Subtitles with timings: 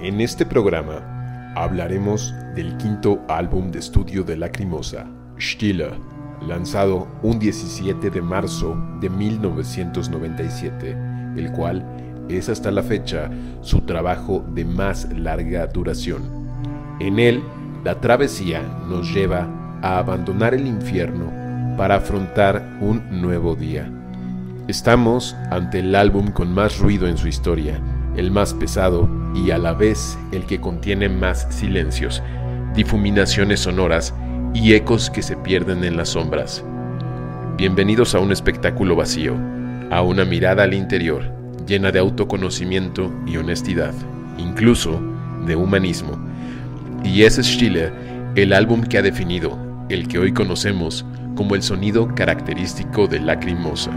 [0.00, 5.06] En este programa hablaremos del quinto álbum de estudio de Lacrimosa,
[5.40, 5.90] Stille,
[6.46, 10.96] lanzado un 17 de marzo de 1997,
[11.36, 11.84] el cual
[12.28, 13.28] es hasta la fecha
[13.60, 16.22] su trabajo de más larga duración.
[17.00, 17.42] En él,
[17.82, 19.48] la travesía nos lleva
[19.82, 21.32] a abandonar el infierno
[21.76, 23.90] para afrontar un nuevo día.
[24.68, 27.80] Estamos ante el álbum con más ruido en su historia,
[28.16, 29.08] el más pesado
[29.44, 32.22] y a la vez el que contiene más silencios,
[32.74, 34.14] difuminaciones sonoras
[34.54, 36.64] y ecos que se pierden en las sombras.
[37.56, 39.34] Bienvenidos a un espectáculo vacío,
[39.90, 41.32] a una mirada al interior,
[41.66, 43.94] llena de autoconocimiento y honestidad,
[44.38, 45.00] incluso
[45.46, 46.18] de humanismo.
[47.04, 47.92] Y es Stille,
[48.34, 49.56] el álbum que ha definido,
[49.88, 51.04] el que hoy conocemos
[51.36, 53.92] como el sonido característico de Lacrimosa.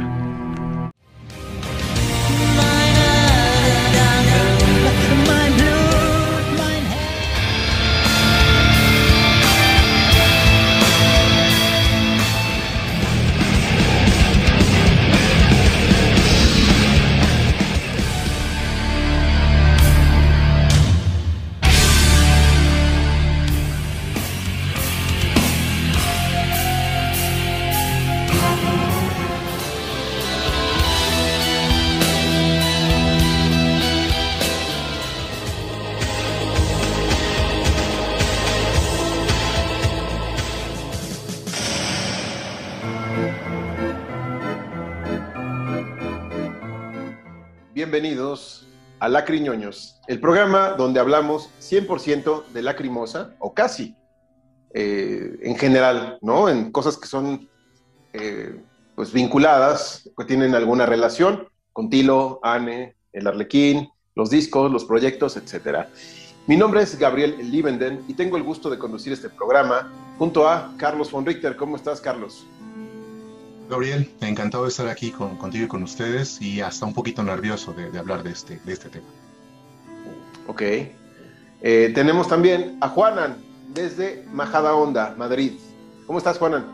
[49.02, 53.96] A Lacriñoños, el programa donde hablamos 100% de lacrimosa, o casi,
[54.76, 56.48] eh, en general, ¿no?
[56.48, 57.50] En cosas que son
[58.14, 58.62] eh,
[58.94, 65.36] pues vinculadas, que tienen alguna relación con Tilo, Anne, el Arlequín, los discos, los proyectos,
[65.36, 65.88] etc.
[66.46, 70.76] Mi nombre es Gabriel Liebenden y tengo el gusto de conducir este programa junto a
[70.78, 71.56] Carlos von Richter.
[71.56, 72.46] ¿Cómo estás, Carlos?
[73.72, 77.72] Gabriel, encantado de estar aquí con, contigo y con ustedes y hasta un poquito nervioso
[77.72, 79.08] de, de hablar de este, de este tema.
[80.46, 80.62] Ok.
[80.62, 83.38] Eh, tenemos también a Juanan
[83.70, 85.54] desde Majada Honda, Madrid.
[86.06, 86.66] ¿Cómo estás, Juanan?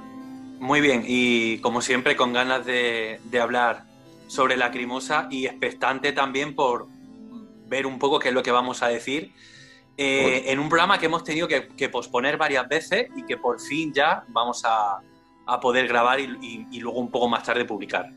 [0.59, 3.83] Muy bien, y como siempre con ganas de, de hablar
[4.25, 6.87] sobre Lacrimosa y expectante también por
[7.67, 9.33] ver un poco qué es lo que vamos a decir
[9.97, 13.59] eh, en un programa que hemos tenido que, que posponer varias veces y que por
[13.61, 14.99] fin ya vamos a,
[15.47, 18.11] a poder grabar y, y, y, luego un poco más tarde publicar.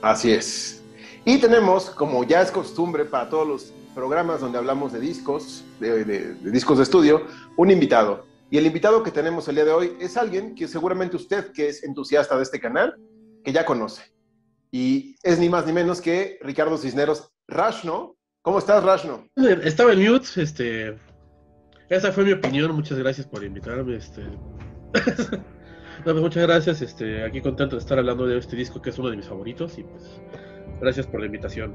[0.00, 0.82] Así es.
[1.24, 6.04] Y tenemos, como ya es costumbre para todos los programas donde hablamos de discos, de,
[6.04, 8.26] de, de, discos de estudio, un invitado.
[8.50, 11.68] Y el invitado que tenemos el día de hoy es alguien que seguramente usted, que
[11.68, 12.96] es entusiasta de este canal,
[13.44, 14.12] que ya conoce.
[14.70, 18.16] Y es ni más ni menos que Ricardo Cisneros Rashno.
[18.42, 19.26] ¿Cómo estás, Rashno?
[19.62, 20.98] Estaba en mute, este...
[21.88, 24.22] Esa fue mi opinión, muchas gracias por invitarme, este...
[26.04, 26.82] No, pues muchas gracias.
[26.82, 29.78] Este, aquí contento de estar hablando de este disco que es uno de mis favoritos
[29.78, 30.20] y pues
[30.80, 31.72] gracias por la invitación.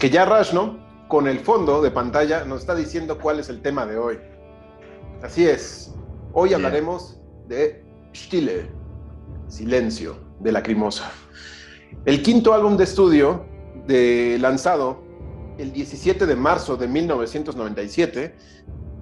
[0.00, 0.84] Que ya Rash, ¿no?
[1.08, 4.18] Con el fondo de pantalla nos está diciendo cuál es el tema de hoy.
[5.22, 5.94] Así es.
[6.32, 6.56] Hoy yeah.
[6.56, 7.84] hablaremos de
[8.14, 8.68] Stille,
[9.46, 11.10] Silencio, de Lacrimosa.
[12.04, 13.46] El quinto álbum de estudio
[13.86, 15.02] de, lanzado
[15.58, 18.34] el 17 de marzo de 1997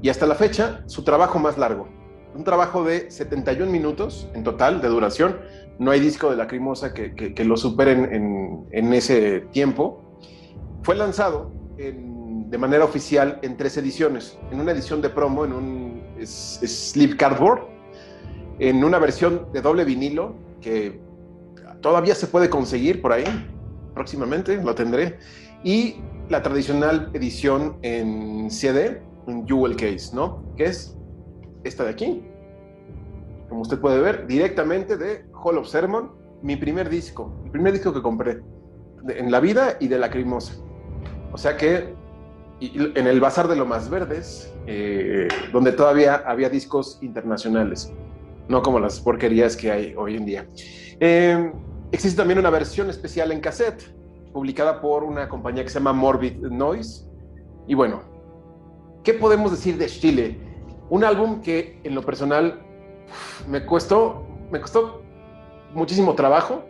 [0.02, 1.88] y hasta la fecha su trabajo más largo,
[2.34, 5.38] un trabajo de 71 minutos en total de duración.
[5.78, 10.18] No hay disco de Lacrimosa que, que, lo superen en, ese tiempo.
[10.82, 14.38] Fue lanzado de manera oficial en tres ediciones.
[14.50, 17.62] En una edición de promo, en un Sleep Cardboard,
[18.58, 21.00] en una versión de doble vinilo que
[21.80, 23.24] todavía se puede conseguir por ahí.
[23.94, 25.18] Próximamente lo tendré.
[25.64, 25.96] Y
[26.28, 30.42] la tradicional edición en CD, en Jewel Case, ¿no?
[30.56, 30.96] Que es
[31.64, 32.22] esta de aquí,
[33.48, 36.10] como usted puede ver, directamente de Hall of Sermon,
[36.42, 38.40] mi primer disco, el primer disco que compré
[39.08, 40.54] en la vida y de Lacrimosa.
[41.32, 41.94] O sea que
[42.60, 47.92] en el Bazar de lo Más Verdes, eh, donde todavía había discos internacionales,
[48.48, 50.46] no como las porquerías que hay hoy en día.
[51.00, 51.52] Eh,
[51.92, 53.94] existe también una versión especial en cassette,
[54.32, 57.06] publicada por una compañía que se llama Morbid Noise.
[57.66, 58.02] Y bueno,
[59.02, 60.38] ¿qué podemos decir de Chile?
[60.94, 62.60] Un álbum que en lo personal
[63.48, 65.02] me costó, me costó
[65.74, 66.62] muchísimo trabajo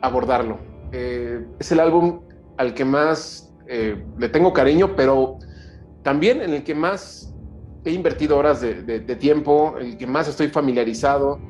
[0.00, 0.58] abordarlo.
[0.92, 2.20] Eh, es el álbum
[2.56, 5.40] al que más eh, le tengo cariño, pero
[6.04, 7.34] también en el que más
[7.84, 11.40] he invertido horas de, de, de tiempo, el que más estoy familiarizado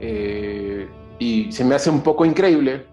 [0.00, 0.88] eh,
[1.20, 2.86] y se me hace un poco increíble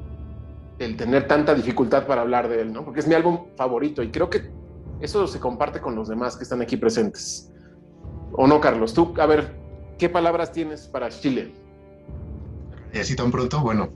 [0.78, 2.86] el tener tanta dificultad para hablar de él, ¿no?
[2.86, 4.44] Porque es mi álbum favorito y creo que
[5.00, 7.52] eso se comparte con los demás que están aquí presentes.
[8.38, 8.94] ¿O no, Carlos?
[8.94, 9.56] Tú, a ver,
[9.98, 11.54] ¿qué palabras tienes para Chile?
[12.94, 13.90] Así tan pronto, bueno,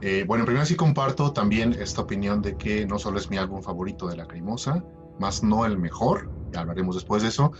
[0.00, 3.62] eh, bueno, primero sí comparto también esta opinión de que no solo es mi álbum
[3.62, 4.84] favorito de La Crimosa,
[5.18, 7.52] más no el mejor, ya hablaremos después de eso,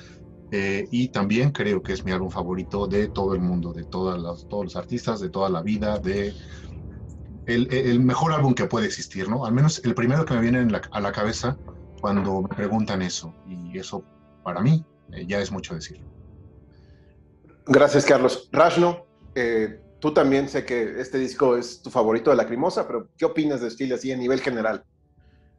[0.51, 4.21] eh, y también creo que es mi álbum favorito de todo el mundo, de todas
[4.21, 6.35] las, todos los artistas, de toda la vida, de
[7.47, 9.45] el, el, mejor álbum que puede existir, ¿no?
[9.45, 11.59] Al menos el primero que me viene a la cabeza
[12.01, 14.05] cuando me preguntan eso, y eso
[14.43, 16.14] para mí eh, ya es mucho decir.
[17.67, 18.49] Gracias, Carlos.
[18.53, 23.25] Rashno, eh, tú también sé que este disco es tu favorito de Lacrimosa, pero ¿qué
[23.25, 24.85] opinas de Stile así a nivel general?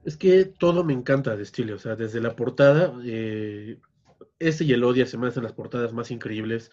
[0.04, 3.80] Es que todo me encanta de Stile, o sea, desde la portada, eh,
[4.38, 6.70] este y el Odia se me hacen las portadas más increíbles.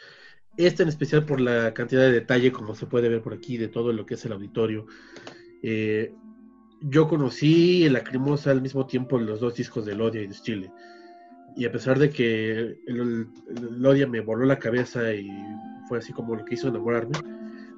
[0.59, 3.69] Este en especial por la cantidad de detalle, como se puede ver por aquí, de
[3.69, 4.85] todo lo que es el auditorio.
[5.63, 6.15] Eh,
[6.83, 10.73] yo conocí en Lacrimosa al mismo tiempo los dos discos de Odia y de Stile
[11.57, 13.29] y a pesar de que el,
[13.85, 15.29] Odia me voló la cabeza y
[15.89, 17.19] fue así como lo que hizo enamorarme,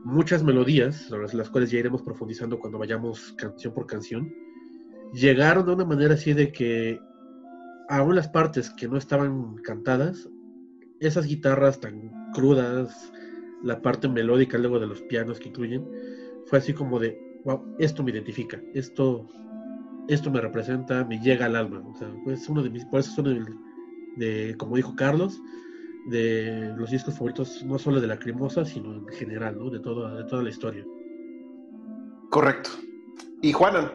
[0.04, 4.32] muchas melodías, sobre las cuales ya iremos profundizando cuando vayamos canción por canción,
[5.12, 7.00] llegaron de una manera así de que
[7.88, 10.28] aún las partes que no estaban cantadas,
[11.00, 13.12] esas guitarras tan crudas,
[13.62, 15.86] la parte melódica luego de los pianos que incluyen,
[16.46, 19.26] fue así como de, wow, esto me identifica, esto,
[20.08, 21.82] esto me representa, me llega al alma.
[21.86, 23.63] O sea, pues uno de mis, por eso es uno de,
[24.16, 25.40] de, como dijo Carlos,
[26.06, 29.70] de los discos favoritos no solo de la Lacrimosa, sino en general, ¿no?
[29.70, 30.84] De toda, de toda la historia.
[32.30, 32.70] Correcto.
[33.40, 33.92] Y Juanan,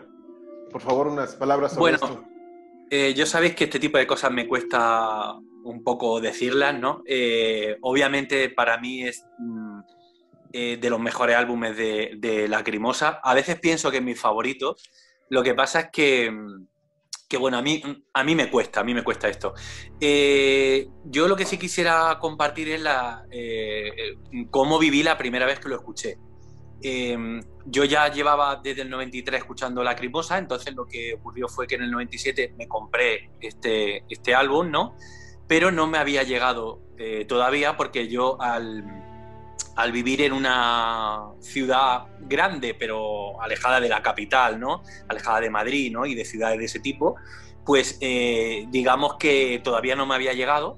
[0.71, 2.25] por favor, unas palabras sobre bueno,
[2.89, 7.04] Eh, yo sabéis que este tipo de cosas me cuesta un poco decirlas, ¿no?
[7.06, 9.80] Eh, obviamente para mí es mm,
[10.54, 13.19] eh, de los mejores álbumes de, de Lacrimosa.
[13.24, 14.75] A veces pienso que es mi favorito.
[15.30, 16.68] Lo que pasa es que mm,
[17.30, 17.81] que bueno, a mí,
[18.12, 19.54] a mí me cuesta, a mí me cuesta esto.
[20.02, 24.16] Eh, yo lo que sí quisiera compartir es la, eh,
[24.50, 26.18] cómo viví la primera vez que lo escuché.
[26.81, 31.68] Em, yo ya llevaba desde el 93 escuchando La Lacrimosa, entonces lo que ocurrió fue
[31.68, 34.96] que en el 97 me compré este, este álbum, ¿no?
[35.48, 38.84] Pero no me había llegado eh, todavía porque yo al
[39.80, 44.84] al vivir en una ciudad grande, pero alejada de la capital, ¿no?
[45.08, 46.06] Alejada de Madrid, ¿no?
[46.06, 47.16] Y de ciudades de ese tipo,
[47.66, 50.78] pues eh, digamos que todavía no me había llegado.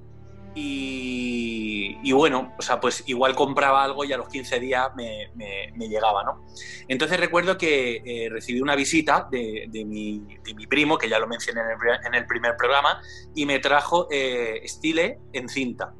[0.53, 6.23] Y, bueno, o sea, pues igual compraba algo y a los 15 días me, llegaba,
[6.23, 6.45] ¿no?
[6.87, 10.21] Entonces recuerdo que eh, recibí una visita de, mi,
[10.69, 11.61] primo, que ya lo mencioné
[12.05, 13.01] en el, primer programa,
[13.33, 15.95] y me trajo eh, Stile en cinta.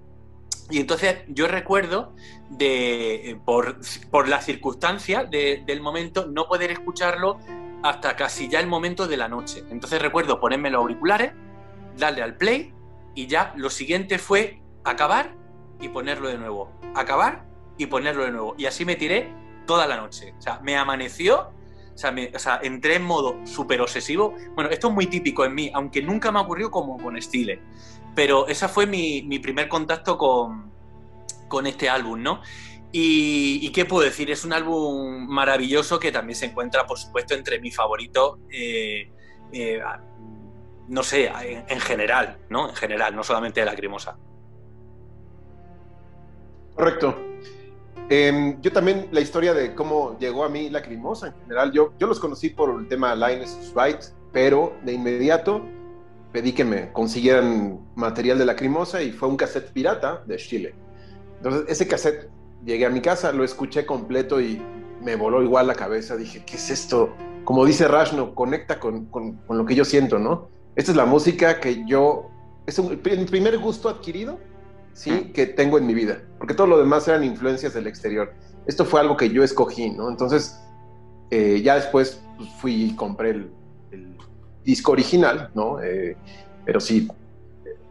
[0.69, 2.15] Y entonces yo recuerdo
[2.50, 7.39] de, eh, por, por la circunstancia del momento, no poder escucharlo
[7.83, 9.63] hasta casi ya el momento de la noche.
[9.69, 11.33] Entonces recuerdo ponerme los auriculares,
[11.98, 12.74] darle al play
[13.15, 15.36] y ya lo siguiente fue acabar
[15.80, 16.71] y ponerlo de nuevo.
[16.95, 17.45] Acabar
[17.77, 18.56] y ponerlo de nuevo.
[18.57, 19.33] Y así me tiré
[19.65, 20.33] toda la noche.
[20.38, 21.50] O sea, me amaneció,
[21.94, 24.36] o sea, sea entré en modo súper obsesivo.
[24.56, 27.62] Bueno, esto es muy típico en mí, aunque nunca me ha ocurrido como con Stile.
[28.15, 30.71] Pero ese fue mi, primer contacto con,
[31.65, 32.41] este álbum, ¿no?
[32.91, 37.59] Y, qué puedo decir, es un álbum maravilloso que también se encuentra, por supuesto, entre
[37.59, 39.09] mis favoritos, eh,
[39.53, 39.79] eh,
[40.89, 41.31] no sé,
[41.67, 42.69] en, general, ¿no?
[42.69, 44.18] En general, no solamente de Lacrimosa.
[46.75, 47.15] Correcto.
[48.09, 52.07] Em, yo también, la historia de cómo llegó a mí Lacrimosa en general, yo, yo
[52.07, 54.01] los conocí por el tema Linus Right,
[54.33, 55.61] pero de inmediato
[56.31, 60.76] pedí que me consiguieran material de Lacrimosa y fue un cassette pirata de Chile.
[61.38, 62.30] Entonces, ese cassette
[62.66, 64.61] llegué a mi casa, lo escuché completo y
[65.02, 66.16] me voló igual la cabeza.
[66.16, 67.14] Dije, ¿qué es esto?
[67.44, 70.50] Como dice Rashno, conecta con, con, lo que yo siento, ¿no?
[70.76, 72.30] Esta es la música que yo,
[72.66, 74.40] es un, el primer gusto adquirido,
[74.94, 75.31] ¿sí?
[75.33, 78.33] Que tengo en mi vida, porque todo lo demás eran influencias del exterior.
[78.68, 80.07] Esto fue algo que yo escogí, ¿no?
[80.07, 80.61] Entonces,
[81.31, 83.52] eh, ya después pues, fui y compré el,
[84.63, 85.81] disco original, ¿no?
[85.81, 86.15] Eh,
[86.65, 87.07] pero sí.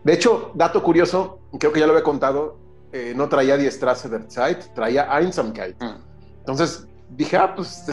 [0.05, 2.57] De hecho, dato curioso, creo que ya lo había contado,
[2.93, 5.81] eh, no traía Die Strasse der Zeit, traía Einsamkeit.
[5.81, 5.97] Mm.
[6.39, 7.85] Entonces dije, ah, pues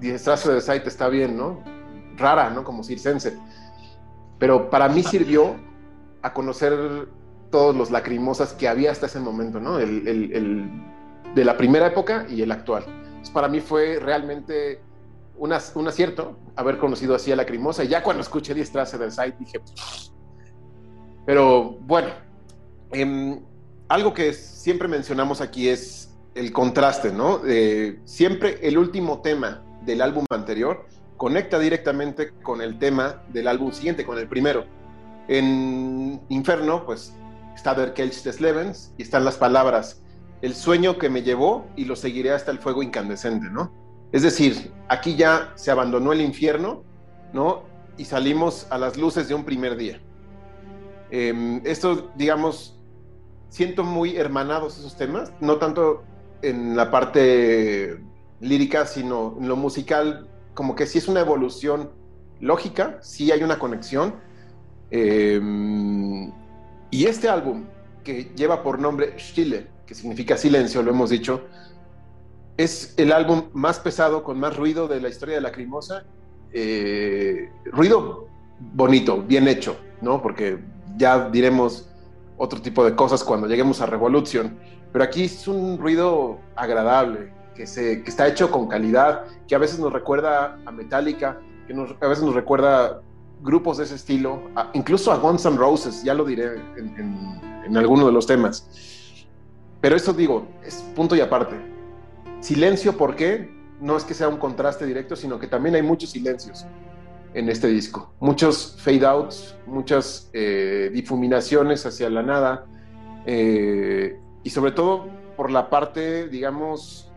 [0.00, 1.62] Die Strasse der Zeit está bien, ¿no?
[2.16, 2.64] Rara, ¿no?
[2.64, 3.36] Como circense.
[4.38, 5.56] Pero para mí sirvió
[6.22, 7.08] a conocer
[7.50, 9.78] todos los lacrimosas que había hasta ese momento, ¿no?
[9.78, 10.70] El, el,
[11.34, 12.84] de la primera época y el actual.
[12.86, 14.80] Entonces, para mí fue realmente
[15.38, 17.84] un acierto haber conocido así a Lacrimosa.
[17.84, 19.60] Y ya cuando escuché Die Strasse del Site dije,
[21.24, 22.08] pero bueno,
[22.92, 23.40] em,
[23.88, 27.40] algo que siempre mencionamos aquí es el contraste, ¿no?
[28.04, 34.04] siempre el último tema del álbum anterior conecta directamente con el tema del álbum siguiente,
[34.04, 34.66] con el primero.
[35.28, 37.14] En Inferno, pues
[37.54, 40.02] está Der Kelch des Lebens y están las palabras,
[40.42, 43.72] el sueño que me llevó y lo seguiré hasta el fuego incandescente, ¿no?
[44.16, 46.84] Es decir, aquí ya se abandonó el infierno,
[47.34, 47.64] ¿no?
[47.98, 50.00] Y salimos a las luces de un primer día.
[51.10, 52.80] Em, esto, digamos,
[53.50, 56.02] siento muy hermanados esos temas, no tanto
[56.40, 58.00] en la parte
[58.40, 61.90] lírica, sino en lo musical, como que sí es una evolución
[62.40, 64.14] lógica, sí hay una conexión.
[64.90, 66.32] Em,
[66.90, 67.66] y este álbum,
[68.02, 71.42] que lleva por nombre Stille, que significa silencio, lo hemos dicho,
[72.56, 76.04] es el álbum más pesado, con más ruido de la historia de la Crimosa.
[76.52, 80.22] Eh, ruido bonito, bien hecho, ¿no?
[80.22, 80.58] Porque
[80.96, 81.90] ya diremos
[82.38, 84.58] otro tipo de cosas cuando lleguemos a Revolution.
[84.92, 89.58] Pero aquí es un ruido agradable, que, se, que está hecho con calidad, que a
[89.58, 93.02] veces nos recuerda a Metallica, que a veces nos recuerda
[93.42, 94.40] grupos de ese estilo,
[94.72, 98.66] incluso a Guns N' Roses, ya lo diré en, en alguno de los temas.
[99.82, 101.75] Pero eso digo, es punto y aparte.
[102.46, 103.50] Silencio, ¿por qué?
[103.80, 106.64] No es que sea un contraste directo, sino que también hay muchos silencios
[107.34, 108.14] en este disco.
[108.20, 112.64] Muchos fade outs, muchas eh, difuminaciones hacia la nada
[113.26, 117.10] eh, y sobre todo por la parte, digamos,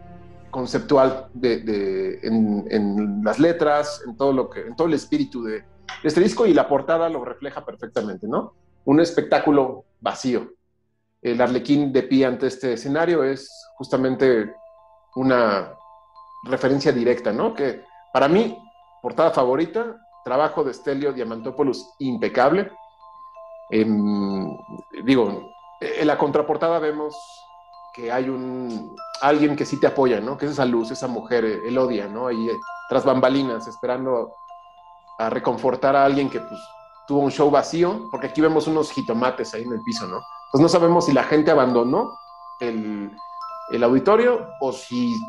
[0.50, 5.64] conceptual de, en, las letras, en todo, lo que, en todo el espíritu de,
[6.02, 8.56] este disco y la portada lo refleja perfectamente, ¿no?
[8.84, 10.54] Un espectáculo vacío.
[11.22, 14.56] El arlequín de pie ante este escenario es justamente
[15.16, 15.74] una
[16.44, 17.54] referencia directa, ¿no?
[17.54, 18.58] Que para mí,
[19.02, 22.72] portada favorita, trabajo de Stelio Diamantopoulos impecable.
[25.04, 25.52] digo,
[25.82, 27.16] en la contraportada vemos
[27.94, 30.38] que hay un alguien que sí te apoya, ¿no?
[30.38, 32.28] Que es esa luz, esa mujer, el odia, ¿no?
[32.28, 32.50] Ahí
[32.88, 34.34] tras bambalinas, esperando
[35.18, 36.60] a reconfortar a alguien que pues,
[37.08, 40.22] tuvo un show vacío, porque aquí vemos unos jitomates ahí en el piso, ¿no?
[40.52, 42.18] Pues no sabemos si la gente abandonó
[42.60, 43.12] el,
[43.72, 45.20] el auditorio o si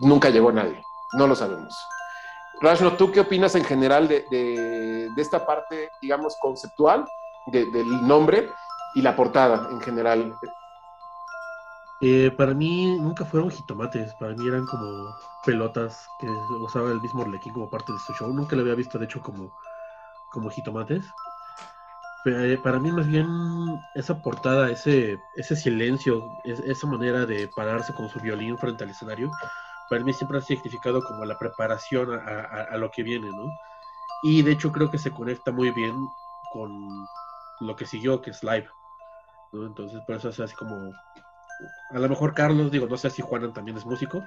[0.00, 0.82] nunca llegó nadie,
[1.12, 1.74] no lo sabemos.
[2.60, 7.04] Rashno, ¿tú qué opinas en general de, esta parte, digamos, conceptual
[7.46, 8.48] del nombre
[8.94, 10.34] y la portada en general?
[12.00, 16.28] Eh, para mí nunca fueron jitomates, para mí eran como pelotas que
[16.60, 18.32] usaba el mismo Arlequín como parte de su show.
[18.32, 19.52] Nunca lo había visto, de hecho, como,
[20.30, 21.04] como jitomates.
[22.26, 23.26] Eh, para mí más bien
[23.94, 29.30] esa portada, ese, ese silencio, esa manera de pararse con su violín frente al escenario,
[29.90, 33.52] para mí siempre ha significado como la preparación a, lo que viene, ¿no?
[34.22, 35.94] Y de hecho creo que se conecta muy bien
[36.50, 36.70] con
[37.60, 38.68] lo que siguió, que es live,
[39.52, 39.66] ¿no?
[39.66, 40.92] Entonces por eso es así como,
[41.90, 44.24] a lo mejor Carlos, digo, no sé si Juanan también es músico,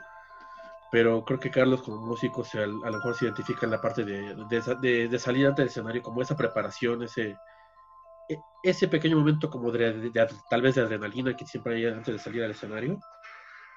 [0.92, 4.06] pero creo que Carlos como músico se, a, lo mejor se identifica en la parte
[4.06, 4.36] de,
[5.10, 7.36] de, salir ante el escenario, como esa preparación, ese,
[8.64, 10.12] ese pequeño momento como de,
[10.50, 13.00] tal vez de adrenalina que siempre hay antes de salir al escenario,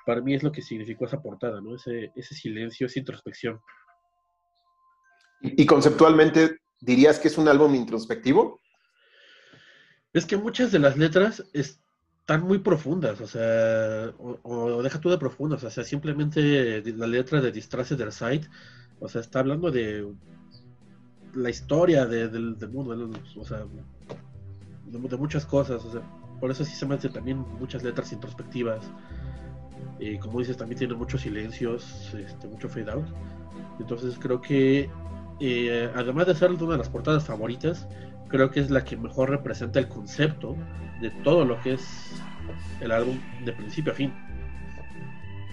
[0.07, 1.77] para mí es lo que significó esa portada, ¿no?
[1.77, 3.61] Ese, ese silencio, esa introspección.
[5.43, 8.61] ¿Y, conceptualmente dirías que es un álbum introspectivo?
[10.13, 15.19] Es que muchas de las letras están muy profundas, o sea, o, deja tú de
[15.19, 18.47] profundas, o sea, simplemente la letra de Distrace der Sight,
[18.99, 20.07] o sea, está hablando de
[21.35, 23.65] la historia del, mundo, o sea,
[24.91, 26.03] de, muchas cosas, o sea,
[26.41, 28.91] por eso sí se me hace también muchas letras introspectivas.
[29.99, 33.07] Eh, como dices, también tiene muchos silencios, este, mucho fade out.
[33.79, 34.91] Entonces creo que,
[35.41, 37.87] eh, además de ser una de las portadas favoritas,
[38.29, 40.57] creo que es la que mejor representa el concepto
[41.01, 42.23] de todo lo que es
[42.81, 44.13] el álbum de principio a fin.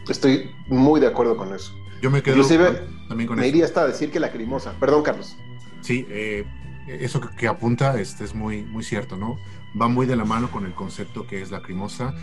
[0.07, 1.73] Estoy muy de acuerdo con eso.
[2.01, 4.73] Yo me quedo Inclusive, también con me iría hasta a decir que la crimosa.
[4.79, 5.35] Perdón, Carlos.
[5.81, 6.45] Sí, eh,
[6.87, 9.37] eso que, apunta este, es muy, muy cierto, ¿no?
[9.79, 12.13] Va muy de la mano con el concepto que es la crimosa,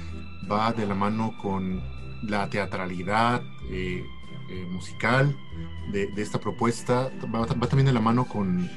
[0.51, 1.83] va de la mano con
[2.23, 4.05] la teatralidad eh,
[4.51, 5.37] eh, musical
[5.91, 8.69] de, esta propuesta va, también de la mano con...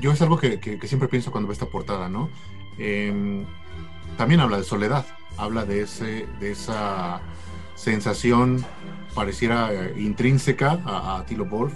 [0.00, 2.30] Yo, es algo que, siempre pienso cuando veo esta portada, ¿no?
[2.78, 3.44] Em,
[4.16, 5.04] también habla de soledad,
[5.36, 7.20] habla de, ese, de esa
[7.74, 8.64] sensación
[9.16, 11.74] pareciera eh, intrínseca a, Tilo Wolf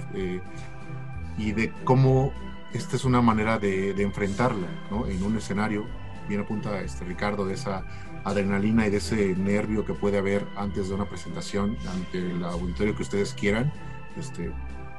[1.36, 2.32] y de cómo
[2.72, 5.06] esta es una manera de, de enfrentarla, ¿no?
[5.06, 5.86] En un escenario,
[6.28, 7.84] bien apunta este Ricardo, de esa
[8.24, 12.94] adrenalina y de ese nervio que puede haber antes de una presentación ante el auditorio
[12.94, 13.72] que ustedes quieran,
[14.16, 14.52] este,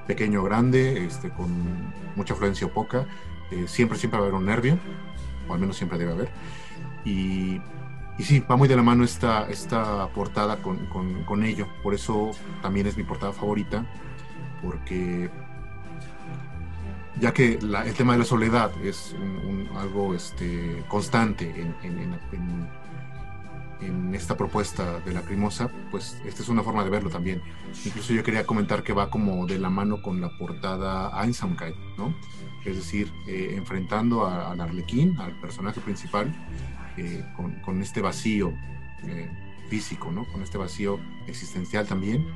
[0.07, 1.51] pequeño o grande, este, con
[2.15, 3.05] mucha afluencia o poca,
[3.51, 4.77] eh, siempre, siempre va a haber un nervio,
[5.47, 6.29] o al menos siempre debe haber.
[7.05, 7.61] Y,
[8.17, 11.93] y sí, va muy de la mano esta, esta portada con, con, con ello, por
[11.93, 13.85] eso también es mi portada favorita,
[14.63, 15.29] porque
[17.19, 19.15] ya que el tema de la soledad es
[19.75, 22.69] algo este, constante en, en,
[24.13, 27.41] esta propuesta de la Crimosa, pues esta es una forma de verlo también.
[27.85, 32.13] Incluso yo quería comentar que va como de la mano con la portada Einsamkeit, ¿no?
[32.65, 36.35] Es decir, eh, enfrentando al Arlequín, al personaje principal,
[36.97, 37.23] eh,
[37.63, 38.51] con, este vacío
[39.03, 39.29] eh,
[39.69, 40.25] físico, ¿no?
[40.25, 42.27] Con este vacío existencial también,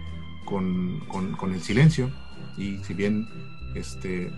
[0.46, 2.10] con, con el silencio.
[2.58, 3.28] Y si bien
[3.75, 4.32] este,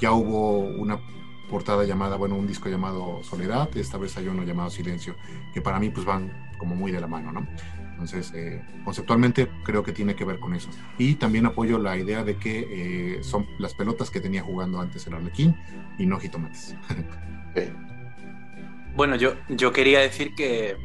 [0.00, 1.00] ya hubo una
[1.50, 5.16] portada llamada, bueno, un disco llamado Soledad, esta vez hay uno llamado Silencio,
[5.52, 7.46] que para mí pues van como muy de la mano, ¿no?
[7.90, 10.70] Entonces, eh, conceptualmente creo que tiene que ver con eso.
[10.96, 15.06] Y también apoyo la idea de que eh, son las pelotas que tenía jugando antes
[15.06, 15.54] el Arlequín
[15.98, 16.76] y no jitomates.
[18.96, 20.76] Bueno, yo, yo quería decir que,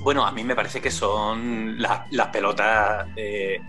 [0.00, 3.60] bueno, a mí me parece que son las pelotas eh,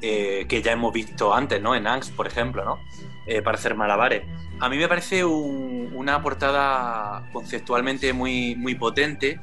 [0.00, 1.74] que ya hemos visto antes, ¿no?
[1.74, 2.78] En Angst, por ejemplo, ¿no?
[3.42, 4.24] Para hacer malabares.
[4.58, 9.38] A mí me parece una portada conceptualmente muy, muy potente,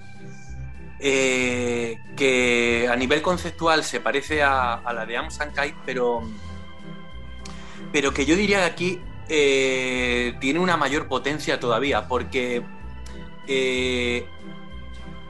[0.99, 6.21] eh, que a nivel conceptual se parece a, la de Amsankai, pero,
[7.91, 12.63] pero que yo diría que aquí eh, tiene una mayor potencia todavía, porque
[13.47, 14.25] eh,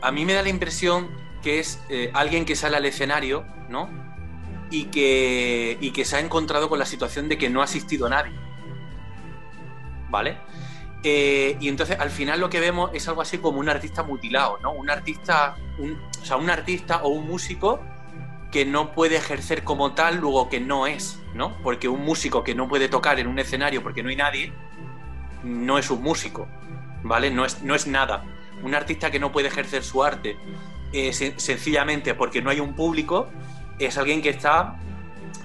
[0.02, 1.10] a mí me da la impresión
[1.42, 1.82] que es
[2.14, 3.90] alguien que sale al escenario, ¿no?
[4.72, 8.08] Y que, y que se ha encontrado con la situación de que no ha asistido
[8.08, 8.43] nadie
[10.14, 10.38] ¿vale?
[11.04, 14.60] Eh, y entonces al final lo que vemos es algo así como un artista mutilado,
[14.62, 14.72] ¿no?
[14.72, 15.58] Un artista,
[16.22, 17.82] o sea, un artista o un músico
[18.52, 21.58] que no puede ejercer como tal, luego que no es, ¿no?
[21.64, 24.54] Porque un músico que no puede tocar en un escenario porque no hay nadie,
[25.44, 26.48] no es un músico,
[27.02, 27.32] ¿vale?
[27.32, 28.24] No es, no es nada.
[28.62, 30.38] Un artista que no puede ejercer su arte
[30.94, 33.30] eh, sencillamente porque no hay un público,
[33.80, 34.78] es alguien que está,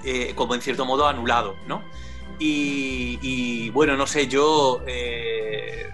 [0.04, 1.82] eh, como en cierto modo, anulado, ¿no?
[2.38, 5.90] Y, bueno, no sé, yo eh,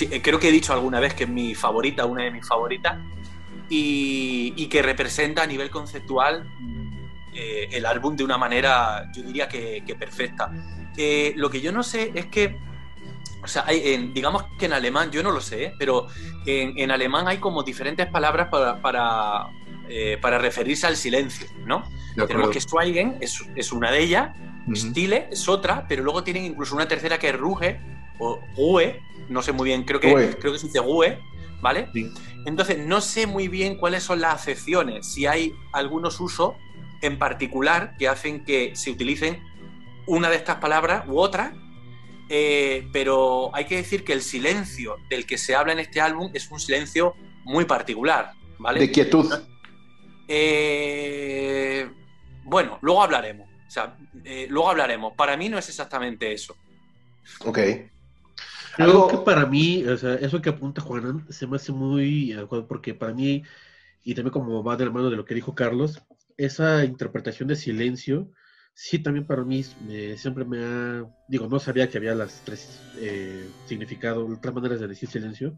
[0.00, 2.98] eh, creo que he dicho alguna vez que es mi favorita, una de mis favoritas,
[3.68, 6.48] y, que representa a nivel conceptual
[7.34, 10.50] eh, el álbum de una manera, yo diría que, perfecta.
[11.36, 12.58] lo que yo no sé es que,
[13.42, 13.64] o sea,
[14.12, 16.08] digamos que en alemán, yo no lo sé, pero
[16.46, 21.84] en, alemán hay como diferentes palabras para, para, referirse al silencio, ¿no?
[22.26, 24.30] Tenemos que Schweigen es, es una de ellas,
[24.74, 27.80] Stile es otra, pero luego tienen incluso una tercera que es Ruge
[28.18, 31.18] o Gue, no sé muy bien, creo que, creo que se dice Gue,
[31.60, 31.88] ¿vale?
[32.46, 36.54] Entonces, no sé muy bien cuáles son las acepciones, si hay algunos usos
[37.02, 39.42] en particular que hacen que se utilicen
[40.06, 41.54] una de estas palabras u otra,
[42.28, 46.30] eh, pero hay que decir que el silencio del que se habla en este álbum
[46.32, 48.80] es un silencio muy particular, ¿vale?
[48.80, 49.32] De quietud.
[50.28, 51.90] Eh,
[52.44, 53.49] bueno, luego hablaremos.
[53.70, 55.14] O sea, eh, luego hablaremos.
[55.14, 56.56] Para mí no es exactamente eso.
[57.46, 57.60] Ok.
[58.74, 62.94] Creo que para mí, o sea, eso que apunta Juan se me hace muy porque
[62.94, 63.44] para mí,
[64.02, 66.02] y también como va de la mano de lo que dijo Carlos,
[66.36, 68.32] esa interpretación de silencio,
[68.74, 73.48] sí también para mí siempre me ha, digo, no sabía que había las tres eh,
[73.66, 75.56] significados, tres maneras de decir silencio,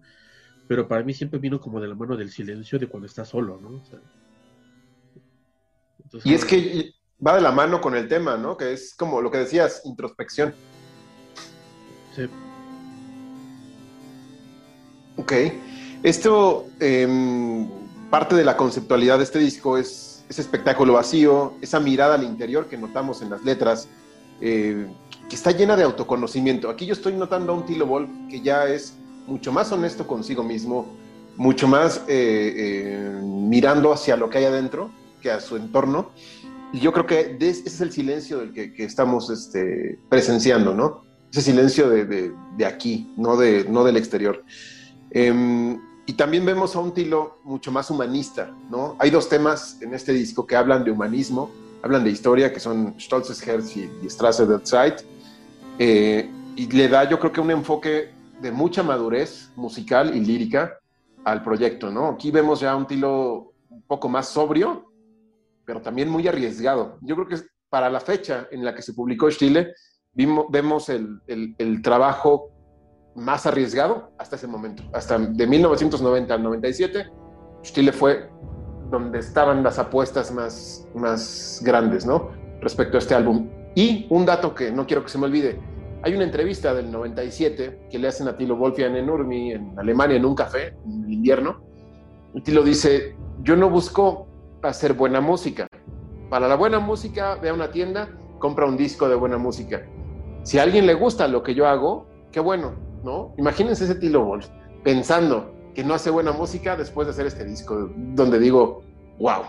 [0.68, 3.58] pero para mí siempre vino como de la mano del silencio de cuando estás solo,
[3.58, 3.82] ¿no?
[6.24, 6.92] y es que
[7.24, 8.56] va de la mano con el tema, ¿no?
[8.56, 10.54] Que es como lo que decías, introspección.
[12.14, 12.28] Sí.
[15.16, 15.32] Ok.
[16.02, 17.68] Esto, em,
[18.10, 22.66] parte de la conceptualidad de este disco es ese espectáculo vacío, esa mirada al interior
[22.66, 23.88] que notamos en las letras,
[24.40, 24.86] eh,
[25.28, 26.70] que está llena de autoconocimiento.
[26.70, 28.94] Aquí yo estoy notando a un Tilo Wolf que ya es
[29.26, 30.86] mucho más honesto consigo mismo,
[31.36, 36.10] mucho más eh, eh, mirando hacia lo que hay adentro que a su entorno.
[36.72, 41.02] Y yo creo que ese es el silencio del que, estamos este, presenciando, ¿no?
[41.30, 42.34] Ese silencio de,
[42.66, 44.42] aquí, no, de, no del exterior.
[45.10, 48.96] Em, y también vemos a un Tilo mucho más humanista, ¿no?
[48.98, 51.50] Hay dos temas en este disco que hablan de humanismo,
[51.82, 55.02] hablan de historia, que son Stolzes Herz y, Strasse der Zeit.
[55.78, 60.78] Eh, y le da, yo creo que un enfoque de mucha madurez musical y lírica
[61.24, 62.08] al proyecto, ¿no?
[62.08, 64.91] Aquí vemos ya un Tilo un poco más sobrio,
[65.64, 66.98] pero también muy arriesgado.
[67.00, 67.36] Yo creo que
[67.68, 69.74] para la fecha en la que se publicó Chile,
[70.12, 72.50] vimos, vemos el, el, trabajo
[73.14, 74.82] más arriesgado hasta ese momento.
[74.92, 77.06] Hasta de 1990 al 97,
[77.62, 78.28] Chile fue
[78.90, 82.30] donde estaban las apuestas más, más grandes, ¿no?
[82.60, 83.48] Respecto a este álbum.
[83.74, 85.58] Y un dato que no quiero que se me olvide,
[86.02, 90.16] hay una entrevista del 97 que le hacen a Tilo Wolfian en Urmi, en Alemania,
[90.16, 91.62] en un café, en el invierno.
[92.34, 94.26] Y Tilo dice, yo no busco
[94.62, 95.66] hacer buena música.
[96.30, 99.86] Para la buena música, ve a una tienda, compra un disco de buena música.
[100.44, 103.34] Si a alguien le gusta lo que yo hago, qué bueno, ¿no?
[103.38, 104.48] Imagínense ese Tilo Wolf
[104.82, 108.82] pensando que no hace buena música después de hacer este disco, donde digo,
[109.18, 109.42] wow.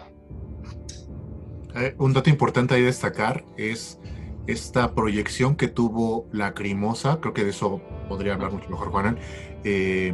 [1.75, 3.99] Eh, un dato importante ahí destacar es
[4.45, 9.17] esta proyección que tuvo Lacrimosa, creo que de eso podría hablar mucho mejor Juanan,
[9.63, 10.13] eh,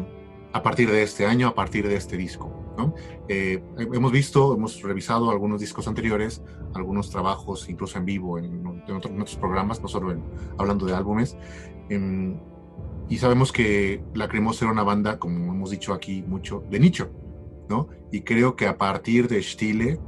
[0.53, 2.58] a partir de este año, a partir de este disco.
[3.27, 6.41] Eh, hemos visto, hemos revisado algunos discos anteriores,
[6.73, 10.15] algunos trabajos incluso en vivo en, otros, programas, no solo
[10.57, 11.37] hablando de álbumes.
[11.89, 12.39] Em,
[13.09, 17.09] y sabemos que Lacrimosa era una banda, como hemos dicho aquí mucho, de nicho.
[17.67, 17.87] ¿no?
[18.11, 19.99] Y creo que a partir de Stile,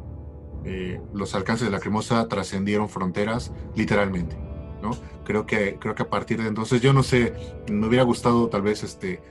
[0.63, 4.37] eh, los alcances de Lacrimosa trascendieron fronteras literalmente.
[4.81, 4.91] ¿no?
[5.25, 7.33] Creo que, creo que a partir de entonces, yo no sé,
[7.71, 9.21] me hubiera gustado tal vez este,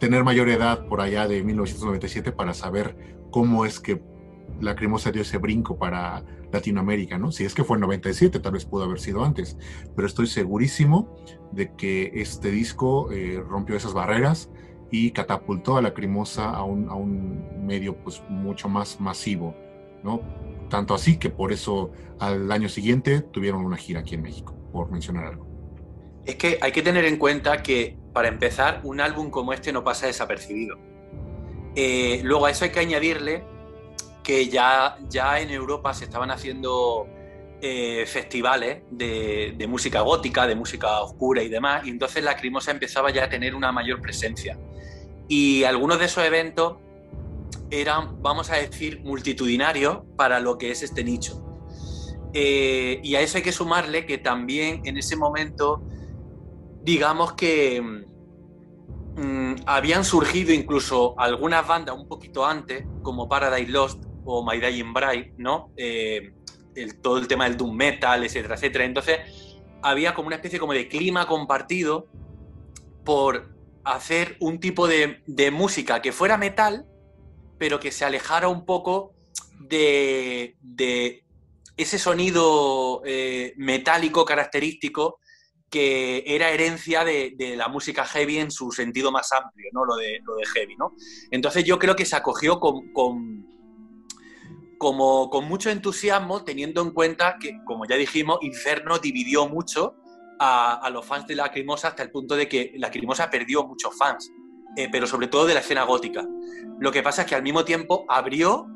[0.00, 2.96] tener mayor edad por allá de 1997 para saber
[3.30, 4.02] cómo es que
[4.60, 7.30] Lacrimosa dio ese brinco para Latinoamérica, ¿no?
[7.30, 9.56] Si es que fue en 97, tal vez pudo haber sido antes,
[9.94, 11.16] pero estoy segurísimo
[11.52, 14.50] de que este disco eh, rompió esas barreras
[14.90, 19.54] y catapultó a Lacrimosa a un, a un medio pues mucho más masivo,
[20.02, 20.20] ¿no?
[20.68, 24.90] Tanto así que por eso al año siguiente tuvieron una gira aquí en México, por
[24.90, 25.49] mencionar algo.
[26.30, 29.82] Es que hay que tener en cuenta que, para empezar, un álbum como este no
[29.82, 30.78] pasa desapercibido.
[31.74, 33.42] Eh, luego a eso hay que añadirle
[34.22, 37.08] que ya, ya en Europa se estaban haciendo
[37.60, 43.10] eh, festivales de, música gótica, de música oscura y demás, y entonces la Crimosa empezaba
[43.10, 44.56] ya a tener una mayor presencia.
[45.26, 46.76] Y algunos de esos eventos
[47.72, 51.44] eran, vamos a decir, multitudinarios para lo que es este nicho.
[52.34, 55.82] Eh, y a eso hay que sumarle que también en ese momento
[56.82, 57.80] digamos que
[59.16, 64.92] mm, habían surgido incluso algunas bandas un poquito antes, como Paradise Lost o My Dying
[64.92, 65.72] Bride, ¿no?
[65.76, 66.32] Eh,
[67.02, 68.84] todo el tema del doom metal, etcétera, etcétera.
[68.84, 69.20] Entonces
[69.82, 72.06] había como una especie como de clima compartido
[73.04, 76.86] por hacer un tipo de, música que fuera metal,
[77.58, 79.14] pero que se alejara un poco
[79.58, 80.56] de,
[81.76, 85.18] ese sonido eh, metálico característico
[85.70, 89.84] que era herencia de, la música heavy en su sentido más amplio, ¿no?
[89.84, 90.94] Lo de, lo de heavy, ¿no?
[91.30, 93.46] Entonces yo creo que se acogió con, con,
[94.78, 99.94] como, con mucho entusiasmo, teniendo en cuenta que, como ya dijimos, Inferno dividió mucho
[100.40, 104.32] a, los fans de Lacrimosa hasta el punto de que Lacrimosa perdió muchos fans,
[104.76, 106.26] eh, pero sobre todo de la escena gótica.
[106.78, 108.66] Lo que pasa es que al mismo tiempo abrió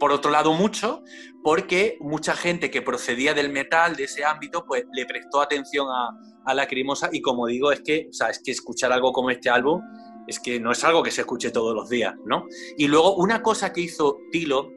[0.00, 1.04] por otro lado mucho,
[1.44, 6.18] porque mucha gente que procedía del metal, de ese ámbito, pues le prestó atención a,
[6.44, 9.80] a Lacrimosa y como digo, es que, es que escuchar algo como este álbum
[10.26, 12.46] es que no es algo que se escuche todos los días, ¿no?
[12.76, 14.72] Y luego una cosa que hizo Tilo,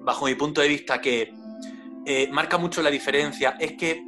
[0.00, 1.32] bajo mi punto de vista, que
[2.06, 4.02] eh, marca mucho la diferencia, es que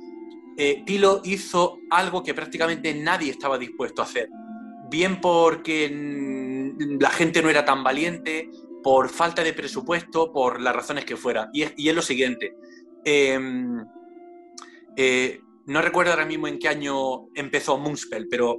[0.57, 4.29] eh, Tilo hizo algo que prácticamente nadie estaba dispuesto a hacer.
[4.89, 5.89] Bien porque
[7.01, 8.49] la gente no era tan valiente,
[8.83, 11.51] por falta de presupuesto, por las razones que fuera.
[11.53, 12.55] Y es, lo siguiente.
[13.05, 13.85] Em,
[14.97, 18.59] eh, no recuerdo ahora mismo en qué año empezó Moonspell, pero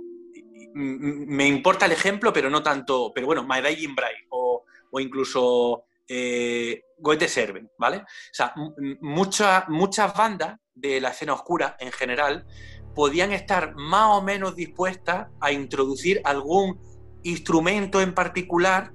[0.73, 3.11] me importa el ejemplo, pero no tanto.
[3.13, 3.95] Pero bueno, My Dying
[4.29, 7.99] o incluso eh, Goethe Serven, ¿vale?
[7.99, 8.53] O sea,
[8.99, 12.45] muchas bandas de la escena oscura en general
[12.93, 16.77] podían estar más o menos dispuestas a introducir algún
[17.23, 18.91] instrumento en particular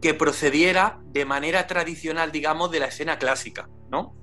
[0.00, 4.14] que procediera de manera tradicional, digamos, de la escena clásica, ¿no?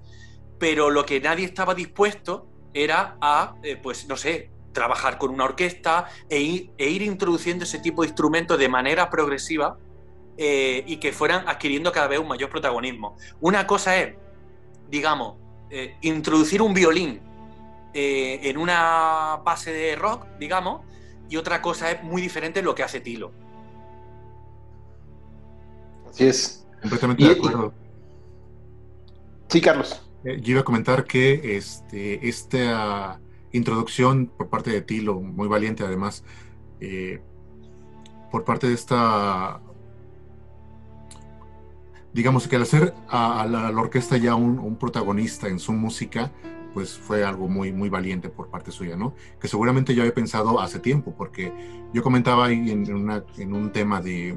[0.57, 5.45] Pero lo que nadie estaba dispuesto era a, eh, pues, no sé, trabajar con una
[5.45, 9.77] orquesta e ir, e ir, introduciendo ese tipo de instrumentos de manera progresiva
[10.37, 13.17] eh, y que fueran adquiriendo cada vez un mayor protagonismo.
[13.39, 14.15] Una cosa es,
[14.89, 15.37] digamos,
[15.69, 17.21] eh, introducir un violín
[17.97, 20.81] en una base de rock, digamos,
[21.29, 23.31] y otra cosa es muy diferente lo que hace Tilo.
[26.15, 26.65] Así es.
[26.81, 27.73] Completamente de acuerdo.
[29.49, 30.01] Sí, Carlos.
[30.23, 33.19] Eh, yo iba a comentar que este, esta
[33.51, 36.23] introducción por parte de Tilo, muy valiente además,
[36.79, 37.21] eh,
[38.31, 39.59] por parte de esta,
[42.13, 46.31] digamos que al hacer a, la, orquesta ya un, protagonista en su música,
[46.73, 49.15] pues fue algo muy, muy valiente por parte suya, ¿no?
[49.37, 51.51] Que seguramente yo había pensado hace tiempo, porque
[51.93, 52.85] yo comentaba ahí en,
[53.37, 54.33] en un tema de,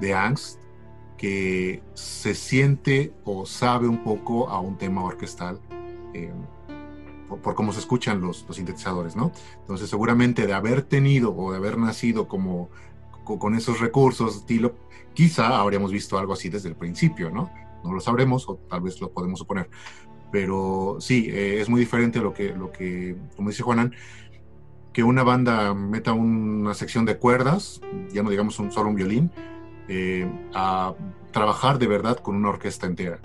[0.00, 0.60] de angst,
[1.18, 5.60] que se siente o sabe un poco a un tema orquestal
[6.14, 6.32] eh,
[7.42, 9.32] por, cómo se escuchan los, sintetizadores, ¿no?
[9.60, 12.70] Entonces seguramente de haber tenido o de haber nacido como
[13.24, 14.74] con esos recursos, estilo,
[15.12, 17.50] quizá habríamos visto algo así desde el principio, ¿no?
[17.84, 19.68] No lo sabremos o tal vez lo podemos suponer.
[20.30, 23.94] pero sí, eh, es muy diferente lo que, lo que, como dice Juanan,
[24.92, 29.30] que una banda meta una sección de cuerdas, ya no digamos un, solo un violín,
[29.88, 30.94] eh, a
[31.32, 33.20] trabajar de verdad con una orquesta entera.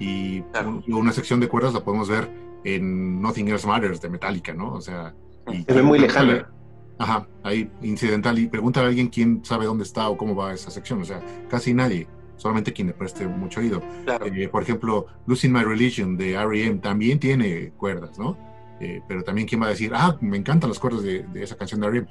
[0.00, 0.42] Y
[0.88, 2.28] una sección de cuerdas la podemos ver
[2.64, 4.72] en Nothing Else Matters de Metallica, ¿no?
[4.72, 5.14] O sea...
[5.52, 6.50] Y Se ve muy lejana.
[6.98, 8.38] Ajá, ahí incidental.
[8.38, 11.00] Y pregunta a alguien quién sabe dónde está o cómo va esa sección.
[11.02, 13.82] O sea, casi nadie solamente quien le preste mucho oído.
[14.24, 16.80] Eh, por ejemplo, Losing My Religion de R.E.M.
[16.80, 18.36] también tiene cuerdas, ¿no?
[18.80, 21.80] Eh, pero también quién va a decir, ah, me encantan las cuerdas de, esa canción
[21.80, 22.08] de R.E.M.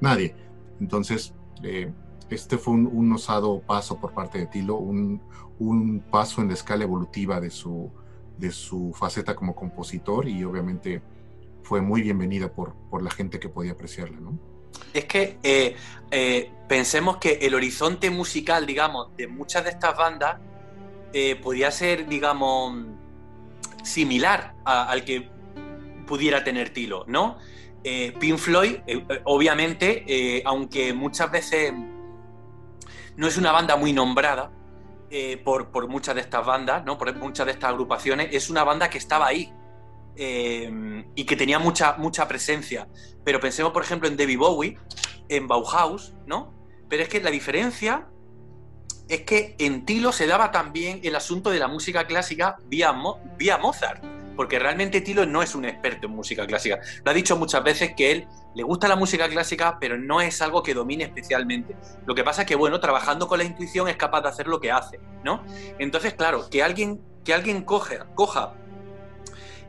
[0.00, 0.34] Nadie.
[0.80, 1.92] Entonces, eh,
[2.30, 5.20] este fue un, osado paso por parte de Tilo, un,
[5.58, 7.90] un, paso en la escala evolutiva de su,
[8.36, 11.02] de su faceta como compositor y obviamente
[11.62, 14.38] fue muy bienvenida por, por la gente que podía apreciarla, ¿no?
[14.92, 15.76] Es que eh,
[16.10, 20.38] eh, pensemos que el horizonte musical, digamos, de muchas de estas bandas
[21.12, 22.86] eh, podía ser, digamos,
[23.82, 25.28] similar al que
[26.06, 27.38] pudiera tener Tilo, ¿no?
[28.20, 28.76] Pink Floyd,
[29.24, 31.72] obviamente, aunque muchas veces
[33.18, 34.50] no es una banda muy nombrada
[35.44, 36.96] por, por, muchas de estas bandas, ¿no?
[36.96, 39.52] Por muchas de estas agrupaciones, es una banda que estaba ahí,
[40.20, 42.88] eh, y que tenía mucha, mucha presencia.
[43.24, 44.76] Pero pensemos, por ejemplo, en David Bowie,
[45.28, 46.52] en Bauhaus, ¿no?
[46.88, 48.08] Pero es que la diferencia
[49.08, 52.92] es que en Tilo se daba también el asunto de la música clásica vía,
[53.38, 54.04] vía Mozart,
[54.34, 56.80] porque realmente Tilo no es un experto en música clásica.
[57.04, 60.42] Lo ha dicho muchas veces que él le gusta la música clásica, pero no es
[60.42, 61.76] algo que domine especialmente.
[62.06, 64.60] Lo que pasa es que, bueno, trabajando con la intuición es capaz de hacer lo
[64.60, 65.44] que hace, ¿no?
[65.78, 68.54] Entonces, claro, que alguien, que alguien coge, coja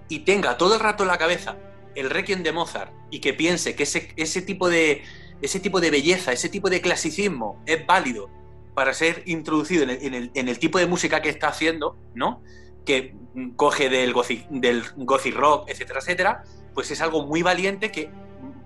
[0.08, 1.56] y tenga todo el rato en la cabeza
[1.96, 5.04] el Requiem de Mozart y que piense que ese, ese, tipo de,
[5.42, 8.30] ese tipo de belleza, ese tipo de clasicismo es válido
[8.74, 12.42] para ser introducido en el, en el, tipo de música que está haciendo, ¿no?
[12.86, 13.14] Que
[13.56, 18.10] coge del gothic, del gothic rock, etcétera, etcétera, pues es algo muy valiente que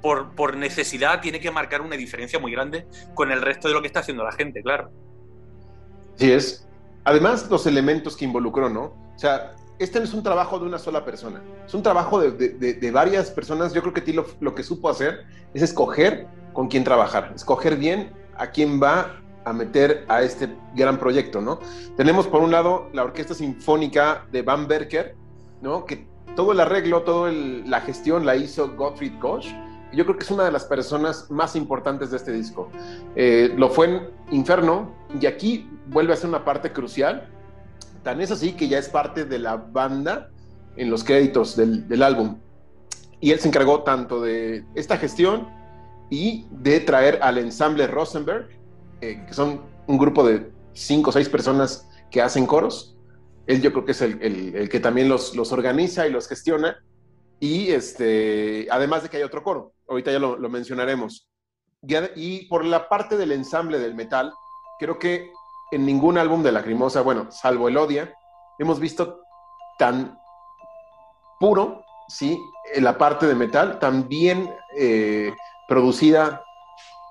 [0.03, 2.85] por, por, necesidad tiene que marcar una diferencia muy grande
[3.15, 4.91] con el resto de lo que está haciendo la gente, claro.
[6.15, 6.67] Sí es.
[7.05, 8.93] Además, los elementos que involucró, ¿no?
[9.15, 12.91] O sea, este no es un trabajo de una sola persona, es un trabajo de,
[12.91, 13.73] varias personas.
[13.73, 18.11] Yo creo que Tilo lo que supo hacer es escoger con quién trabajar, escoger bien
[18.37, 21.59] a quién va a meter a este gran proyecto, ¿no?
[21.97, 25.15] Tenemos por un lado la Orquesta Sinfónica de Van Berker,
[25.61, 25.85] ¿no?
[25.85, 29.45] Que todo el arreglo, toda la gestión la hizo Gottfried Koch.
[29.93, 32.69] Yo creo que es una de las personas más importantes de este disco.
[33.15, 34.01] Eh, lo fue en
[34.31, 37.29] Inferno y aquí vuelve a ser una parte crucial
[38.03, 40.29] Tan es así que ya es parte de la banda
[40.75, 42.37] en los créditos del, álbum.
[43.21, 45.47] Y él se encargó tanto de esta gestión
[46.09, 48.49] y de traer al ensamble Rosenberg,
[48.99, 52.97] eh, que son un grupo de cinco o seis personas que hacen coros.
[53.47, 56.83] Él yo creo que es el, que también los, los, organiza y los gestiona.
[57.39, 61.29] Y este, además de que hay otro coro, ahorita ya lo, mencionaremos.
[62.15, 64.33] y por la parte del ensamble del metal,
[64.79, 65.31] creo que
[65.71, 68.13] en ningún álbum de Lacrimosa, bueno, salvo el Odia,
[68.59, 69.21] hemos visto
[69.77, 70.19] tan
[71.39, 72.39] puro, ¿sí?
[72.73, 75.33] En la parte de metal, tan bien eh,
[75.67, 76.43] producida,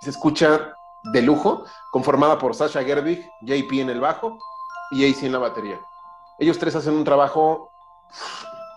[0.01, 0.75] se escucha
[1.13, 4.39] de lujo, conformada por Sasha Gerbig, JP en el bajo
[4.93, 5.81] y AC en la batería.
[6.39, 7.71] Ellos tres hacen un trabajo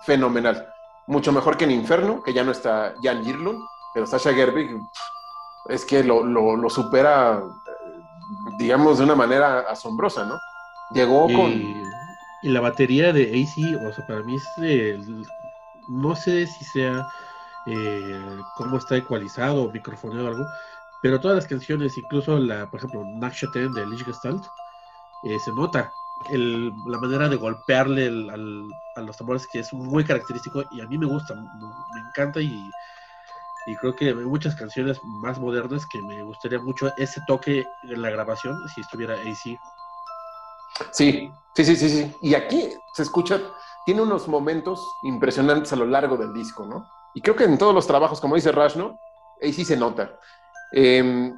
[0.06, 0.68] fenomenal,
[1.08, 3.60] mucho mejor que en Inferno, que ya no está Jan Girlund,
[3.96, 4.80] pero Sasha Gerbig
[5.70, 7.42] es que lo, lo supera
[8.58, 10.40] digamos, de una manera asombrosa, ¿no?
[10.92, 11.52] Llegó con...
[12.42, 15.08] Y la batería de AC, o sea, para mí es,
[15.88, 17.08] no sé si sea
[17.66, 20.46] eh, cómo está ecualizado o microfoneado o algo,
[21.02, 23.04] pero todas las canciones, incluso la, por ejemplo,
[23.52, 24.44] Ten de Lich Gestalt,
[25.24, 25.92] eh, se nota
[26.30, 28.08] el, la manera de golpearle
[28.96, 32.70] a los tambores que es muy característico y a mí me gusta, me encanta y
[33.66, 38.02] y creo que hay muchas canciones más modernas que me gustaría mucho ese toque en
[38.02, 39.60] la grabación si estuviera AC.
[40.92, 42.16] Sí, sí, sí, sí, sí.
[42.22, 43.42] Y aquí se escucha,
[43.86, 46.88] tiene unos momentos impresionantes a lo largo del disco, ¿no?
[47.16, 49.00] Y creo que en todos los trabajos, como dice Rash, ¿no?
[49.42, 50.20] AC se nota.
[50.72, 51.36] Em,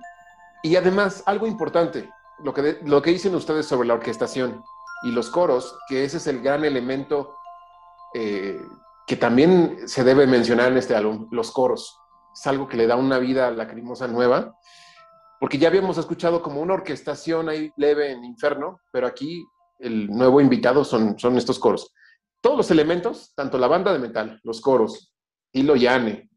[0.64, 4.64] y además, algo importante, lo que, lo que dicen ustedes sobre la orquestación
[5.04, 7.36] y los coros, que ese es el gran elemento
[8.14, 8.60] eh,
[9.06, 12.02] que también se debe mencionar en este álbum, los coros
[12.38, 14.56] es algo que le da una vida lacrimosa nueva,
[15.40, 19.44] porque ya habíamos escuchado como una orquestación ahí leve en Inferno, pero aquí
[19.80, 21.94] el nuevo invitado son, son estos coros.
[22.42, 25.14] Todos los elementos, tanto la banda de metal, los coros,
[25.52, 25.76] y lo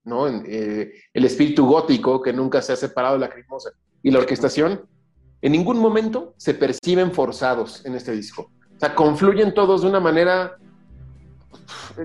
[0.05, 0.29] ¿no?
[0.29, 3.71] Eh, el espíritu gótico que nunca se ha separado de Lacrimosa
[4.03, 4.89] y la orquestación,
[5.43, 8.51] en ningún momento se perciben forzados en este disco.
[8.77, 10.57] O sea, confluyen todos de una manera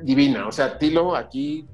[0.01, 0.47] divina.
[0.47, 1.65] O sea, Tilo, aquí,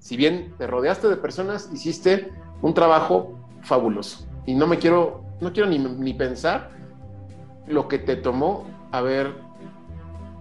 [0.00, 2.32] si bien te rodeaste de personas, hiciste
[2.62, 4.26] un trabajo fabuloso.
[4.46, 6.70] Y no me quiero, no quiero ni, ni pensar
[7.66, 9.34] lo que te tomó haber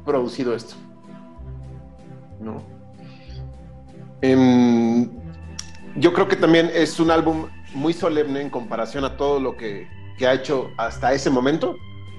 [0.05, 0.75] producido esto.
[2.39, 2.63] ¿No?
[4.21, 5.09] Em,
[5.97, 9.87] yo creo que también es un álbum muy solemne en comparación a todo lo que,
[10.17, 11.75] que ha hecho hasta ese momento,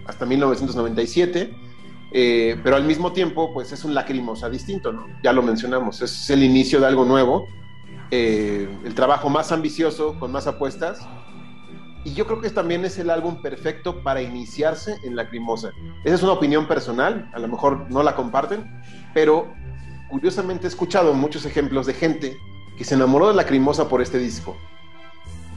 [0.07, 1.70] hasta 1997
[2.13, 5.07] eh, pero al mismo tiempo, pues es un lacrimosa distinto, ¿no?
[5.23, 7.49] Ya lo mencionamos, es el inicio de algo nuevo,
[8.11, 11.01] eh, el trabajo más ambicioso, con más apuestas,
[12.05, 15.71] y yo creo que también es el álbum perfecto para iniciarse en Lacrimosa.
[16.03, 19.53] Esa es una opinión personal, a lo mejor no la comparten, pero
[20.09, 22.37] curiosamente he escuchado muchos ejemplos de gente
[22.79, 24.57] que se enamoró de Lacrimosa por este disco.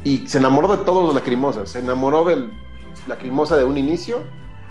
[0.03, 1.69] Y se enamoró de todos los Lacrimosas.
[1.69, 2.51] Se enamoró del
[3.07, 4.23] Lacrimosa de un inicio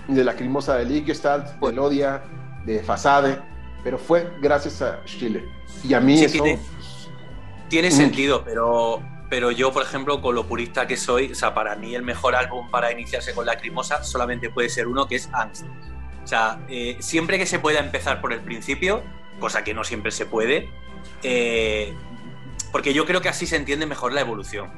[0.09, 2.23] de la Lacrimosa de Liegestalt, de Lodia,
[2.65, 3.39] de Fasade,
[3.83, 5.45] pero fue gracias a Chile.
[5.85, 6.45] Y a mí eso...
[7.69, 7.93] Tiene, mm.
[7.93, 11.95] sentido, pero, pero yo, por ejemplo, con lo purista que soy, o sea, para mí
[11.95, 15.65] el mejor álbum para iniciarse con Lacrimosa solamente puede ser uno que es Angst.
[16.23, 19.03] O sea, eh, siempre que se pueda empezar por el principio,
[19.41, 20.69] cosa que no siempre se puede,
[21.23, 21.95] eh,
[22.71, 24.71] porque yo creo que así se entiende mejor la evolución.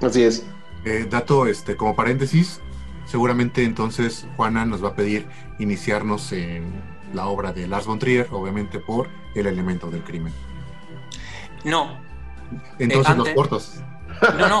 [0.00, 0.46] Así es.
[0.84, 2.60] Eh, dato, este, como paréntesis,
[3.08, 5.26] Seguramente entonces Juana nos va a pedir
[5.58, 6.64] iniciarnos en
[7.14, 10.32] la obra de Lars von Trier, obviamente por El elemento del crimen.
[11.64, 12.00] No.
[12.78, 13.80] Entonces los cortos.
[14.38, 14.60] No, no.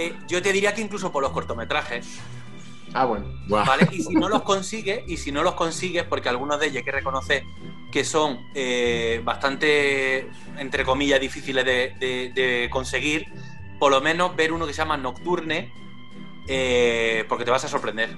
[0.00, 2.20] Eh, yo te diría que incluso por los cortometrajes.
[2.94, 3.26] Ah, bueno.
[3.48, 3.88] ¿Vale?
[3.90, 6.84] Y si no los consigues, y si no los consigues, porque algunos de ellos hay
[6.84, 7.42] que reconocer
[7.90, 13.26] que son eh, bastante, entre comillas, difíciles de, conseguir,
[13.80, 15.72] por lo menos ver uno que se llama Nocturne,
[16.48, 18.16] eh, porque te vas a sorprender.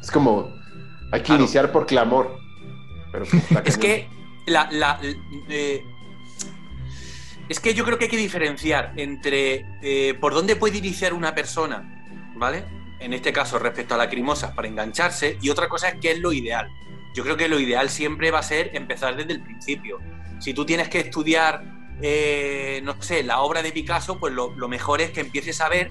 [0.00, 0.54] Es como,
[1.10, 2.38] hay que iniciar por clamor.
[3.10, 3.24] Pero
[3.64, 4.08] es que
[4.46, 5.00] la,
[5.48, 5.82] eh,
[7.48, 11.34] es que yo creo que hay que diferenciar entre eh, por dónde puede iniciar una
[11.34, 12.64] persona, ¿vale?
[13.00, 16.18] En este caso, respecto a la crimosa, para engancharse, y otra cosa es qué es
[16.18, 16.68] lo ideal.
[17.14, 20.00] Yo creo que lo ideal siempre va a ser empezar desde el principio.
[20.40, 21.62] Si tú tienes que estudiar,
[22.82, 25.90] no sé, la obra de Picasso, pues lo, lo mejor es que empieces a ver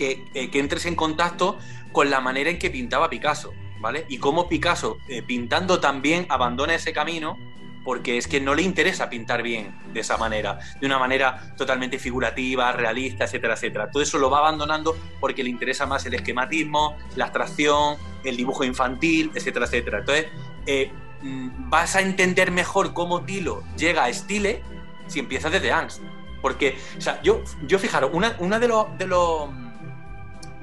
[0.00, 1.58] eh, que, entres en contacto
[1.92, 4.06] con la manera en que pintaba Picasso, ¿vale?
[4.08, 7.36] Y cómo Picasso, eh, pintando también, abandona ese camino
[7.84, 11.98] porque es que no le interesa pintar bien de esa manera, de una manera totalmente
[11.98, 13.90] figurativa, realista, etcétera, etcétera.
[13.90, 18.64] Todo eso lo va abandonando porque le interesa más el esquematismo, la abstracción, el dibujo
[18.64, 19.98] infantil, etcétera, etcétera.
[20.00, 20.26] Entonces,
[20.66, 24.62] eh, mm, vas a entender mejor cómo Tilo llega a Stile
[25.06, 26.02] si empiezas desde Angst.
[26.42, 28.98] Porque, o sea, yo, yo fijaros, una, una de los...
[28.98, 29.48] De los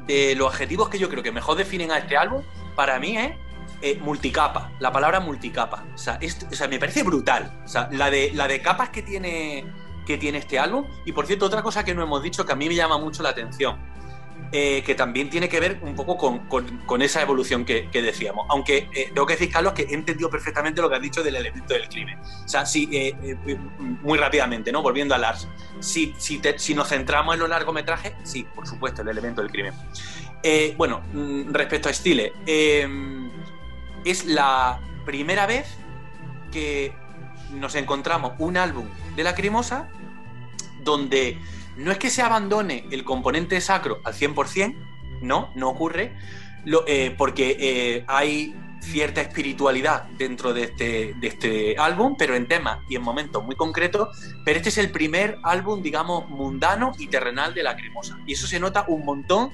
[0.07, 2.41] de los adjetivos que yo creo que mejor definen a este álbum,
[2.75, 3.33] para mí es
[3.81, 5.85] eh, multicapa, la palabra multicapa.
[5.93, 6.19] O sea,
[6.69, 7.61] me parece brutal.
[7.63, 9.65] O sea, la de, la de capas que tiene,
[10.05, 10.85] que tiene este álbum.
[11.05, 13.21] Y por cierto, otra cosa que no hemos dicho que a mí me llama mucho
[13.21, 13.77] la atención.
[14.53, 18.45] Eh, que también tiene que ver un poco con, esa evolución que, decíamos.
[18.49, 21.35] Aunque eh, tengo que decir, Carlos, que he entendido perfectamente lo que has dicho del
[21.35, 22.17] elemento del crimen.
[22.19, 23.13] O sea, sí, eh,
[24.01, 24.81] muy rápidamente, ¿no?
[24.81, 25.49] Volviendo a Lars.
[25.79, 29.73] Si, si, si, nos centramos en los largometrajes, sí, por supuesto, el elemento del crimen.
[30.77, 32.31] bueno, mm, respecto a Stile,
[34.05, 35.67] es la primera vez
[36.53, 36.93] que
[37.51, 39.89] nos encontramos un álbum de Lacrimosa
[40.83, 41.37] donde
[41.77, 44.75] no es que se abandone el componente sacro al 100%,
[45.21, 46.13] no, no ocurre,
[46.87, 52.79] eh, porque eh, hay cierta espiritualidad dentro de este, de este álbum, pero en temas
[52.89, 54.09] y en momentos muy concretos,
[54.45, 58.17] pero este es el primer álbum, digamos, mundano y terrenal de Lacrimosa.
[58.25, 59.51] Y eso se nota un montón,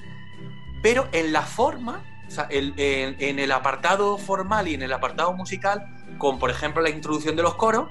[0.82, 2.02] pero en la forma,
[2.50, 5.86] en, el apartado formal y en el apartado musical,
[6.18, 7.90] con por ejemplo la introducción de los coros,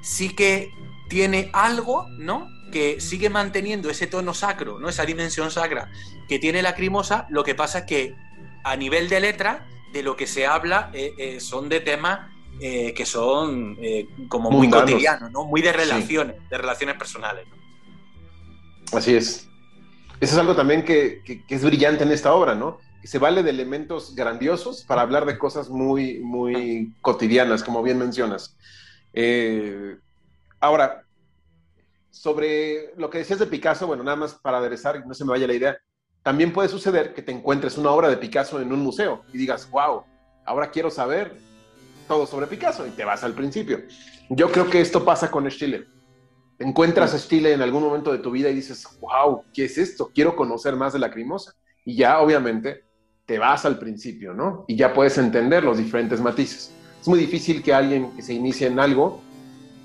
[0.00, 0.72] sí que
[1.08, 2.48] tiene algo, ¿no?
[2.74, 4.88] Que sigue manteniendo ese tono sacro, ¿no?
[4.88, 5.92] esa dimensión sacra
[6.28, 8.16] que tiene la crimosa, lo que pasa es que
[8.64, 12.92] a nivel de letra, de lo que se habla eh, eh, son de temas eh,
[12.92, 13.78] que son
[14.26, 15.44] como muy cotidianos, ¿no?
[15.44, 17.46] muy de relaciones, de relaciones personales.
[18.92, 19.46] Así es.
[20.18, 22.78] Eso es algo también que, es brillante en esta obra, ¿no?
[23.00, 27.98] Que se vale de elementos grandiosos para hablar de cosas muy, muy cotidianas, como bien
[27.98, 28.56] mencionas.
[30.58, 31.03] ahora,
[32.14, 35.48] sobre lo que decías de Picasso, bueno, nada más para aderezar no se me vaya
[35.48, 35.76] la idea,
[36.22, 39.68] también puede suceder que te encuentres una obra de Picasso en un museo y digas,
[39.68, 40.04] wow,
[40.46, 41.36] ahora quiero saber
[42.06, 43.80] todo sobre Picasso y te vas al principio.
[44.30, 45.86] Yo creo que esto pasa con Stille.
[46.60, 50.12] Encuentras a Stille en algún momento de tu vida y dices, wow, ¿qué es esto?
[50.14, 51.52] Quiero conocer más de la Lacrimosa.
[51.84, 52.84] Y ya, obviamente,
[53.26, 54.64] te vas al principio, ¿no?
[54.68, 56.72] Y ya puedes entender los diferentes matices.
[57.00, 59.20] Es muy difícil que alguien que se inicie en algo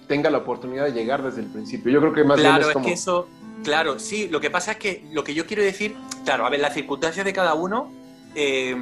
[0.10, 1.92] tenga la oportunidad de llegar desde el principio.
[1.92, 2.86] Yo creo que más claro, bien es como...
[2.86, 3.30] que eso,
[3.64, 5.96] claro, sí, lo que pasa es que lo que yo quiero decir,
[6.26, 7.94] claro, a ver, las circunstancias de cada uno,
[8.34, 8.76] eh,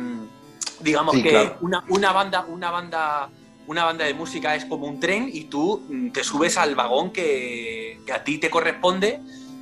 [0.79, 3.29] digamos que una, una, banda, una banda,
[3.67, 7.11] una banda de música es como un tren y tú mm, te subes al vagón
[7.11, 9.19] que, que a ti te corresponde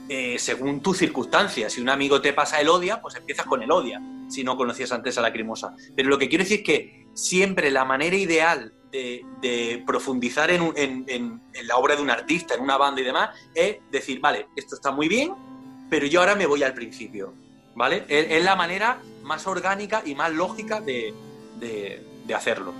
[0.07, 1.73] eh, según tus circunstancias.
[1.73, 3.99] Si un amigo te pasa el odia, pues empiezas con el odia,
[4.29, 5.73] si no conocías antes a la crimosa.
[5.95, 8.74] Pero lo que quiero decir es que siempre la manera ideal
[9.41, 14.19] de, profundizar en, la obra de un artista, en una banda y demás, es decir,
[14.19, 15.33] vale, esto está muy bien,
[15.89, 17.33] pero yo ahora me voy al principio.
[17.75, 18.05] ¿Vale?
[18.07, 21.13] Es, la manera más orgánica y más lógica de,
[22.33, 22.73] hacerlo.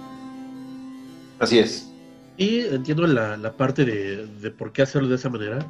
[1.39, 1.91] Así es.
[2.37, 5.67] Y entiendo la, la parte de, de, por qué hacerlo de esa manera,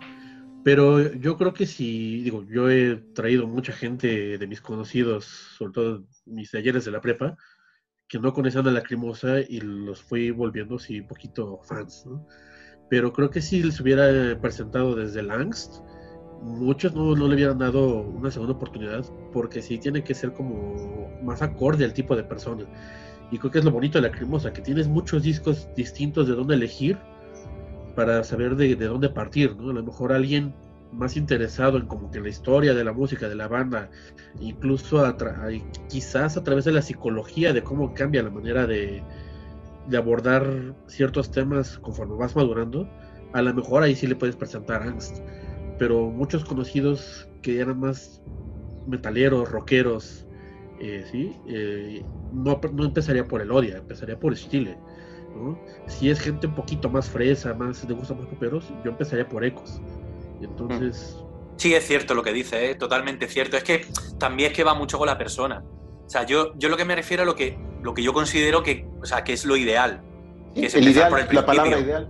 [0.63, 5.25] pero yo creo que si, digo, yo he traído mucha gente de mis conocidos,
[5.57, 7.35] sobre todo mis talleres de la prepa,
[8.15, 12.25] que no conocían a la Lacrimosa y los fui volviendo sí un poquito fans, ¿no?
[12.89, 15.81] Pero creo que si les hubiera presentado desde el Angst,
[16.41, 19.03] muchos no, no, le hubieran dado una segunda oportunidad,
[19.33, 22.63] porque sí tiene que ser como más acorde al tipo de persona.
[23.31, 26.35] Y creo que es lo bonito de la Lacrimosa, que tienes muchos discos distintos de
[26.35, 26.97] dónde elegir
[27.97, 29.71] para saber de, de, dónde partir, ¿no?
[29.71, 30.53] A lo mejor alguien
[30.97, 33.89] más interesado en como que la historia de la música, de la banda,
[34.39, 35.15] incluso a
[35.89, 39.03] quizás a través de la psicología, de cómo cambia la manera de,
[39.87, 42.89] de, abordar ciertos temas conforme vas madurando,
[43.33, 45.19] a lo mejor ahí sí le puedes presentar Angst.
[45.77, 48.21] Pero muchos conocidos que eran más
[48.87, 50.25] metaleros, rockeros,
[50.79, 51.35] eh, ¿sí?
[51.47, 54.77] Eh, no, no empezaría por el Odia, empezaría por Chile
[55.87, 59.43] si es gente un poquito más fresa, más de gustos más poperos, yo empezaría por
[59.43, 59.81] Ecos.
[60.41, 61.17] Entonces.
[61.57, 62.75] Sí, es cierto lo que dice, ¿eh?
[62.75, 63.57] totalmente cierto.
[63.57, 63.85] Es que
[64.17, 65.63] también es que va mucho con la persona.
[66.05, 68.61] O sea, yo, yo lo que me refiero a lo que, lo que yo considero
[68.61, 70.01] que, o sea, que es lo ideal.
[70.53, 72.09] Que es el ideal, por el la palabra ideal.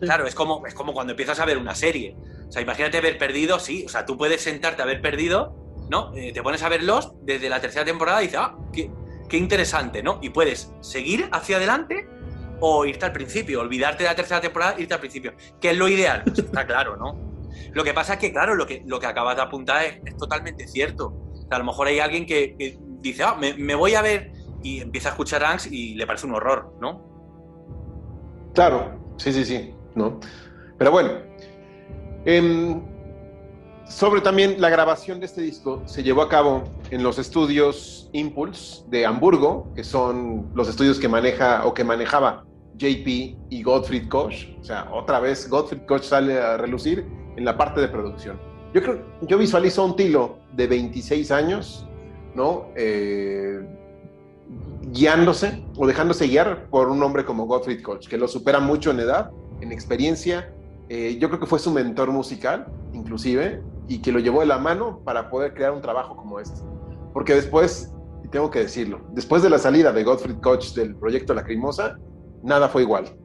[0.00, 2.16] Claro, es como, es como cuando empiezas a ver una serie.
[2.48, 3.84] O sea, imagínate haber perdido, sí.
[3.86, 5.54] O sea, tú puedes sentarte a haber perdido,
[5.90, 6.14] ¿no?
[6.14, 8.90] Eh, te pones a verlos desde la tercera temporada y dices, ah, qué,
[9.28, 10.18] qué interesante, ¿no?
[10.22, 12.08] Y puedes seguir hacia adelante
[12.60, 15.34] o irte al principio, olvidarte de la tercera temporada, irte al principio.
[15.60, 16.22] ¿Qué es lo ideal?
[16.24, 17.29] Pues está claro, ¿no?
[17.72, 20.66] Lo que pasa es que, claro, lo que, lo que acabas de apuntar es, totalmente
[20.66, 21.14] cierto.
[21.50, 24.32] a lo mejor hay alguien que, dice, ah, me, voy a ver
[24.62, 27.08] y empieza a escuchar Anx y le parece un horror, ¿no?
[28.54, 30.20] Claro, sí, sí, sí, ¿no?
[30.76, 31.10] Pero bueno,
[32.24, 32.82] em,
[33.86, 38.84] sobre también la grabación de este disco se llevó a cabo en los estudios Impulse
[38.88, 42.44] de Hamburgo, que son los estudios que maneja o que manejaba
[42.76, 44.46] JP y Gottfried Koch.
[44.60, 47.04] O sea, otra vez Gottfried Koch sale a relucir
[47.36, 48.38] en la parte de producción.
[48.72, 51.86] Yo creo, yo visualizo a un Tilo de 26 años,
[52.34, 52.68] ¿no?
[52.76, 53.60] Eh,
[54.92, 59.00] guiándose o dejándose guiar por un hombre como Gottfried Koch, que lo supera mucho en
[59.00, 60.52] edad, en experiencia.
[60.88, 64.58] Eh, yo creo que fue su mentor musical, inclusive, y que lo llevó de la
[64.58, 66.60] mano para poder crear un trabajo como este.
[67.12, 67.92] Porque después,
[68.24, 71.98] y tengo que decirlo, después de la salida de Gottfried Koch del proyecto Lacrimosa,
[72.42, 73.16] nada fue igual.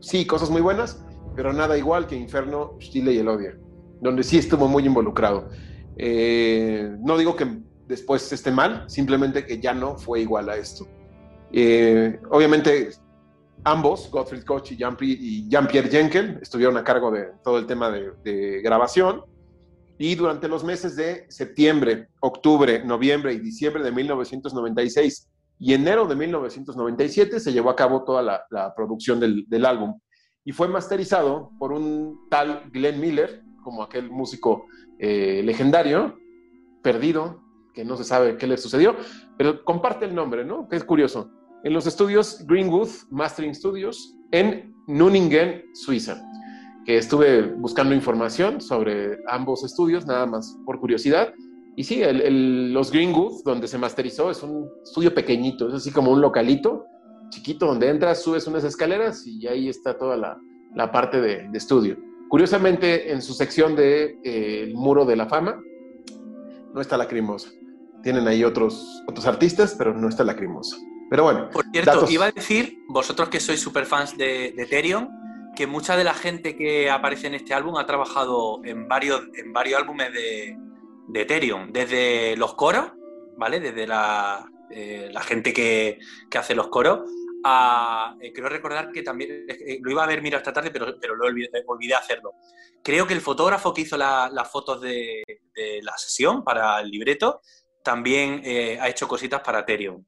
[0.00, 1.04] Sí, cosas muy buenas,
[1.34, 3.52] pero nada igual que Inferno, Stile y El Odio,
[4.00, 5.48] donde sí estuvo muy involucrado.
[5.96, 7.46] Eh, no digo que
[7.86, 10.86] después esté mal, simplemente que ya no fue igual a esto.
[11.52, 12.90] Eh, obviamente,
[13.64, 19.22] ambos, Gottfried Koch y Jean-Pierre Jenkel, estuvieron a cargo de todo el tema de grabación.
[19.98, 25.28] Y durante los meses de septiembre, octubre, noviembre y diciembre de 1996
[25.60, 30.00] y enero de 1997 se llevó a cabo toda la, producción del, álbum
[30.44, 34.66] y fue masterizado por un tal Glenn Miller, como aquel músico
[34.98, 36.18] eh, legendario,
[36.82, 37.42] perdido,
[37.74, 38.96] que no se sabe qué le sucedió,
[39.36, 40.68] pero comparte el nombre, ¿no?
[40.68, 41.30] Que es curioso.
[41.62, 46.22] En los estudios Greenwood Mastering Studios en Nuningen, Suiza,
[46.86, 51.34] que estuve buscando información sobre ambos estudios, nada más por curiosidad,
[51.76, 56.20] y sí, los Greenwood, donde se masterizó, es un estudio pequeñito, es así como un
[56.20, 56.84] localito,
[57.30, 61.96] chiquito, donde entras, subes unas escaleras y ahí está toda la, parte de, estudio.
[62.28, 65.60] Curiosamente, en su sección de eh, el muro de la fama,
[66.72, 67.50] no está Lacrimosa.
[68.02, 70.76] Tienen ahí otros, otros artistas, pero no está Lacrimosa.
[71.10, 71.50] Pero bueno.
[71.50, 75.08] Por cierto, iba a decir, vosotros que sois super fans de, de Ethereum,
[75.56, 79.52] que mucha de la gente que aparece en este álbum ha trabajado en varios, en
[79.52, 80.56] varios álbumes de,
[81.08, 82.92] de Ethereum, desde los coros,
[83.36, 83.58] ¿vale?
[83.58, 85.98] Desde la, eh, la gente que,
[86.36, 87.00] hace los coros,
[87.44, 90.98] a, eh, creo recordar que también, eh, lo iba a haber mirado esta tarde, pero,
[91.00, 92.34] pero lo olvidé, olvidé hacerlo.
[92.82, 95.22] Creo que el fotógrafo que hizo las fotos de,
[95.82, 97.42] la sesión para el libreto
[97.82, 98.42] también
[98.80, 100.02] ha hecho cositas para Ethereum.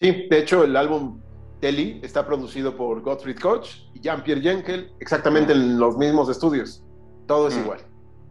[0.00, 1.20] Sí, de hecho el álbum
[1.60, 6.82] Telly está producido por Gottfried Koch y Jean-Pierre Jenkel, exactamente en los mismos estudios.
[7.26, 7.60] Todo es Mm.
[7.60, 7.80] igual.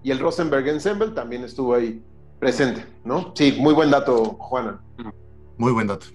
[0.04, 2.04] Y el Rosenberg Ensemble también estuvo ahí
[2.40, 3.32] presente, ¿no?
[3.36, 4.84] Sí, muy buen dato, Juana.
[5.64, 6.08] Muy buen dato.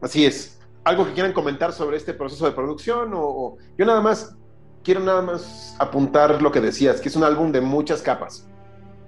[0.00, 0.58] Así es.
[0.84, 3.12] ¿Algo que quieran comentar sobre este proceso de producción?
[3.12, 4.34] O, o- yo nada más
[4.82, 8.48] quiero nada más apuntar lo que decías, que es un álbum de muchas capas.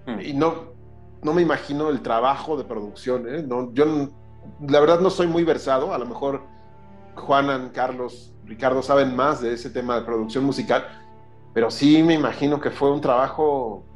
[0.07, 0.21] Mm.
[0.21, 0.75] Y no,
[1.23, 3.27] no me imagino el trabajo de producción.
[3.35, 3.43] ¿eh?
[3.43, 3.87] No, yo
[4.69, 5.95] la verdad no soy muy versado.
[5.95, 6.43] A lo mejor
[7.15, 10.87] Juanan, Carlos, Ricardo saben más de ese tema de producción musical,
[11.55, 13.87] pero sí me imagino que fue un trabajo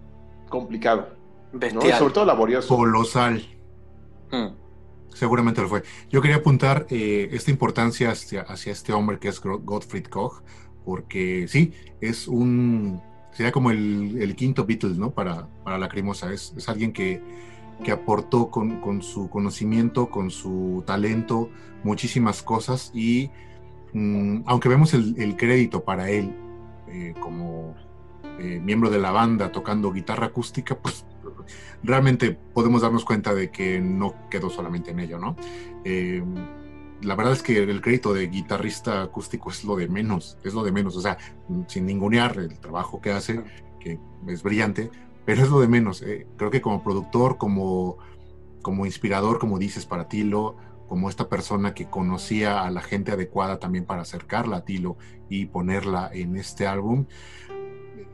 [0.49, 1.09] complicado,
[1.53, 1.87] ¿no?
[1.87, 2.75] Y sobre todo laborioso.
[2.75, 3.43] Colosal.
[4.33, 4.65] Mm.
[5.17, 5.83] Seguramente lo fue.
[6.11, 10.43] Yo quería apuntar eh, esta importancia hacia, este hombre que es Gottfried Koch,
[10.85, 13.01] porque sí, es un.
[13.33, 15.13] Sería como el, quinto Beatles, ¿no?
[15.13, 16.31] Para, para la cremosa.
[16.35, 17.23] Es, es alguien que,
[17.83, 21.49] que aportó con, con su conocimiento, con su talento,
[21.83, 22.91] muchísimas cosas.
[22.95, 23.31] Y
[23.95, 26.35] mm, aunque vemos el, el crédito para él
[26.89, 27.75] eh, como
[28.39, 31.07] eh, miembro de la banda tocando guitarra acústica, pues
[31.83, 35.37] realmente podemos darnos cuenta de que no quedó solamente en ello, ¿no?
[35.85, 36.23] Eh,
[37.03, 40.65] la verdad es que el crédito de guitarrista acústico es lo de menos, es lo
[40.65, 41.19] de menos, o sea,
[41.69, 43.43] sin ningunear el trabajo que hace,
[43.81, 44.91] que es brillante,
[45.25, 46.03] pero es lo de menos.
[46.03, 46.27] eh.
[46.37, 47.99] Creo que como productor, como,
[48.63, 50.57] como inspirador, como dices, para Tilo,
[50.89, 54.97] como esta persona que conocía a la gente adecuada también para acercarla a Tilo
[55.29, 57.07] y ponerla en este álbum,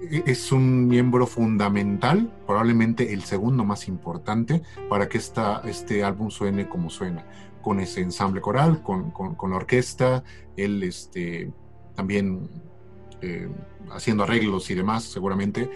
[0.00, 6.68] es un miembro fundamental, probablemente el segundo más importante para que esta, este álbum suene
[6.68, 7.24] como suena,
[7.62, 10.24] con ese ensamble coral, con, con- con la orquesta,
[10.56, 11.52] él este,
[11.94, 12.48] también
[13.20, 13.48] eh,
[13.92, 15.70] haciendo arreglos y demás, seguramente.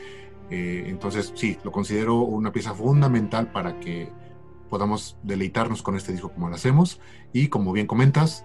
[0.51, 4.11] Eh, entonces, sí, lo considero una pieza fundamental para que
[4.69, 7.01] podamos deleitarnos con este disco como lo hacemos.
[7.33, 8.45] Y como bien comentas,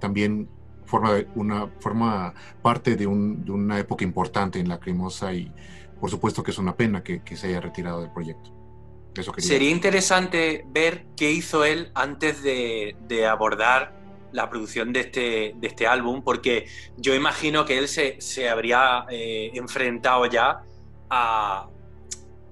[0.00, 0.48] también
[0.86, 2.32] forma de- una forma
[2.62, 5.52] parte de, un- de una época importante en la Cremosa y
[6.00, 8.52] por supuesto que es una pena que, que se haya retirado del proyecto.
[9.16, 9.32] Eso.
[9.38, 13.94] Sería interesante ver qué hizo él antes de, de abordar
[14.32, 16.66] la producción de este, de este álbum, porque
[16.98, 20.60] yo imagino que él se, se habría eh, enfrentado ya
[21.08, 21.68] a,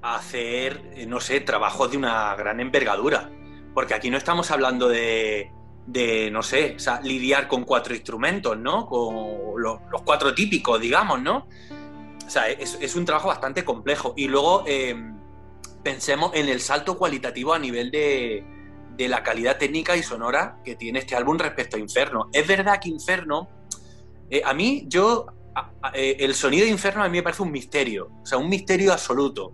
[0.01, 3.31] a hacer, eh, no sé, trabajos de una gran envergadura.
[3.75, 5.51] Porque aquí no estamos hablando de,
[5.87, 8.87] de, no sé, o sea, lidiar con cuatro instrumentos, ¿no?
[8.87, 11.47] Con los, cuatro típicos, digamos, ¿no?
[12.27, 14.15] O sea, es, un trabajo bastante complejo.
[14.17, 14.65] Y luego...
[14.67, 14.97] eh,
[15.85, 18.43] pensemos en el salto cualitativo a nivel de,
[18.97, 22.31] de la calidad técnica y sonora que tiene este álbum respecto a Inferno.
[22.33, 23.49] Es verdad que Inferno,
[24.31, 25.27] eh, a mí, yo,
[25.93, 28.93] eh, el sonido de Inferno a mí me parece un misterio, o sea, un misterio
[28.93, 29.53] absoluto.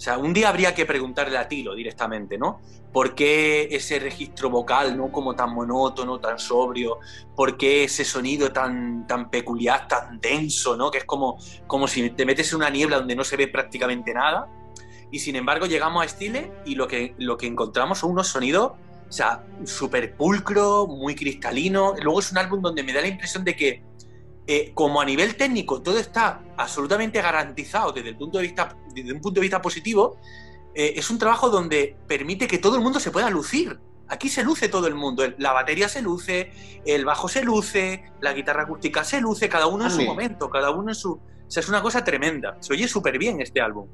[0.00, 2.62] O sea, un día habría que preguntarle a Tilo directamente, ¿no?
[2.90, 5.12] ¿Por qué ese registro vocal, ¿no?
[5.12, 7.00] Como tan monótono, tan sobrio?
[7.36, 10.90] ¿Por qué ese sonido tan, tan peculiar, tan denso, ¿no?
[10.90, 14.14] Que es como, como si te metes en una niebla donde no se ve prácticamente
[14.14, 14.48] nada
[15.10, 18.72] y sin embargo llegamos a Stile y lo que, lo que encontramos son unos sonidos,
[19.06, 21.94] o sea, súper pulcro, muy cristalino.
[22.00, 23.82] Luego es un álbum donde me da la impresión de que,
[24.52, 29.12] eh, como a nivel técnico todo está absolutamente garantizado desde, el punto de vista, desde
[29.12, 30.16] un punto de vista positivo,
[30.74, 33.78] eh, es un trabajo donde permite que todo el mundo se pueda lucir.
[34.08, 35.22] Aquí se luce todo el mundo.
[35.38, 36.50] La batería se luce,
[36.84, 40.72] el bajo se luce, la guitarra acústica se luce, cada uno en su momento, cada
[40.72, 41.12] uno en su...
[41.12, 42.56] O sea, es una cosa tremenda.
[42.58, 43.86] Se oye súper bien este álbum.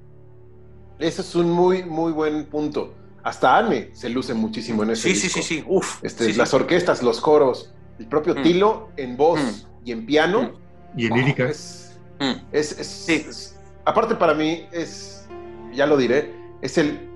[0.98, 2.94] Ese es un muy, muy buen punto.
[3.22, 5.42] Hasta Anne se luce muchísimo en ese Sí, sí, disco.
[5.42, 5.64] sí, sí.
[5.68, 6.02] Uf.
[6.02, 6.38] Este, sí, sí.
[6.38, 8.42] las orquestas, los coros, el propio Mm.
[8.42, 10.53] Tilo en voz y en piano.
[10.97, 12.32] Y en oh, lírica, es, Mm.
[12.53, 13.24] es- es- Sí.
[13.28, 15.26] es- aparte para mí es,
[15.72, 17.09] ya lo diré, es el,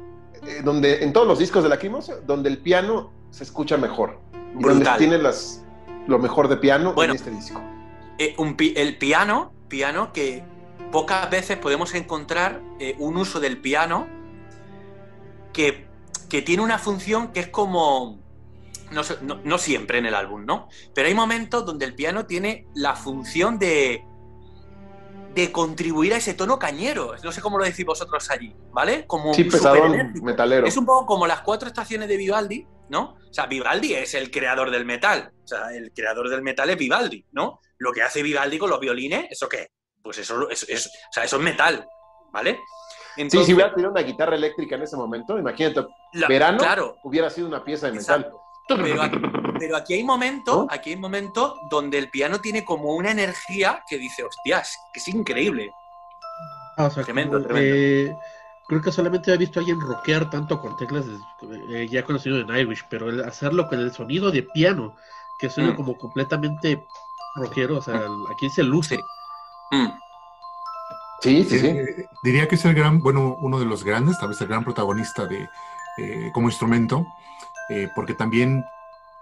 [0.47, 4.21] eh, donde en todos los discos de la Crimosa, donde el piano se escucha mejor.
[4.59, 5.65] Y donde tiene las,
[6.07, 7.13] lo mejor de piano Bueno.
[7.13, 7.61] en este disco.
[8.19, 10.43] Eh, un pi- el piano, piano que
[10.93, 14.07] pocas veces podemos encontrar eh, un uso del piano
[15.53, 15.87] que,
[16.29, 18.20] que tiene una función que es como.
[18.91, 20.69] No, no- no siempre en el álbum, ¿no?
[20.95, 24.05] Pero hay momentos donde el piano tiene la función de.
[25.35, 27.15] de contribuir a ese tono cañero.
[27.23, 29.07] No sé cómo lo decís vosotros allí, ¿vale?
[29.07, 30.67] Como Sí, pesadón, metalero.
[30.67, 33.13] Es un poco como las cuatro estaciones de Vivaldi, ¿no?
[33.31, 35.31] O sea, Vivaldi es el creador del metal.
[35.45, 37.61] O sea, el creador del metal es Vivaldi, ¿no?
[37.79, 39.69] Lo que hace Vivaldi con los violines, ¿eso qué?
[40.03, 41.87] Pues eso, es- es- o sea, eso es metal,
[42.33, 42.55] ¿vale?
[43.15, 46.97] Sí, Entonces, si hubiera tenido una guitarra eléctrica en ese momento, imagínate, la- verano, Claro,
[47.05, 48.21] hubiera sido una pieza de metal.
[48.23, 48.41] exacto.
[48.69, 49.19] Pero aquí,
[49.59, 50.67] pero aquí hay momentos, ¿No?
[50.71, 55.09] aquí hay momentos donde el piano tiene como una energía que dice, hostias, que es
[55.09, 55.73] increíble.
[56.77, 57.77] Ah, o sea, Tremendo, como, tremendo.
[57.77, 58.17] eh,
[58.69, 61.05] creo que solamente he visto a alguien rockear tanto con teclas
[61.71, 64.95] eh, ya con el sonido de Nightwish, pero el hacerlo con el sonido de piano,
[65.41, 65.77] que suena mm.
[65.77, 66.87] como completamente
[67.35, 68.01] rockero, o sea,
[68.33, 68.99] aquí se luce.
[69.73, 69.89] Mm.
[71.21, 71.67] Sí, sí, sí.
[71.67, 74.65] Eh, diría que es el gran, bueno, uno de los grandes, tal vez el gran
[74.65, 75.49] protagonista de
[75.99, 77.05] eh, como instrumento,
[77.95, 78.65] porque también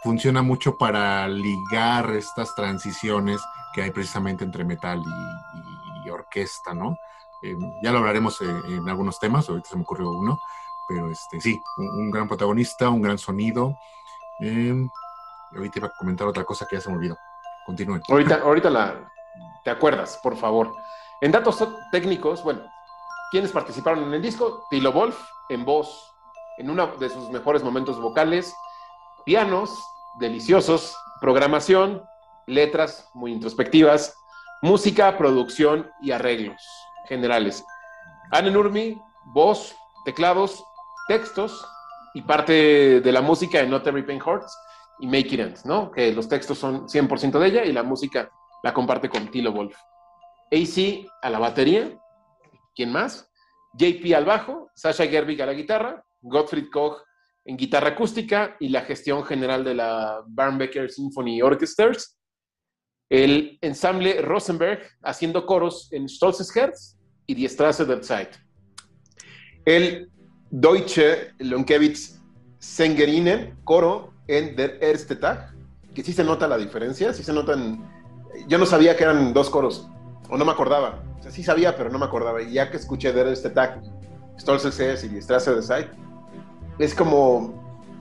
[0.03, 3.41] funciona mucho para ligar estas transiciones
[3.75, 5.03] que hay precisamente entre metal
[6.05, 6.97] y orquesta, ¿no?
[7.43, 10.41] Eh, ya lo hablaremos eh, en algunos temas, ahorita se me ocurrió uno,
[10.89, 13.77] pero este, sí, un, gran protagonista, un gran sonido.
[14.41, 14.75] Eh,
[15.55, 17.17] ahorita iba a comentar otra cosa que ya se me olvidó.
[17.67, 18.03] Continúen.
[18.09, 19.13] Ahorita, ahorita la,
[19.63, 20.75] te acuerdas, por favor.
[21.21, 22.63] En datos técnicos, bueno,
[23.31, 24.65] ¿quiénes participaron en el disco?
[24.71, 25.19] Tilo Wolf
[25.49, 26.15] en voz,
[26.59, 28.55] en uno de sus mejores momentos vocales,
[29.25, 29.71] pianos
[30.19, 32.03] deliciosos, programación,
[32.47, 34.17] letras muy introspectivas,
[34.63, 36.63] música, producción y arreglos
[37.07, 37.65] generales.
[38.31, 40.63] Anne Nurmi, voz, teclados,
[41.07, 41.65] textos
[42.15, 44.57] y parte de la música en Not Every Pain Hurts
[44.99, 45.91] y Make It End, ¿no?
[45.91, 48.31] Que los textos son 100% de ella y la música
[48.63, 49.77] la comparte con Tilo Wolf.
[50.51, 51.97] AC a la batería,
[52.75, 53.31] ¿quién más?
[53.75, 57.03] JP al bajo, Sasha Gerbig a la guitarra, Gottfried Koch
[57.45, 62.19] en guitarra acústica y la gestión general de la Barnbecker Symphony Orchestras.
[63.11, 68.37] El ensamble Rosenberg haciendo coros en Stolzes Herz y Die Straße der Zeit.
[69.65, 70.11] El
[70.51, 72.21] Deutsche Lonkewitz
[72.59, 75.55] Sängerinen, coro en Der Erste Tag,
[75.95, 77.91] que sí se nota la diferencia, sí se notan.
[78.47, 79.89] Yo no sabía que eran dos coros,
[80.29, 81.03] o no me acordaba.
[81.19, 82.43] O sea, sí sabía, pero no me acordaba.
[82.43, 83.81] Y ya que escuché Der Erste Tag,
[84.39, 85.89] Stolzes y Die Straße der Zeit,
[86.79, 87.59] es como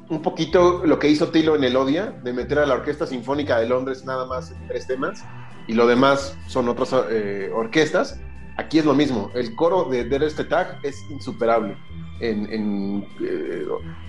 [0.10, 3.60] un poquito lo que hizo Tilo en el Odia, de meter a la Orquesta Sinfónica
[3.60, 5.24] de Londres nada más en tres temas,
[5.68, 8.20] y lo demás son otras eh, orquestas.
[8.56, 9.30] Aquí es lo mismo.
[9.36, 10.48] El coro de Der este
[10.84, 11.78] es insuperable.
[12.20, 13.04] Eh,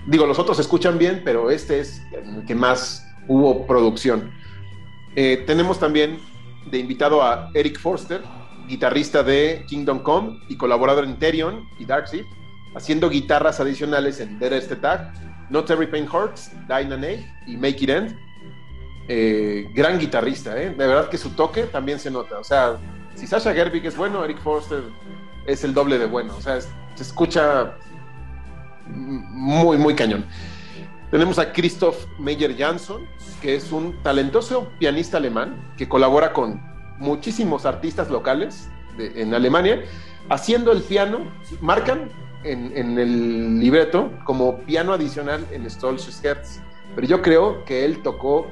[0.07, 4.31] digo, los otros escuchan bien, pero este es el que más hubo producción.
[5.15, 6.19] Eh, tenemos también
[6.71, 8.23] de invitado a Eric Forster,
[8.67, 12.25] guitarrista de Kingdom Come y colaborador en Therion y Darkseid,
[12.75, 15.11] haciendo guitarras adicionales en Der este Tag,
[15.49, 18.17] Not Every Pain Hurts, Dynamite y Make It End.
[19.07, 22.37] Eh, gran guitarrista, de verdad que su toque también se nota.
[22.37, 22.77] O sea,
[23.15, 24.83] si Sasha Gerbig es bueno, Eric Forster
[25.47, 26.35] es el doble de bueno.
[26.37, 26.69] O sea, se
[27.03, 27.75] escucha
[28.87, 30.25] muy, muy cañón.
[31.11, 33.07] Tenemos a Christoph Meyer Jansson,
[33.41, 36.61] que es un talentoso pianista alemán que colabora con
[36.99, 39.83] muchísimos artistas locales en Alemania,
[40.29, 41.19] haciendo el piano,
[41.61, 42.09] marcan
[42.43, 46.61] en, el libreto como piano adicional en Stolz's Herz.
[46.95, 48.47] Pero yo creo que él tocó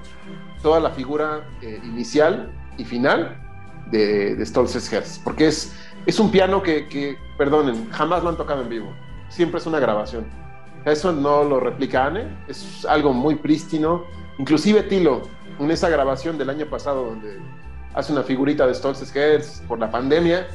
[0.62, 3.38] toda la figura eh, inicial y final
[3.92, 5.74] de, de Stolz's Herz, porque es,
[6.06, 8.94] es un piano que, perdonen, jamás lo han tocado en vivo,
[9.30, 10.26] siempre es una grabación.
[10.86, 14.06] Eso no lo replica Anne, es algo muy prístino.
[14.38, 15.24] Inclusive Tilo,
[15.60, 17.40] en esa grabación del año pasado donde
[17.94, 20.48] hace una figurita de Stolz's Herz por la pandemia,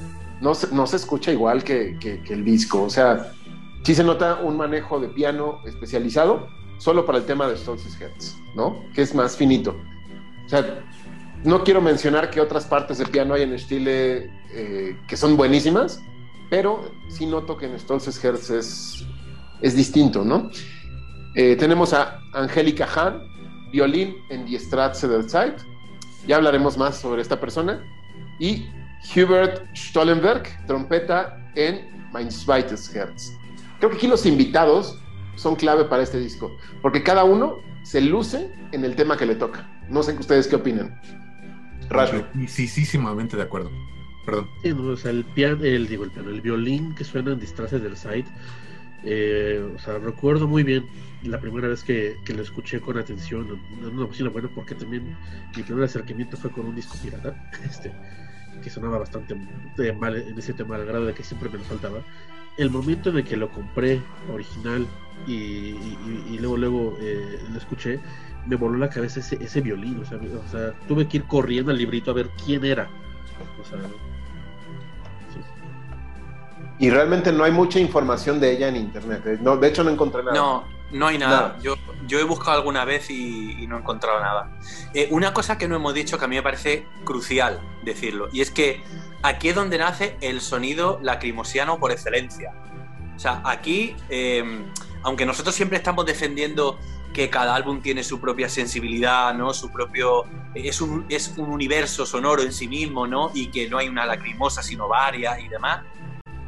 [0.43, 2.83] no se, no se escucha igual que, que, el disco.
[2.83, 3.33] O sea,
[3.85, 8.37] sí se nota un manejo de piano especializado solo para el tema de Stolz's Herz,
[8.57, 8.85] ¿no?
[8.93, 9.77] Que es más finito.
[10.45, 10.85] O sea,
[11.45, 16.03] no quiero mencionar que otras partes de piano hay en Stile eh, que son buenísimas,
[16.51, 19.07] pero sí noto que en Stolz's Herz es,
[19.61, 20.51] es distinto, ¿no?
[21.37, 23.23] Eh, tenemos a Angélica Hahn,
[23.71, 25.55] violín en Die Stratze der Zeit.
[26.27, 27.83] Ya hablaremos más sobre esta persona.
[28.39, 28.67] Y
[29.15, 31.81] Hubert Stollenberg, trompeta en
[32.13, 33.33] Mein Zweites Herz.
[33.79, 34.99] Creo que aquí los invitados
[35.37, 39.35] son clave para este disco, porque cada uno se luce en el tema que le
[39.35, 39.69] toca.
[39.89, 41.01] No sé ustedes qué opinan.
[42.47, 43.71] Sí, sí, de acuerdo.
[44.25, 44.49] Perdón.
[44.89, 47.97] o sea, el piano, el, digo, el piano, el violín que suena en Distrace del
[47.97, 48.25] Side.
[49.05, 50.87] Eh, o sea, recuerdo muy bien
[51.25, 55.17] la primera vez que, que lo escuché con atención en una oficina buena porque también
[55.57, 57.93] mi primer acercamiento fue con un disco pirata, este,
[58.63, 59.35] que sonaba bastante
[59.99, 62.01] mal en ese tema, al grado de que siempre me lo faltaba.
[62.57, 64.87] El momento en el que lo compré original
[65.27, 65.75] y,
[66.39, 68.01] luego luego eh, lo escuché,
[68.47, 72.11] me voló la cabeza ese, ese violín, o sea, tuve que ir corriendo al librito
[72.11, 72.89] a ver quién era.
[76.79, 79.23] Y realmente no hay mucha información de ella en internet.
[79.27, 79.39] ¿eh?
[79.41, 80.37] No, de hecho, no encontré nada.
[80.37, 81.59] No, no hay nada.
[81.63, 81.77] Yo,
[82.07, 84.51] yo he buscado alguna vez y, no he encontrado nada.
[84.95, 88.43] Eh, una cosa que no hemos dicho que a mí me parece crucial decirlo, y
[88.43, 88.83] es que
[89.23, 92.53] aquí es donde nace el sonido lacrimosiano por excelencia.
[93.17, 94.45] O sea, aquí, eh,
[95.03, 96.79] aunque nosotros siempre estamos defendiendo
[97.13, 99.53] que cada álbum tiene su propia sensibilidad, ¿no?
[99.53, 100.25] Su propio
[100.55, 103.31] es un, es un universo sonoro en sí mismo, ¿no?
[103.35, 105.83] Y que no hay una lacrimosa sino varias y demás.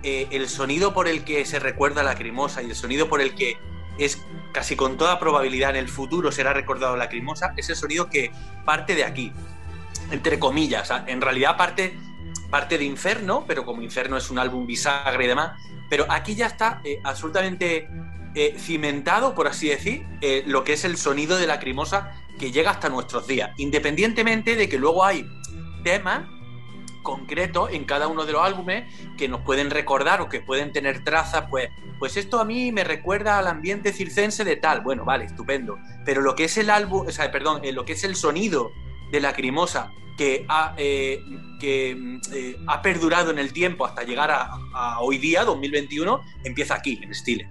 [0.04, 3.34] eh, el sonido por el que se recuerda la Lacrimosa y el sonido por el
[3.34, 3.56] que
[3.98, 8.08] es casi con toda probabilidad en el futuro será recordado la Lacrimosa, es el sonido
[8.08, 8.32] que
[8.64, 9.32] parte de aquí,
[10.10, 10.90] entre comillas.
[11.06, 11.96] En realidad parte,
[12.50, 16.46] parte de Inferno, pero como Inferno es un álbum bisagra y demás, pero aquí ya
[16.46, 17.88] está eh, absolutamente
[18.34, 20.06] eh, cimentado, por así decir,
[20.46, 24.68] lo que es el sonido de la Lacrimosa que llega hasta nuestros días, independientemente de
[24.68, 25.24] que luego hay
[25.84, 26.22] temas
[27.04, 31.04] concreto en cada uno de los álbumes que nos pueden recordar o que pueden tener
[31.04, 31.68] trazas, pues,
[32.00, 34.80] pues esto a mí me recuerda al ambiente circense de tal.
[34.80, 35.78] Bueno, vale, estupendo.
[36.04, 38.72] Pero lo que es el álbum, o sea, perdón, eh, lo que es el sonido
[39.12, 41.20] de Lacrimosa que ha, eh,
[41.60, 46.98] que, eh, ha perdurado en el tiempo hasta llegar a, hoy día, 2021, empieza aquí,
[47.02, 47.48] en Stile.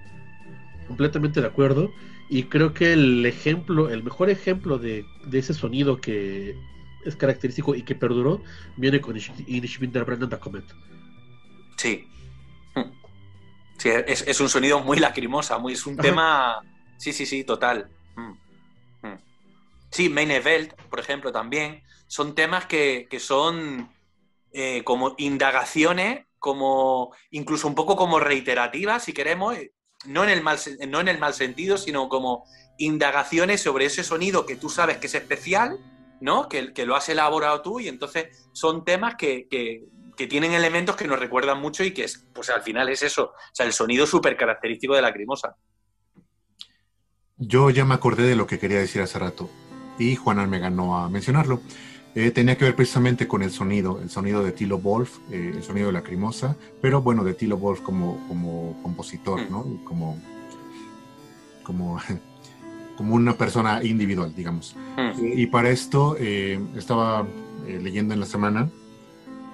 [0.87, 1.91] Completamente de acuerdo.
[2.29, 6.55] Y creo que el ejemplo, el mejor ejemplo de ese sonido que
[7.05, 8.41] es característico y que perduró,
[8.77, 10.65] viene con Inishbindar Brandon Comet.
[11.77, 12.07] Sí.
[13.75, 16.61] Sí, es, un sonido muy lacrimosa, muy, es un tema.
[16.95, 17.89] Sí, sí, sí, total.
[18.15, 19.07] Mm.
[19.07, 19.19] Mm.
[19.89, 21.83] Sí, Main Event, por ejemplo, también.
[22.07, 23.89] Son temas que, son
[24.53, 29.57] eh, como indagaciones, como incluso un poco como reiterativas, si queremos,
[30.05, 32.45] no en, el mal, no en el mal sentido, sino como
[32.77, 35.77] indagaciones sobre ese sonido que tú sabes que es especial
[36.23, 36.47] ¿no?
[36.47, 39.47] Que, que, lo has elaborado tú y entonces son temas que,
[40.15, 43.51] tienen elementos que nos recuerdan mucho y que es, pues al final es eso, o
[43.51, 45.57] sea, el sonido súper característico de la crimosa.
[47.35, 49.49] Yo ya me acordé de lo que quería decir hace rato
[49.99, 51.59] y Juan me ganó a mencionarlo.
[52.15, 55.63] Eh, tenía que ver precisamente con el sonido, el sonido de Tilo Wolf, eh, el
[55.63, 59.51] sonido de la crimosa, pero bueno, de Tilo Wolf como, como compositor, mm.
[59.51, 59.83] ¿no?
[59.83, 60.21] Como,
[61.63, 61.99] como
[62.95, 64.75] como una persona individual, digamos.
[65.19, 67.25] Y para esto eh, estaba
[67.67, 68.69] eh, leyendo en la semana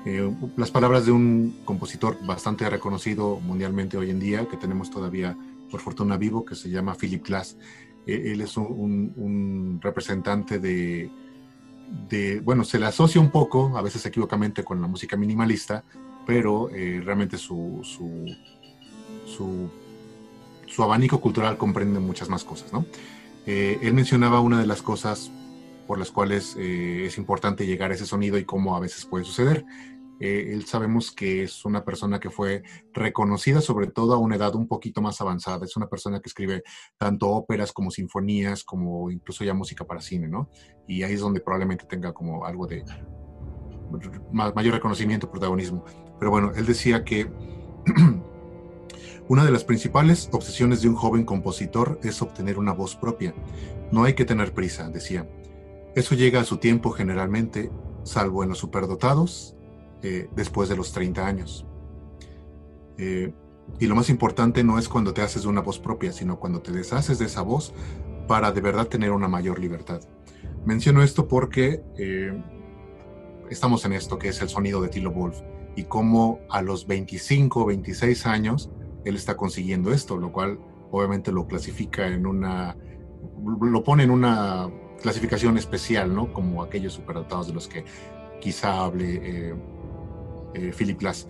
[0.05, 5.37] eh, las palabras de un compositor bastante reconocido mundialmente hoy en día, que tenemos todavía
[5.71, 7.57] por fortuna vivo, que se llama Philip Glass.
[8.07, 11.09] él es un, representante de,
[12.09, 15.83] de, bueno, se le asocia un poco, a veces equivocamente, con la música minimalista,
[16.25, 18.25] pero realmente su, su,
[19.25, 19.69] su,
[20.65, 22.85] su abanico cultural comprende muchas más cosas, ¿no?
[23.51, 25.31] Eh, él mencionaba una de las cosas
[25.87, 29.25] por las cuales eh, es importante llegar a ese sonido y cómo a veces puede
[29.25, 29.65] suceder.
[30.19, 32.61] Eh, él sabemos que es una persona que fue
[32.93, 35.65] reconocida sobre todo a una edad un poquito más avanzada.
[35.65, 36.61] Es una persona que escribe
[36.95, 40.51] tanto óperas como sinfonías, como incluso ya música para cine, ¿no?
[40.87, 42.83] Y ahí es donde probablemente tenga como algo de
[44.31, 45.83] mayor reconocimiento, protagonismo.
[46.19, 47.27] Pero bueno, él decía que
[49.29, 53.35] Una de las principales obsesiones de un joven compositor es obtener una voz propia.
[53.91, 55.29] No hay que tener prisa, decía.
[55.93, 57.69] Eso llega a su tiempo generalmente,
[58.01, 59.55] salvo en los superdotados,
[60.01, 61.67] eh, después de los 30 años.
[62.97, 63.31] Eh,
[63.79, 66.63] y lo más importante no es cuando te haces de una voz propia, sino cuando
[66.63, 67.71] te deshaces de esa voz
[68.27, 70.01] para de verdad tener una mayor libertad.
[70.65, 72.33] Menciono esto porque eh,
[73.51, 75.39] estamos en esto que es el sonido de Tilo Wolf
[75.75, 78.71] y cómo a los 25 o 26 años
[79.05, 80.59] él está consiguiendo esto, lo cual
[80.91, 82.75] obviamente lo clasifica en una,
[83.61, 84.69] lo pone en una
[85.01, 86.33] clasificación especial, ¿no?
[86.33, 87.85] Como aquellos superdotados de los que
[88.41, 89.55] quizá hable eh,
[90.53, 91.27] eh, Philip Glass.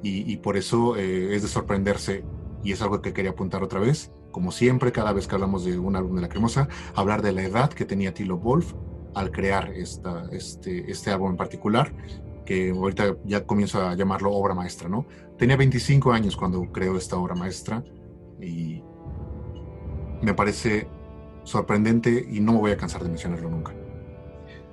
[0.00, 2.22] Y, por eso eh, es de sorprenderse,
[2.62, 5.76] y es algo que quería apuntar otra vez, como siempre, cada vez que hablamos de
[5.76, 8.74] un álbum de la cremosa, hablar de la edad que tenía Tilo Wolf
[9.14, 11.92] al crear esta, este, este álbum en particular,
[12.46, 15.06] que ahorita ya comienzo a llamarlo obra maestra, ¿no?
[15.38, 17.84] Tenía 25 años cuando creó esta obra maestra
[18.40, 18.82] y
[20.20, 20.88] me parece
[21.44, 23.72] sorprendente y no me voy a cansar de mencionarlo nunca.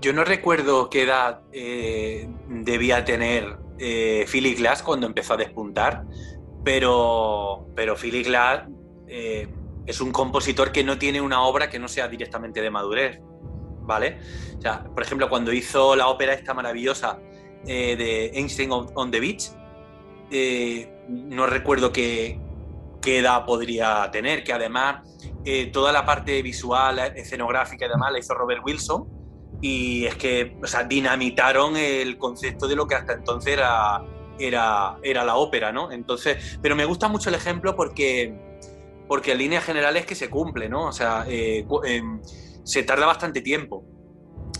[0.01, 6.05] Yo no recuerdo qué edad eh, debía tener eh, Philly Glass cuando empezó a despuntar,
[6.63, 8.63] pero, pero Philly Glass
[9.07, 9.47] eh,
[9.85, 13.19] es un compositor que no tiene una obra que no sea directamente de madurez,
[13.81, 14.17] ¿vale?
[14.57, 17.19] O sea, por ejemplo, cuando hizo la ópera esta maravillosa
[17.65, 19.49] de Einstein on the Beach,
[20.31, 22.39] eh, no recuerdo qué,
[23.05, 25.07] edad podría tener, que además
[25.43, 29.07] eh, toda la parte visual, escenográfica y demás la hizo Robert Wilson.
[29.61, 34.03] Y es que, o sea, dinamitaron el concepto de lo que hasta entonces era,
[34.39, 35.91] era, era la ópera, ¿no?
[35.91, 38.35] Entonces, pero me gusta mucho el ejemplo porque,
[39.07, 40.87] porque en líneas generales que se cumple, ¿no?
[40.87, 41.63] O sea, eh,
[42.63, 43.85] se tarda bastante tiempo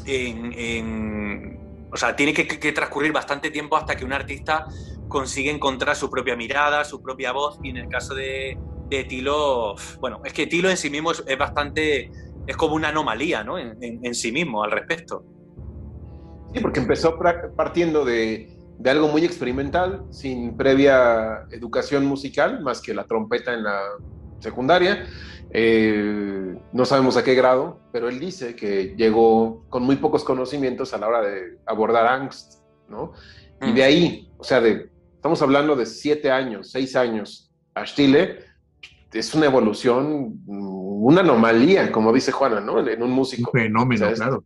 [0.06, 1.60] en,
[1.92, 4.66] o sea, tiene que, transcurrir bastante tiempo hasta que un artista
[5.08, 8.58] consigue encontrar su propia mirada, su propia voz, y en el caso de,
[9.10, 12.12] Tilo, bueno, es que Tilo en sí mismo es, bastante,
[12.48, 13.58] es como una anomalía, ¿no?
[13.58, 15.26] En, sí mismo al respecto.
[16.54, 17.18] Sí, porque empezó
[17.58, 23.64] partiendo de, de algo muy experimental, sin previa educación musical, más que la trompeta en
[23.64, 23.82] la
[24.40, 25.06] secundaria.
[25.52, 30.94] Eh, no sabemos a qué grado, pero él dice que llegó con muy pocos conocimientos
[30.94, 33.14] a la hora de abordar angst, ¿no?
[33.62, 33.86] Y de mm.
[33.86, 34.90] ahí, o sea, de,
[35.26, 38.46] estamos hablando de siete años, seis años a Chile,
[39.12, 42.88] es una evolución, una anomalía, como dice Juana, ¿no?
[42.88, 43.50] En un músico.
[43.52, 44.46] Un fenómeno, claro.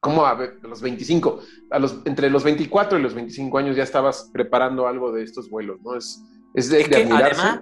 [0.00, 1.40] ¿Cómo a, los 25,
[1.70, 5.50] a los, entre los 24 y los 25 años ya estabas preparando algo de estos
[5.50, 5.94] vuelos, ¿no?
[5.94, 6.18] Es,
[6.54, 6.82] es de,
[7.12, 7.60] Además,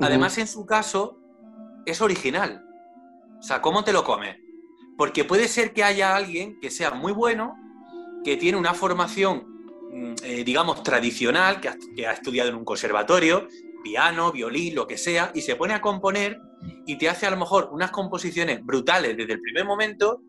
[0.00, 1.18] además, en su caso,
[1.86, 2.62] es original.
[3.38, 4.36] O sea, ¿cómo te lo comes?
[4.98, 7.56] Porque puede ser que haya alguien que sea muy bueno,
[8.22, 9.53] que tiene una formación, mm,
[10.22, 13.48] eh, digamos, tradicional, que que ha estudiado en un conservatorio,
[13.84, 16.40] piano, violín, lo que sea, y se pone a componer
[16.86, 20.22] y te hace a lo mejor unas composiciones brutales desde el primer momento,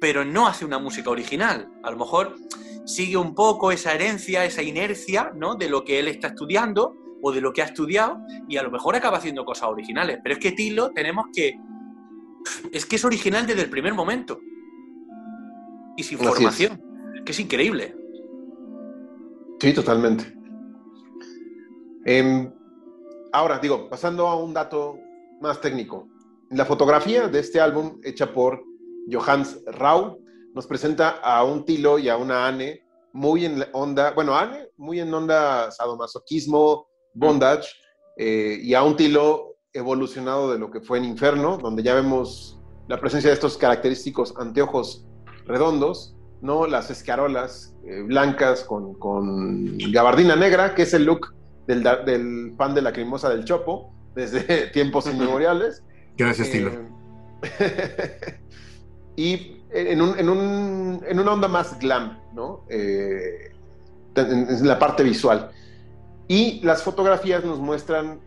[0.00, 1.70] pero no hace una música original.
[1.84, 2.36] A lo mejor
[2.86, 5.54] sigue un poco esa herencia, esa inercia, ¿no?
[5.54, 8.70] De lo que él está estudiando o de lo que ha estudiado y a lo
[8.70, 10.18] mejor acaba haciendo cosas originales.
[10.22, 11.58] Pero es que Tilo tenemos que...
[12.72, 14.40] Es que es original desde el primer momento.
[15.96, 16.82] Y sin formación.
[17.14, 17.22] Es.
[17.22, 17.96] que es increíble.
[19.64, 20.24] Sí, totalmente.
[22.04, 22.52] Em,
[23.34, 24.96] Ahora, digo, pasando a un dato
[25.40, 26.06] más técnico.
[26.50, 28.62] La fotografía de este álbum, hecha por
[29.10, 30.20] Johannes Rau,
[30.54, 35.00] nos presenta a un Tilo y a una Anne muy en onda, bueno, Anne muy
[35.00, 37.70] en onda sadomasoquismo, bondage,
[38.16, 42.60] eh, y a un Tilo evolucionado de lo que fue en Inferno, donde ya vemos
[42.86, 45.08] la presencia de estos característicos anteojos
[45.44, 46.66] redondos, ¿no?
[46.66, 51.34] Las escarolas eh, blancas con, con, gabardina negra, que es el look
[51.66, 55.82] del, del fan de la cremosa del Chopo desde tiempos inmemoriales.
[56.16, 56.70] Gracias, estilo.
[57.60, 58.38] Eh,
[59.16, 62.64] y en, un, en, un, en, una onda más glam, ¿no?
[62.68, 63.52] Eh,
[64.14, 65.50] en, la parte visual.
[66.28, 68.20] Y las fotografías nos muestran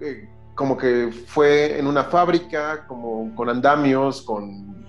[0.00, 4.83] eh, como que fue en una fábrica, como con andamios, con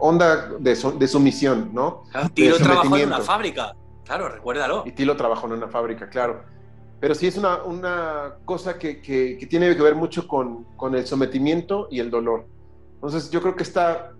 [0.00, 2.04] onda de, de sumisión, ¿no?
[2.14, 3.74] Ah, Tilo trabajó en una fábrica,
[4.04, 4.84] claro, recuérdalo.
[4.86, 6.58] Y Tilo trabajó en una fábrica, claro
[7.00, 11.06] pero sí es una, una cosa que, que, tiene que ver mucho con, con, el
[11.06, 12.46] sometimiento y el dolor.
[12.94, 14.12] Entonces yo creo que está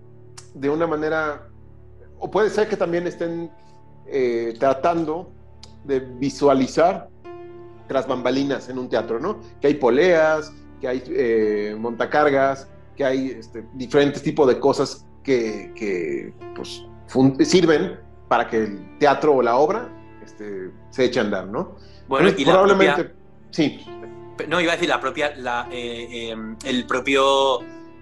[0.53, 1.49] de una manera,
[2.19, 3.51] o puede ser que también estén
[4.07, 5.29] eh, tratando
[5.83, 7.09] de visualizar
[7.87, 9.39] tras bambalinas en un teatro, ¿no?
[9.59, 15.73] Que hay poleas, que hay eh, montacargas, que hay este, diferentes tipos de cosas que,
[15.75, 16.85] que pues,
[17.43, 19.89] sirven para que el teatro o la obra
[20.23, 21.75] este, se eche a andar, ¿no?
[22.07, 23.13] Bueno, y probablemente,
[23.51, 23.85] sí.
[24.47, 25.33] No, iba a decir la propia,
[25.71, 27.59] eh, em, el propio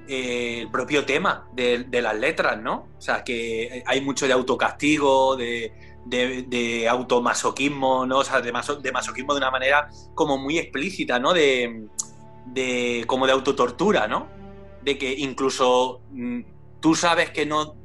[0.08, 2.88] eh, el propio tema de, las letras, ¿no?
[2.98, 5.74] O sea, que hay mucho de autocastigo, de,
[6.06, 8.20] de, automasoquismo, ¿no?
[8.20, 11.34] O sea, de, masoquismo de una manera como muy explícita, ¿no?
[11.34, 11.88] De,
[12.46, 14.28] de como de autotortura, ¿no?
[14.82, 16.42] De que incluso mm,
[16.80, 17.76] tú sabes que no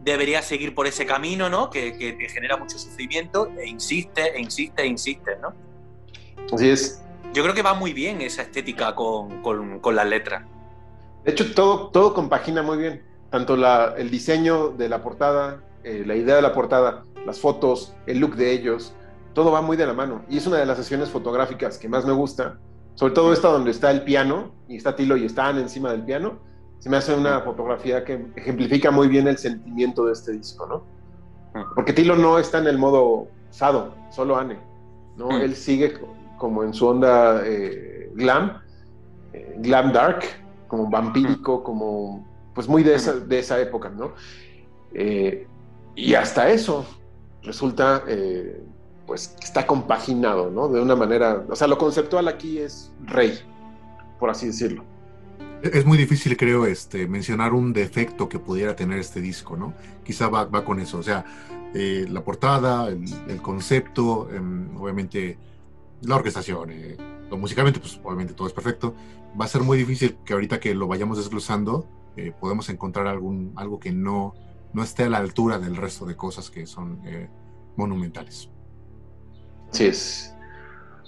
[0.00, 1.70] deberías seguir por ese camino, ¿no?
[1.70, 5.54] Que, te genera mucho sufrimiento e insiste, e insiste, e insiste, ¿no?
[6.52, 7.02] Así es.
[7.34, 10.44] Yo creo que va muy bien esa estética con, con, las letras.
[11.24, 13.02] De hecho, todo, todo compagina muy bien.
[13.30, 17.94] Tanto la, el diseño de la portada, eh, la idea de la portada, las fotos,
[18.06, 18.94] el look de ellos,
[19.34, 20.24] todo va muy de la mano.
[20.30, 22.58] Y es una de las sesiones fotográficas que más me gusta.
[22.94, 26.47] Sobre todo esta donde está el piano, y está Tilo y están encima del piano
[26.78, 30.98] se me hace una fotografía que ejemplifica muy bien el sentimiento de este disco, ¿no?
[31.74, 34.58] Porque Tilo no está en el modo sado, solo Anne,
[35.16, 35.30] ¿no?
[35.40, 35.98] Él sigue
[36.36, 38.60] como en su onda eh, glam,
[39.32, 40.22] eh, glam dark,
[40.68, 42.24] como vampírico, como
[42.54, 44.12] pues muy de esa, de esa época, ¿no?
[44.92, 45.46] Eh,
[45.96, 46.86] y hasta eso
[47.42, 48.04] resulta,
[49.06, 50.68] pues, está compaginado, ¿no?
[50.68, 53.40] De una manera, o sea, lo conceptual aquí es rey,
[54.20, 54.84] por así decirlo.
[55.62, 59.74] Es muy difícil, creo, este, mencionar un defecto que pudiera tener este disco, ¿no?
[60.04, 61.24] Quizá va, con eso, o sea,
[61.74, 65.36] eh, la portada, el, concepto, em, obviamente
[66.02, 66.96] la orquestación, eh,
[67.28, 68.94] lo musicalmente, pues obviamente todo es perfecto.
[69.38, 71.86] Va a ser muy difícil que ahorita que lo vayamos desglosando,
[72.16, 74.34] eh, podemos encontrar algún, algo que no,
[74.72, 77.00] no esté a la altura del resto de cosas que son
[77.76, 78.48] monumentales.
[79.72, 80.34] Sí es.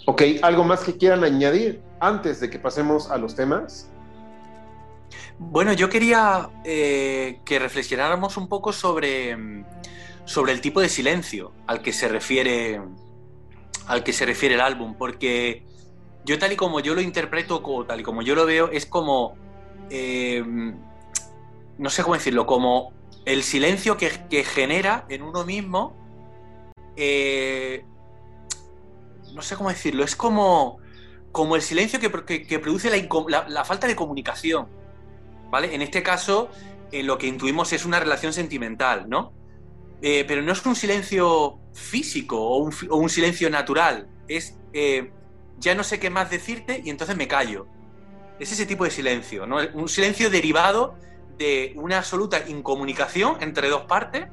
[0.07, 3.90] Ok, ¿algo más que quieran añadir antes de que pasemos a los temas?
[5.38, 9.36] Bueno, yo quería eh, que reflexionáramos un poco sobre,
[10.24, 12.80] sobre el tipo de silencio al que se refiere
[13.86, 15.64] al que se refiere el álbum, porque
[16.24, 18.86] yo tal y como yo lo interpreto, o tal y como yo lo veo, es
[18.86, 19.34] como
[19.88, 20.44] eh,
[21.78, 22.92] no sé cómo decirlo, como
[23.24, 24.11] el silencio que,
[24.44, 25.96] genera en uno mismo
[26.96, 27.84] eh,
[29.34, 30.78] no sé cómo decirlo, es como,
[31.32, 32.11] como el silencio que,
[32.58, 33.08] produce
[33.48, 34.68] la, falta de comunicación.
[35.53, 36.51] En este caso,
[36.92, 39.32] eh, lo que intuimos es una relación sentimental, ¿no?
[40.03, 44.57] Eh, pero no es un silencio físico o un, silencio natural, es
[45.59, 47.66] ya no sé qué más decirte y entonces me callo.
[48.38, 49.59] Es ese tipo de silencio, ¿no?
[49.74, 50.96] Un silencio derivado
[51.36, 54.26] de una absoluta incomunicación entre dos partes,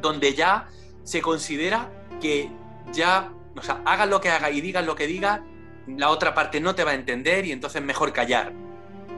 [0.00, 0.68] donde ya
[1.02, 2.50] se considera que
[2.92, 5.40] ya, o sea, hagas lo que hagas y digas lo que digas,
[5.86, 8.52] la otra parte no te va a entender y entonces mejor callar.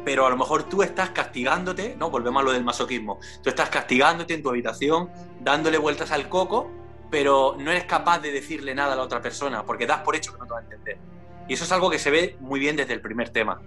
[0.04, 2.10] Pero a lo mejor tú estás castigándote, ¿no?
[2.10, 3.18] Volvemos a lo del masoquismo.
[3.42, 6.70] Tú estás castigándote en tu habitación, dándole vueltas al coco,
[7.10, 10.32] pero no eres capaz de decirle nada a la otra persona porque das por hecho
[10.32, 10.98] que no te va a entender.
[11.48, 13.60] Y eso es algo que se ve muy bien desde el primer tema.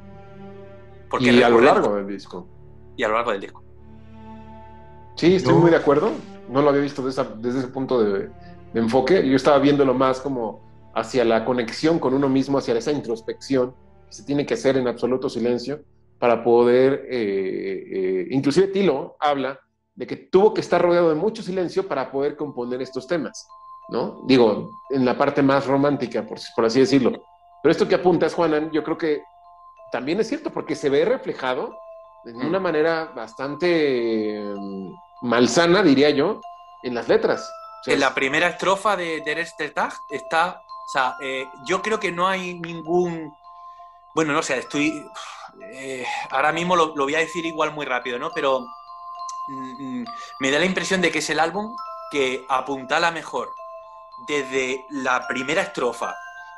[1.10, 2.48] Porque y a lo largo del disco.
[2.96, 3.64] Y a lo largo del disco.
[5.16, 6.12] Sí, estoy muy de acuerdo.
[6.50, 8.30] No lo había visto desde ese punto de,
[8.74, 9.28] enfoque.
[9.28, 10.64] Yo estaba viéndolo más como
[10.96, 13.76] hacia la conexión con uno mismo, hacia esa introspección
[14.08, 15.84] que se tiene que hacer en absoluto silencio
[16.24, 19.60] para poder, eh, eh, inclusive Tilo habla
[19.94, 23.46] de que tuvo que estar rodeado de mucho silencio para poder componer estos temas,
[23.90, 24.22] ¿no?
[24.26, 27.12] Digo, en la parte más romántica, por, por así decirlo.
[27.62, 29.22] Pero esto que apuntas, Juanan, yo creo que
[29.92, 31.76] también es cierto porque se ve reflejado
[32.24, 34.94] de una manera bastante mm,
[35.24, 36.40] malsana, diría yo,
[36.84, 37.52] en las letras.
[37.86, 42.54] en la primera estrofa de Der está, o sea, eh, yo creo que no hay
[42.62, 43.36] ningún,
[44.16, 45.04] bueno, no sé, estoy,
[45.62, 48.32] eh, ahora mismo lo, voy a decir igual muy rápido, ¿no?
[48.32, 48.62] Pero
[49.48, 50.06] mm, mm,
[50.40, 51.76] me da la impresión de que es el álbum
[52.12, 53.54] que apuntala mejor
[54.28, 56.16] desde la primera estrofa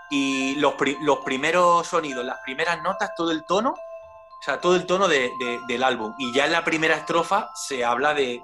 [0.10, 0.76] y los,
[1.24, 6.14] primeros sonidos, las primeras notas, todo el tono, o sea, todo el tono del álbum.
[6.18, 8.41] Y ya en la primera estrofa se habla de,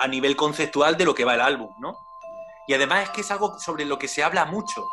[0.00, 1.96] a nivel conceptual de lo que va el álbum, ¿no?
[2.66, 4.84] Y además es que es algo sobre lo que se habla mucho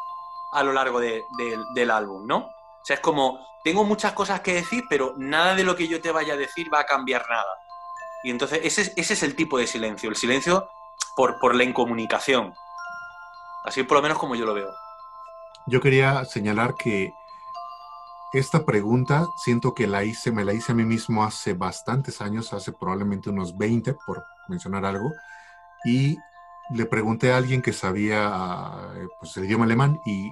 [0.51, 2.49] a lo largo del álbum, ¿no?
[2.87, 5.99] O sea, es como, tengo muchas cosas que decir, pero nada de lo que yo
[5.99, 7.57] te vaya a decir va a cambiar nada.
[8.23, 10.69] Y entonces ese, ese es el tipo de silencio, el silencio
[11.13, 12.53] por, por la incomunicación.
[13.65, 14.69] Así por lo menos como yo lo veo.
[15.65, 17.11] Yo quería señalar que
[18.31, 22.53] esta pregunta siento que la hice, me la hice a mí mismo hace bastantes años,
[22.53, 25.11] hace probablemente unos 20, por mencionar algo,
[25.83, 26.17] y
[26.69, 28.71] le pregunté a alguien que sabía
[29.19, 30.31] pues, el idioma alemán y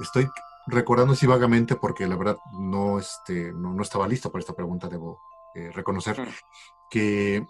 [0.00, 0.28] estoy
[0.66, 5.20] recordando así vagamente porque la verdad no, este, no, estaba listo para esta pregunta, debo
[5.54, 6.16] eh, reconocer,
[6.90, 7.44] que,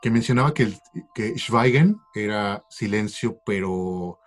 [0.00, 0.72] que, mencionaba que,
[1.14, 4.18] que Schweigen era silencio, pero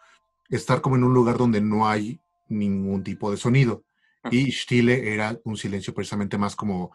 [0.49, 2.19] estar como en un lugar donde no hay
[2.49, 3.83] ningún tipo de sonido.
[4.29, 6.91] Y Stille era un silencio precisamente más como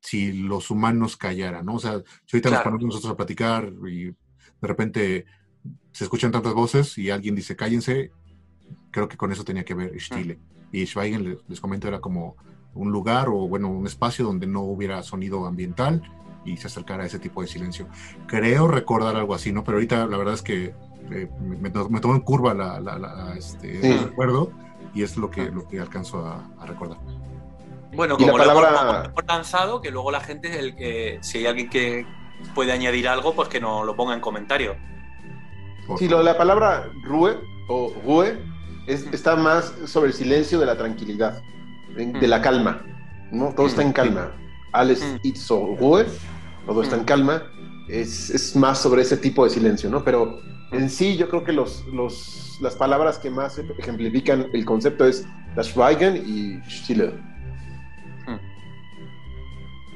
[0.00, 1.74] si los humanos callaran, ¿no?
[1.74, 4.16] O sea, si ahorita nos ponemos nosotros a platicar y de
[4.60, 5.26] repente
[5.92, 8.10] se escuchan tantas voces y alguien dice cállense,
[8.90, 10.40] creo que con eso tenía que ver Stille.
[10.76, 12.36] Y Schweigen, les, comento, era como
[12.74, 16.02] un lugar o, bueno, un espacio donde no hubiera sonido ambiental
[16.44, 17.88] y se acercara a ese tipo de silencio.
[18.26, 19.64] Creo recordar algo así, ¿no?
[19.64, 20.74] Pero ahorita la verdad es que
[21.10, 24.52] eh, me, me, tomó en curva la, la, este, el recuerdo
[24.92, 26.98] y es lo que, lo que alcanzo a, recordar.
[27.94, 28.72] Bueno, como la palabra...
[28.98, 32.06] lo hemos lanzado, que luego la gente, el que, si hay alguien que
[32.54, 34.76] puede añadir algo, pues que nos lo ponga en comentario.
[35.96, 38.55] Sí, lo de la palabra rue o rue
[38.86, 41.42] es, está más sobre el silencio de la tranquilidad,
[41.94, 42.84] de, la calma.
[43.32, 43.52] ¿no?
[43.54, 44.32] Todo está en calma.
[44.72, 46.06] Alles itso rue,
[46.66, 47.42] todo está en calma.
[47.88, 50.02] Es, es, más sobre ese tipo de silencio, ¿no?
[50.02, 50.40] Pero
[50.72, 55.26] en sí, yo creo que los, los las palabras que más ejemplifican el concepto es
[55.54, 57.12] das Schweigen y Stille.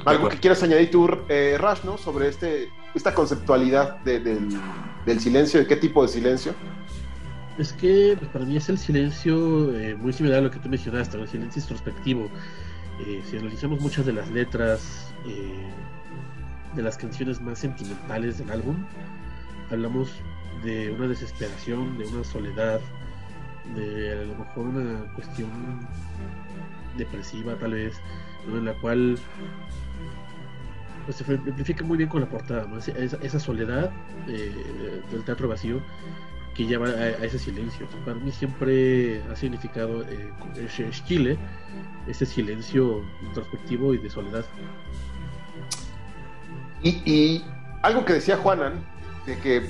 [0.06, 1.98] Algo que quieras añadir tú, eh, Rash, ¿no?
[1.98, 6.54] Sobre este, esta conceptualidad del, silencio, de qué tipo de silencio.
[7.58, 10.68] Es que pues, para mí es el silencio eh, muy similar a lo que tú
[10.68, 12.30] mencionaste, el silencio introspectivo.
[13.06, 15.68] Eh, si analizamos muchas de las letras eh,
[16.74, 18.76] de las canciones más sentimentales del álbum,
[19.70, 20.10] hablamos
[20.64, 22.80] de una desesperación, de una soledad,
[23.74, 25.48] de a lo mejor una cuestión
[26.96, 27.94] depresiva tal vez,
[28.46, 29.18] en la cual
[31.04, 32.66] pues, se simplifica muy bien con la portada,
[33.22, 33.90] esa, soledad
[34.26, 35.80] del teatro vacío
[36.54, 37.86] que lleva a, ese silencio.
[38.04, 40.32] Para mí siempre ha significado eh,
[41.06, 41.38] Chile
[42.06, 44.44] ese silencio introspectivo y de soledad.
[46.82, 47.44] Y,
[47.82, 48.84] algo que decía Juanan,
[49.26, 49.62] de que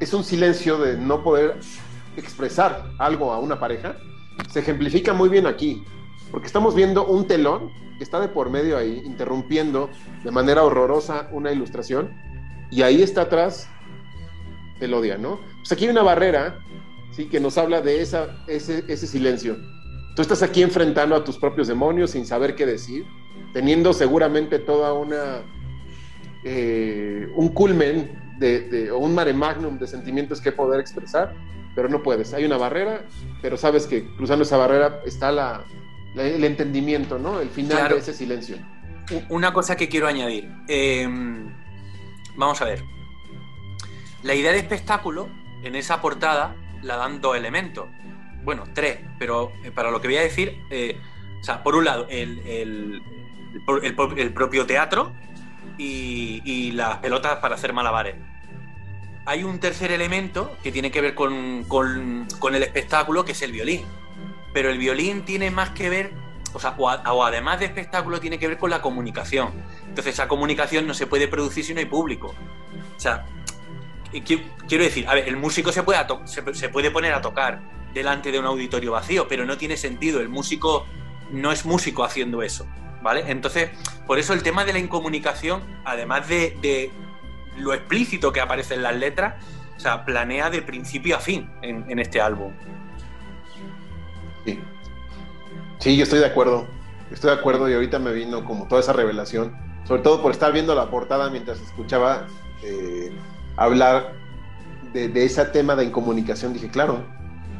[0.00, 1.58] es un silencio de no poder
[2.16, 3.96] expresar algo a una pareja,
[4.50, 5.84] se ejemplifica muy bien aquí,
[6.30, 9.90] porque estamos viendo un telón que está de por medio ahí, interrumpiendo
[10.24, 12.12] de manera horrorosa una ilustración,
[12.70, 13.68] y ahí está atrás
[14.80, 15.38] Elodia, ¿no?
[15.64, 16.58] Pues aquí hay una barrera,
[17.10, 17.24] ¿sí?
[17.24, 19.56] Que nos habla de esa, ese, ese silencio.
[20.14, 23.06] Tú estás aquí enfrentando a tus propios demonios sin saber qué decir,
[23.54, 25.42] teniendo seguramente toda una...
[26.44, 31.34] Eh, un culmen de, o un mare magnum de sentimientos que poder expresar,
[31.74, 32.34] pero no puedes.
[32.34, 33.06] Hay una barrera,
[33.40, 35.64] pero sabes que cruzando esa barrera está la,
[36.14, 37.40] el entendimiento, ¿no?
[37.40, 38.58] El final de ese silencio.
[39.30, 40.46] Una cosa que quiero añadir.
[40.68, 41.56] Em,
[42.36, 42.82] vamos a ver.
[44.22, 45.30] La idea de espectáculo
[45.64, 47.88] en esa portada la dan dos elementos.
[48.42, 51.00] Bueno, tres, pero eh, para lo que voy a decir, eh,
[51.40, 53.02] o sea, por un lado, el, el,
[53.82, 55.12] el, propio teatro
[55.78, 58.16] y, y, las pelotas para hacer malabares.
[59.26, 63.42] Hay un tercer elemento que tiene que ver con, con, con el espectáculo, que es
[63.42, 63.82] el violín.
[64.52, 66.12] Pero el violín tiene más que ver
[66.54, 69.52] o sea, o, además de espectáculo tiene que ver con la comunicación.
[69.88, 72.32] Entonces esa comunicación no se puede producir si no hay público.
[72.96, 73.26] O sea,
[74.22, 77.60] quiero decir, a ver, el músico se puede, poner a tocar
[77.92, 80.20] delante de un auditorio vacío, pero no tiene sentido.
[80.20, 80.86] El músico
[81.30, 82.66] no es músico haciendo eso,
[83.02, 83.24] ¿vale?
[83.26, 83.70] Entonces,
[84.06, 86.90] por eso el tema de la incomunicación, además de,
[87.56, 89.34] lo explícito que aparece en las letras,
[89.76, 92.52] o sea, planea de principio a fin en, en este álbum.
[94.44, 94.60] Sí.
[95.78, 96.66] Sí, yo estoy de acuerdo.
[97.10, 100.52] Estoy de acuerdo y ahorita me vino como toda esa revelación, sobre todo por estar
[100.52, 102.26] viendo la portada mientras escuchaba
[102.62, 103.12] eh,
[103.56, 104.14] hablar
[104.92, 106.52] de, ese tema de incomunicación.
[106.52, 107.04] Dije, claro,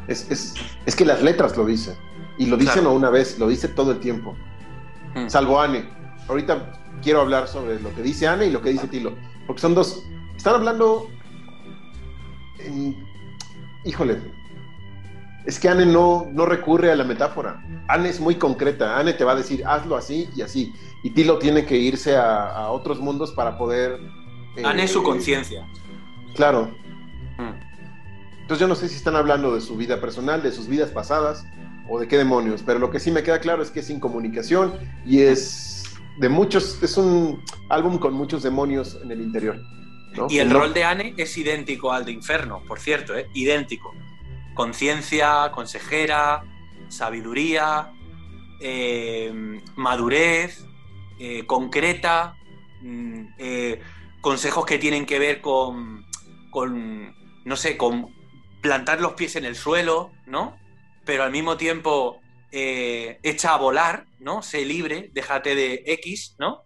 [0.07, 0.53] es,
[0.95, 1.95] que las letras lo dicen.
[2.37, 4.35] Y lo dicen no una vez, lo dice todo el tiempo.
[5.13, 5.29] Hmm.
[5.29, 5.85] Salvo Anne.
[6.27, 9.13] Ahorita quiero hablar sobre lo que dice Anne y lo que dice Tilo.
[9.47, 10.03] Porque son dos.
[10.35, 11.09] Están hablando.
[13.85, 14.19] híjole,
[15.45, 17.63] es que Anne no, no recurre a la metáfora.
[17.87, 18.97] Anne es muy concreta.
[18.97, 20.73] Anne te va a decir, hazlo así y así.
[21.03, 23.99] Y Tilo tiene que irse a, otros mundos para poder.
[24.55, 25.67] Eh, Anne es su conciencia.
[26.35, 26.75] Claro.
[27.37, 27.53] Hmm.
[28.41, 31.45] Entonces yo no sé si están hablando de su vida personal, de sus vidas pasadas
[31.89, 33.99] o de qué demonios, pero lo que sí me queda claro es que es sin
[33.99, 34.73] comunicación
[35.05, 35.83] y es
[36.17, 39.59] de muchos, es un álbum con muchos demonios en el interior.
[40.29, 43.27] Y el rol de Anne es idéntico al de Inferno, por cierto, ¿eh?
[43.33, 43.93] idéntico
[44.55, 46.43] conciencia, consejera,
[46.87, 47.91] sabiduría,
[48.59, 50.65] eh, madurez,
[51.19, 52.37] eh, concreta,
[52.81, 53.81] mm, eh,
[54.21, 56.04] consejos que tienen que ver con,
[56.55, 58.07] con, no sé, con
[58.61, 60.57] plantar los pies en el suelo, ¿no?
[61.05, 64.41] Pero al mismo tiempo echa a volar, ¿no?
[64.41, 66.63] Sé libre, déjate de X, ¿no?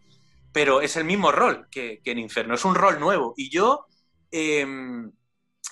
[0.53, 3.33] Pero es el mismo rol que, que en Inferno, es un rol nuevo.
[3.35, 3.87] Y yo
[4.29, 5.11] em,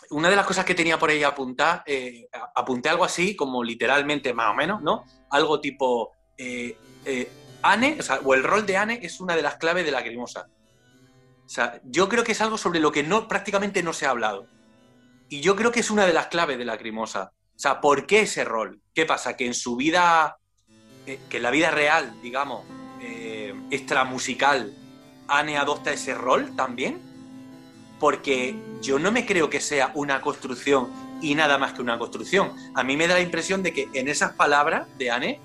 [0.09, 4.33] una de las cosas que tenía por ahí apuntar, eh, apunté algo así, como literalmente
[4.33, 5.05] más o menos, ¿no?
[5.29, 7.29] Algo tipo, eh, eh,
[7.61, 10.03] Anne, o, sea, o el rol de Anne es una de las claves de la
[10.03, 10.47] crimosa.
[11.47, 14.11] O sea, yo creo que es algo sobre lo que no, prácticamente no se ha
[14.11, 14.45] hablado.
[15.29, 17.31] Y yo creo que es una de las claves de la crimosa.
[17.55, 18.81] O sea, ¿por qué ese rol?
[18.93, 19.35] ¿Qué pasa?
[19.35, 20.37] Que en su vida,
[21.05, 22.65] que en la vida real, digamos,
[23.71, 24.75] extramusical,
[25.27, 27.01] Anne adopta ese rol también
[27.99, 30.89] porque yo no me creo que sea una construcción
[31.21, 32.51] y nada más que una construcción.
[32.75, 35.39] A mí me da la impresión de que en esas palabras de Anne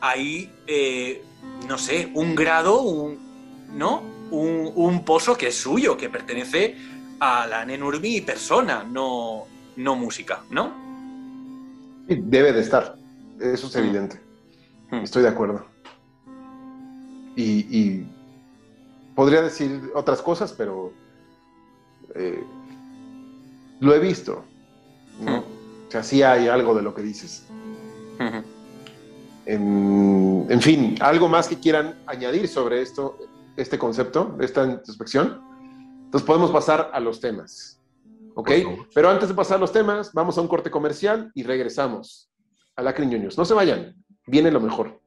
[0.00, 1.24] hay, eh,
[1.66, 3.18] no sé, un grado, un,
[3.72, 4.02] ¿no?
[4.30, 6.76] Un, pozo que es suyo, que pertenece
[7.20, 9.44] a la Anne Nurmi persona, no,
[9.76, 10.84] no música, ¿no?
[12.08, 12.96] debe de estar,
[13.40, 13.78] eso es mm.
[13.78, 14.20] evidente.
[14.90, 14.96] Mm.
[14.96, 15.66] Estoy de acuerdo.
[17.36, 18.04] y
[19.14, 20.92] podría decir otras cosas, pero
[22.14, 22.44] eh,
[23.80, 24.44] lo he visto.
[25.20, 25.38] ¿no?
[25.38, 27.46] O sea, sí hay algo de lo que dices.
[29.46, 33.18] en, fin, algo más que quieran añadir sobre esto,
[33.56, 35.40] este concepto, esta introspección.
[36.04, 37.80] Entonces podemos pasar a los temas.
[38.34, 38.50] ¿Ok?
[38.94, 42.30] Pero antes de pasar a los temas, vamos a un corte comercial y regresamos
[42.76, 43.38] a la Criñoños.
[43.38, 43.94] No se vayan,
[44.26, 45.00] viene lo mejor.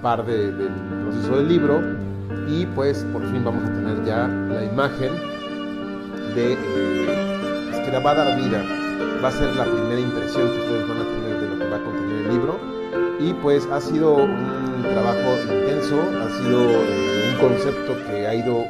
[0.00, 0.54] La par del
[1.04, 1.80] proceso del libro
[2.48, 5.12] y pues por fin vamos a tener ya la imagen
[6.34, 8.62] de eh, que va a dar vida.
[9.22, 11.76] Va a ser la primera impresión que ustedes van a tener de lo que va
[11.76, 12.58] a contener el libro.
[13.18, 18.64] Y pues ha sido un trabajo intenso ha sido eh, un concepto que ha ido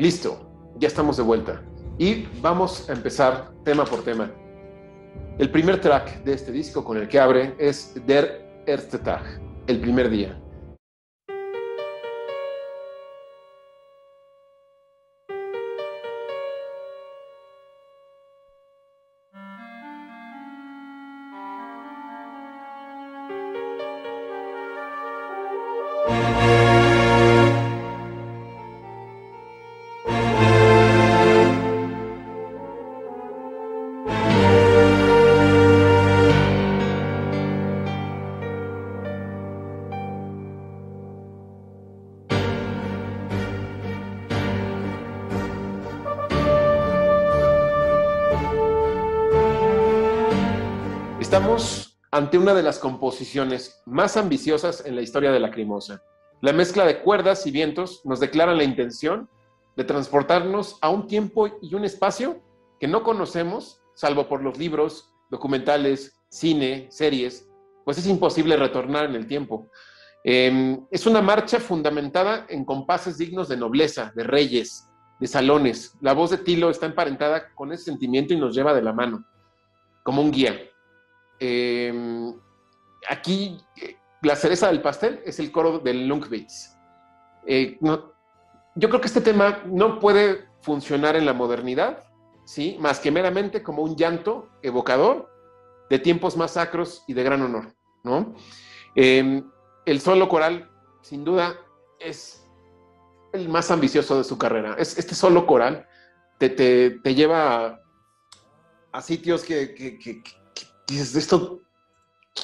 [0.00, 0.40] Listo,
[0.78, 1.60] ya estamos de vuelta.
[1.98, 4.30] Y vamos a empezar tema por tema.
[5.36, 9.22] El primer track de este disco con el que abre es Der Erste Tag,
[9.66, 10.40] el primer día.
[52.30, 56.04] Ante una de las composiciones más ambiciosas en la historia de la Crimosa.
[56.40, 59.28] La mezcla de cuerdas y vientos nos declara la intención
[59.76, 62.40] de transportarnos a un tiempo y un espacio
[62.78, 67.48] que no conocemos, salvo por los libros, documentales, cine, series,
[67.84, 69.66] pues es imposible retornar en el tiempo.
[70.22, 74.88] Em, es una marcha fundamentada en compases dignos de nobleza, de reyes,
[75.18, 75.96] de salones.
[76.00, 79.24] La voz de Tilo está emparentada con ese sentimiento y nos lleva de la mano,
[80.04, 80.69] como un guía.
[81.40, 82.34] Em,
[83.08, 86.76] aquí eh, la cereza del pastel es el coro del Lunkbeats.
[87.46, 92.04] Eh, yo creo que este tema no puede funcionar en la modernidad,
[92.44, 92.76] ¿sí?
[92.78, 95.30] más que meramente como un llanto evocador
[95.88, 97.74] de tiempos más sacros y de gran honor.
[98.04, 98.34] ¿no?
[98.94, 99.50] Em,
[99.86, 100.70] el solo coral,
[101.02, 101.56] sin duda,
[101.98, 102.46] es
[103.32, 104.74] el más ambicioso de su carrera.
[104.78, 105.86] Es, este solo coral
[106.38, 107.80] te, te, lleva
[108.92, 109.74] a, sitios que,
[110.94, 111.60] dices, esto,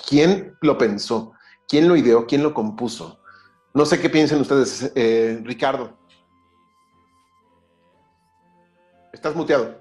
[0.09, 1.33] ¿quién lo pensó?
[1.69, 2.27] ¿Quién lo ideó?
[2.27, 3.21] ¿Quién lo compuso?
[3.75, 5.97] No sé qué piensen ustedes, eh, Ricardo.
[9.13, 9.81] Estás muteado.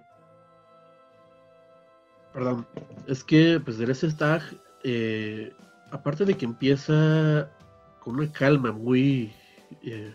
[2.33, 2.67] Perdón,
[3.07, 4.41] es que pues de ese stag,
[4.83, 5.53] eh,
[5.91, 7.49] aparte de que empieza
[8.01, 9.33] con una calma muy,
[9.83, 10.13] eh,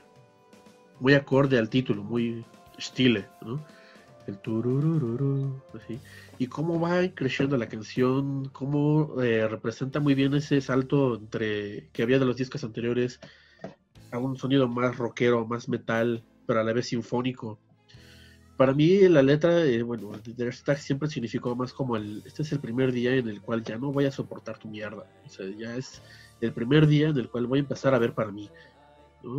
[0.99, 2.45] muy acorde al título, muy
[2.77, 3.65] estile, ¿no?
[4.27, 5.99] El tururururu, así
[6.41, 12.03] y cómo va creciendo la canción, cómo eh, representa muy bien ese salto entre que
[12.03, 13.21] había de los discos anteriores
[14.11, 17.59] a un sonido más rockero, más metal, pero a la vez sinfónico.
[18.57, 22.53] Para mí la letra, eh, bueno, The Stack siempre significó más como el, este es
[22.53, 25.05] el primer día en el cual ya no voy a soportar tu mierda.
[25.27, 26.01] O sea, ya es
[26.41, 28.49] el primer día en el cual voy a empezar a ver para mí.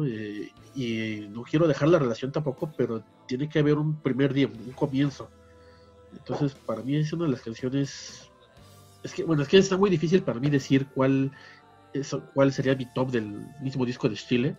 [0.05, 4.47] Eh, y no quiero dejar la relación tampoco, pero tiene que haber un primer día,
[4.47, 5.29] un comienzo
[6.13, 8.29] entonces, para mí es una de las canciones.
[9.03, 11.31] Es que, bueno, es que está muy difícil para mí decir cuál,
[11.93, 14.55] es, cuál sería mi top del mismo disco de Chile.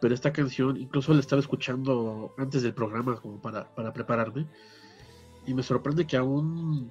[0.00, 4.46] Pero esta canción, incluso la estaba escuchando antes del programa, como para, para prepararme.
[5.46, 6.90] Y me sorprende que aún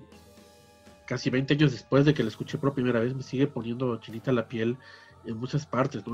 [1.08, 4.32] casi 20 años después de que la escuché por primera vez, me sigue poniendo chinita
[4.32, 4.78] la piel
[5.26, 6.14] en muchas partes, ¿no?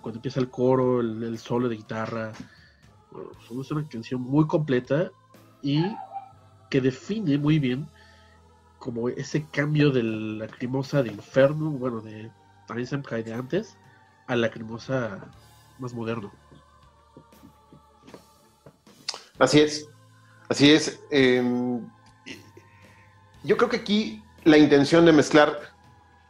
[0.00, 2.32] cuando empieza el coro, el, el, solo de guitarra.
[3.60, 5.10] es una canción muy completa
[5.62, 5.84] y
[6.70, 7.88] que define muy bien
[8.78, 12.30] como ese cambio de la lacrimosa de Inferno, bueno, de
[12.68, 13.76] Time de antes,
[14.26, 15.20] a la lacrimosa
[15.78, 16.32] más moderno.
[19.38, 19.88] Así es,
[20.48, 21.00] así es.
[21.10, 21.86] Em,
[23.44, 25.58] yo creo que aquí la intención de mezclar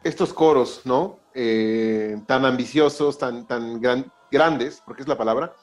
[0.02, 1.18] estos coros, ¿no?
[1.38, 3.78] Eh, tan ambiciosos, tan, tan
[4.30, 5.54] grandes, porque es la palabra,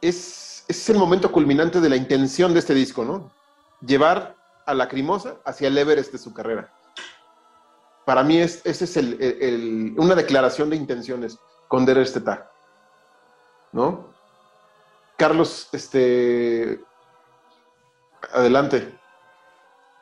[0.00, 3.30] es es el momento culminante de la intención de este disco, ¿no?
[3.80, 4.36] Llevar
[4.66, 6.72] a la Lacrimosa hacia el Everest de su carrera.
[8.04, 11.38] Para mí es, ese es el, una declaración de intenciones
[11.68, 12.50] con Der este Tag,
[13.72, 14.12] ¿no?
[15.16, 16.80] Carlos, este,
[18.32, 18.98] adelante.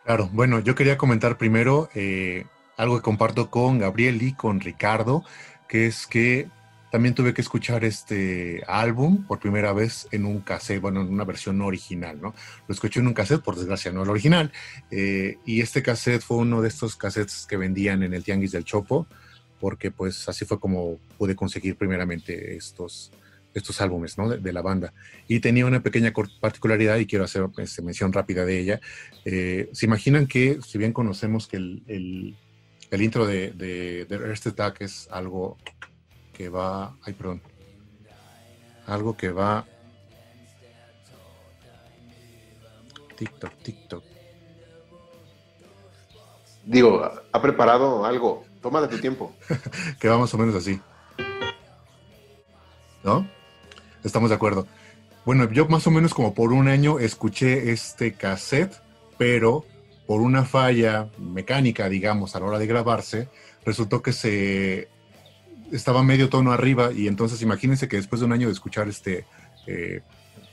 [0.05, 2.47] Claro, bueno, yo quería comentar primero eh,
[2.81, 5.23] algo que comparto con Gabriel y con Ricardo,
[5.69, 6.49] que es que
[6.91, 11.25] también tuve que escuchar este álbum por primera vez en un cassette, bueno, en una
[11.25, 12.35] versión original, ¿no?
[12.67, 14.51] Lo escuché en un cassette, por desgracia no el original.
[14.91, 18.65] Eh, y este cassette fue uno de estos cassettes que vendían en el Tianguis del
[18.65, 19.07] Chopo.
[19.61, 23.13] porque pues así fue como pude conseguir primeramente estos,
[23.53, 24.31] estos álbumes ¿no?
[24.31, 24.95] de, la banda.
[25.29, 28.81] Y tenía una pequeña particularidad y quiero hacer este, mención rápida de ella.
[29.27, 32.37] Eh, Se imaginan que, si bien conocemos que el, el,
[32.91, 35.57] el intro de, de, de Earth Attack es algo
[36.33, 36.97] que va...
[37.03, 37.43] Ay, perdón.
[38.87, 39.67] Algo que va...
[43.17, 44.05] TikTok, TikTok.
[46.65, 48.45] Digo, ha preparado algo.
[48.63, 49.35] Toma de tu tiempo.
[50.01, 50.81] que va más o menos así.
[53.03, 53.27] ¿No?
[54.03, 54.67] Estamos de acuerdo.
[55.25, 58.81] Bueno, yo más o menos como por un año escuché este cassette,
[59.19, 59.65] pero
[60.11, 63.29] por una falla mecánica, digamos, a la hora de grabarse,
[63.65, 64.89] resultó que se
[65.71, 69.25] estaba medio tono arriba y entonces imagínense que después de un año de escuchar este,
[69.69, 70.01] eh,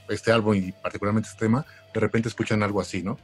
[0.09, 3.17] este álbum y particularmente este tema, de repente escuchan algo así, ¿no?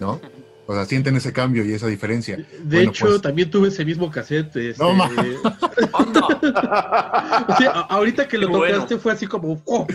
[0.00, 0.20] ¿No?
[0.66, 2.44] O sea, sienten ese cambio y esa diferencia.
[2.64, 4.56] De hecho, pues también tuve ese mismo cassette.
[4.56, 4.90] Este, no,
[7.88, 9.86] ahorita que lo tocaste fue así como, ¡oh!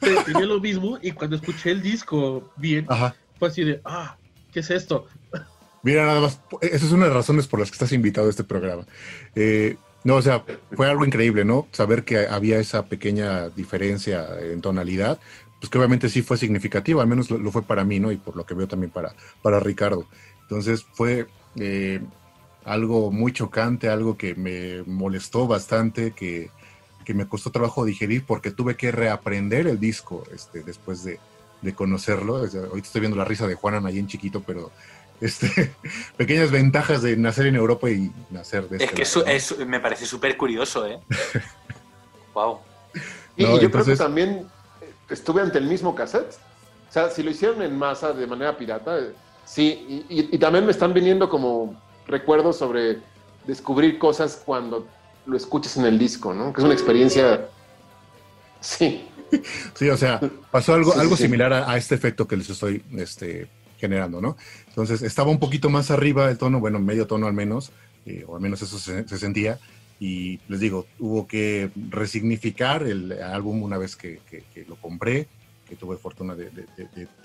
[0.00, 2.86] Tenía lo mismo y cuando escuché el disco bien,
[3.38, 4.16] fue así de, ah,
[4.52, 5.06] ¿qué es esto?
[5.82, 8.30] Mira, nada más, esa es una de las razones por las que estás invitado a
[8.30, 8.84] este programa.
[9.34, 11.68] Eh, no, o sea, fue algo increíble, ¿no?
[11.72, 15.18] Saber que había esa pequeña diferencia en tonalidad,
[15.60, 18.12] pues que obviamente sí fue significativo, al menos lo, fue para mí, ¿no?
[18.12, 20.06] Y por lo que veo también para, para Ricardo.
[20.42, 22.00] Entonces fue eh,
[22.64, 26.50] algo muy chocante, algo que me molestó bastante, que,
[27.14, 31.18] me costó trabajo digerir porque tuve que reaprender el disco este, después de,
[31.74, 32.36] conocerlo.
[32.36, 34.70] Ahorita estoy viendo la risa de Juanan ahí en chiquito, pero
[35.20, 35.74] este,
[36.16, 39.80] pequeñas ventajas de nacer en Europa y nacer de Es este que eso, eso, me
[39.80, 41.00] parece súper curioso, ¿eh?
[42.34, 42.60] wow.
[43.36, 44.46] Y, yo creo que también
[45.10, 46.34] estuve ante el mismo cassette.
[46.88, 48.98] O sea, si lo hicieron en masa de manera pirata,
[49.44, 53.00] sí, y, también me están viniendo como recuerdos sobre
[53.46, 54.86] descubrir cosas cuando
[55.26, 56.52] lo escuchas en el disco, ¿no?
[56.52, 57.48] Que es una experiencia...
[58.60, 59.06] Sí.
[59.74, 60.20] Sí, o sea,
[60.50, 63.48] pasó algo, algo similar a, este efecto que les estoy este,
[63.78, 64.36] generando, ¿no?
[64.68, 67.72] Entonces estaba un poquito más arriba el tono, bueno, medio tono al menos,
[68.06, 69.58] eh, o al menos eso se, sentía,
[69.98, 74.20] y les digo, hubo que resignificar el álbum una vez que,
[74.68, 75.28] lo compré,
[75.68, 76.50] que tuve fortuna de,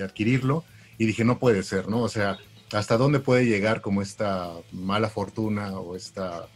[0.03, 0.63] adquirirlo,
[0.97, 2.01] y dije, no puede ser, ¿no?
[2.01, 2.37] O sea,
[2.71, 6.47] ¿hasta dónde puede llegar como esta mala fortuna o esta...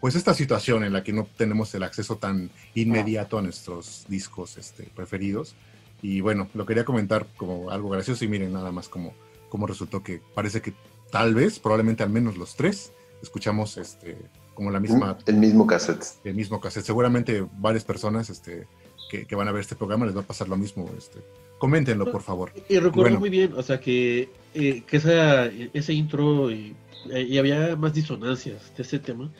[0.00, 4.56] Pues esta situación en la que no tenemos el acceso tan inmediato a nuestros discos
[4.56, 5.56] este, preferidos.
[6.02, 9.12] Y bueno, lo quería comentar como algo gracioso y miren nada más como,
[9.48, 10.72] como resultó que parece que
[11.10, 12.92] tal vez, probablemente al menos los tres,
[13.22, 14.16] escuchamos este
[14.54, 15.16] como la misma...
[15.26, 16.04] El mismo cassette.
[16.24, 16.84] El mismo cassette.
[16.84, 18.66] Seguramente varias personas este,
[19.08, 20.90] que, van a ver este programa les va a pasar lo mismo.
[20.98, 21.20] Este,
[21.58, 22.52] coméntenlo, por favor.
[22.68, 26.74] Y recuerdo muy bien, o sea, que, eh, que esa, ese intro y,
[27.08, 29.30] y, había más disonancias de ese tema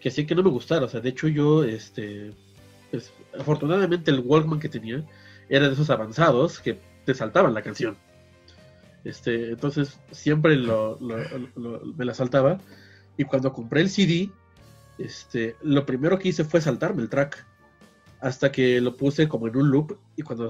[0.00, 0.86] que hacía que no me gustara.
[0.86, 2.32] O sea, de hecho yo, este,
[2.90, 5.04] pues, afortunadamente el Walkman que tenía
[5.48, 7.96] era de esos avanzados que te saltaban la canción.
[9.04, 10.98] Este, entonces siempre lo,
[11.96, 12.58] me la saltaba.
[13.16, 14.30] Y cuando compré el CD,
[14.98, 17.46] este, lo primero que hice fue saltarme el track.
[18.20, 19.96] Hasta que lo puse como en un loop.
[20.16, 20.48] Y cuando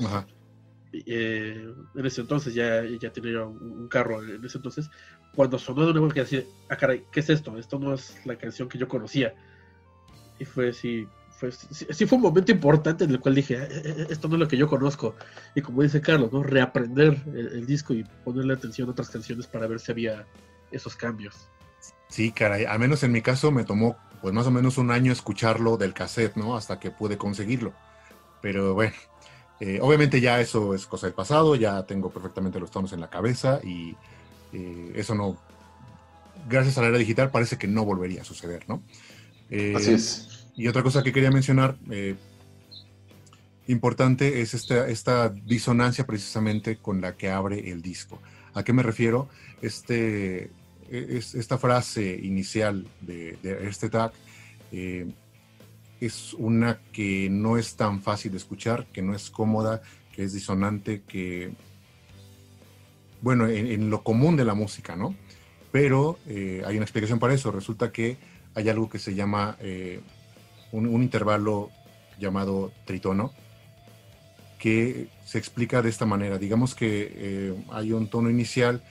[0.92, 4.90] eh, en ese entonces ya, ya tenía un, carro en ese entonces.
[5.34, 7.56] Cuando sonó de nuevo que decía, ah caray, ¿qué es esto?
[7.58, 9.34] Esto no es la canción que yo conocía.
[10.38, 11.06] Y fue así,
[11.38, 14.40] fue, sí, fue un momento importante en el cual dije, eh, eh, esto no es
[14.40, 15.14] lo que yo conozco.
[15.54, 16.42] Y como dice Carlos, ¿no?
[16.42, 20.26] reaprender el, disco y ponerle atención a otras canciones para ver si había
[20.72, 21.48] esos cambios.
[22.08, 25.12] Sí, caray, al menos en mi caso me tomó pues más o menos un año
[25.12, 26.56] escucharlo del cassette, ¿no?
[26.56, 27.72] Hasta que pude conseguirlo.
[28.42, 28.94] Pero bueno,
[29.60, 33.10] eh, obviamente ya eso es cosa del pasado, ya tengo perfectamente los tonos en la
[33.10, 33.96] cabeza y
[34.52, 35.38] eso no,
[36.48, 38.82] gracias a la era digital parece que no volvería a suceder, ¿no?
[39.76, 40.46] Así es.
[40.58, 42.16] Y otra cosa que quería mencionar, eh,
[43.68, 48.20] importante, es esta, esta disonancia precisamente con la que abre el disco.
[48.54, 49.28] ¿A qué me refiero?
[49.62, 50.50] Este,
[50.90, 53.38] es, esta frase inicial de,
[53.68, 54.12] este tag
[54.72, 55.06] eh,
[56.00, 60.32] es una que no es tan fácil de escuchar, que no es cómoda, que es
[60.32, 61.52] disonante, que,
[63.20, 65.14] bueno, en, lo común de la música, ¿no?
[65.72, 67.50] Pero eh, hay una explicación para eso.
[67.50, 68.16] Resulta que
[68.54, 69.56] hay algo que se llama
[70.72, 71.70] un, intervalo
[72.18, 73.32] llamado tritono,
[74.58, 76.38] que se explica de esta manera.
[76.38, 78.82] Digamos que eh, hay un tono inicial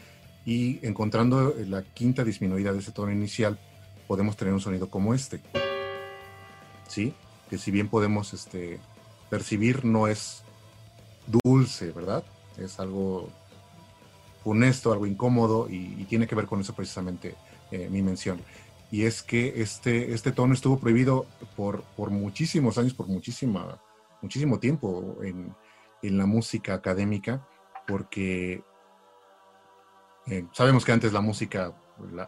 [0.46, 3.60] y encontrando la quinta disminuida de ese tono inicial,
[4.08, 5.42] podemos tener un sonido como este.
[6.88, 7.14] ¿Sí?
[7.50, 8.80] Que si bien podemos este,
[9.30, 10.44] percibir, no es
[11.44, 12.24] dulce, ¿verdad?
[12.58, 13.30] Es algo
[14.48, 17.36] funesto, algo incómodo y, tiene que ver con eso precisamente
[17.70, 18.40] eh, mi mención.
[18.90, 21.26] Y es que este, este tono estuvo prohibido
[21.58, 23.78] por, por muchísimos años, por muchísima,
[24.22, 25.54] muchísimo tiempo en,
[26.02, 27.46] en la música académica,
[27.86, 28.64] porque
[30.28, 31.76] eh, sabemos que antes la música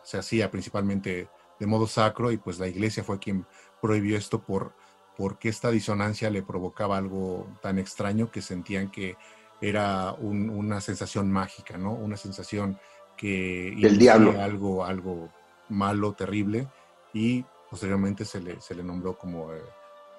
[0.03, 3.45] se hacía principalmente de modo sacro y pues la iglesia fue quien
[3.81, 4.73] prohibió esto por
[5.15, 9.15] porque esta disonancia le provocaba algo tan extraño que sentían que
[9.61, 11.93] era una sensación mágica, ¿no?
[11.93, 12.79] Una sensación
[13.17, 15.29] que el diablo algo algo
[15.69, 16.67] malo, terrible
[17.13, 19.61] y posteriormente se le, se le nombró como eh,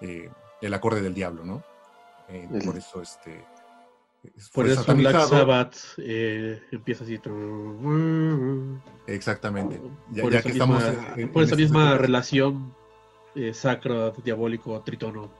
[0.02, 0.30] eh,
[0.60, 1.64] el acorde del diablo, ¿no?
[2.64, 3.42] por eso este
[4.52, 7.18] por eso Black Sabbath eh, empieza así.
[9.06, 9.80] Exactamente.
[10.12, 12.74] Ya, por, esa que misma, estamos por esa este misma relación
[13.34, 15.30] eh, sacro, diabólico, tritono.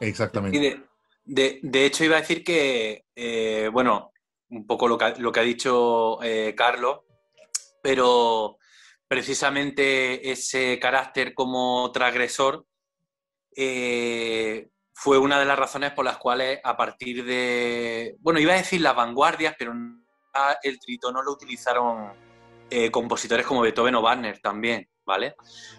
[0.00, 0.58] Exactamente.
[0.58, 0.82] De,
[1.32, 4.12] de, hecho, iba a decir que, eh, bueno,
[4.50, 7.00] un poco lo que, lo que ha dicho eh, Carlos,
[7.82, 8.58] pero
[9.06, 12.66] precisamente ese carácter como transgresor
[14.92, 18.80] fue una de las razones por las cuales a partir de, bueno, iba a decir
[18.80, 19.72] las vanguardias, pero
[20.62, 22.12] el tritono lo utilizaron
[22.68, 25.34] eh, compositores como Beethoven o Wagner también, ¿vale?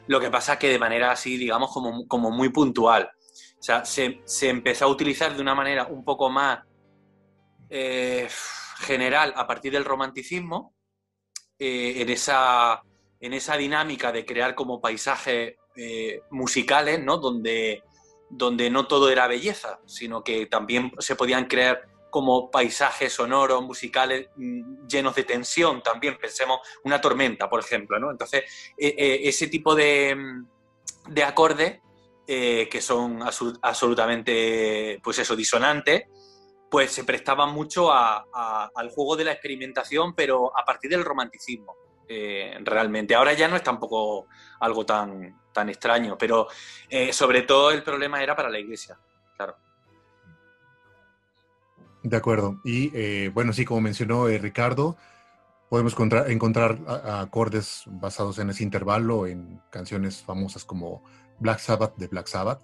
[0.07, 3.10] Lo que pasa es que de manera así, digamos, como, como muy puntual.
[3.62, 6.60] O sea, se, empezó a utilizar de una manera un poco más
[7.70, 8.28] eh,
[8.80, 10.74] general a partir del romanticismo,
[11.60, 12.82] eh, en, esa,
[13.20, 15.56] en esa dinámica de crear como paisajes
[16.30, 17.18] musicales, ¿no?
[17.18, 17.82] Donde
[18.32, 24.30] donde no todo era belleza, sino que también se podían crear como paisajes sonoros, musicales
[24.36, 26.18] mm, llenos de tensión también.
[26.18, 28.10] Pensemos una tormenta, por ejemplo, ¿no?
[28.10, 28.44] Entonces,
[28.78, 31.80] e, e, ese tipo de, mm, de acordes
[32.34, 33.20] eh, que son
[33.62, 36.03] absolutamente, pues eso, disonantes,
[36.70, 41.76] pues se prestaban mucho al juego de la experimentación, pero a partir del romanticismo.
[42.08, 43.16] Eh, realmente.
[43.16, 44.28] Ahora ya no es tampoco
[44.62, 46.48] algo tan, tan extraño, pero
[46.90, 48.98] eh, sobre todo el problema era para la iglesia,
[49.36, 49.58] claro.
[52.03, 52.62] De acuerdo.
[52.64, 54.95] Y bueno, sí, como mencionó Ricardo,
[55.72, 55.95] podemos
[56.27, 61.02] encontrar, acordes basados en ese intervalo en canciones famosas como
[61.39, 62.61] Black Sabbath de Black Sabbath,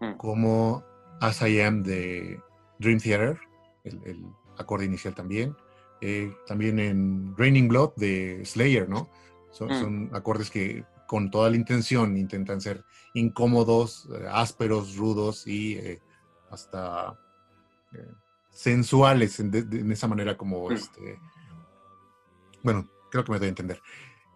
[0.00, 0.14] mm.
[0.16, 0.82] como
[1.20, 2.40] As I Am de
[2.78, 3.38] Dream Theater,
[3.84, 4.24] el
[4.56, 5.54] acorde inicial también,
[6.00, 9.10] eh, también en Raining Blood de Slayer, ¿no?
[9.50, 9.80] Son, mm.
[9.82, 12.82] son, acordes que con toda la intención intentan ser
[13.12, 16.00] incómodos, eh, ásperos, rudos y eh,
[16.50, 17.14] hasta
[18.48, 20.72] sensuales en, esa manera como mm.
[20.72, 21.18] este...
[22.62, 23.82] Bueno, creo que me doy a entender.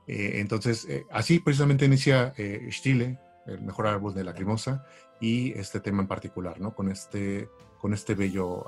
[0.07, 2.33] entonces, así precisamente inicia
[2.71, 4.85] Stile, el mejor árbol de la Lacrimosa,
[5.21, 6.75] y este tema en particular, ¿no?
[6.75, 7.49] Con este,
[7.81, 8.65] con este bello,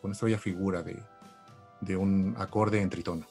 [0.00, 1.00] con esta bella figura de,
[1.80, 3.26] de un acorde en tritono.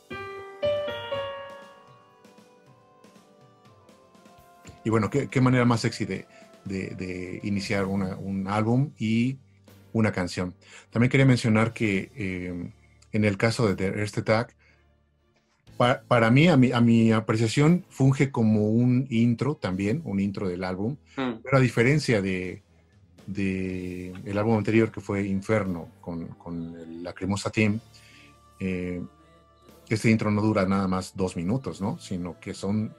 [4.84, 9.40] Y bueno, qué, manera más sexy de, iniciar un álbum y
[9.94, 10.56] una canción.
[10.90, 12.72] También quería mencionar que eh,
[13.12, 14.56] en el caso de The Erste Tag,
[16.08, 20.64] para mí a, mi, a mi apreciación, funge como un intro también, un intro del
[20.64, 21.42] álbum, mm.
[21.44, 22.62] pero a diferencia de,
[23.36, 27.80] el álbum anterior que fue Inferno con, con la Cremosa Team,
[28.60, 29.02] eh,
[29.90, 31.98] este intro no dura nada más dos minutos, ¿no?
[32.00, 32.94] Sino que son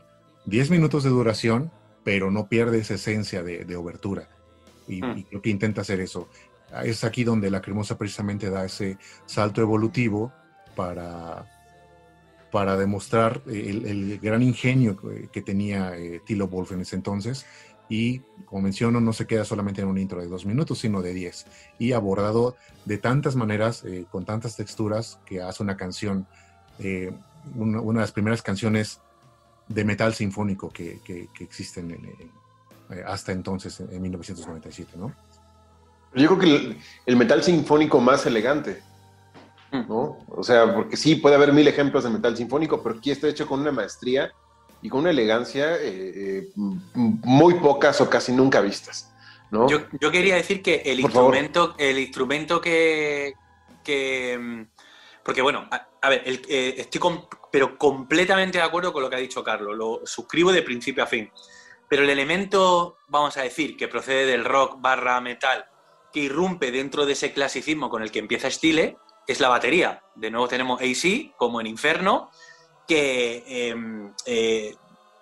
[0.44, 1.70] diez minutos de duración,
[2.04, 4.28] pero no pierde esa esencia de, obertura.
[4.88, 5.22] Y, mm.
[5.28, 6.28] creo que intenta hacer eso.
[6.84, 10.32] Es aquí donde la cremosa precisamente da ese salto evolutivo
[10.74, 11.46] para,
[12.52, 14.96] para demostrar el, gran ingenio
[15.32, 17.46] que, tenía eh, Tilo Wolf en ese entonces.
[17.88, 21.12] Y como menciono no se queda solamente en un intro de dos minutos, sino de
[21.12, 21.46] diez.
[21.78, 26.26] Y abordado de tantas maneras, eh, con tantas texturas, que hace una canción,
[26.78, 27.12] eh,
[27.54, 29.00] una, de las primeras canciones
[29.68, 31.90] de metal sinfónico que, que, existen
[32.92, 35.12] eh, hasta entonces, en, 1997, ¿no?
[36.14, 36.76] Yo creo que
[37.06, 38.82] el, metal sinfónico más elegante,
[39.72, 40.18] ¿no?
[40.28, 43.46] O sea, porque sí, puede haber mil ejemplos de metal sinfónico, pero aquí está hecho
[43.46, 44.32] con una maestría
[44.82, 46.48] y con una elegancia eh, eh,
[46.94, 49.12] muy pocas o casi nunca vistas.
[49.50, 49.68] ¿no?
[49.68, 53.34] Yo, quería decir que el instrumento, el instrumento que,
[53.84, 54.66] que
[55.22, 57.00] porque bueno, a, ver, eh, estoy
[57.50, 61.06] pero completamente de acuerdo con lo que ha dicho Carlos, lo suscribo de principio a
[61.06, 61.30] fin.
[61.88, 65.66] Pero el elemento, vamos a decir, que procede del rock barra metal,
[66.12, 68.96] que irrumpe dentro de ese clasicismo con el que empieza Stile,
[69.26, 70.02] es la batería.
[70.14, 72.30] De nuevo tenemos AC, como en Inferno,
[72.86, 74.74] que em, eh,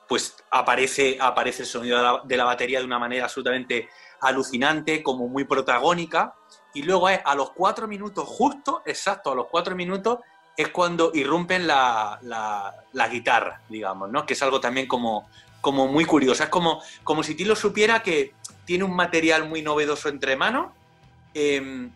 [0.09, 3.89] pues aparece, aparece el sonido de la, batería de una manera absolutamente
[4.21, 6.35] alucinante, como muy protagónica,
[6.75, 10.19] y luego es a los cuatro minutos, justo, exacto, a los cuatro minutos,
[10.57, 14.27] es cuando irrumpen la, la, guitarra, digamos, ¿no?
[14.27, 15.29] Que es algo también como,
[15.61, 16.43] como muy curioso.
[16.43, 20.73] Es como, como si Tilo supiera que tiene un material muy novedoso entre manos,
[21.35, 21.93] em,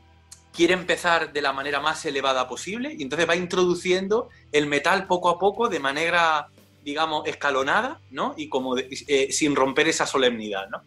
[0.55, 5.29] quiere empezar de la manera más elevada posible y entonces va introduciendo el metal poco
[5.29, 6.47] a poco de manera,
[6.85, 8.35] digamos, escalonada, ¿no?
[8.37, 10.83] Y como eh, sin romper esa solemnidad, ¿no?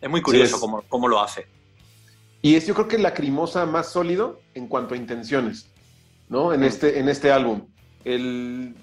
[0.00, 1.46] Es muy curioso cómo, lo hace.
[2.42, 5.68] Y es yo creo que la crimosa más sólido en cuanto a intenciones,
[6.28, 6.52] ¿no?
[6.52, 7.66] En, este, en este álbum.
[8.04, 8.76] El,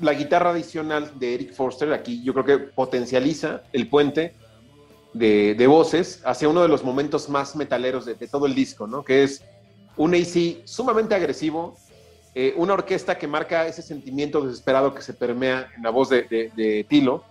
[0.00, 4.34] la guitarra adicional de Eric Forster aquí yo creo que potencializa el puente
[5.18, 9.04] de, voces hacia uno de los momentos más metaleros de, todo el disco, ¿no?
[9.04, 9.42] Que es
[9.96, 11.76] un AC sumamente agresivo,
[12.34, 16.86] eh, una orquesta que marca ese sentimiento desesperado que se permea en la voz de,
[16.88, 17.24] Tilo,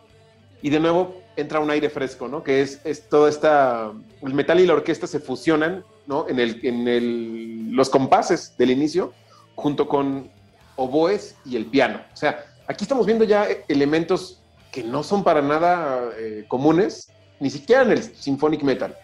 [0.61, 2.43] y de nuevo entra un aire fresco, ¿no?
[2.43, 3.91] Que es, es toda esta,
[4.22, 6.27] el metal y la orquesta se fusionan, ¿no?
[6.27, 9.14] En, el, en el, los compases del inicio,
[9.55, 10.30] junto con
[10.76, 12.01] oboes y el piano.
[12.14, 14.41] O sea, aquí estamos viendo ya elementos
[14.72, 18.95] que no son para nada eh, comunes, ni siquiera en el symphonic metal.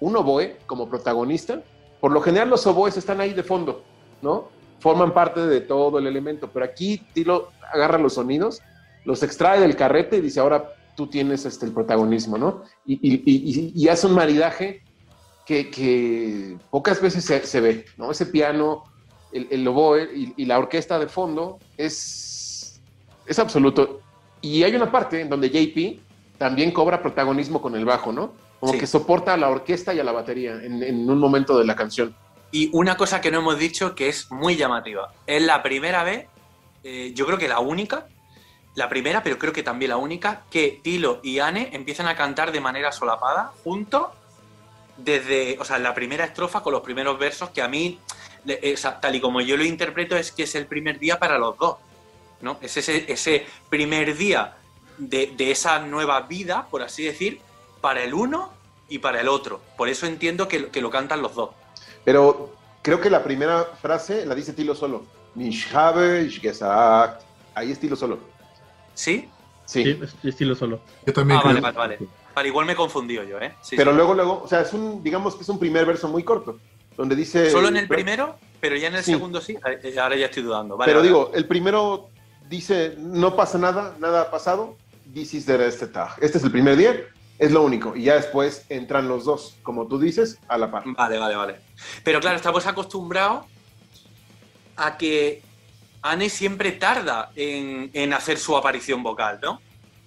[0.00, 1.62] Un oboe como protagonista,
[2.00, 3.84] por lo general los oboes están ahí de fondo,
[4.22, 4.48] ¿no?
[4.78, 8.60] Forman parte de todo el elemento, pero aquí Tilo agarra los sonidos,
[9.04, 12.62] los extrae del carrete y dice, ahora tú tienes este, el protagonismo, ¿no?
[12.86, 14.82] Y, hace un maridaje
[15.46, 18.10] que, pocas veces se, ve, ¿no?
[18.10, 18.84] Ese piano,
[19.32, 22.80] el, el oboe y, la orquesta de fondo es,
[23.26, 24.00] es absoluto.
[24.40, 26.09] Y hay una parte en donde JP
[26.40, 28.32] también cobra protagonismo con el bajo, ¿no?
[28.60, 31.76] Como que soporta a la orquesta y a la batería en, un momento de la
[31.76, 32.16] canción.
[32.50, 35.12] Y una cosa que no hemos dicho que es muy llamativa.
[35.26, 36.28] Es la primera vez,
[36.82, 38.06] eh, yo creo que la única,
[38.74, 42.52] la primera, pero creo que también la única, que Tilo y Anne empiezan a cantar
[42.52, 44.06] de manera solapada juntos
[44.96, 47.98] desde, o sea, la primera estrofa con los primeros versos que a mí,
[48.46, 51.58] eh, tal y como yo lo interpreto, es que es el primer día para los
[51.58, 51.76] dos,
[52.40, 52.56] ¿no?
[52.62, 54.54] Es ese, ese primer día
[55.00, 57.40] de, esa nueva vida, por así decir,
[57.80, 58.52] para el uno
[58.88, 59.60] y para el otro.
[59.76, 61.50] Por eso entiendo que, que lo cantan los dos.
[62.04, 62.52] Pero
[62.82, 65.04] creo que la primera frase la dice Tilo solo.
[65.36, 67.22] Ich habe ich gesagt.
[67.54, 68.18] Ahí estilo solo.
[68.94, 69.28] ¿Sí?
[69.66, 70.00] Sí.
[70.24, 70.80] estilo solo.
[71.06, 71.40] Yo también.
[71.40, 71.98] Ah, vale, vale, vale.
[72.34, 73.54] Para igual me confundió yo, ¿eh?
[73.76, 76.58] pero luego, luego, o sea, es un, digamos que es un primer verso muy corto,
[76.96, 77.50] donde dice...
[77.50, 79.56] Solo en el primero, pero ya en el segundo sí.
[79.82, 80.78] Eh, ahora ya estoy dudando.
[80.78, 82.08] pero digo, el primero
[82.48, 84.76] dice, no pasa nada, nada ha pasado,
[85.12, 86.10] this is the este tag.
[86.20, 87.00] Este es el primer día,
[87.38, 87.96] es lo único.
[87.96, 90.84] Y ya después entran los dos, como tú dices, a la par.
[90.86, 91.56] Vale, vale, vale.
[92.04, 93.46] Pero claro, estamos acostumbrados
[94.76, 95.42] a que
[96.02, 99.60] Anne siempre tarda en, hacer su aparición vocal, ¿no?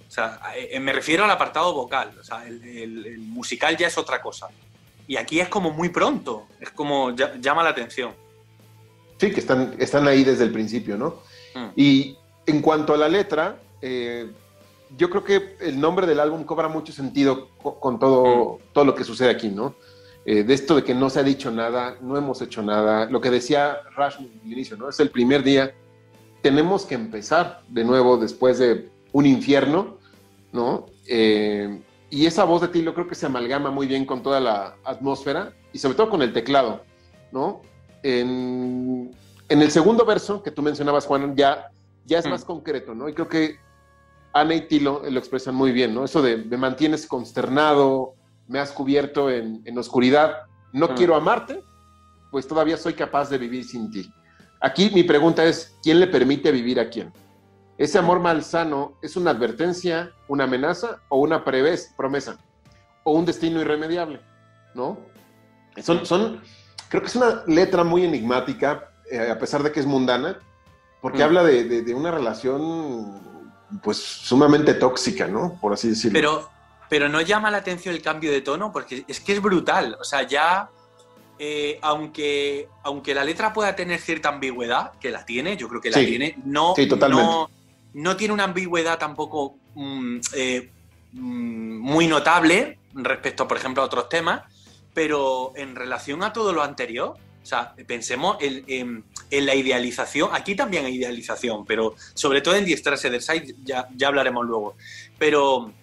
[0.07, 2.11] O sea, eh, me refiero al apartado vocal.
[2.19, 4.47] O sea, el, musical ya es otra cosa.
[5.07, 8.13] Y aquí es como muy pronto, es como llama la atención.
[9.17, 11.21] Sí, que están, están ahí desde el principio, ¿no?
[11.55, 11.67] Mm.
[11.75, 14.31] Y en cuanto a la letra, eh,
[14.97, 19.03] yo creo que el nombre del álbum cobra mucho sentido con, todo, todo lo que
[19.03, 19.75] sucede aquí, ¿no?
[20.25, 23.19] Eh, de esto de que no se ha dicho nada, no hemos hecho nada, lo
[23.19, 24.89] que decía Rush al inicio, ¿no?
[24.89, 25.73] Es el primer día,
[26.41, 29.97] tenemos que empezar de nuevo después de un infierno,
[30.51, 30.85] ¿no?
[31.07, 34.75] Eh, y esa voz de Tilo creo que se amalgama muy bien con toda la
[34.85, 36.83] atmósfera y sobre todo con el teclado,
[37.31, 37.61] ¿no?
[38.03, 39.11] En,
[39.49, 41.69] el segundo verso que tú mencionabas, Juan, ya,
[42.05, 42.29] ya es mm.
[42.29, 43.09] más concreto, ¿no?
[43.09, 43.57] Y creo que
[44.33, 46.03] Ana y Tilo lo expresan muy bien, ¿no?
[46.03, 48.15] Eso de me mantienes consternado,
[48.47, 50.95] me has cubierto en, oscuridad, no mm.
[50.95, 51.63] quiero amarte,
[52.31, 54.11] pues todavía soy capaz de vivir sin ti.
[54.59, 57.13] Aquí mi pregunta es, ¿quién le permite vivir a quién?
[57.77, 62.37] ¿Ese amor malsano es una advertencia, una amenaza o una promesa?
[63.03, 64.21] ¿O un destino irremediable?
[64.73, 64.97] ¿No?
[65.81, 66.41] Son, son,
[66.89, 70.39] creo que es una letra muy enigmática, eh, a pesar de que es mundana,
[71.01, 71.23] porque mm.
[71.23, 73.32] habla de, de, una relación
[73.81, 75.57] pues sumamente tóxica, ¿no?
[75.59, 76.13] Por así decirlo.
[76.13, 76.49] Pero,
[76.89, 79.97] pero no llama la atención el cambio de tono, porque es que es brutal.
[79.99, 80.69] O sea, ya,
[81.39, 85.91] eh, aunque, aunque la letra pueda tener cierta ambigüedad, que la tiene, yo creo que
[85.91, 86.75] la tiene, no,
[87.09, 87.49] no,
[87.93, 90.69] no, tiene una ambigüedad tampoco mm, eh,
[91.13, 94.43] mm, muy notable respecto, por ejemplo, a otros temas,
[94.93, 100.29] pero en relación a todo lo anterior, o sea, pensemos en, la idealización.
[100.31, 104.75] Aquí también hay idealización, pero sobre todo en Diestra Side ya, ya hablaremos luego.
[105.19, 105.73] Pero,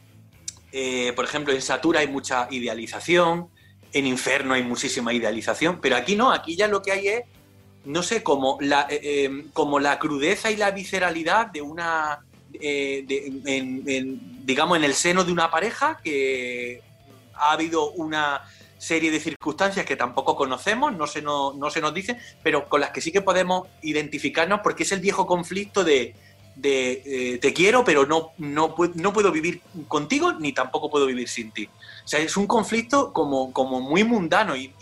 [0.73, 3.49] eh, por ejemplo, en Satura hay mucha idealización,
[3.93, 7.23] en Inferno hay muchísima idealización, pero aquí no, aquí ya lo que hay es,
[7.85, 12.21] no sé, como la, eh, em, como la crudeza y la visceralidad de una,
[12.55, 13.05] eh,
[14.45, 16.83] digamos, en el seno de una pareja que
[17.35, 18.43] ha habido una
[18.81, 22.81] serie de circunstancias que tampoco conocemos, no se, nos, no se nos dice, pero con
[22.81, 26.15] las que sí que podemos identificarnos porque es el viejo conflicto de,
[26.57, 31.29] de eh, te quiero, pero no, no, no, puedo vivir contigo ni tampoco puedo vivir
[31.29, 31.69] sin ti.
[32.05, 34.73] O sea, es un conflicto como, como muy mundano y,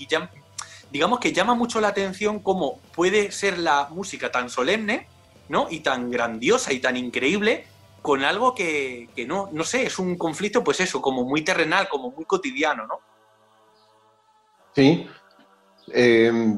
[0.93, 5.09] digamos que llama mucho la atención cómo puede ser la música tan solemne,
[5.49, 5.66] ¿no?
[5.69, 7.66] Y tan grandiosa y tan increíble
[8.01, 11.89] con algo que, que no, no sé, es un conflicto, pues eso, como muy terrenal,
[11.89, 13.07] como muy cotidiano, ¿no?
[14.79, 15.09] Sí.
[15.93, 16.57] Eh,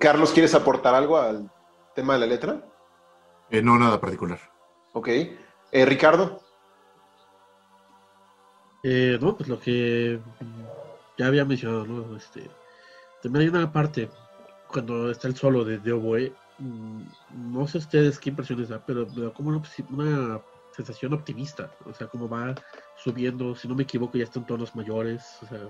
[0.00, 1.48] Carlos, ¿quieres aportar algo al
[1.94, 2.64] tema de la letra?
[3.48, 4.40] Eh, no, nada particular.
[4.92, 5.06] Ok.
[5.06, 6.40] Eh, Ricardo.
[8.82, 10.18] Eh, no, pues lo que
[11.16, 12.16] ya había mencionado, ¿no?
[12.16, 12.50] Este,
[13.22, 14.10] también hay una parte
[14.66, 17.02] cuando está el solo de, de oboe, mm,
[17.52, 20.40] no sé ustedes qué impresiones da, pero me da como una, una,
[20.72, 22.54] sensación optimista, o sea, como va
[22.96, 25.60] subiendo, si no me equivoco, ya están tonos mayores, o sea,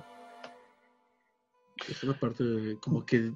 [1.88, 3.32] es una parte como que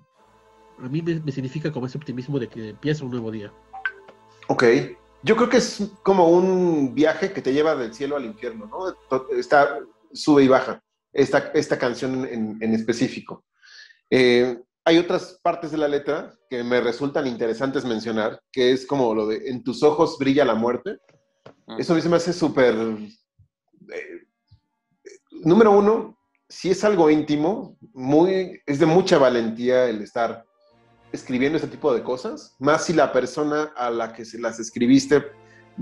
[0.78, 3.52] a mí me significa como ese optimismo de que empieza un nuevo día.
[4.48, 4.64] Ok.
[5.22, 9.28] Yo creo que es como un viaje que te lleva del cielo al infierno, ¿no?
[9.36, 9.78] Está,
[10.12, 10.82] sube y baja
[11.12, 13.44] esta, esta canción en, específico.
[14.10, 19.14] Eh, hay otras partes de la letra que me resultan interesantes mencionar, que es como
[19.14, 20.98] lo de en tus ojos brilla la muerte.
[21.68, 21.76] Ah.
[21.78, 22.74] Eso a mí se me hace súper...
[22.74, 24.26] Eh,
[25.44, 26.18] número uno,
[26.52, 30.44] si es algo íntimo, muy, es de mucha valentía el estar
[31.10, 35.24] escribiendo este tipo de cosas, más si la persona a la que se las escribiste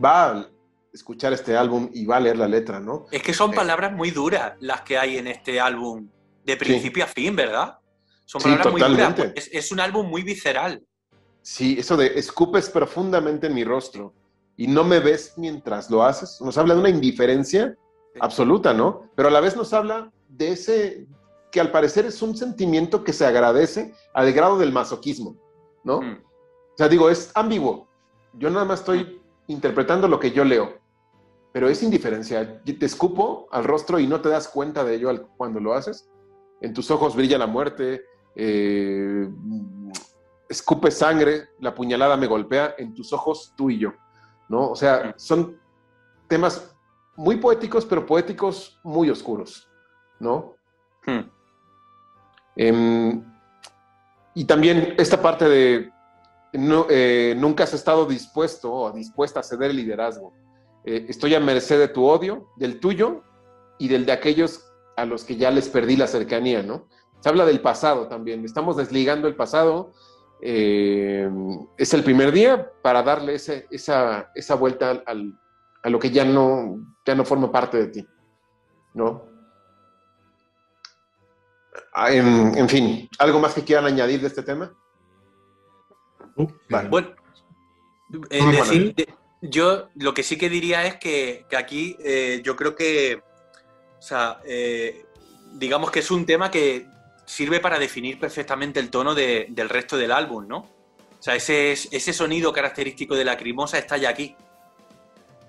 [0.03, 0.49] va a
[0.93, 3.07] escuchar este álbum y va a leer la letra, ¿no?
[3.11, 6.09] Es que son eh, palabras muy duras las que hay en este álbum,
[6.45, 7.77] de principio a fin, ¿verdad?
[8.25, 9.19] Son palabras muy duras.
[9.35, 10.85] Es, es, un álbum muy visceral.
[11.43, 14.15] Sí, eso de escupes profundamente en mi rostro
[14.57, 17.75] y no me ves mientras lo haces, nos habla de una indiferencia
[18.21, 19.11] absoluta, ¿no?
[19.17, 21.07] Pero a la vez nos habla de ese,
[21.51, 25.37] que al parecer es un sentimiento que se agradece al grado del masoquismo,
[25.85, 26.01] ¿no?
[26.01, 26.23] Mm.
[26.23, 27.89] O sea, digo, es ambiguo.
[28.35, 30.79] Yo nada más estoy interpretando lo que yo leo,
[31.53, 32.63] pero es indiferencia.
[32.63, 36.09] Te escupo al rostro y no te das cuenta de ello cuando lo haces.
[36.61, 38.03] En tus ojos brilla la muerte,
[38.37, 39.29] eh,
[40.49, 43.95] escupe sangre, la puñalada me golpea, en tus ojos tú y yo,
[44.49, 44.71] ¿no?
[44.71, 45.19] O sea, mm.
[45.19, 45.59] son
[46.29, 46.75] temas
[47.17, 49.70] muy poéticos, pero poéticos muy oscuros,
[50.21, 50.55] ¿no?
[51.05, 51.29] Hmm.
[52.57, 53.25] Em,
[54.35, 55.91] y también esta parte de
[56.53, 60.33] eh, nunca has estado dispuesto o dispuesta a ceder el liderazgo.
[60.85, 63.23] Eh, estoy a merced de tu odio, del tuyo
[63.79, 64.67] y del de aquellos
[64.97, 66.89] a los que ya les perdí la cercanía, ¿no?
[67.21, 68.45] Se habla del pasado también.
[68.45, 69.93] Estamos desligando el pasado.
[70.43, 73.63] Em, es el primer día para darle esa,
[74.35, 78.07] esa, vuelta a lo que ya no, ya no forma parte de ti,
[78.95, 79.30] ¿no?
[81.93, 84.73] Ah, en, fin, ¿algo más que quieran añadir de este tema?
[86.37, 86.49] Uh,
[86.89, 87.15] bueno,
[88.31, 88.95] decir,
[89.43, 93.23] yo lo que sí que diría es que, aquí eh, yo creo que,
[93.99, 95.05] o sea, eh,
[95.55, 96.87] digamos que es un tema que
[97.27, 100.59] sirve para definir perfectamente el tono del resto del álbum, ¿no?
[100.59, 104.37] O sea, ese, ese sonido característico de la Lacrimosa está ya aquí.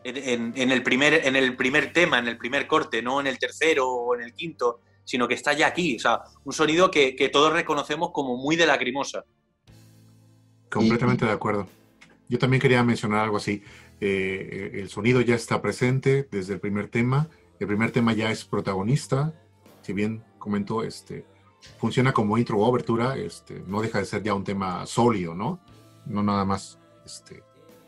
[0.03, 3.37] En, en, el primer, en el primer tema, en el primer corte, no en el
[3.37, 5.95] tercero o en el quinto sino que está ya aquí.
[5.95, 9.25] O sea, un sonido que, todos reconocemos como muy de lacrimosa.
[10.69, 11.67] Completamente de acuerdo.
[12.29, 13.63] Yo también quería mencionar algo así.
[13.99, 17.29] Eh, el sonido ya está presente desde el primer tema.
[17.59, 19.33] El primer tema ya es protagonista.
[19.81, 21.25] Si bien comentó, este,
[21.79, 25.59] funciona como intro o obertura, este, no deja de ser ya un tema sólido, ¿no?
[26.05, 27.43] No nada más este,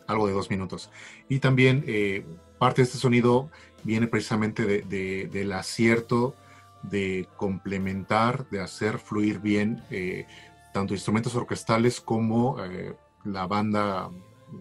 [0.07, 0.89] algo de dos minutos.
[1.29, 2.25] Y también eh,
[2.59, 3.49] parte de este sonido
[3.83, 6.35] viene precisamente del acierto
[6.83, 10.27] de complementar, de hacer fluir bien eh,
[10.73, 14.09] tanto instrumentos orquestales como eh, la banda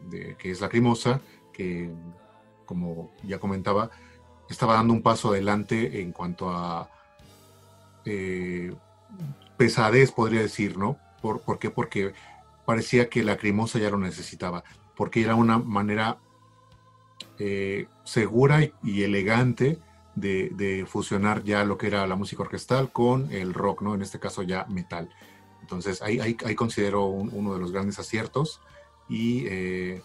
[0.09, 1.21] de, que es Lacrimosa,
[1.53, 1.91] que
[2.65, 3.91] como ya comentaba,
[4.49, 6.89] estaba dando un paso adelante en cuanto a
[8.05, 8.73] eh,
[9.57, 10.99] pesadez, podría decir, ¿no?
[11.21, 11.71] ¿Por, ¿Por, qué?
[11.71, 12.13] Porque
[12.65, 14.63] parecía que Lacrimosa ya lo necesitaba,
[14.97, 16.19] porque era una manera
[18.05, 19.81] segura y elegante
[20.15, 23.95] de, fusionar ya lo que era la música orquestal con el rock, ¿no?
[23.95, 25.09] En este caso ya metal.
[25.61, 28.61] Entonces ahí, ahí, considero uno de los grandes aciertos
[29.09, 30.03] y, eh,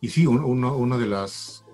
[0.00, 1.64] y sí, uno, de las...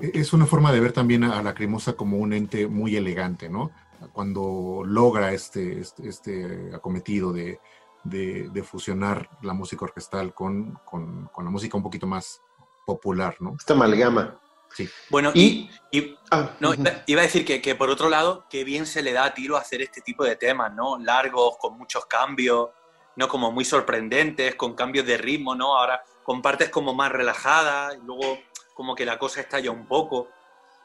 [0.00, 3.48] E, es una forma de ver también a la cremosa como un ente muy elegante,
[3.48, 3.70] ¿no?
[4.12, 7.60] Cuando logra este, este, este acometido de,
[8.04, 12.40] de, fusionar la música orquestal con, con, con, la música un poquito más
[12.86, 13.54] popular, ¿no?
[13.58, 14.38] Esta amalgama.
[14.76, 14.88] Sí.
[15.08, 18.62] Bueno, Y- y, Ah, no, iba- iba a decir que, que por otro lado, qué
[18.64, 20.98] bien se le da a Tilo hacer este tipo de temas, ¿no?
[20.98, 22.68] Largos, con muchos cambios,
[23.16, 23.26] ¿no?
[23.28, 25.78] Como muy sorprendentes, con cambios de ritmo, ¿no?
[25.78, 28.38] Ahora con partes como más relajadas, y luego
[28.74, 30.28] como que la cosa estalla un poco.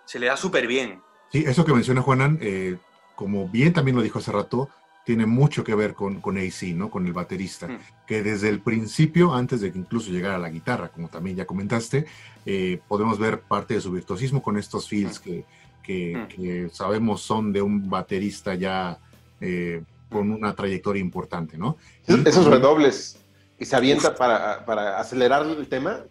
[0.06, 1.02] Se le da súper bien.
[1.32, 2.78] Sí, eso que menciona Juanan, eh,
[3.16, 4.70] como bien también lo dijo hace rato,
[5.06, 6.90] tiene mucho que ver con, con AC, ¿no?
[6.90, 7.80] Con el baterista, Mm.
[8.08, 11.46] que desde el principio, antes de que incluso llegara a la guitarra, como también ya
[11.46, 12.06] comentaste,
[12.46, 15.44] eh, podemos ver parte de su virtuosismo con estos feels que,
[15.84, 16.28] que- Mm.
[16.28, 18.98] que sabemos son de un baterista ya
[19.44, 21.78] eh, con una trayectoria importante, ¿no?
[22.06, 23.18] Esos- Y redobles
[23.58, 26.02] que se avienta para, para acelerar el tema.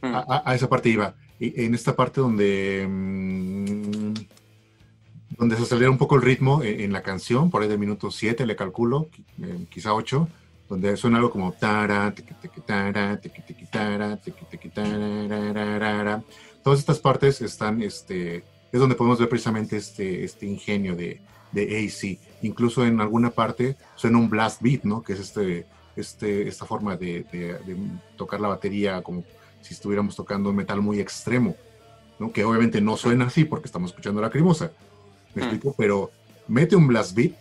[0.00, 1.14] A, a- a esa parte iba.
[1.38, 4.14] Y en esta parte donde, mm,
[5.38, 8.10] donde se acelera un poco el ritmo en, en la canción, por ahí del minuto
[8.10, 9.08] 7 le calculo,
[9.42, 10.28] eh, quizá 8,
[10.68, 16.22] donde suena algo como tara, tiqui, tiqui, tara, tiqui, tiqui, tara, tiqui, tiqui, tarararara.
[16.62, 18.42] Todas estas partes están, este,
[18.72, 21.20] es donde podemos ver precisamente este, este ingenio de,
[21.52, 22.18] de AC.
[22.42, 25.02] Incluso en alguna parte suena un blast beat, ¿no?
[25.02, 27.76] Que es este, este, esta forma de, de- de
[28.16, 29.22] tocar la batería como
[29.62, 31.56] si estuviéramos tocando un metal muy extremo,
[32.18, 32.32] ¿no?
[32.32, 34.72] Que obviamente no suena así porque estamos escuchando la crimosa,
[35.36, 35.44] ¿me Mm.
[35.44, 35.74] explico?
[35.78, 36.10] Pero
[36.48, 37.32] mete un blast beat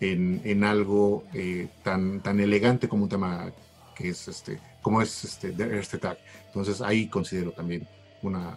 [0.00, 3.50] en, en algo eh, tan, tan elegante como un tema
[3.96, 6.18] que es este, como es este, de este tag.
[6.46, 7.86] Entonces ahí considero también
[8.22, 8.56] una,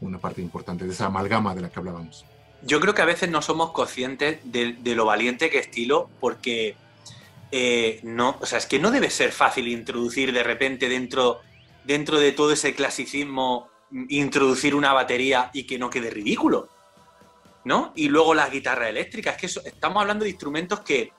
[0.00, 2.24] una parte importante de esa amalgama de la que hablábamos.
[2.62, 6.10] Yo creo que a veces no somos conscientes de, de lo valiente que es Tilo,
[6.20, 6.76] porque
[7.52, 11.40] eh, no, o sea, es que no debe ser fácil introducir de repente dentro,
[11.84, 16.68] dentro de todo ese clasicismo, mm, introducir una batería y que no quede ridículo.
[17.64, 17.92] ¿No?
[17.94, 21.12] Y luego las guitarras eléctricas, es que eso- estamos hablando de instrumentos que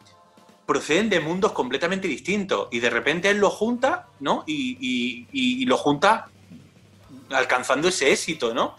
[0.66, 4.44] proceden de mundos completamente distintos y de repente él lo junta, ¿no?
[4.48, 6.30] Y, y- y- y lo junta
[7.32, 8.76] alcanzando ese éxito, ¿no?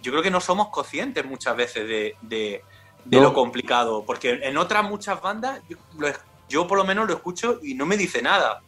[0.00, 2.64] Yo creo que no somos conscientes muchas veces de, de-
[3.04, 3.24] de No.
[3.24, 6.18] lo complicado, porque en otras muchas bandas yo, lo es-
[6.48, 8.60] yo por lo menos lo escucho y no me dice nada.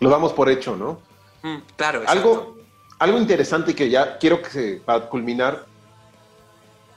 [0.00, 1.00] Lo damos por hecho, ¿no?
[1.42, 2.18] Mm, claro, exacto.
[2.20, 2.56] Algo,
[2.98, 5.66] algo interesante que ya quiero que se, para culminar,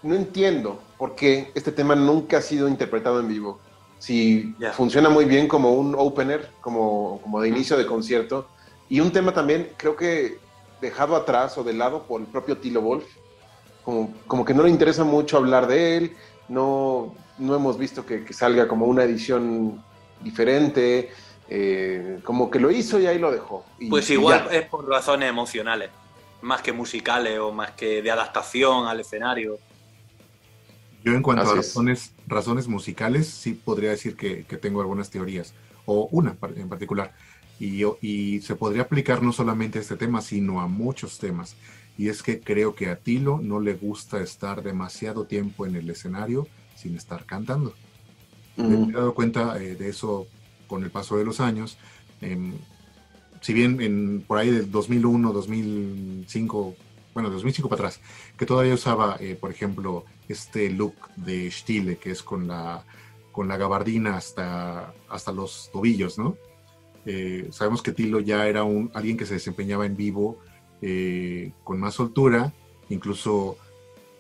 [0.08, 3.60] no entiendo por qué este tema nunca ha sido interpretado en vivo.
[4.00, 8.48] Si funciona muy bien como un opener, como, como de inicio de concierto,
[8.90, 10.40] y un tema también creo que
[10.80, 13.06] dejado atrás o de lado por el propio Tilo Wolf,
[13.84, 16.16] como, como que no le interesa mucho hablar de él,
[16.48, 19.84] no, no hemos visto que, que salga como una edición
[20.22, 21.12] diferente,
[21.50, 23.66] eh, como que lo hizo y ahí lo dejó.
[23.80, 25.90] Y- Pues igual es por razones emocionales,
[26.42, 29.58] más que musicales o más que de adaptación al escenario.
[31.08, 31.68] Yo en cuanto Así a es.
[31.68, 35.54] razones, razones musicales, sí podría decir que, que tengo algunas teorías,
[35.86, 37.14] o una en particular,
[37.62, 41.56] y, y se podría aplicar no solamente a este tema, sino a muchos temas.
[41.98, 45.90] Y es que creo que a Tilo no le gusta estar demasiado tiempo en el
[45.90, 47.74] escenario sin estar cantando.
[48.58, 48.68] Ujú.
[48.68, 50.28] Me he dado cuenta eh, de eso
[50.68, 51.78] con el paso de los años.
[52.20, 52.52] Em,
[53.40, 56.76] si bien en, por ahí del 2001, 2005,
[57.18, 58.00] bueno, 2005 para atrás,
[58.38, 62.86] que todavía usaba, eh, por ejemplo, este look de Stile, que es con la,
[63.32, 66.38] con la gabardina hasta, hasta los tobillos, ¿no?
[67.08, 70.38] Eh, sabemos que Tilo ya era un, alguien que se desempeñaba en vivo
[70.84, 72.54] eh, con más soltura,
[72.90, 73.58] incluso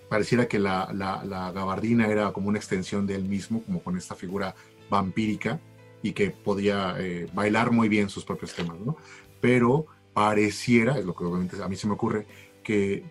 [0.10, 3.96] pareciera que la, la, la gabardina era como una extensión de él mismo, como con
[3.96, 4.56] esta figura
[4.90, 5.60] vampírica
[6.02, 8.98] y que podía eh, bailar muy bien sus propios temas, ¿no?
[9.40, 9.86] Pero
[10.18, 12.26] pareciera, es lo que obviamente a mí se me ocurre,
[12.68, 13.06] que,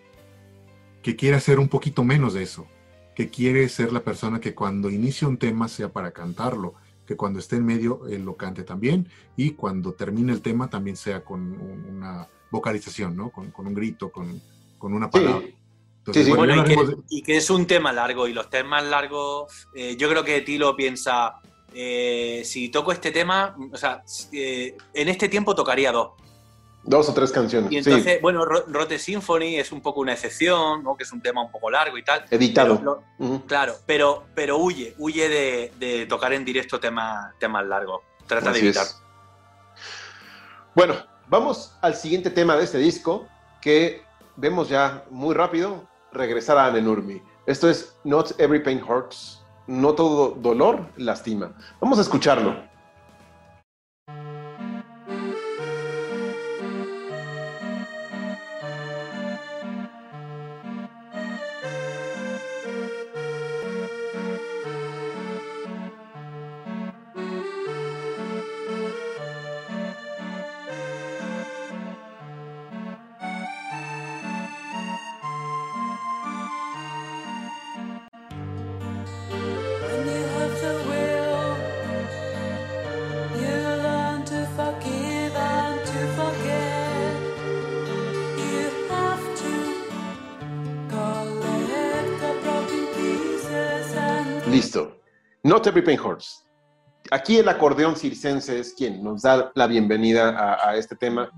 [1.01, 2.67] que quiere hacer un poquito menos de eso,
[3.15, 6.75] que quiere ser la persona que cuando inicie un tema sea para cantarlo,
[7.07, 10.95] que cuando esté en medio él lo cante también y cuando termine el tema también
[10.95, 13.31] sea con un- una vocalización, ¿no?
[13.31, 14.39] Con, con un grito, con,
[14.77, 15.11] con una Sí.
[15.13, 15.47] palabra.
[15.99, 16.37] Entonces, Sí, sí.
[16.37, 18.49] bueno, Bueno, ya y que, hablaremos de- y que es un tema largo y los
[18.51, 21.33] temas largos, eh, yo creo que Tilo piensa,
[21.73, 26.11] eh, si toco este tema, o sea, eh, en este tiempo tocaría dos.
[26.87, 27.69] Dos o tres canciones.
[27.71, 27.89] Y sí.
[27.89, 30.95] entonces, bueno, Ro- Rote Symphony es un poco una excepción, ¿no?
[30.95, 32.23] que es un tema un poco largo y tal.
[32.31, 32.77] Editado.
[32.79, 33.45] Pero lo- Ujú.
[33.45, 38.01] claro, pero, pero huye, huye de, de tocar en directo temas, temas largos.
[38.25, 38.85] Trata Así de evitar.
[38.85, 39.01] es.
[40.75, 40.95] Bueno,
[41.27, 43.27] vamos al siguiente tema de este disco
[43.61, 44.03] que
[44.35, 47.21] vemos ya muy rápido regresar a Nenurmi.
[47.45, 49.43] Esto es Not Every Pain Hurts.
[49.67, 51.51] No todo dolor lastima.
[51.81, 52.55] Vamos a escucharlo.
[95.65, 96.45] Every Hurts.
[97.09, 101.31] Aquí el acordeón circense es quien nos da la bienvenida a, este tema.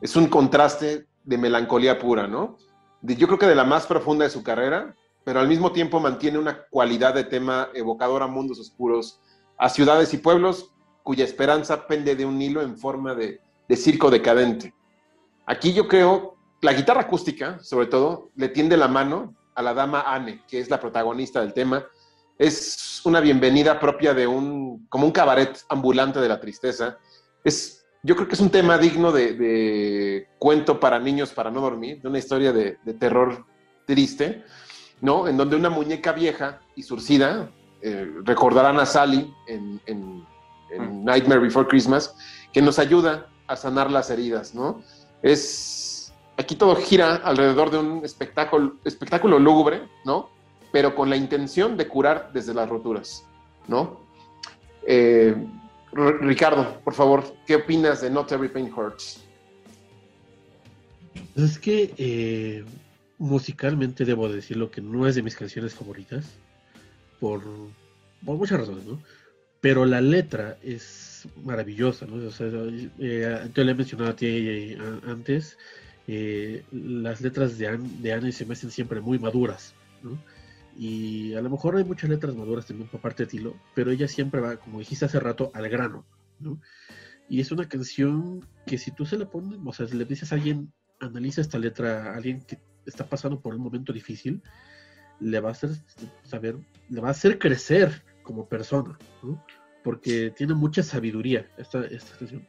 [0.00, 2.56] Es un contraste de melancolía pura, ¿no?
[3.02, 6.38] yo creo que de la más profunda de su carrera, pero al mismo tiempo mantiene
[6.38, 9.20] una cualidad de tema evocador a mundos oscuros,
[9.58, 10.72] a ciudades y pueblos
[11.02, 14.74] cuya esperanza pende de un hilo en forma de, de circo decadente.
[15.44, 20.02] Aquí yo creo, la guitarra acústica, sobre todo, le tiende la mano a la dama
[20.06, 21.84] Anne, que es la protagonista del tema.
[22.38, 26.98] Es una bienvenida propia de un, como un cabaret ambulante de la tristeza.
[27.42, 32.02] Es, yo creo que es un tema digno de, cuento para niños para no dormir,
[32.02, 33.46] de una historia de, terror
[33.86, 34.44] triste,
[35.00, 35.28] ¿no?
[35.28, 37.50] En donde una muñeca vieja y surcida,
[37.80, 40.26] eh, recordarán a Sally en, en,
[40.70, 42.14] en, Nightmare Before Christmas,
[42.52, 44.82] que nos ayuda a sanar las heridas, ¿no?
[45.22, 50.35] Es, aquí todo gira alrededor de un espectáculo, espectáculo lúgubre, ¿no?
[50.76, 53.24] Pero con la intención de curar desde las roturas,
[53.66, 53.98] ¿no?
[54.86, 55.34] Eh,
[56.20, 59.24] Ricardo, por favor, ¿qué opinas de Not Every Pain Hurts?
[61.34, 62.62] Es que eh,
[63.16, 66.34] musicalmente debo decirlo que no es de mis canciones favoritas,
[67.20, 67.42] por,
[68.22, 69.00] por muchas razones, ¿no?
[69.62, 72.16] Pero la letra es maravillosa, ¿no?
[72.28, 75.56] O sea, eh, le he mencionado a ti eh, antes,
[76.70, 79.72] las letras de, Anne, se me hacen siempre muy maduras,
[80.02, 80.18] ¿no?
[80.78, 84.08] Y a lo mejor hay muchas letras maduras también por parte de Tilo, pero ella
[84.08, 86.04] siempre va, como dijiste hace rato, al grano,
[86.38, 86.60] ¿no?
[87.28, 90.32] Y es una canción que si tú se la pones, o sea, si le dices
[90.32, 94.42] a alguien, analiza esta letra, a alguien que está pasando por un momento difícil,
[95.18, 95.70] le va a hacer
[96.22, 96.56] saber,
[96.90, 99.42] le va a hacer crecer como persona, ¿no?
[99.86, 102.44] porque tiene mucha sabiduría esta, esta canción,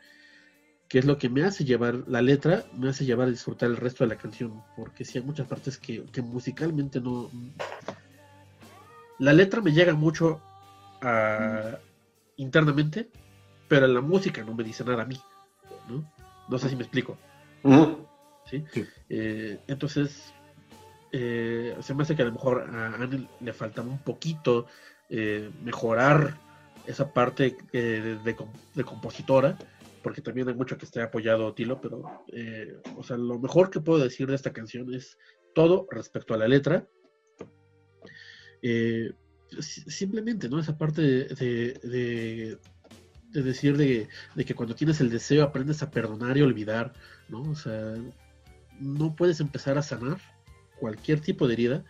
[0.88, 3.78] que es lo que me hace llevar, la letra me hace llevar a disfrutar el
[3.78, 7.30] resto de la canción, porque sí hay muchas partes que, musicalmente no...
[9.20, 10.42] La letra me llega mucho
[12.38, 13.10] internamente,
[13.68, 15.20] pero la música no me dice nada a mí,
[15.90, 16.12] ¿no?
[16.50, 17.18] No sé si me explico.
[18.46, 18.64] ¿Sí?
[19.10, 20.34] Eh, entonces,
[21.12, 24.68] eh, se me hace que a lo mejor a Anne le faltaba un poquito
[25.10, 26.38] eh, mejorar
[26.86, 29.58] esa parte eh, de, compositora,
[30.02, 33.82] porque también hay mucho que esté apoyado Tilo, pero, eh, o sea, lo mejor que
[33.82, 35.18] puedo decir de esta canción es
[35.54, 36.88] todo respecto a la letra.
[38.62, 39.12] Eh,
[39.60, 40.60] simplemente, ¿no?
[40.60, 42.58] Esa parte de,
[43.32, 44.08] decir de,
[44.46, 46.94] que cuando tienes el deseo aprendes a perdonar y olvidar,
[47.30, 47.42] ¿no?
[47.42, 47.96] O sea,
[48.80, 50.18] no puedes empezar a sanar
[50.80, 51.84] cualquier tipo de herida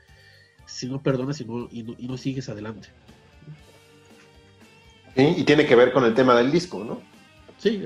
[0.65, 2.89] si no perdonas y no, y no sigues adelante.
[5.15, 7.01] Y tiene que ver con el tema del disco, ¿no?
[7.57, 7.83] Sí,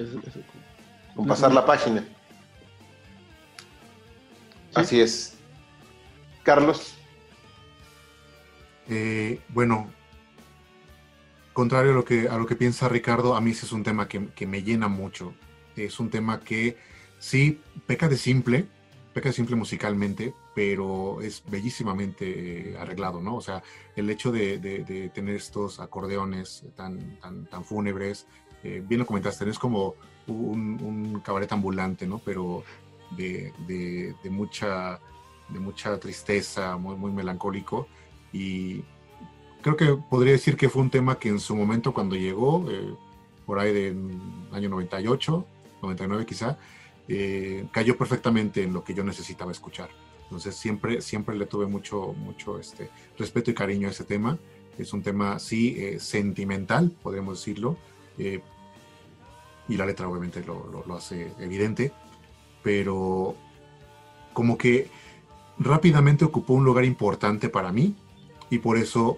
[1.15, 2.03] con pasar la página.
[4.73, 5.37] Así es.
[6.43, 6.95] Carlos.
[8.87, 9.89] Eh, bueno,
[11.53, 14.07] contrario a lo, que, a lo que piensa Ricardo, a mí ese es un tema
[14.07, 15.33] que, me llena mucho.
[15.75, 16.77] Es un tema que
[17.19, 18.65] sí peca de simple,
[19.13, 23.35] peca simple musicalmente, pero es bellísimamente arreglado, ¿no?
[23.35, 23.63] O sea,
[23.95, 27.19] el hecho de, tener estos acordeones tan,
[27.63, 28.27] fúnebres,
[28.63, 29.95] eh, bien lo comentaste, es como
[30.27, 32.19] un, cabaret ambulante, ¿no?
[32.19, 32.63] Pero
[33.17, 33.53] de,
[34.29, 34.99] mucha,
[35.49, 37.87] de mucha tristeza, muy melancólico.
[38.33, 38.83] Y
[39.61, 42.93] creo que podría decir que fue un tema que en su momento cuando llegó, eh,
[43.45, 43.97] por ahí del
[44.51, 45.45] año 98,
[45.81, 46.57] 99 quizá,
[47.07, 49.89] eh, cayó perfectamente en lo que yo necesitaba escuchar.
[50.23, 54.37] Entonces siempre, siempre le tuve mucho, mucho este, respeto y cariño a ese tema.
[54.77, 57.77] Es un tema, sí, eh, sentimental, podríamos decirlo.
[59.67, 61.91] Y la letra obviamente lo, lo, hace evidente.
[62.63, 63.35] Pero
[64.33, 64.89] como que
[65.57, 67.95] rápidamente ocupó un lugar importante para mí.
[68.51, 69.17] Y por eso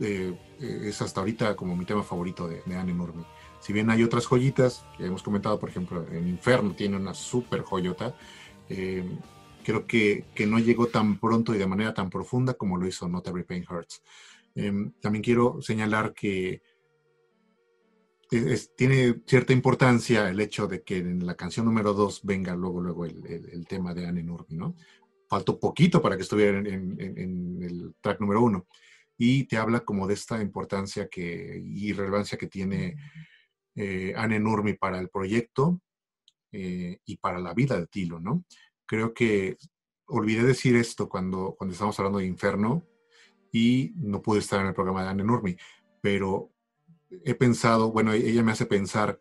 [0.00, 3.24] es hasta ahorita como mi tema favorito de, de Anne Enorme.
[3.60, 7.60] Si bien hay otras joyitas que hemos comentado, por ejemplo, en Inferno tiene una super
[7.60, 8.16] joyota,
[8.68, 9.04] eh,
[9.62, 13.06] creo que, que, no llegó tan pronto y de manera tan profunda como lo hizo
[13.06, 14.02] Not Every Pain Hurts.
[14.54, 16.62] Em, también quiero señalar que
[18.76, 23.04] tiene cierta importancia el hecho de que en la canción número 2 venga luego, luego
[23.04, 24.76] el, el, tema de Anne Nurmi, ¿no?
[25.30, 28.66] Faltó poquito para que estuviera en, el track número 1
[29.16, 32.96] y te habla como de esta importancia que, y relevancia que tiene
[33.76, 35.80] eh, Anne Nurmi para el proyecto
[36.50, 38.44] eh, y para la vida de Tilo, ¿no?
[38.86, 39.56] Creo que
[40.06, 42.84] olvidé decir esto cuando, cuando estábamos hablando de Inferno
[43.52, 45.56] y no pude estar en el programa de Anne Nurmi,
[46.00, 46.50] pero
[47.24, 49.20] he pensado, bueno, ella me hace pensar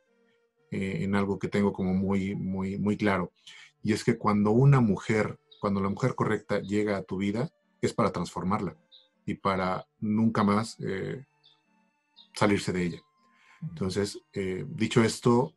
[0.72, 3.32] eh, en algo que tengo como muy, muy, muy claro,
[3.84, 7.50] y es que cuando una mujer, cuando la mujer correcta llega a tu vida,
[7.82, 8.76] es para transformarla
[9.26, 10.78] y para nunca más
[12.34, 13.02] salirse de ella.
[13.62, 15.54] Entonces, eh, dicho esto,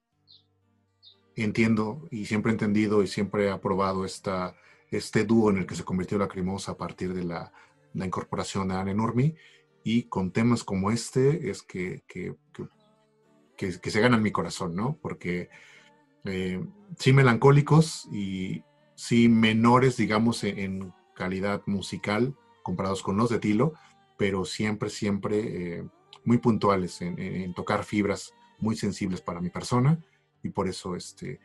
[1.36, 4.56] entiendo y siempre he entendido y siempre he aprobado esta,
[4.90, 7.52] este dúo en el que se convirtió la Crimosa a partir de la,
[7.94, 9.34] la incorporación de Anne Nurmi
[9.84, 12.34] y con temas como este es que, que,
[13.56, 14.98] que, que se ganan mi corazón, ¿no?
[15.00, 15.48] Porque
[16.24, 16.64] eh,
[16.98, 18.62] sí melancólicos y
[19.02, 23.74] sí menores, digamos, en, calidad musical comparados con los de Tilo,
[24.16, 25.40] pero siempre, siempre
[25.78, 25.84] eh,
[26.24, 29.98] muy puntuales en, tocar fibras muy sensibles para mi persona
[30.42, 31.38] y por eso, este,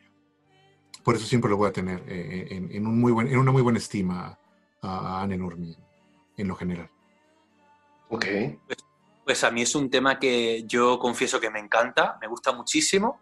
[1.04, 3.62] por eso siempre lo voy a tener eh, en, un muy buen, en una muy
[3.62, 4.38] buena estima
[4.80, 5.76] a, Anne Nurmi
[6.36, 6.90] en lo general.
[8.08, 8.24] Ok.
[8.66, 8.78] Pues,
[9.24, 13.20] pues, a mí es un tema que yo confieso que me encanta, me gusta muchísimo.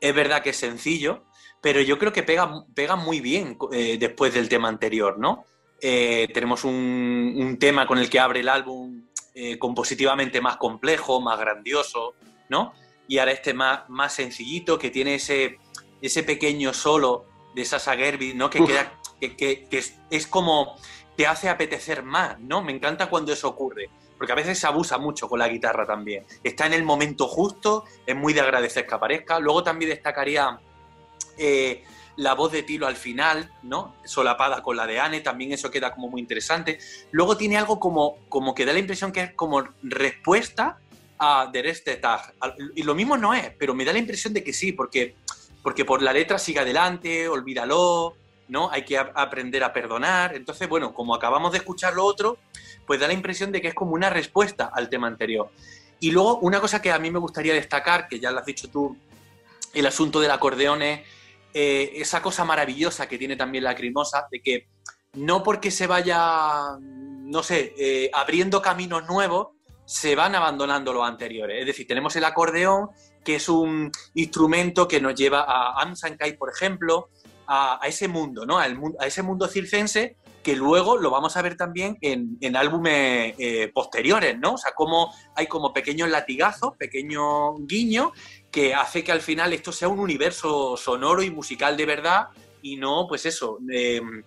[0.00, 1.24] Es verdad que es sencillo,
[1.64, 5.46] pero yo creo que pega, pega muy bien eh, después del tema anterior, ¿no?
[5.80, 11.38] Eh, tenemos un, tema con el que abre el álbum eh, compositivamente más complejo, más
[11.38, 12.16] grandioso,
[12.50, 12.74] ¿no?
[13.08, 15.56] Y ahora este más, más sencillito, que tiene ese,
[16.02, 17.24] ese pequeño solo
[17.54, 18.50] de Sasa Gerbi, ¿no?
[18.50, 20.76] Que, queda, que, que, es, es, como
[21.16, 22.62] te hace apetecer más, ¿no?
[22.62, 23.88] Me encanta cuando eso ocurre,
[24.18, 26.26] porque a veces se abusa mucho con la guitarra también.
[26.42, 29.38] Está en el momento justo, es muy de agradecer que aparezca.
[29.38, 30.60] Luego también destacaría
[31.38, 31.84] eh,
[32.16, 33.96] la voz de Tilo al final, ¿no?
[34.04, 36.78] Solapada con la de Anne, también eso queda como muy interesante.
[37.10, 40.78] Luego tiene algo como, como que da la impresión que es como respuesta
[41.18, 42.34] a Der Tag.
[42.74, 45.16] Y lo mismo no es, pero me da la impresión de que sí, porque,
[45.62, 48.16] porque por la letra sigue adelante, olvídalo,
[48.48, 48.70] ¿no?
[48.70, 50.36] Hay que aprender a perdonar.
[50.36, 52.38] Entonces, bueno, como acabamos de escuchar lo otro,
[52.86, 55.50] pues da la impresión de que es como una respuesta al tema anterior.
[56.00, 58.68] Y luego, una cosa que a mí me gustaría destacar, que ya lo has dicho
[58.68, 58.96] tú,
[59.72, 61.00] el asunto del acordeón es
[61.54, 64.68] eh, esa cosa maravillosa que tiene también la Crimosa, de que
[65.14, 69.48] no porque se vaya, no sé, eh, abriendo caminos nuevos,
[69.84, 71.60] se van abandonando los anteriores.
[71.60, 72.88] Es decir, tenemos el acordeón,
[73.24, 77.10] que es un instrumento que nos lleva a Amsankai, por ejemplo,
[77.46, 78.58] a, ese mundo, ¿no?
[78.58, 78.66] A,
[79.06, 84.54] ese mundo circense que luego lo vamos a ver también en, álbumes eh, posteriores, ¿no?
[84.54, 88.10] O sea, como hay como pequeños latigazos, pequeños guiños,
[88.54, 92.28] que hace que al final esto sea un universo sonoro y musical de verdad
[92.62, 94.22] y no, pues eso, em,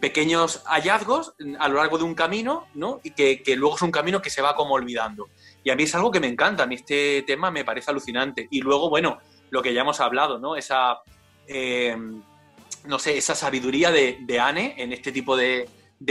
[0.00, 3.00] pequeños hallazgos a lo largo de un camino, ¿no?
[3.04, 5.28] Y que, luego es un camino que se va como olvidando.
[5.62, 8.48] Y a mí es algo que me encanta, a mí este tema me parece alucinante.
[8.50, 9.20] Y luego, bueno,
[9.50, 10.56] lo que ya hemos hablado, ¿no?
[10.56, 10.98] Esa...
[11.46, 12.20] Em,
[12.86, 15.68] no sé, esa sabiduría de, de Anne en este tipo de,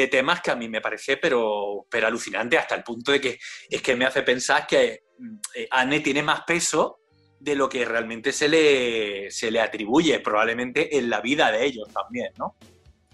[0.09, 3.37] temas que a mí me parece pero, pero alucinante hasta el punto de que
[3.69, 5.03] es que me hace pensar que
[5.53, 7.00] eh, Anne tiene más peso
[7.41, 11.87] de lo que realmente se le, se le atribuye, probablemente en la vida de ellos
[11.91, 12.55] también, ¿no?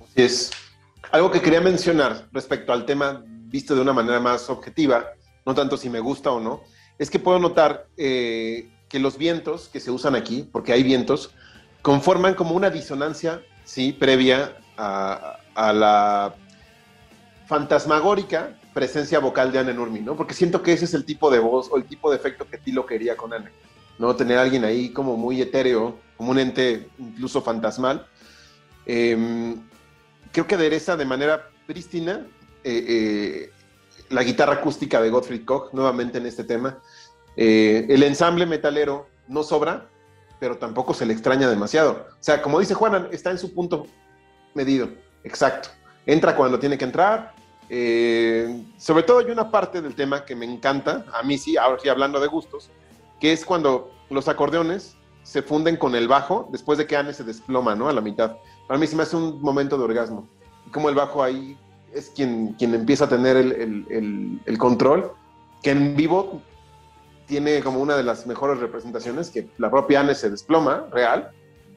[0.04, 0.52] Así es.
[1.12, 5.06] Algo que quería mencionar respecto al tema visto de una manera más objetiva,
[5.46, 6.62] no tanto si me gusta o no,
[7.00, 11.32] es que puedo notar eh, que los vientos que se usan aquí, porque hay vientos,
[11.82, 16.36] conforman como una disonancia, sí, previa a, la
[17.48, 20.16] fantasmagórica presencia vocal de Anne Nurmi, ¿no?
[20.16, 22.58] Porque siento que ese es el tipo de voz o el tipo de efecto que
[22.58, 23.50] Tilo quería con Anne,
[23.98, 24.16] ¿no?
[24.16, 28.08] Tener a alguien ahí como muy etéreo, como un ente incluso fantasmal.
[28.86, 29.62] Em,
[30.32, 32.26] creo que adereza de manera prístina
[32.64, 33.52] eh, eh,
[34.10, 36.80] la guitarra acústica de Gottfried Koch, nuevamente en este tema.
[37.36, 39.90] Eh, el ensamble metalero no sobra,
[40.40, 42.08] pero tampoco se le extraña demasiado.
[42.12, 43.88] O sea, como dice Juana, está en su punto
[44.54, 44.90] medido,
[45.24, 45.70] exacto.
[46.06, 47.34] Entra cuando tiene que entrar.
[48.78, 51.90] Sobre todo hay una parte del tema que me encanta, a mí sí, ahora sí
[51.90, 52.72] hablando de gustos,
[53.20, 57.24] que es cuando los acordeones se funden con el bajo después de que Anne se
[57.24, 57.90] desploma, ¿no?
[57.90, 58.38] A la mitad.
[58.68, 60.28] Para mí sí me hace un momento de orgasmo.
[60.72, 61.58] Como el bajo ahí
[61.94, 63.52] es quien, quien empieza a tener el,
[63.90, 65.12] el, el control,
[65.62, 66.42] que en vivo
[67.28, 71.32] tiene como una de las mejores representaciones, que la propia Anne se desploma, real,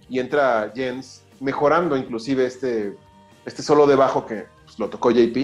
[0.08, 2.96] y entra Jens, mejorando inclusive este,
[3.44, 5.36] este solo de bajo que pues, lo tocó JP.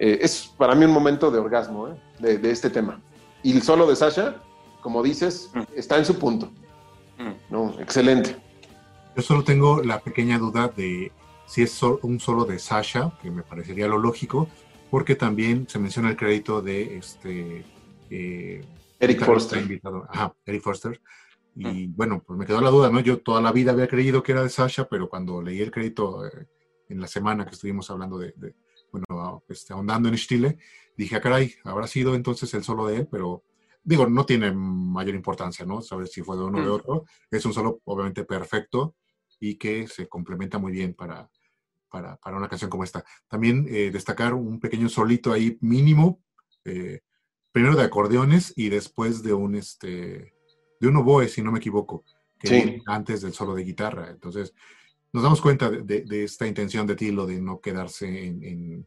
[0.00, 2.38] Eh, es para mí un momento de orgasmo ¿eh?
[2.38, 3.00] de, este tema.
[3.42, 4.36] Y el solo de Sasha,
[4.80, 5.62] como dices, mm.
[5.74, 6.50] está en su punto.
[7.18, 7.52] Mm.
[7.52, 8.36] No, excelente.
[9.16, 11.12] Yo solo tengo la pequeña duda de
[11.46, 14.48] si es un solo de Sasha, que me parecería lo lógico,
[14.90, 17.64] porque también se menciona el crédito de este
[18.10, 18.64] eh,
[19.00, 19.62] Eric Forster.
[19.62, 20.06] Invitado.
[20.08, 21.00] Ajá, Eric Forster.
[21.56, 23.00] Y bueno, pues me quedó la duda, ¿no?
[23.00, 26.24] Yo toda la vida había creído que era de Sasha, pero cuando leí el crédito
[26.24, 26.46] eh,
[26.88, 28.32] en la semana que estuvimos hablando de,
[28.92, 30.58] bueno, este, ahondando en Stile,
[30.96, 33.42] dije, ah, caray, habrá sido entonces el solo de él, pero
[33.88, 35.80] digo, no tiene mayor importancia, ¿no?
[35.80, 37.04] Saber si fue de uno o de otro.
[37.30, 38.94] Es un solo, obviamente, perfecto
[39.40, 41.30] y que se complementa muy bien para,
[41.88, 43.02] para, para una canción como esta.
[43.28, 46.20] También eh, destacar un pequeño solito ahí mínimo,
[46.66, 47.00] eh,
[47.50, 50.34] primero de acordeones y después de un, este,
[50.80, 52.04] de un oboe, si no me equivoco,
[52.38, 52.82] que Sí.
[52.86, 54.10] antes del solo de guitarra.
[54.10, 54.52] Entonces,
[55.14, 58.86] nos damos cuenta de, de- de esta intención de Tilo de no quedarse en, en-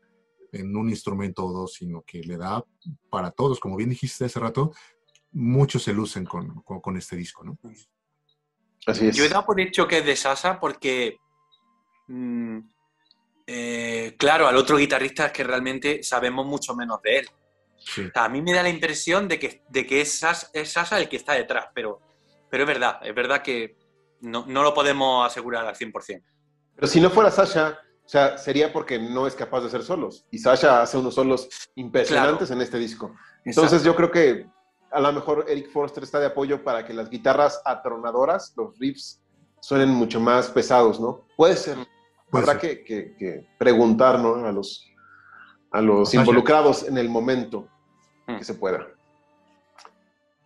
[0.51, 2.63] en un instrumento o dos, sino que le da
[3.09, 3.59] para todos.
[3.59, 4.71] Como bien dijiste hace rato,
[5.31, 7.57] muchos se lucen con, con- con este disco, ¿no?
[8.85, 9.15] Así es.
[9.15, 11.17] Yo he dado por hecho que es de Sasa porque,
[12.07, 12.57] mm,
[13.47, 17.29] eh, claro, al otro guitarrista es que realmente sabemos mucho menos de él.
[17.77, 18.01] Sí.
[18.05, 20.71] O sea, a mí me da la impresión de que, de que es, Sasa, es
[20.71, 21.99] Sasa el que está detrás, pero,
[22.49, 23.77] pero es verdad, es verdad que
[24.21, 26.23] no, no lo podemos asegurar al 100%.
[26.75, 30.25] Pero si no fuera Sasha, o sea, sería porque no es capaz de hacer solos.
[30.31, 33.15] Y Sasha hace unos solos impresionantes en este disco.
[33.45, 34.47] Entonces yo creo que
[34.91, 39.21] a lo mejor Eric Forster está de apoyo para que las guitarras atronadoras, los riffs,
[39.61, 41.25] suenen mucho más pesados, ¿no?
[41.37, 41.77] Puede ser.
[42.29, 42.83] Puede Habrá ser.
[42.83, 44.35] que, que- que preguntar, ¿no?
[44.45, 44.85] A los,
[45.71, 47.67] a los involucrados en el momento
[48.27, 48.37] Mm.
[48.37, 48.87] que se pueda.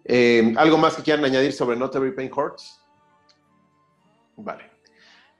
[0.05, 2.79] Eh, ¿Algo más que quieran añadir sobre Not Every Pain Hurts?
[4.37, 4.71] Vale.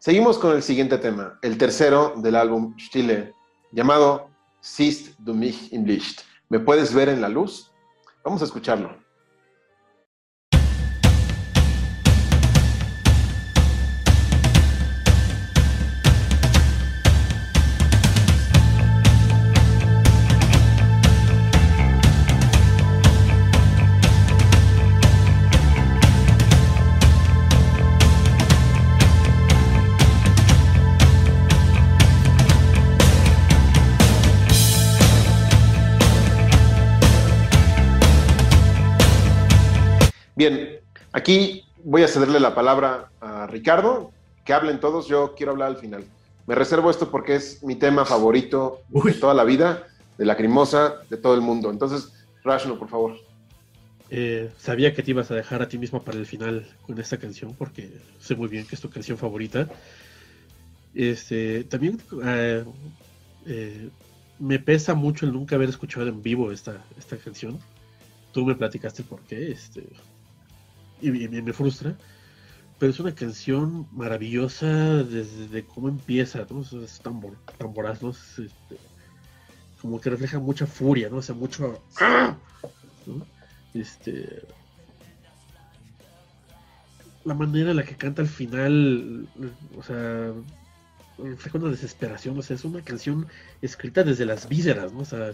[0.06, 3.34] Seguimos con el siguiente tema, el tercero del álbum Stille,
[3.72, 4.30] llamado
[4.61, 6.22] Siehst du mich im Licht.
[6.48, 7.72] ¿Me puedes ver en la luz?
[8.23, 8.95] Vamos a escucharlo.
[40.36, 40.80] Bien,
[41.14, 44.12] aquí voy a cederle la palabra a Ricardo,
[44.44, 46.03] que hablen todos, yo quiero hablar al final.
[46.45, 49.14] Me reservo esto porque es mi tema favorito Uy.
[49.14, 49.88] de toda la vida,
[50.18, 51.72] de Lacrimosa, de todo el mundo.
[51.72, 53.16] Entonces, Rashno, por favor.
[54.12, 57.18] Eh, sabía que te ibas a dejar a ti mismo para el final con esta
[57.18, 57.90] canción, porque
[58.20, 59.68] sé muy bien que es tu canción favorita.
[60.94, 62.64] Este, también eh,
[63.48, 63.90] eh,
[64.40, 67.60] me pesa mucho el nunca haber escuchado en vivo esta, esta canción.
[68.32, 69.88] Tú me platicaste por qué, este,
[71.02, 71.98] y, y me, frustra.
[72.80, 76.62] Pero es una canción maravillosa desde cómo empieza, ¿no?
[76.62, 78.10] Es, tambor, tamboraz, ¿no?
[78.10, 78.78] Es, este,
[79.82, 81.18] como que refleja mucha furia, ¿no?
[81.18, 81.82] O sea, mucho...
[83.74, 84.42] Este.
[87.26, 89.28] La manera en la que canta al final,
[89.78, 90.32] o sea,
[91.18, 93.28] refleja una desesperación, o sea, es una canción
[93.62, 95.00] escrita desde las vísceras, ¿no?
[95.00, 95.34] O sea,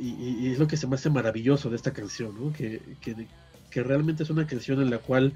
[0.00, 2.52] y, es lo que se me hace maravilloso de esta canción, ¿no?
[2.52, 2.80] Que,
[3.70, 5.34] que realmente es una canción en la cual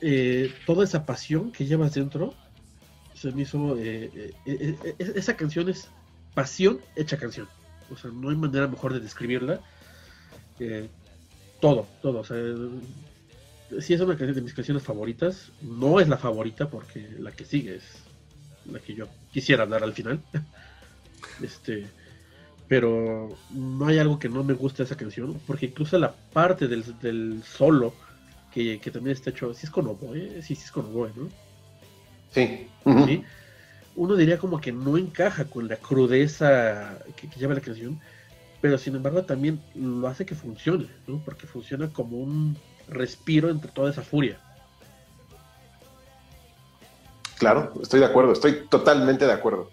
[0.00, 2.34] eh, toda esa pasión que llevas dentro
[3.14, 3.76] se me hizo.
[3.78, 5.88] eh, eh, esa canción es
[6.34, 7.48] pasión hecha canción.
[7.90, 9.60] O sea, no hay manera mejor de describirla.
[11.60, 12.20] Todo, todo.
[12.20, 12.36] O sea,
[13.80, 15.50] sí es una canción de mis canciones favoritas.
[15.62, 17.84] No es la favorita porque la que sigue es
[18.66, 20.20] la que yo quisiera hablar al final.
[21.42, 21.88] este,
[22.68, 26.68] pero no hay algo que no me guste de esa canción porque incluso la parte
[26.68, 27.94] del, del solo
[28.52, 31.28] que, que también está hecho, sí es con oboe, sí, sí es con oboe, ¿no?
[32.30, 32.68] Sí.
[33.06, 33.24] ¿sí?
[33.96, 37.98] Uno diría como que no encaja con la crudeza que, que lleva la canción,
[38.60, 41.20] pero sin embargo también lo hace que funcione, ¿no?
[41.24, 42.56] Porque funciona como un
[42.88, 44.38] respiro entre toda esa furia.
[47.38, 49.70] Claro, estoy de acuerdo, estoy totalmente de acuerdo.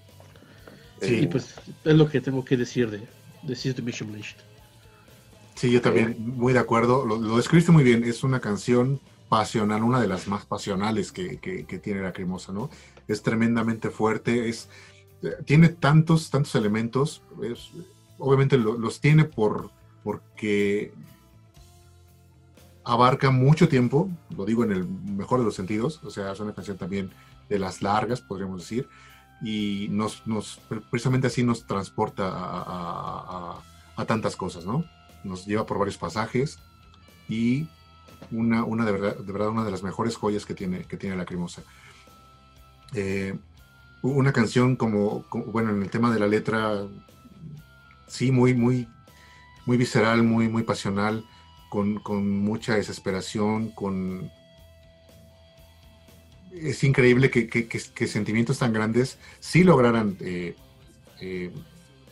[1.02, 1.16] Sí.
[1.22, 1.54] Y pues
[1.84, 3.08] es lo que tengo que decir de,
[3.44, 4.38] de Mission List.
[5.56, 7.06] Sí, yo también muy de acuerdo.
[7.06, 8.04] Lo, lo describiste muy bien.
[8.04, 9.00] Es una canción
[9.30, 12.70] pasional, una de las más pasionales que, que, que tiene Lacrimosa, ¿no?
[13.08, 14.70] Es tremendamente fuerte, es,
[15.24, 17.22] eh, tiene tantos, tantos elementos.
[17.44, 17.72] es-
[18.18, 19.70] obviamente lo- los tiene por,
[20.04, 20.94] porque
[22.84, 26.54] abarca mucho tiempo, lo digo en el mejor de los sentidos, o sea, es una
[26.54, 27.10] canción también
[27.50, 28.88] de las largas, podríamos decir,
[29.46, 30.24] y nos,
[30.90, 33.62] precisamente así nos transporta a,
[34.08, 34.84] tantas cosas, ¿no?
[35.24, 36.58] Nos lleva por varios pasajes
[37.30, 37.68] y
[38.32, 41.62] una, de, verdad, de verdad una de las mejores joyas que tiene, que tiene Lacrimosa.
[42.96, 43.38] Eh,
[44.02, 46.82] una canción como, bueno, en el tema de la letra,
[48.08, 48.88] sí, muy, muy,
[49.68, 51.24] muy visceral, muy, muy pasional,
[51.70, 54.32] con mucha desesperación, con...
[56.62, 60.56] Es increíble que, que- sentimientos tan grandes sí lograran eh,
[61.20, 61.52] eh,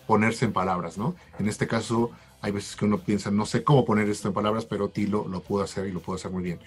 [0.07, 1.15] ponerse en palabras, ¿no?
[1.39, 2.11] En este caso,
[2.41, 5.41] hay veces que uno piensa, no sé cómo poner esto en palabras, pero Tilo lo
[5.41, 6.59] pudo hacer y lo pudo hacer muy bien.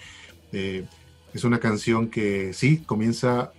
[0.53, 0.86] Eh,
[1.35, 3.53] es una canción que sí comienza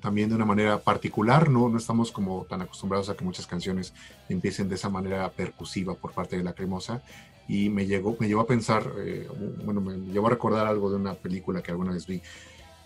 [0.00, 1.68] también de una manera particular, ¿no?
[1.68, 3.92] No estamos como tan acostumbrados a que muchas canciones
[4.28, 7.02] empiecen de esa manera percusiva por parte de la cremosa
[7.48, 8.92] y me llegó, me llevó a pensar,
[9.64, 12.22] bueno, me llevó a recordar algo de una película que alguna vez vi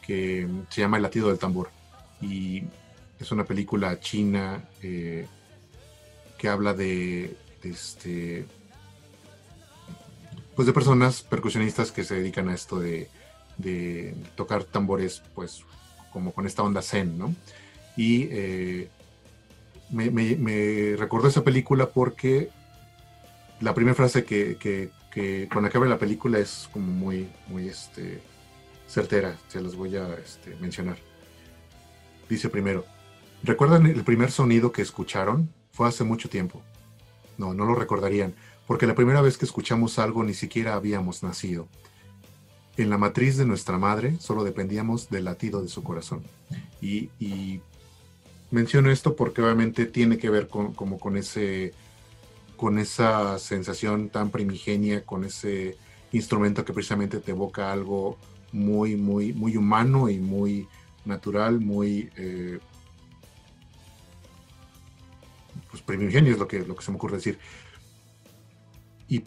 [0.05, 1.71] que se llama El latido del tambor
[2.21, 2.65] y
[3.19, 5.27] es una película china eh,
[6.39, 8.47] que habla de, este
[10.57, 13.09] pues de personas percusionistas que se dedican a esto de,
[13.57, 15.65] de tocar tambores pues
[16.13, 17.35] como con esta onda zen, ¿no?
[17.97, 18.89] Y eh,
[19.91, 22.51] me, recordó esa película porque
[23.61, 24.91] la primera frase que,
[25.53, 28.21] con la que abre la película es como muy, muy este,
[28.93, 30.99] certera, se las voy a este, mencionar.
[32.29, 32.85] Dice primero,
[33.43, 35.53] ¿recuerdan el primer sonido que escucharon?
[35.73, 36.63] Fue hace mucho tiempo.
[37.39, 38.35] No, no lo recordarían,
[38.67, 41.69] porque la primera vez que escuchamos algo ni siquiera habíamos nacido
[42.77, 46.23] en la matriz de nuestra madre solo dependíamos del latido de su corazón.
[46.81, 47.61] Y,
[48.51, 51.73] menciono esto porque obviamente tiene que ver como con, ese,
[52.57, 55.79] con esa sensación tan primigenia, con ese
[56.13, 58.19] instrumento que precisamente te evoca algo
[58.53, 60.69] muy, muy, muy humano y muy
[61.05, 62.11] natural, muy...
[62.17, 62.59] Eh,
[65.71, 67.39] pues primigenio es lo que, lo que se me ocurre decir.
[69.09, 69.25] Y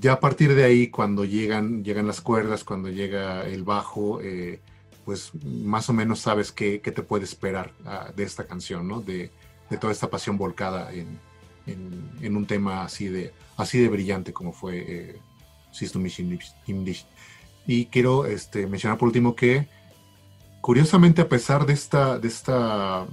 [0.00, 4.60] ya a partir de ahí, cuando llegan, llegan las cuerdas, cuando llega el bajo, eh,
[5.04, 9.00] pues más o menos sabes qué, te puede esperar ah, de esta canción, ¿no?
[9.00, 9.30] De,
[9.80, 11.18] toda esta pasión volcada en,
[12.36, 15.20] un tema así de, así de brillante como fue eh,
[15.70, 16.02] System
[17.66, 19.68] Y quiero este, mencionar por último que,
[20.60, 23.06] curiosamente, a pesar de esta, de esta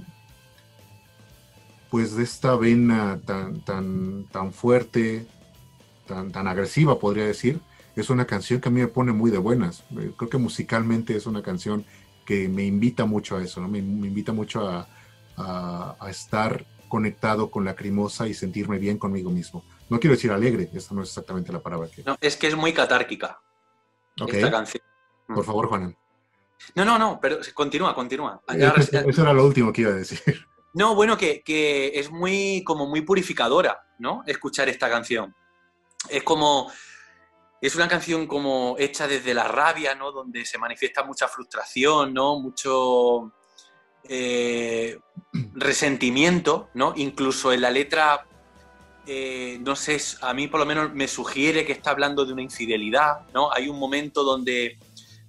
[1.90, 5.26] pues de esta vena tan, tan, tan fuerte,
[6.06, 7.60] tan, agresiva, podría decir,
[7.96, 9.84] es una canción que a mí me pone muy de buenas.
[9.98, 11.84] Eh, creo que musicalmente es una canción
[12.24, 13.68] que me invita mucho a eso, ¿no?
[13.68, 14.88] Me, invita mucho a,
[16.10, 19.62] estar conectado con la crimosa y sentirme bien conmigo mismo.
[19.88, 22.02] No quiero decir alegre, esa no es exactamente la palabra que...
[22.02, 23.38] No, es que es muy catárquica
[24.26, 24.82] esta canción.
[25.26, 25.96] Por favor, Juanan.
[26.74, 28.40] No, no, no, pero continúa, continúa.
[28.48, 30.46] Eso, era lo último que iba a decir.
[30.74, 34.22] No, bueno, que, que, es muy, como muy purificadora, ¿no?
[34.26, 35.34] Escuchar esta canción
[36.08, 36.70] es como,
[37.60, 40.12] es una canción como hecha desde la rabia, ¿no?
[40.12, 42.38] Donde se manifiesta mucha frustración, ¿no?
[42.38, 43.32] Mucho
[44.04, 44.98] eh,
[45.54, 46.92] resentimiento, ¿no?
[46.96, 48.26] Incluso en la letra,
[49.60, 53.20] no sé, a mí por lo menos me sugiere que está hablando de una infidelidad,
[53.32, 53.52] ¿no?
[53.52, 54.78] Hay un momento donde,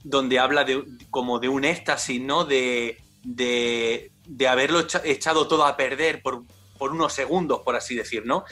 [0.03, 2.43] donde habla de, como de un éxtasis, ¿no?
[2.43, 4.11] De, de,
[4.47, 6.43] haberlo echado todo a perder por,
[6.77, 8.45] por unos segundos, por así decir, ¿no?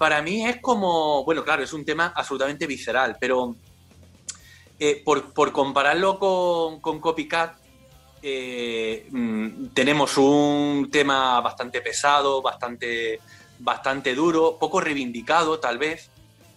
[0.00, 3.54] para mí es como, bueno, claro, es un tema absolutamente visceral, pero
[4.78, 7.58] eh, por, compararlo con, Copycat,
[8.22, 13.20] eh, mm, tenemos un tema bastante pesado, bastante,
[13.60, 16.10] bastante duro, poco reivindicado tal vez,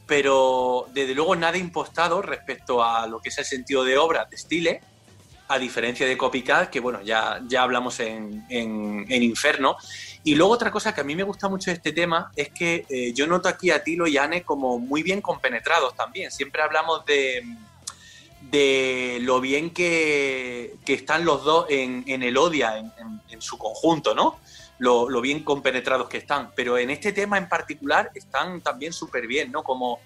[0.07, 4.37] pero desde luego nada impostado respecto a lo que es el sentido de obra de
[4.37, 4.81] Stile,
[5.47, 9.77] a diferencia de Copycat, que bueno, ya, ya hablamos en, en, en Inferno,
[10.23, 12.85] y luego otra cosa que a mí me gusta mucho de este tema es que
[12.89, 16.31] eh, yo noto aquí a Tilo y Anne como muy bien compenetrados también.
[16.31, 17.43] Siempre hablamos de,
[18.49, 24.39] de lo bien que, están los dos en, el Odia, en, su conjunto, ¿no?
[24.79, 26.51] Lo, bien compenetrados que están.
[26.55, 29.63] Pero en este tema en particular están también súper bien, ¿no?
[29.63, 29.99] Como,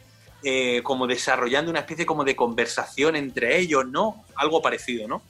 [0.44, 4.26] eh, como desarrollando una especie como de conversación entre ellos, ¿no?
[4.36, 5.24] Algo parecido, ¿no?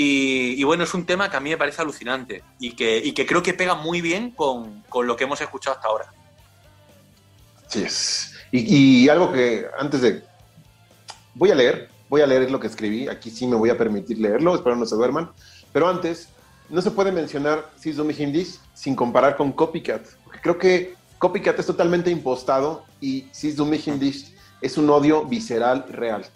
[0.00, 3.52] Y, bueno, es un tema que a mí me parece alucinante y que, creo que
[3.52, 6.12] pega muy bien con, lo que hemos escuchado hasta ahora.
[7.66, 8.32] Sí es.
[8.52, 10.22] Y, algo que antes de...
[11.34, 14.18] Voy a leer, voy a leer lo que escribí, aquí sí me voy a permitir
[14.18, 15.32] leerlo, espero no se duerman,
[15.72, 16.28] pero antes,
[16.68, 21.66] no se puede mencionar Sizumi Hindis sin comparar con Copycat, porque creo que Copycat es
[21.66, 26.26] totalmente impostado y Sizumi Hindis es un odio visceral real.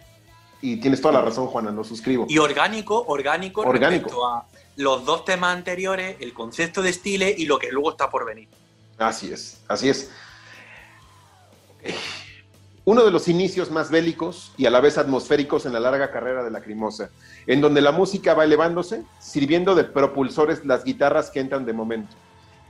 [0.60, 2.26] Y tienes toda la razón, Juana, lo suscribo.
[2.28, 4.04] Y orgánico, orgánico, orgánico.
[4.04, 4.46] respecto a
[4.76, 8.48] los dos temas anteriores, el concepto de estilo y lo que luego está por venir.
[8.98, 10.10] Así es, así es.
[12.84, 16.42] Uno de los inicios más bélicos y a la vez atmosféricos en la larga carrera
[16.42, 17.10] de la Crimosa,
[17.46, 22.16] en donde la música va elevándose, sirviendo de propulsores las guitarras que entran de momento.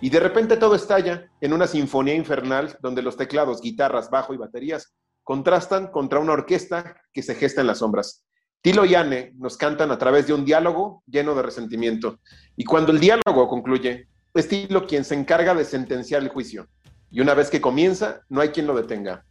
[0.03, 4.37] Y de repente todo estalla en una sinfonía infernal donde los teclados, guitarras, bajo y
[4.37, 8.27] baterías contrastan contra una orquesta que se gesta en las sombras.
[8.61, 12.21] Tilo y Anne nos cantan a través de un diálogo lleno de resentimiento.
[12.55, 16.69] Y cuando el diálogo concluye, es Tilo quien se encarga de sentenciar el juicio.
[17.11, 19.25] Y una vez que comienza, no hay quien lo detenga.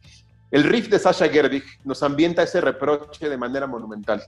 [0.52, 4.22] El riff de Sasha Gerwig nos ambienta ese reproche de manera monumental.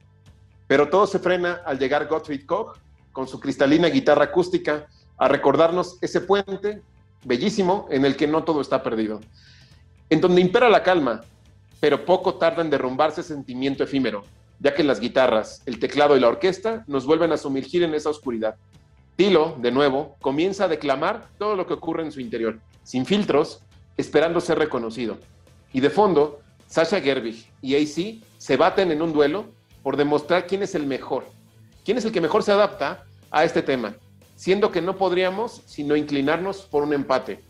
[0.66, 2.78] Pero todo se frena al llegar Gottfried Koch
[3.12, 4.86] con su cristalina guitarra acústica,
[5.18, 6.80] a recordarnos ese puente
[7.26, 9.20] bellísimo en el que no todo está perdido,
[10.08, 11.20] en donde impera la calma,
[11.78, 14.24] pero poco tarda en derrumbarse sentimiento efímero,
[14.58, 18.08] ya que las guitarras, el teclado y la orquesta nos vuelven a sumergir en esa
[18.08, 18.56] oscuridad.
[19.16, 23.60] Tilo, de nuevo, comienza a declamar todo lo que ocurre en su interior, sin filtros,
[23.98, 25.18] esperando ser reconocido.
[25.74, 29.46] Y de fondo, Sasha Gerbig y AC se baten en un duelo
[29.82, 31.26] por demostrar quién es el mejor,
[31.84, 33.96] quién es el que mejor se adapta a este tema,
[34.36, 37.42] siendo que no podríamos sino inclinarnos por un empate.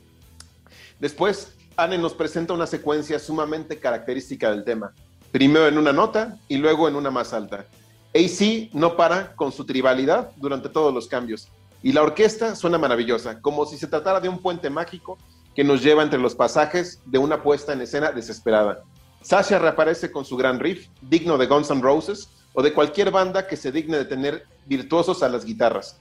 [0.99, 4.95] Después, Anne nos presenta una secuencia sumamente característica del tema,
[5.31, 7.67] primero en una nota y luego en una más alta.
[8.15, 11.49] AC no para con su tribalidad durante todos los cambios,
[11.83, 15.19] y la orquesta suena maravillosa, como si se tratara de un puente mágico
[15.55, 18.83] que nos lleva entre los pasajes de una puesta en escena desesperada.
[19.23, 23.47] Sasha reaparece con su gran riff, digno de Guns N' Roses o de cualquier banda
[23.47, 25.99] que se digne de tener virtuosos a las guitarras.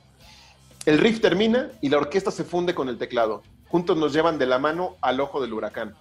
[0.85, 3.41] El riff termina y la orquesta se funde con el teclado.
[3.69, 5.95] Juntos nos llevan de la mano al ojo del huracán.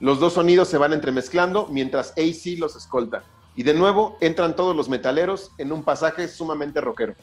[0.00, 3.22] Los dos sonidos se van entremezclando mientras AC los escolta.
[3.54, 7.14] Y de nuevo entran todos los metaleros en un pasaje sumamente rockero.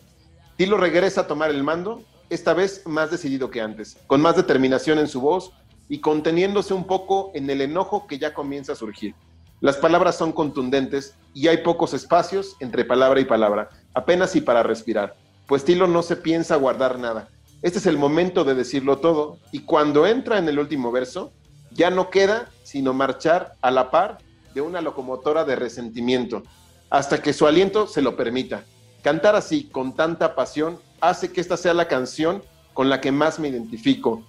[0.56, 5.00] Tilo regresa a tomar el mando, esta vez más decidido que antes, con más determinación
[5.00, 5.52] en su voz
[5.90, 9.16] y conteniéndose un poco en el enojo que ya comienza a surgir.
[9.60, 14.64] Las palabras son contundentes y hay pocos espacios entre palabra y palabra, apenas y para
[14.64, 15.18] respirar,
[15.48, 17.28] pues Tilo no se piensa guardar nada.
[17.62, 21.34] Este es el momento de decirlo todo y cuando entra en el último verso,
[21.72, 24.20] ya no queda sino marchar a la par
[24.54, 26.44] de una locomotora de resentimiento,
[26.90, 28.64] hasta que su aliento se lo permita.
[29.02, 32.44] Cantar así, con tanta pasión, hace que esta sea la canción
[32.74, 34.24] con la que más me identifico,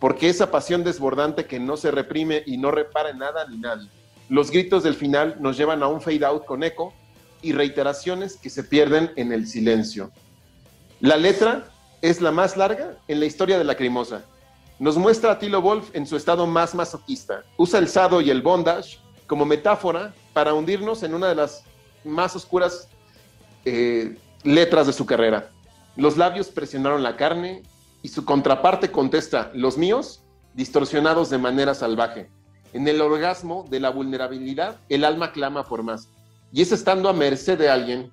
[0.00, 3.88] porque esa pasión desbordante que no se reprime y no repara en nada ni nadie
[4.30, 6.94] los gritos del final nos llevan a un fade out con eco
[7.42, 10.12] y reiteraciones que se pierden en el silencio.
[11.00, 11.68] La letra
[12.00, 14.22] es la más larga en la historia de la Crimosa.
[14.78, 17.42] Nos muestra a Tilo Wolf en su estado más masoquista.
[17.56, 21.64] Usa el sado y el bondage como metáfora para hundirnos en una de las
[22.04, 22.88] más oscuras
[23.64, 25.50] eh, letras de su carrera.
[25.96, 27.62] Los labios presionaron la carne
[28.02, 30.22] y su contraparte contesta, los míos,
[30.54, 32.30] distorsionados de manera salvaje.
[32.72, 36.08] En el orgasmo de la vulnerabilidad, el alma clama por más.
[36.52, 38.12] Y es estando a merced de alguien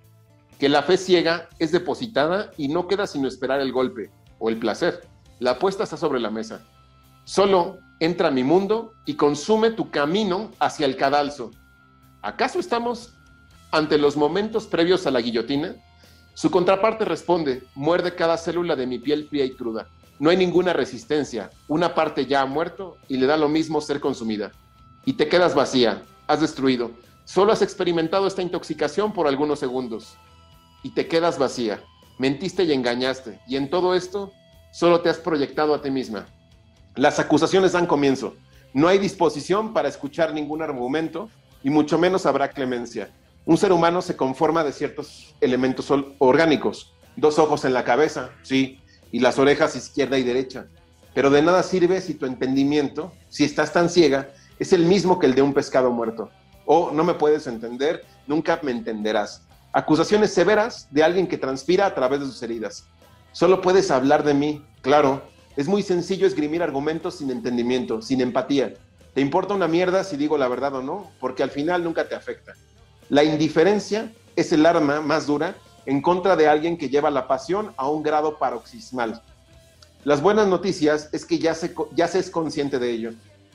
[0.60, 4.10] que la fe ciega es depositada y no queda sino esperar el golpe
[4.40, 5.08] o el placer.
[5.40, 6.66] La apuesta está sobre la mesa.
[7.26, 11.52] Solo entra mi mundo y consume tu camino hacia el cadalso.
[12.22, 13.14] ¿Acaso estamos
[13.72, 15.76] ante los momentos previos a la guillotina?
[16.38, 19.88] Su contraparte responde, muerde cada célula de mi piel fría y cruda.
[20.20, 21.50] No hay ninguna resistencia.
[21.68, 24.52] Una parte ya ha muerto y le da lo mismo ser consumida.
[25.04, 26.92] Y te quedas vacía, has destruido.
[27.26, 30.16] Solo has experimentado esta intoxicación por algunos segundos.
[30.84, 31.82] Y te quedas vacía.
[32.20, 33.40] Mentiste y engañaste.
[33.48, 34.32] Y en todo esto,
[34.72, 36.28] solo te has proyectado a ti misma.
[36.94, 38.36] Las acusaciones dan comienzo.
[38.76, 41.32] No hay disposición para escuchar ningún argumento
[41.64, 43.10] y mucho menos habrá clemencia.
[43.48, 46.94] Un ser humano se conforma de ciertos elementos orgánicos.
[47.16, 50.68] Dos ojos en la cabeza, sí, y las orejas izquierda y derecha.
[51.14, 55.28] Pero de nada sirve si tu entendimiento, si estás tan ciega, es el mismo que
[55.28, 56.30] el de un pescado muerto.
[56.66, 59.48] O no me puedes entender, nunca me entenderás.
[59.72, 62.86] Acusaciones severas de alguien que transpira a través de sus heridas.
[63.32, 65.22] Solo puedes hablar de mí, claro.
[65.56, 68.74] Es muy sencillo esgrimir argumentos sin entendimiento, sin empatía.
[69.14, 72.14] Te importa una mierda si digo la verdad o no, porque al final nunca te
[72.14, 72.54] afecta.
[73.10, 75.56] La indiferencia es el arma más dura
[75.86, 79.22] en contra de alguien que lleva la pasión a un grado paroxismal.
[80.04, 83.12] Las buenas noticias es que ya se, ya se es consciente de ello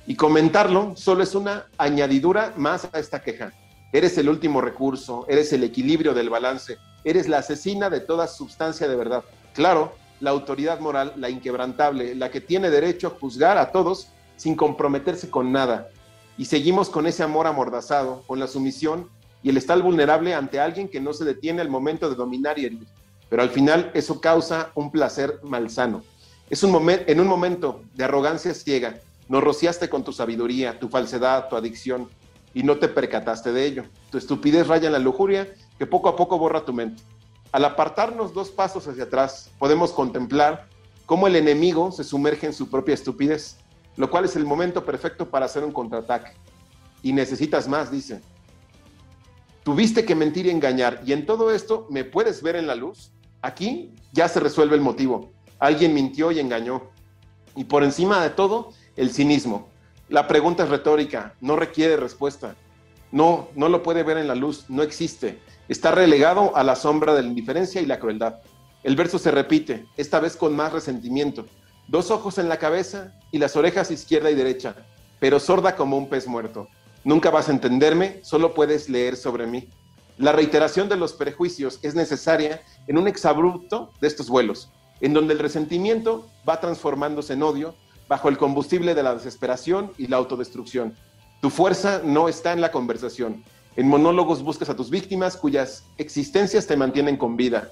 [0.06, 3.52] y comentarlo solo es una añadidura más a esta queja.
[3.92, 8.88] Eres el último recurso, eres el equilibrio del balance, eres la asesina de toda sustancia
[8.88, 9.22] de verdad.
[9.52, 14.54] Claro, la autoridad moral, la inquebrantable, la que tiene derecho a juzgar a todos sin
[14.54, 15.90] comprometerse con nada.
[16.38, 19.10] Y seguimos con ese amor amordazado, con la sumisión
[19.42, 22.66] y el estar vulnerable ante alguien que no se detiene al momento de dominar y
[22.66, 22.86] herir.
[23.28, 26.02] Pero al final eso causa un placer malsano.
[26.50, 30.88] Es un momento, en un momento de arrogancia ciega, nos rociaste con tu sabiduría, tu
[30.88, 32.08] falsedad, tu adicción,
[32.54, 33.84] y no te percataste de ello.
[34.10, 37.02] Tu estupidez raya en la lujuria que poco a poco borra tu mente.
[37.50, 40.66] Al apartarnos dos pasos hacia atrás, podemos contemplar
[41.06, 43.56] cómo el enemigo se sumerge en su propia estupidez,
[43.96, 46.32] lo cual es el momento perfecto para hacer un contraataque.
[47.02, 48.20] Y necesitas más, dice.
[49.62, 51.02] Tuviste que mentir y engañar.
[51.06, 53.12] Y en todo esto, ¿me puedes ver en la luz?
[53.42, 55.32] Aquí ya se resuelve el motivo.
[55.58, 56.90] Alguien mintió y engañó.
[57.54, 59.68] Y por encima de todo, el cinismo.
[60.08, 62.56] La pregunta es retórica, no requiere respuesta.
[63.12, 65.38] No, no lo puede ver en la luz, no existe.
[65.68, 68.40] Está relegado a la sombra de la indiferencia y la crueldad.
[68.82, 71.46] El verso se repite, esta vez con más resentimiento.
[71.86, 74.74] Dos ojos en la cabeza y las orejas izquierda y derecha,
[75.20, 76.68] pero sorda como un pez muerto.
[77.04, 79.68] Nunca vas a entenderme, solo puedes leer sobre mí.
[80.18, 84.70] La reiteración de los prejuicios es necesaria en un exabrupto de estos vuelos,
[85.00, 87.74] en donde el resentimiento va transformándose en odio
[88.08, 90.94] bajo el combustible de la desesperación y la autodestrucción.
[91.40, 93.42] Tu fuerza no está en la conversación.
[93.74, 97.70] En monólogos buscas a tus víctimas cuyas existencias te mantienen con vida.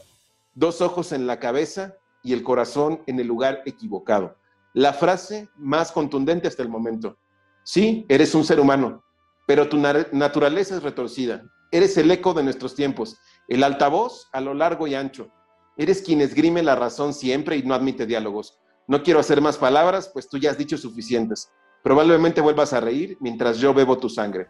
[0.55, 1.95] Dos ojos en la cabeza
[2.25, 4.35] y el corazón en el lugar equivocado.
[4.73, 7.17] La frase más contundente hasta el momento.
[7.63, 9.05] Sí, eres un ser humano,
[9.51, 11.43] pero tu naturaleza es retorcida.
[11.73, 13.19] Eres el eco de nuestros tiempos,
[13.49, 15.29] el altavoz a lo largo y ancho.
[15.77, 18.61] Eres quien esgrime la razón siempre y no admite diálogos.
[18.87, 21.51] No quiero hacer más palabras, pues tú ya has dicho suficientes.
[21.83, 24.47] Probablemente vuelvas a reír mientras yo bebo tu sangre.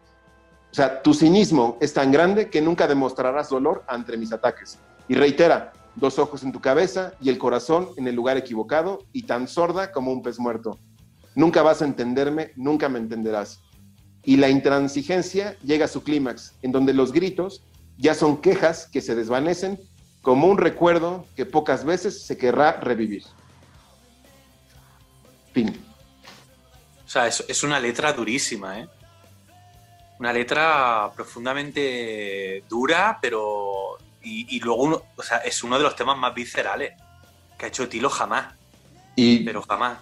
[0.70, 4.80] O sea, tu cinismo es tan grande que nunca demostrarás dolor ante mis ataques.
[5.08, 9.22] Y reitera, dos ojos en tu cabeza y el corazón en el lugar equivocado y
[9.22, 10.78] tan sorda como un pez muerto.
[11.34, 13.62] Nunca vas a entenderme, nunca me entenderás.
[14.22, 17.62] Y la intransigencia llega a su clímax, en donde los gritos
[17.96, 19.78] ya son quejas que se desvanecen
[20.22, 23.24] como un recuerdo que pocas veces se querrá revivir.
[25.52, 25.84] Fin.
[27.04, 28.88] O sea, es, es una letra durísima, ¿eh?
[30.20, 33.96] Una letra profundamente dura, pero.
[34.22, 36.92] Y, luego, uno, o sea, es uno de los temas más viscerales
[37.56, 38.54] que ha hecho Tilo jamás.
[39.16, 39.98] Y pero jamás.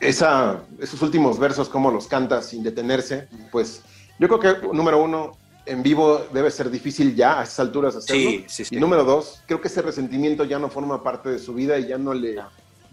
[0.00, 3.82] Esa, esos últimos versos, cómo los canta sin detenerse, pues
[4.18, 5.36] yo creo que, número uno,
[5.66, 8.30] en vivo debe ser difícil ya a esas alturas hacerlo.
[8.30, 8.76] Sí, sí, sí.
[8.76, 11.86] Y número dos, creo que ese resentimiento ya no forma parte de su vida y
[11.86, 12.40] ya no le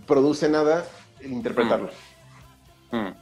[0.05, 0.85] produce nada
[1.19, 1.89] el interpretarlo.
[2.91, 2.97] Mm.
[2.97, 3.15] Mm.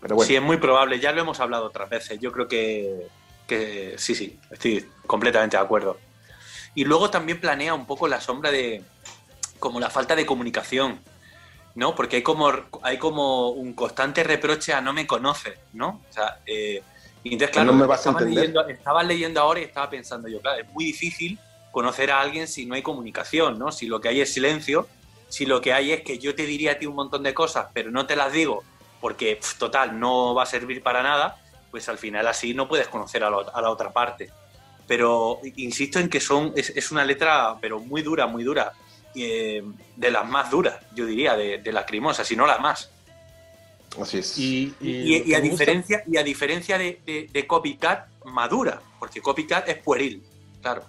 [0.00, 0.26] Pero bueno.
[0.26, 2.18] Sí, es muy probable, ya lo hemos hablado otras veces.
[2.18, 3.08] Yo creo que,
[3.46, 5.98] que sí, sí, estoy completamente de acuerdo.
[6.74, 8.82] Y luego también planea un poco la sombra de
[9.58, 11.00] como la falta de comunicación,
[11.76, 11.94] ¿no?
[11.94, 12.50] Porque hay como,
[12.82, 16.02] hay como un constante reproche a no me conoces, ¿no?
[16.10, 16.82] O sea, eh,
[17.22, 20.28] y entonces, claro, no me vas estaba, a leyendo, estaba leyendo ahora y estaba pensando
[20.28, 21.38] yo, claro, es muy difícil
[21.70, 23.70] conocer a alguien si no hay comunicación, ¿no?
[23.72, 24.88] Si lo que hay es silencio,
[25.28, 27.66] si lo que hay es que yo te diría a ti un montón de cosas,
[27.74, 28.62] pero no te las digo
[29.00, 31.36] porque, total, no va a servir para nada,
[31.70, 34.30] pues al final así no puedes conocer a, la- a la otra parte.
[34.86, 38.72] Pero insisto en que son es, es una letra, pero muy dura, muy dura.
[39.16, 39.62] Eh,
[39.96, 42.90] de las más duras, yo diría, de, de Lacrimosa, si no la más.
[44.00, 44.36] Así es.
[44.38, 48.08] Y, y Y, lo y que a, diferencia, y a diferencia de, de- de Copycat,
[48.26, 50.22] madura, porque Copycat es pueril,
[50.60, 50.84] claro.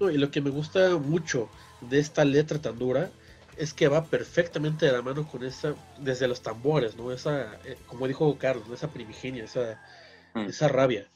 [0.00, 1.48] no, y lo que me gusta mucho
[1.80, 3.10] de esta letra tan dura
[3.56, 7.12] es que va perfectamente de la mano con esa, desde los tambores, ¿no?
[7.12, 9.80] Esa, eh, como dijo Carlos, esa primigenia, esa,
[10.34, 10.46] Mm.
[10.48, 11.06] esa rabia.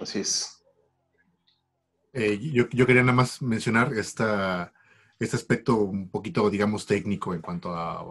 [0.00, 0.55] Así es.
[2.18, 4.72] Eh, yo, yo quería nada más mencionar esta,
[5.20, 8.02] este aspecto un poquito, digamos, técnico en cuanto a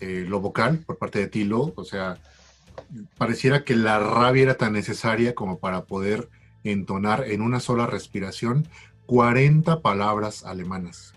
[0.00, 1.72] eh, lo vocal por parte de Tilo.
[1.76, 2.16] O sea,
[3.18, 6.28] pareciera que la rabia era tan necesaria como para poder
[6.62, 8.68] entonar en una sola respiración
[9.06, 11.12] 40 palabras alemanas,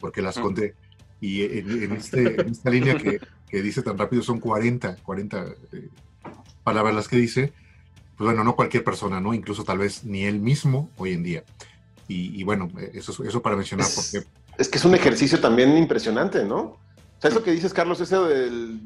[0.00, 0.42] porque las Mm.
[0.42, 0.74] conté.
[1.20, 5.46] Y en, en este- en esta línea que, que dice tan rápido son 40, 40
[5.72, 5.88] eh,
[6.64, 7.52] palabras las que dice
[8.20, 9.32] pues bueno, no cualquier persona, ¿no?
[9.32, 11.42] Incluso tal vez ni él mismo hoy en día.
[12.06, 13.86] Y, y bueno, eso, eso para mencionar.
[13.86, 14.28] Es, porque...
[14.58, 16.58] es que es un ejercicio también impresionante, ¿no?
[16.58, 16.78] O
[17.18, 18.78] sea, eso que dices, Carlos, ese del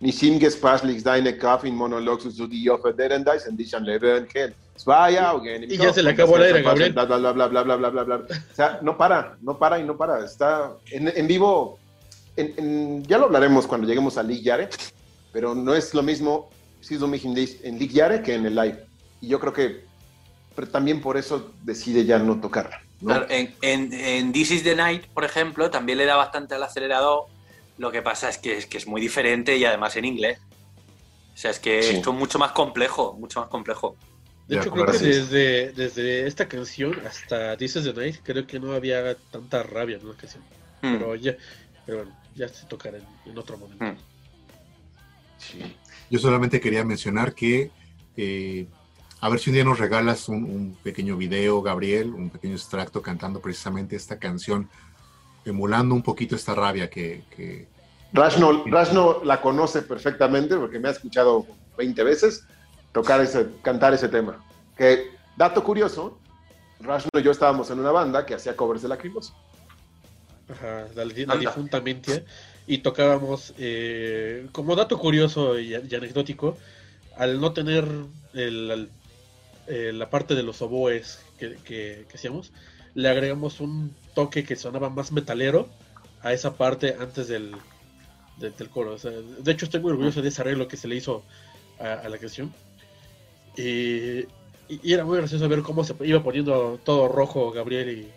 [0.00, 5.34] Nisim Gespaslich, Deine Kaffin, Monoloxus, Udio, Federendais, Endichan, Levenhel, Svaya,
[5.68, 6.92] Y ya se le acabó la era, Gabriel.
[6.94, 8.16] Bla, bla, bla, bla, bla, bla, bla, bla.
[8.16, 10.24] O sea, no para, no para y no para.
[10.24, 11.78] Está en, en vivo,
[12.34, 14.68] en, en, ya lo hablaremos cuando lleguemos a Lee Yare,
[15.32, 16.50] pero no es lo mismo
[16.90, 18.84] lo mismo en Lig Yare que en el live.
[19.20, 19.84] Y yo creo que
[20.54, 22.80] pero también por eso decide ya no tocarla.
[23.00, 23.08] ¿no?
[23.08, 26.62] Claro, en, en, en This is the Night, por ejemplo, también le da bastante al
[26.62, 27.24] acelerador.
[27.76, 30.38] Lo que pasa es que, es que es muy diferente y además en inglés.
[31.34, 31.96] O sea, es que Sí.
[31.96, 33.96] esto es mucho más complejo, mucho más complejo.
[34.46, 38.16] De Ya, hecho, como creo que desde, desde esta canción hasta This is the Night,
[38.22, 40.44] creo que no había tanta rabia en la canción.
[40.82, 40.92] Mm.
[40.92, 41.34] Pero ya,
[41.84, 43.84] pero bueno, ya se tocará en, en otro momento.
[43.84, 43.96] Mm.
[45.38, 45.76] Sí.
[46.10, 47.70] Yo solamente quería mencionar que
[48.16, 48.66] eh,
[49.20, 53.00] a ver si un día nos regalas un, un pequeño video, Gabriel, un pequeño extracto
[53.00, 54.68] cantando precisamente esta canción,
[55.44, 57.66] emulando un poquito esta rabia que, que-
[58.12, 62.46] Rashno, Rashno la conoce perfectamente porque me ha escuchado 20 veces
[62.92, 64.44] tocar ese, cantar ese tema.
[64.76, 66.18] Que, dato curioso,
[66.80, 69.34] Rashno y yo estábamos en una banda que hacía covers de Lacrimosa.
[70.48, 72.22] Ajá, la, difunta Mentia.
[72.66, 76.56] Y tocábamos, eh, como dato curioso y, y anecdótico,
[77.16, 77.84] al no tener
[78.32, 78.88] el- el-
[79.66, 82.52] eh, la parte de los oboes que, que- que hacíamos,
[82.94, 85.68] le agregamos un toque que sonaba más metalero
[86.22, 87.52] a esa parte antes del,
[88.38, 88.96] del, coro.
[88.96, 91.22] de hecho, estoy muy orgulloso de ese arreglo que se le hizo
[91.78, 92.52] a, la canción.
[93.56, 94.26] Y,
[94.82, 98.10] era muy gracioso ver cómo se iba poniendo todo rojo Gabriel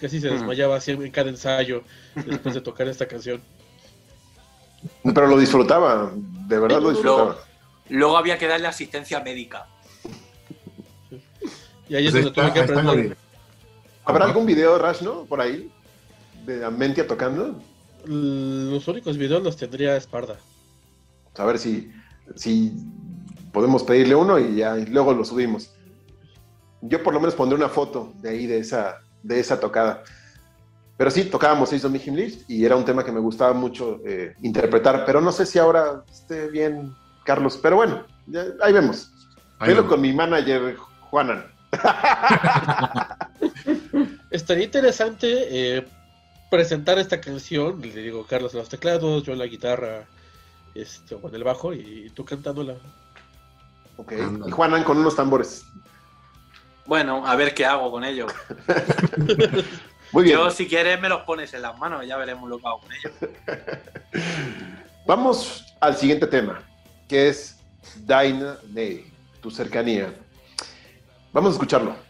[0.00, 1.82] y, así se desmayaba así en cada ensayo
[2.14, 3.40] después de tocar esta canción.
[5.14, 7.36] Pero lo disfrutaba, de verdad lo disfrutaba.
[7.88, 9.66] Luego, había que darle asistencia médica.
[11.88, 13.16] Y ahí es pues donde tuve que aprender.
[14.04, 15.24] ¿Habrá algún video, Rash, no?
[15.24, 15.70] Por ahí,
[16.44, 17.60] de Amentia tocando.
[18.04, 20.36] Los únicos videos los tendría Esparda.
[21.36, 21.92] A ver si,
[22.34, 22.72] si
[23.52, 25.72] podemos pedirle uno y ya luego lo subimos.
[26.82, 30.02] Yo por lo menos pondré una foto de ahí, de esa, de esa tocada.
[30.96, 34.34] Pero sí, tocábamos Season Me List y era un tema que me gustaba mucho eh,
[34.42, 36.94] interpretar, pero no sé si ahora esté bien,
[37.24, 37.58] Carlos.
[37.62, 38.04] Pero bueno,
[38.62, 39.12] ahí vemos.
[39.60, 40.76] Velo con mi manager,
[41.10, 41.44] Juanan.
[44.30, 45.86] Estaría interesante eh,
[46.50, 50.06] presentar esta canción, le digo Carlos en los teclados, yo en la guitarra,
[50.74, 52.74] este, o en el bajo, y tú cantándola.
[53.98, 54.12] Ok,
[54.46, 55.64] y Juanan con unos tambores.
[56.86, 58.32] Bueno, a ver qué hago con ellos.
[60.12, 60.38] Muy bien.
[60.38, 62.90] Yo, si quieres, me los pones en las manos ya veremos lo que hago con
[62.92, 63.12] ellos.
[65.06, 66.62] Vamos al siguiente tema,
[67.08, 67.58] que es
[67.96, 70.14] Dinah Day, tu cercanía.
[71.32, 72.05] Vamos a escucharlo.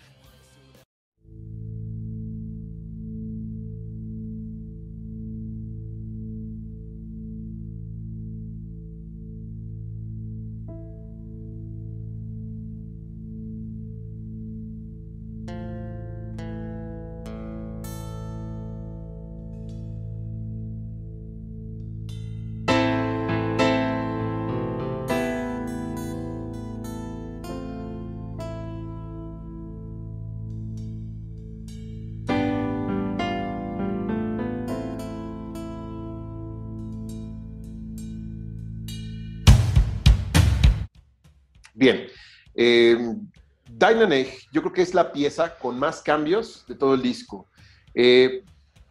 [44.52, 47.46] Yo creo que es la pieza con más cambios de todo el disco.
[47.94, 48.42] Eh,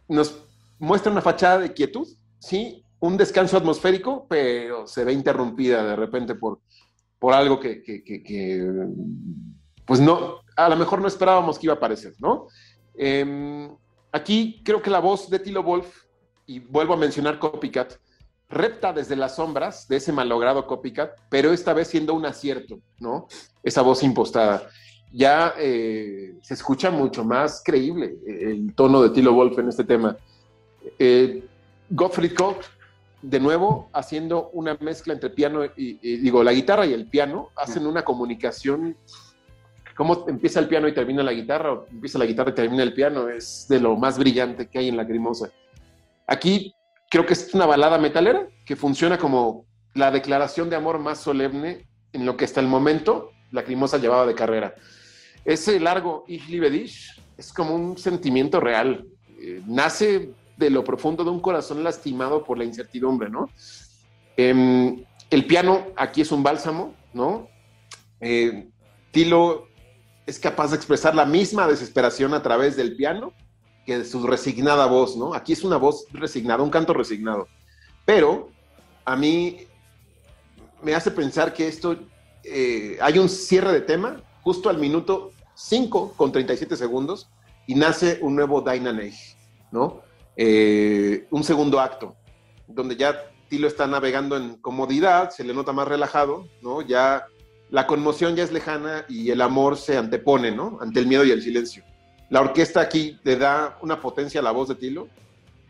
[0.08, 0.42] nos
[0.78, 2.06] muestra una fachada de quietud,
[2.38, 6.60] sí, un descanso atmosférico, pero se ve interrumpida de repente por,
[7.18, 7.82] por algo que,
[9.84, 12.46] pues no, a lo mejor no esperábamos que iba a aparecer, ¿no?
[12.94, 13.70] Em,
[14.12, 16.04] aquí creo que la voz de Tilo Wolf,
[16.46, 17.94] y vuelvo a mencionar Copycat,
[18.48, 23.26] repta desde las sombras de ese malogrado copycat, pero esta vez siendo un acierto, ¿no?
[23.62, 24.68] Esa voz impostada.
[25.12, 30.16] Ya eh, se escucha mucho más creíble el tono de Tilo Wolf en este tema.
[30.98, 31.44] Eh,
[31.90, 32.64] Gottfried Koch,
[33.22, 37.86] de nuevo, haciendo una mezcla entre piano y, digo, la guitarra y el piano, hacen
[37.86, 38.96] una comunicación.
[39.96, 41.72] ¿Cómo empieza el piano y termina la guitarra?
[41.72, 43.28] O empieza la guitarra y termina el piano.
[43.28, 45.50] Es de lo más brillante que hay en la Lacrimosa.
[46.26, 46.74] Aquí
[47.08, 49.64] creo que es una balada metalera que funciona como
[49.94, 54.34] la declaración de amor más solemne en lo que hasta el momento Lacrimosa llevaba de
[54.34, 54.74] carrera.
[55.44, 59.06] Ese largo Ich liebe dich es como un sentimiento real.
[59.38, 63.50] Eh, nace de lo profundo de un corazón lastimado por la incertidumbre, ¿no?
[64.36, 67.48] Em, el piano aquí es un bálsamo, ¿no?
[68.20, 68.68] Eh,
[69.10, 69.68] Tilo
[70.26, 73.32] es capaz de expresar la misma desesperación a través del piano
[73.84, 75.32] que su resignada voz, ¿no?
[75.32, 77.46] Aquí es una voz resignada, un canto resignado.
[78.04, 78.50] Pero
[79.04, 79.66] a mí
[80.82, 81.96] me hace pensar que esto,
[82.48, 87.28] eh, hay un cierre de tema justo al minuto 5 con 37 segundos
[87.66, 89.36] y nace un nuevo Dynanage,
[89.72, 90.02] ¿no?
[90.36, 92.14] Eh, un segundo acto,
[92.68, 93.16] donde ya
[93.48, 96.82] Tilo está navegando en comodidad, se le nota más relajado, ¿no?
[96.82, 97.26] Ya
[97.70, 100.78] la conmoción ya es lejana y el amor se antepone, ¿no?
[100.80, 101.82] Ante el miedo y el silencio.
[102.28, 105.08] La orquesta aquí le da una potencia a la voz de Tilo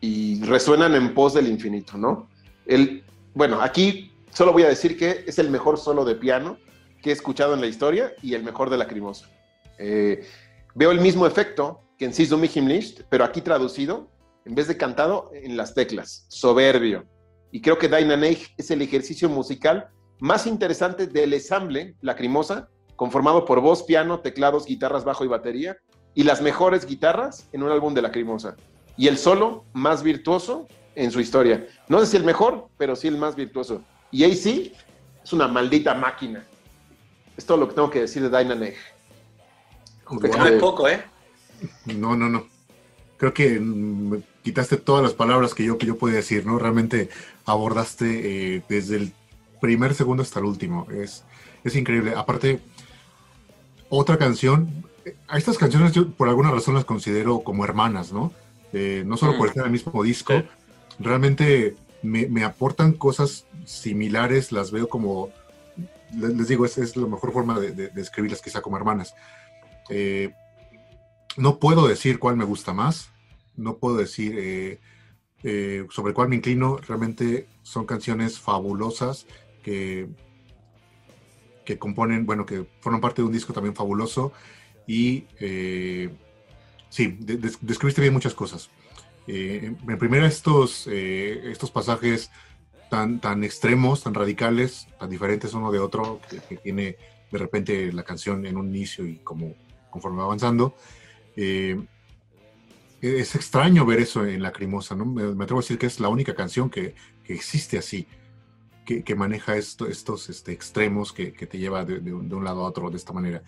[0.01, 2.29] y resuenan en pos del infinito, ¿no?
[2.67, 3.05] El,
[3.35, 6.59] bueno, aquí solo voy a decir que es el mejor solo de piano
[7.07, 9.29] que he escuchado en la historia y el mejor de Lacrimosa.
[9.79, 10.27] Eh,
[10.75, 14.11] veo el mismo efecto que en du List, pero aquí traducido,
[14.45, 17.05] en vez de cantado, en las teclas, soberbio.
[17.53, 19.89] Y creo que Dynanage es el ejercicio musical
[20.19, 25.77] más interesante del ensamble Lacrimosa, conformado por voz, piano, teclados, guitarras, bajo y batería,
[26.13, 28.57] y las mejores guitarras en un álbum de Lacrimosa.
[28.97, 30.67] Y el solo más virtuoso
[30.97, 31.69] en su historia.
[31.87, 33.81] No sé si el mejor, pero sí el más virtuoso.
[34.11, 34.73] Y ahí sí,
[35.23, 36.45] es una maldita máquina.
[37.37, 38.77] Es todo lo que tengo que decir de Dynaneg.
[40.11, 41.03] No es poco, ¿eh?
[41.87, 42.47] No, no, no.
[43.17, 43.61] Creo que
[44.43, 46.59] quitaste todas las palabras que yo, que yo podía decir, ¿no?
[46.59, 47.09] Realmente
[47.45, 49.13] abordaste eh, desde el
[49.61, 50.87] primer segundo hasta el último.
[50.91, 51.25] Es,
[51.65, 52.15] es increíble.
[52.15, 52.61] Aparte,
[53.89, 54.85] otra canción
[55.29, 58.33] a estas canciones yo por alguna razón las considero como hermanas, ¿no?
[58.73, 59.49] Eh, no solo por mm.
[59.49, 60.43] estar en el mismo disco,
[60.99, 65.31] realmente me, aportan cosas similares, las veo como,
[66.15, 69.15] les, digo, es, es, la mejor forma de, escribirlas quizá como hermanas.
[69.89, 70.33] Eh,
[71.37, 73.11] no puedo decir cuál me gusta más,
[73.57, 79.27] no puedo decir eh, sobre cuál me inclino, realmente son canciones fabulosas
[79.63, 80.09] que,
[81.65, 84.33] que componen, bueno, que forman parte de un disco también fabuloso
[84.87, 85.25] y
[86.89, 88.71] sí, describiste bien muchas cosas.
[89.27, 92.31] Eh, en primera, estos, eh, estos pasajes
[92.89, 96.97] tan, tan extremos, tan radicales, tan diferentes uno de otro, que, tiene
[97.31, 99.55] de repente la canción en un inicio y como
[99.91, 100.75] conforme va avanzando.
[101.37, 101.81] Eh,
[103.01, 105.05] es extraño ver eso en Lacrimosa, ¿no?
[105.05, 106.95] Me, atrevo a decir que es la única canción que,
[107.25, 108.07] que existe así,
[108.85, 112.63] que, que maneja esto, estos este, extremos que, que te lleva de, de, un lado
[112.63, 113.43] a otro de esta manera.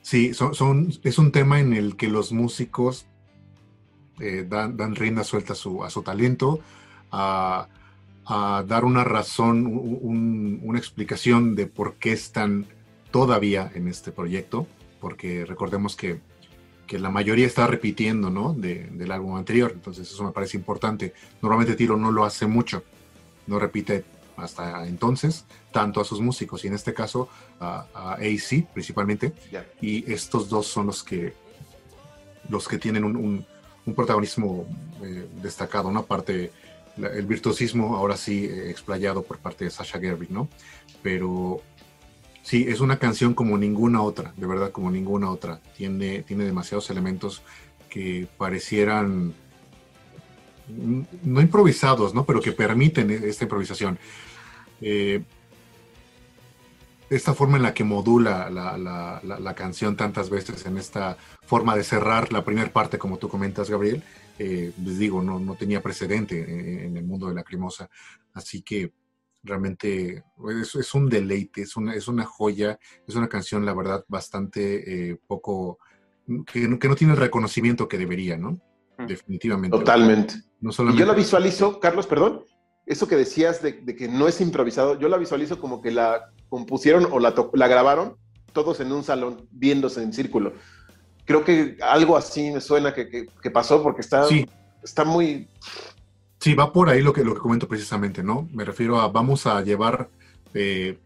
[0.00, 3.06] sí, son, son, es un tema en el que los músicos
[4.20, 6.60] eh, dan, dan, rienda suelta a su, a su talento,
[7.12, 7.68] a,
[8.66, 12.66] dar una razón, una explicación de por qué están
[13.10, 14.66] todavía en este proyecto,
[15.00, 16.20] porque recordemos que,
[16.86, 18.54] que la mayoría está repitiendo ¿no?
[18.54, 21.12] del álbum anterior, entonces eso me parece importante.
[21.42, 22.84] Normalmente Tiro no lo hace mucho,
[23.46, 24.04] no repite
[24.36, 27.28] hasta entonces tanto a sus músicos y en este caso
[27.60, 29.34] a, a AC principalmente
[29.82, 31.34] y estos dos son los que
[32.48, 33.46] los que tienen un,
[33.86, 34.66] un protagonismo
[35.02, 36.04] eh, destacado, ¿no?
[36.96, 40.48] El virtuosismo ahora sí eh, explayado por parte de Sasha Gerby, ¿no?
[41.02, 41.62] Pero
[42.42, 45.60] sí, es una canción como ninguna otra, de verdad, como ninguna otra.
[45.76, 47.42] Tiene, tiene demasiados elementos
[47.88, 49.34] que parecieran
[50.68, 52.24] no improvisados, ¿no?
[52.24, 53.98] Pero que permiten e-, esta improvisación.
[54.80, 55.22] Eh,
[57.16, 62.32] esta forma en la que modula la, canción tantas veces, en esta forma de cerrar
[62.32, 64.02] la primera parte, como tú comentas, Gabriel,
[64.38, 67.90] eh, les digo, no, no tenía precedente en, el mundo de la crimosa.
[68.32, 68.92] Así que
[69.42, 70.24] realmente
[70.62, 75.18] es, un deleite, es una, es una joya, es una canción, la verdad, bastante eh,
[75.26, 75.78] poco,
[76.46, 78.60] que, no tiene el reconocimiento que debería, ¿no?
[78.98, 79.06] Mm.
[79.06, 79.76] Definitivamente.
[79.76, 80.34] Totalmente.
[80.60, 82.44] No yo la visualizo, Carlos, perdón,
[82.86, 87.08] eso que decías de, que no es improvisado, yo la visualizo como que la compusieron
[87.10, 88.16] o la, la grabaron
[88.52, 90.52] todos en un salón, viéndose en círculo.
[91.24, 94.26] Creo que algo así me suena que, pasó porque está,
[94.82, 95.48] está muy...
[96.40, 98.50] Sí, va por ahí lo que, lo que comento precisamente, ¿no?
[98.52, 100.10] Me refiero a vamos a llevar
[100.52, 100.98] eh,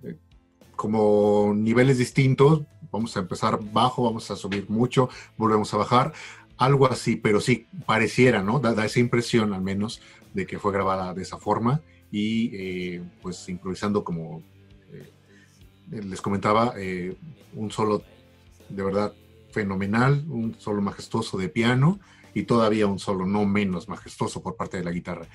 [0.74, 6.12] como niveles distintos, vamos a empezar bajo, vamos a subir mucho, volvemos a bajar,
[6.56, 8.58] algo así, pero sí, pareciera, ¿no?
[8.58, 10.00] Da, da esa impresión al menos
[10.34, 14.42] de que fue grabada de esa forma y eh, pues improvisando como
[15.90, 17.16] les comentaba, eh,
[17.54, 18.02] un solo
[18.68, 19.12] de verdad
[19.50, 22.00] fenomenal, un solo majestuoso de piano
[22.34, 25.26] y todavía un solo no menos majestuoso por parte de la guitarra.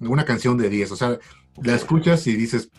[0.00, 1.18] Una canción de 10, o sea,
[1.62, 2.70] la escuchas y dices,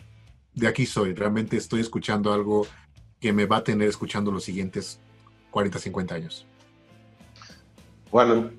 [0.54, 2.66] de aquí soy, realmente estoy escuchando algo
[3.20, 5.00] que me va a tener escuchando los siguientes
[5.50, 6.46] 40, 50 años.
[8.10, 8.50] Bueno,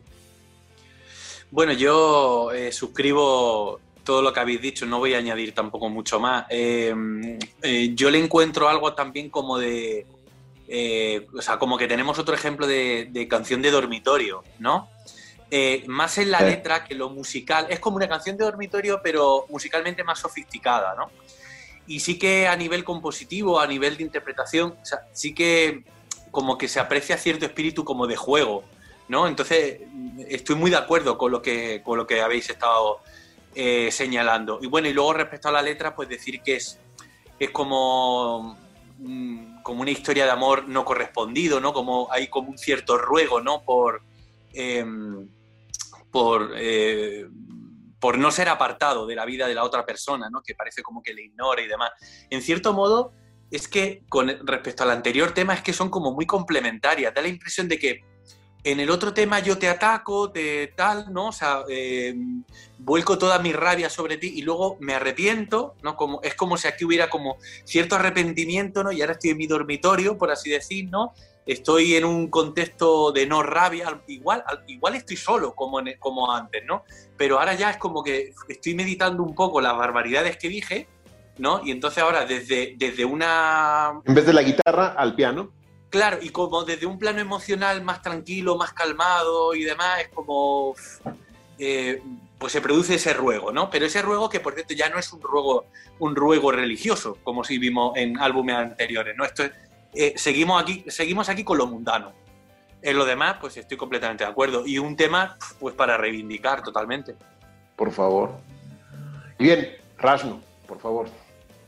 [1.52, 6.20] bueno, yo eh, suscribo todo lo que habéis dicho, no voy a añadir tampoco mucho
[6.20, 6.46] más.
[6.50, 6.94] Eh,
[7.62, 10.06] eh, yo le encuentro algo también como de.
[11.34, 14.90] o sea, como que tenemos otro ejemplo de, canción de dormitorio, ¿no?
[15.88, 17.68] más en la letra que lo musical.
[17.70, 21.12] Es como una canción de dormitorio, pero musicalmente más sofisticada, ¿no?
[21.88, 25.84] Y sí que a nivel compositivo, a nivel de interpretación, o sea, sí que
[26.32, 28.64] como que se aprecia cierto espíritu como de juego
[29.12, 29.28] ¿no?
[29.28, 29.82] Entonces,
[30.30, 33.02] estoy muy de acuerdo con lo que, con lo que habéis estado
[33.56, 34.60] eh, señalando.
[34.62, 36.80] Y bueno, y luego respecto a la letra, pues decir que es,
[37.40, 38.58] es como,
[38.98, 41.74] mm, como una historia de amor no correspondido, ¿no?
[41.74, 43.64] Como hay como un cierto ruego, ¿no?
[43.64, 44.04] Por,
[44.54, 45.28] em,
[46.12, 47.28] por, eh,
[48.00, 50.42] por no ser apartado de la vida de la otra persona, ¿no?
[50.42, 51.92] Que parece como que le ignora y demás.
[52.30, 53.14] En cierto modo,
[53.52, 57.14] es que con respecto al anterior tema es que son como muy complementarias.
[57.14, 58.11] Da la impresión de que
[58.64, 61.28] en el otro tema yo te ataco, te tal, ¿no?
[61.28, 62.16] O sea, eh,
[62.78, 65.96] vuelco toda mi rabia sobre ti y luego me arrepiento, ¿no?
[65.96, 68.92] Como, es como si aquí hubiera como cierto arrepentimiento, ¿no?
[68.92, 71.14] Y ahora estoy en mi dormitorio, por así decir, ¿no?
[71.46, 76.84] Estoy en un contexto de no rabia, igual, igual estoy solo como, como antes, ¿no?
[77.18, 80.88] Pero ahora ya es como que estoy meditando un poco las barbaridades que dije,
[81.40, 81.62] ¿no?
[81.66, 84.02] Y entonces ahora desde, desde una...
[84.06, 85.52] En vez de la guitarra, al piano.
[85.92, 90.74] Claro, y como desde un plano emocional más tranquilo, más calmado y demás, es como.
[91.60, 92.02] Eh,
[92.40, 93.70] pues se produce ese ruego, ¿no?
[93.70, 95.66] Pero ese ruego que, por cierto, ya no es un ruego,
[96.00, 99.26] un ruego religioso, como si vimos en álbumes anteriores, ¿no?
[99.26, 99.52] Esto es,
[99.94, 102.14] eh, seguimos, aquí, seguimos aquí con lo mundano.
[102.82, 104.66] En lo demás, pues estoy completamente de acuerdo.
[104.66, 107.16] Y un tema, pues para reivindicar totalmente.
[107.76, 108.32] Por favor.
[109.38, 111.10] Bien, Rashno, por favor.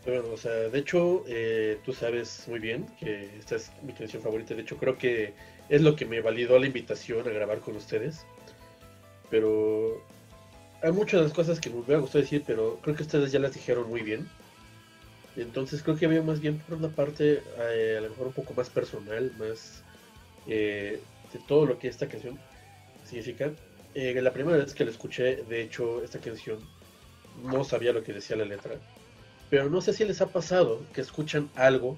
[0.06, 4.22] Bueno, o sea, de hecho, eh, tú sabes muy bien que esta es mi canción
[4.22, 4.54] favorita.
[4.54, 5.34] De hecho, creo que
[5.70, 8.26] es lo que me validó la invitación a grabar con ustedes.
[9.30, 10.04] Pero
[10.82, 13.40] hay muchas de las cosas que me hubiera gustado decir, pero creo que ustedes ya
[13.40, 14.28] las dijeron muy bien.
[15.38, 18.54] Entonces creo que había más bien por una parte, eh, a lo mejor un poco
[18.54, 19.84] más personal, más
[20.48, 21.00] eh,
[21.32, 22.38] de todo lo que esta canción
[23.06, 23.52] significa.
[23.96, 26.60] Eh, la primera vez que la escuché, de hecho, esta canción
[27.44, 28.76] no sabía lo que decía la letra.
[29.54, 31.96] Pero no sé si les ha pasado que escuchan algo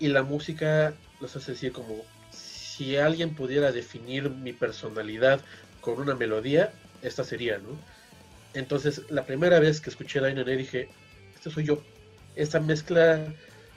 [0.00, 5.40] y la música los hace decir como si alguien pudiera definir mi personalidad
[5.80, 7.78] con una melodía, esta sería, ¿no?
[8.54, 10.88] Entonces, la primera vez que escuché Dynamite dije,
[11.32, 11.80] este soy yo.
[12.34, 13.24] Esta mezcla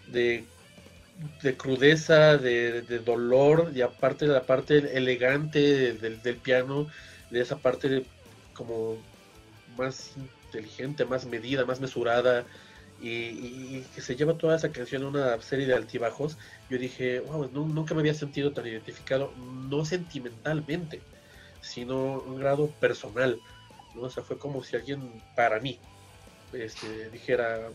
[0.08, 0.46] de,
[1.44, 6.88] de crudeza, de, dolor, y aparte de la parte elegante del, del piano,
[7.30, 8.06] de esa parte
[8.56, 8.98] como
[9.78, 10.14] más
[10.48, 12.48] inteligente, más medida, más mesurada,
[13.04, 16.38] y, que se lleva toda esa canción a una serie de altibajos,
[16.70, 19.34] yo dije, wow, nunca me había sentido tan identificado,
[19.70, 21.02] no sentimentalmente,
[21.62, 23.40] sino un grado personal.
[23.94, 24.04] ¿no?
[24.04, 25.80] O sea, fue como si alguien para mí
[26.54, 27.70] este, dijera,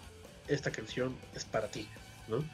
[0.46, 1.86] esta canción es para ti,
[2.26, 2.44] ¿no?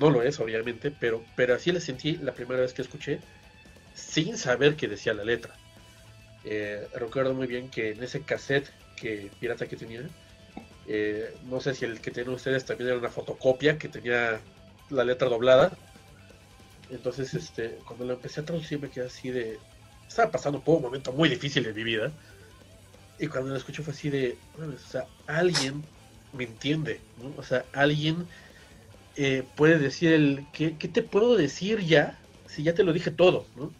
[0.00, 3.20] No lo es, obviamente, pero, pero así la sentí la primera vez que escuché,
[3.94, 5.54] sin saber qué decía la letra.
[6.44, 10.08] Eh, recuerdo muy bien que en ese cassette que pirata que tenía,
[10.86, 14.40] eh, no sé si el que tienen ustedes también era una fotocopia que tenía
[14.90, 15.72] la letra doblada.
[16.90, 19.58] Entonces, este, cuando la empecé a traducir me quedé así de...
[20.06, 22.12] Estaba pasando por un momento muy difícil en mi vida.
[23.18, 24.36] Y cuando la escucho fue así de...
[24.58, 25.82] O sea, alguien
[26.32, 27.32] me entiende, ¿no?
[27.38, 28.26] O sea, alguien
[29.16, 30.46] eh, puede decir el...
[30.52, 32.18] ¿qué, te puedo decir ya?
[32.46, 33.72] Si ya te lo dije todo, ¿no?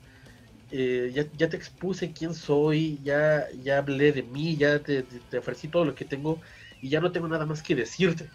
[0.71, 5.39] Eh, ya, ya, te expuse quién soy, ya, ya hablé de mí, ya te, te
[5.39, 6.41] ofrecí todo lo que tengo
[6.85, 8.29] y ya no tengo nada más que decirte.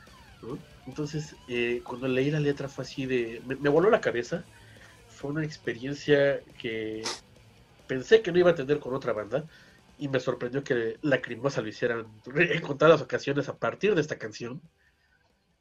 [0.87, 3.43] Entonces, eh, cuando leí la letra fue así de...
[3.45, 4.43] Me, voló la cabeza.
[5.07, 7.03] Fue una experiencia que
[7.85, 9.45] pensé que no iba a tener con otra banda
[9.99, 14.59] y me sorprendió que Lacrimosa lo hicieran en contadas ocasiones a partir de esta canción.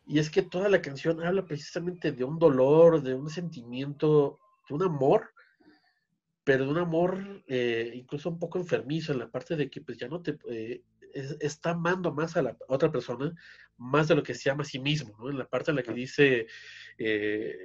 [0.07, 4.75] Y es que toda la canción habla precisamente de un dolor, de un sentimiento, de
[4.75, 5.35] un amor,
[6.43, 9.99] pero de un amor eh, incluso un poco enfermizo en la parte de que pues
[9.99, 10.39] ya no te...
[10.49, 10.81] Eh,
[11.15, 13.35] está amando más a la otra persona,
[13.77, 15.31] más de lo que se ama a sí mismo, ¿no?
[15.31, 16.47] En la parte en la que dice
[16.99, 17.57] eh,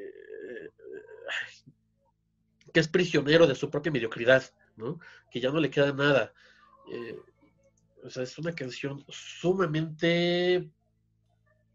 [2.74, 4.44] que es prisionero de su propia mediocridad,
[4.76, 5.00] ¿no?
[5.32, 6.34] Que ya no le queda nada.
[6.92, 7.18] Eh,
[8.04, 10.70] o sea, es una canción sumamente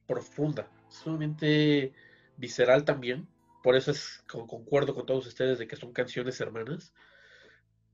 [0.07, 1.93] profunda, sumamente
[2.37, 3.29] visceral también.
[3.63, 6.93] Por eso es, concuerdo con todos ustedes de que son canciones hermanas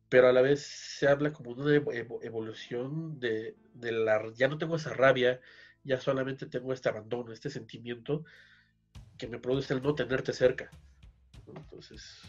[0.08, 4.32] pero a la vez se habla como de una evolución de, la...
[4.34, 5.40] Ya no tengo esa rabia,
[5.82, 8.24] ya solamente tengo este abandono, este sentimiento
[9.18, 10.70] que me produce el no tenerte cerca.
[11.46, 12.20] Entonces,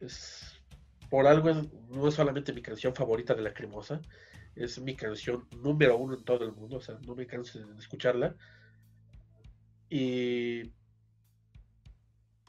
[0.00, 0.62] es
[1.10, 1.50] por algo
[1.90, 4.00] no es solamente mi canción favorita de la cremosa,
[4.56, 7.78] es mi canción número uno en todo el mundo, o sea, no me canso de
[7.78, 8.34] escucharla.
[9.90, 10.72] Y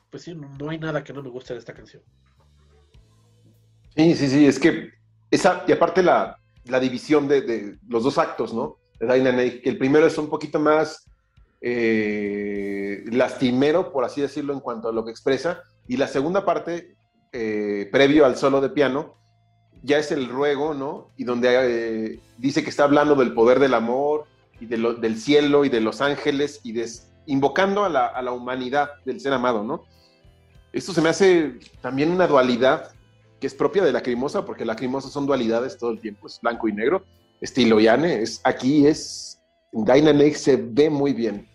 [0.10, 2.04] pues sí, no hay nada que no me guste de esta canción.
[3.96, 4.90] Sí, sí, sí, es que
[5.30, 6.40] esa, y aparte la,
[6.80, 8.78] división de, los dos actos, ¿no?
[9.00, 11.06] De que el primero es un poquito más
[11.62, 16.96] eh, lastimero, por así decirlo, en cuanto a lo que expresa, y la segunda parte,
[17.32, 19.16] eh, previo al solo de piano,
[19.84, 21.12] ya es el ruego, ¿no?
[21.18, 24.26] Y donde eh, dice que está hablando del poder del amor
[24.60, 26.74] y del cielo y de los ángeles y
[27.26, 29.84] invocando a la, a la humanidad del ser amado, ¿no?
[30.72, 32.92] Esto se me hace también una dualidad
[33.44, 36.40] que es propia de la crimosa, porque la crimosa son dualidades todo el tiempo, es
[36.42, 37.06] blanco y negro,
[37.42, 39.42] estilo Yane, es, aquí es,
[39.74, 41.50] en se ve muy bien.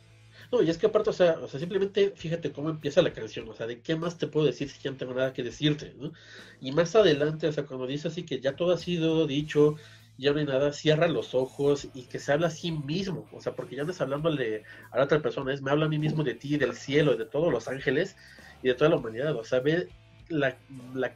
[0.53, 3.49] No, y es que aparte, o sea, o sea, simplemente fíjate cómo empieza la canción,
[3.49, 5.95] o sea, de qué más te puedo decir si ya no tengo nada que decirte,
[5.99, 6.13] ¿no?
[6.61, 9.77] Y más adelante, o sea, cuando dice así que ya todo ha sido dicho,
[10.19, 13.41] ya no hay nada, cierra los ojos y que se habla a sí mismo, o
[13.41, 15.99] sea, porque ya no es hablándole a la otra persona, es me habla a mí
[15.99, 18.15] mismo de ti, del cielo, de todos los ángeles
[18.63, 19.89] y de toda la humanidad, o sea, ve
[20.29, 20.57] la,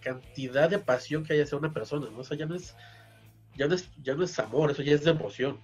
[0.01, 2.19] cantidad de pasión que hay hacia una persona, ¿no?
[2.21, 2.75] O sea, ya no es,
[3.57, 5.59] ya no es, ya no es amor, eso ya es devoción.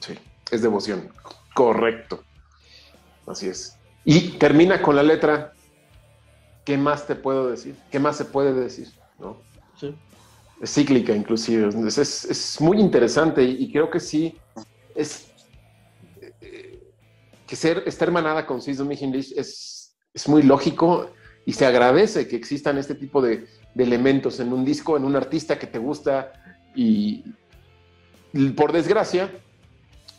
[0.00, 0.18] Sí,
[0.50, 1.10] es devoción,
[1.54, 2.24] correcto.
[3.26, 3.78] Así es.
[4.04, 5.52] Y termina con la letra,
[6.64, 7.76] ¿qué más te puedo decir?
[7.90, 8.88] ¿Qué más se puede decir?
[9.18, 9.40] ¿No?
[9.78, 9.94] Sí.
[10.60, 11.68] Es cíclica inclusive.
[11.86, 14.36] Es, es, muy interesante y, creo que sí,
[14.94, 15.32] es
[16.40, 16.80] eh,
[17.46, 21.10] que ser, estar hermanada con Sis es, es muy lógico
[21.44, 25.16] y se agradece que existan este tipo de, de elementos en un disco, en un
[25.16, 26.32] artista que te gusta
[26.74, 27.24] y
[28.56, 29.30] por desgracia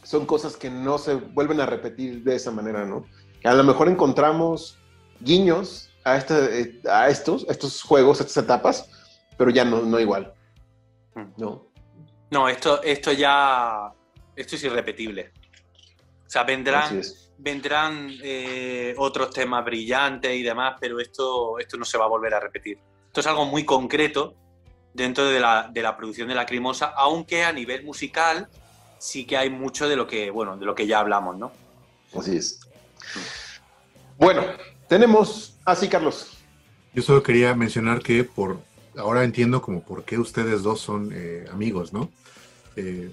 [0.03, 3.05] son cosas que no se vuelven a repetir de esa manera, ¿no?
[3.43, 4.77] A lo mejor encontramos
[5.19, 8.89] guiños a, este, a estos, estos juegos, a estas etapas,
[9.37, 10.33] pero ya no, no igual.
[11.15, 11.27] Mm.
[11.37, 11.67] ¿No?
[12.31, 13.91] No, esto, esto ya.
[14.35, 15.31] Esto es irrepetible.
[16.25, 17.01] O sea, vendrán.
[17.37, 22.33] Vendrán eh, otros temas brillantes y demás, pero esto, esto no se va a volver
[22.33, 22.77] a repetir.
[23.07, 24.35] Esto es algo muy concreto
[24.93, 28.47] dentro de la, de la producción de Lacrimosa, aunque a nivel musical
[28.99, 31.51] sí que hay mucho de lo que, bueno, de lo que ya hablamos, ¿no?
[32.17, 32.59] Así es.
[34.17, 34.43] Bueno,
[34.87, 35.57] tenemos.
[35.65, 36.37] Ah, sí, Carlos.
[36.93, 38.59] Yo solo quería mencionar que por
[38.97, 42.09] ahora entiendo como por qué ustedes dos son eh, amigos, ¿no?
[42.75, 43.11] Eh,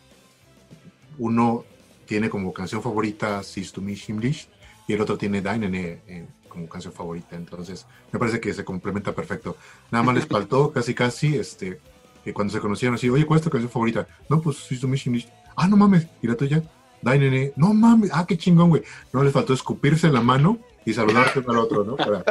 [1.19, 1.65] uno
[2.11, 4.49] tiene como canción favorita Sis to Me Shimlish
[4.89, 7.37] y el otro tiene Dynane eh, como canción favorita.
[7.37, 9.57] Entonces, me parece que se complementa perfecto.
[9.93, 11.81] Nada más les faltó casi casi este
[12.25, 14.09] que cuando se conocieron así, oye, ¿cuál es tu canción favorita?
[14.29, 15.29] No, pues Sis to Me Shimlish.
[15.55, 16.65] Ah, no mames, ¿y la tuya?
[17.01, 17.53] Dynane.
[17.55, 18.83] No mames, ah, qué chingón, güey.
[19.13, 21.97] No les faltó escupirse en la mano y saludarse uno al otro, ¿no?
[21.97, 22.25] Para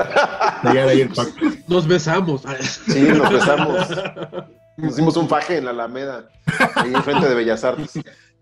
[0.62, 1.46] sellar ahí el pacto.
[1.70, 2.44] Nos besamos.
[2.86, 3.88] Sí, nos besamos.
[4.76, 6.30] Nos hicimos un faje en la Alameda,
[6.76, 7.94] ahí enfrente de Bellas Artes.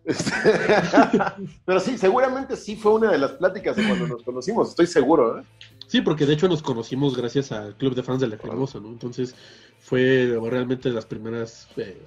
[0.07, 0.31] Este,
[1.65, 5.39] Pero sí, seguramente sí fue una de las pláticas de cuando nos conocimos, estoy seguro.
[5.39, 5.43] ¿eh?
[5.87, 8.87] Sí, porque de hecho nos conocimos gracias al Club de Fans de la Cremosa, ¿no?
[8.87, 9.35] Entonces
[9.79, 12.01] fue realmente las primeras eh,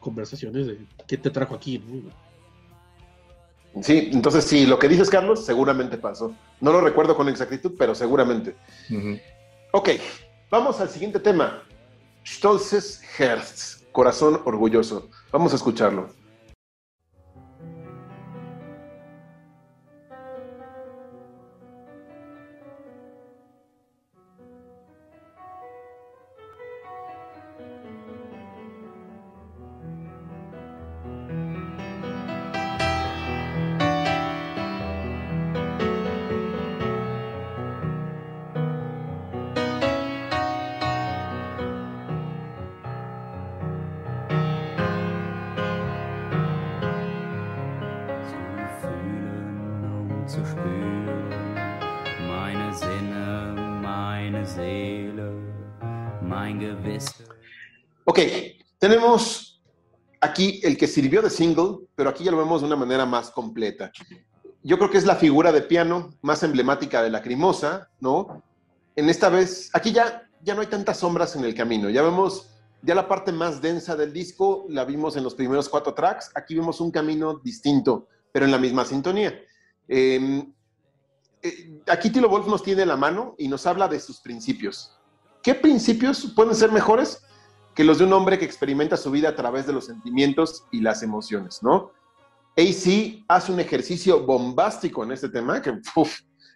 [0.00, 2.10] conversaciones de qué te trajo aquí, ¿no?
[3.80, 6.34] Sí, entonces sí, lo que dices, Carlos, seguramente pasó.
[6.60, 8.56] No lo recuerdo con exactitud, pero seguramente.
[8.90, 9.18] Ujú.
[9.72, 9.90] Ok,
[10.50, 11.62] vamos al siguiente tema.
[12.26, 15.10] Stolzes Herz, corazón orgulloso.
[15.30, 16.08] Vamos a escucharlo.
[58.88, 59.60] Tenemos
[60.20, 63.30] aquí el que sirvió de single, pero aquí ya lo vemos de una manera más
[63.32, 63.90] completa.
[64.62, 68.44] Yo creo que es la figura de piano más emblemática de la Lacrimosa, ¿no?
[68.94, 72.50] En esta vez, aquí ya, ya no hay tantas sombras en el camino, ya vemos
[72.82, 76.54] ya la parte más densa del disco, la vimos en los primeros cuatro tracks, aquí
[76.54, 79.36] vemos un camino distinto, pero en la misma sintonía.
[79.88, 80.44] Eh,
[81.42, 84.96] eh, aquí Tilo Wolf nos tiene la mano y nos habla de sus principios.
[85.42, 87.26] ¿Qué principios pueden ser mejores
[87.76, 90.80] que los de un hombre que experimenta su vida a través de los sentimientos y
[90.80, 91.92] las emociones, ¿no?
[92.56, 95.74] AC hace un ejercicio bombástico en este tema, que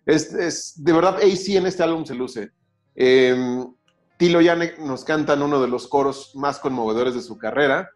[0.07, 2.51] es, es- de verdad AC en este álbum se luce.
[2.97, 3.63] Eh,
[4.17, 7.91] Tilo ya ne- nos cantan uno de los coros más conmovedores de su carrera.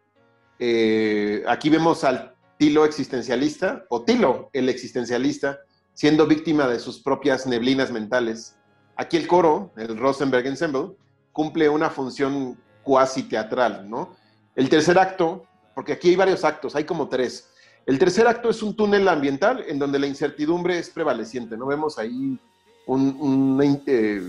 [0.59, 5.59] Eh, aquí vemos al Tilo existencialista, o Tilo el existencialista,
[5.93, 8.55] siendo víctima de sus propias neblinas mentales.
[8.95, 10.91] Aquí el coro, el Rosenberg Ensemble,
[11.33, 14.15] cumple una función cuasi teatral, ¿no?
[14.55, 17.49] El tercer acto, porque aquí hay varios actos, hay como tres.
[17.85, 21.65] El tercer acto es un túnel ambiental en donde la incertidumbre es prevaleciente, ¿no?
[21.65, 22.39] Vemos ahí
[22.85, 24.21] un, eh,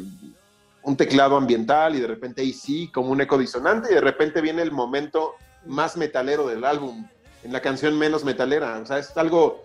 [0.83, 4.41] un teclado ambiental y de repente ahí sí, como un eco disonante y de repente
[4.41, 5.35] viene el momento
[5.67, 7.07] más metalero del álbum,
[7.45, 9.65] en la canción menos metalera, o sea, es algo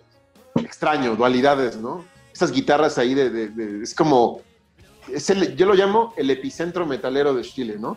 [0.56, 2.04] extraño, dualidades, ¿no?
[2.32, 4.42] Esas guitarras ahí de, es como,
[5.56, 7.96] yo lo llamo el epicentro metalero de Chile, ¿no?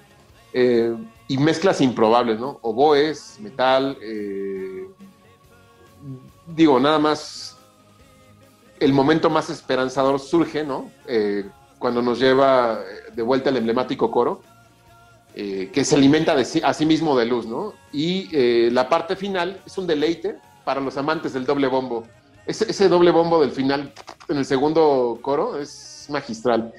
[0.58, 0.96] Eh,
[1.28, 2.60] y mezclas improbables, ¿no?
[2.62, 4.88] Oboes, metal, eh,
[6.48, 7.58] digo, nada más,
[8.80, 10.90] el momento más esperanzador surge, ¿no?
[11.08, 11.44] Eh,
[11.78, 14.42] cuando nos lleva eh, de vuelta el emblemático coro,
[15.36, 17.74] que se alimenta de sí, a sí mismo de luz, ¿no?
[17.92, 22.06] Y la parte final es un deleite para los amantes del doble bombo.
[22.46, 23.92] Ese, ese doble bombo del final,
[24.30, 26.74] en el segundo coro, es magistral.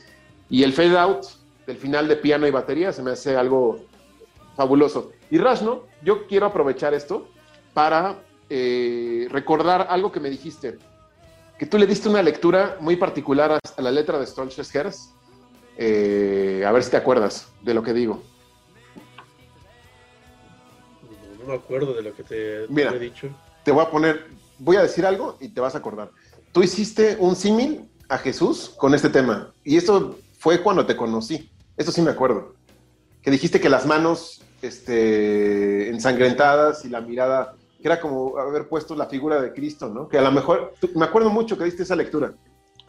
[0.49, 1.27] Y el fade out
[1.67, 3.81] del final de piano y batería se me hace algo
[4.57, 5.13] fabuloso.
[5.31, 5.83] Y Rash, ¿no?
[6.03, 7.29] Yo quiero aprovechar esto
[7.75, 10.79] para eh, recordar algo que me dijiste,
[11.59, 15.11] que tú le diste una lectura muy particular a, la letra de Stolches Herz.
[15.79, 18.23] Eh, a ver si te acuerdas de lo que digo.
[21.03, 22.95] No, no me acuerdo de lo que te, te Mira.
[22.95, 23.29] he dicho.
[23.63, 24.27] Te voy a poner,
[24.59, 26.11] voy a decir algo y te vas a acordar.
[26.53, 29.53] Tú hiciste un símil a Jesús con este tema.
[29.65, 31.51] Y esto fue cuando te conocí.
[31.77, 32.55] Eso sí me acuerdo.
[33.23, 38.95] Que dijiste que las manos este, ensangrentadas y la mirada, que era como haber puesto
[38.95, 40.09] la figura de Cristo, ¿no?
[40.09, 42.35] Que a lo mejor, me acuerdo mucho que diste esa lectura.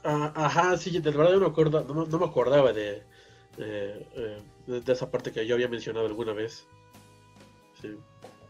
[0.03, 3.03] Ah, ajá, sí, de verdad yo no, acuerdo, no, me acordaba de,
[3.57, 6.65] eh, de, esa parte que yo había mencionado alguna vez.
[7.81, 7.97] Sí,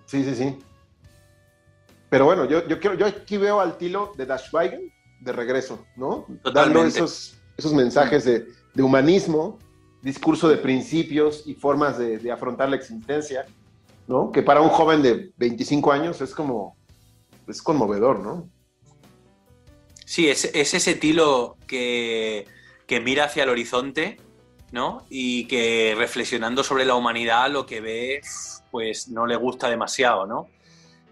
[0.06, 0.35] sí, sí.
[0.35, 0.59] sí.
[2.09, 6.25] Pero bueno, yo, yo, quiero, yo aquí veo al Tilo de Dashweigen de regreso, ¿no?
[6.53, 9.59] Dando esos, esos mensajes de, de, humanismo,
[10.08, 13.45] discurso de principios y formas de, afrontar la existencia,
[14.08, 14.32] ¿no?
[14.32, 16.77] Que para un joven de 25 años es como,
[17.48, 18.50] es conmovedor, ¿no?
[20.06, 22.48] Sí, es, es ese Tilo que,
[22.88, 24.18] que mira hacia el horizonte,
[24.72, 25.06] ¿no?
[25.10, 28.22] Y que reflexionando sobre la humanidad lo que ve,
[28.72, 30.48] pues no le gusta demasiado, ¿no?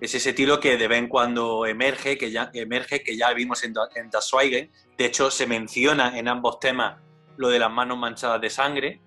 [0.02, 3.64] es ese estilo que de vez en cuando emerge, que ya, emerge, que ya vimos
[3.64, 4.70] en, en Das Schweigen.
[4.98, 6.98] De hecho, se menciona en ambos temas
[7.38, 9.02] lo de las manos manchadas de sangre.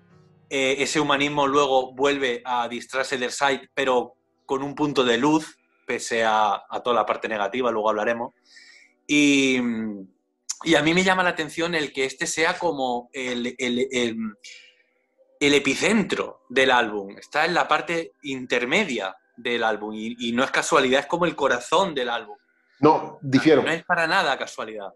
[0.49, 5.57] Eh, ese humanismo luego vuelve a distraerse del site, pero con un punto de luz,
[5.85, 8.33] pese a, toda la parte negativa, luego hablaremos.
[9.05, 13.55] Y, a mí me llama la atención el que este sea como el,
[15.39, 17.17] el epicentro del álbum.
[17.17, 21.95] Está en la parte intermedia del álbum y, no es casualidad, es como el corazón
[21.95, 22.37] del álbum.
[22.81, 23.63] No, difiero.
[23.63, 24.89] No, es para nada casualidad.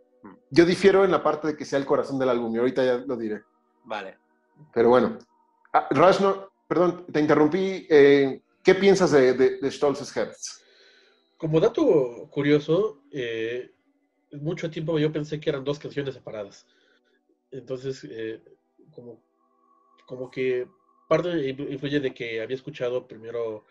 [0.49, 2.97] Yo difiero en la parte de que sea el corazón del álbum y ahorita ya
[2.97, 3.43] lo diré.
[3.83, 4.17] Vale.
[4.73, 5.17] Pero bueno.
[5.73, 5.87] Ah,
[6.67, 7.87] perdón, te interrumpí.
[7.89, 10.63] Eh, ¿Qué piensas de, de, Stolz's Herz?
[11.37, 13.71] Como dato curioso, eh,
[14.31, 16.65] mucho tiempo yo pensé que eran dos canciones separadas.
[17.51, 18.41] Entonces, eh,
[18.91, 19.21] como,
[20.05, 20.67] como que
[21.09, 23.65] parte influye de que había escuchado primero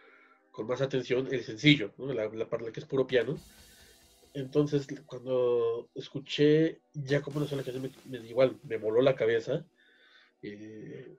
[0.50, 3.38] con más atención el sencillo, la, la parte que es puro piano.
[4.34, 9.66] Entonces, cuando escuché ya como una sola canción, me, igual me voló la cabeza.
[10.42, 11.16] Eh,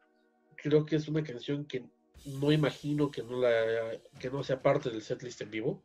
[0.56, 1.86] creo que es una canción que
[2.26, 5.84] no imagino que no, la, que no sea parte del setlist en vivo.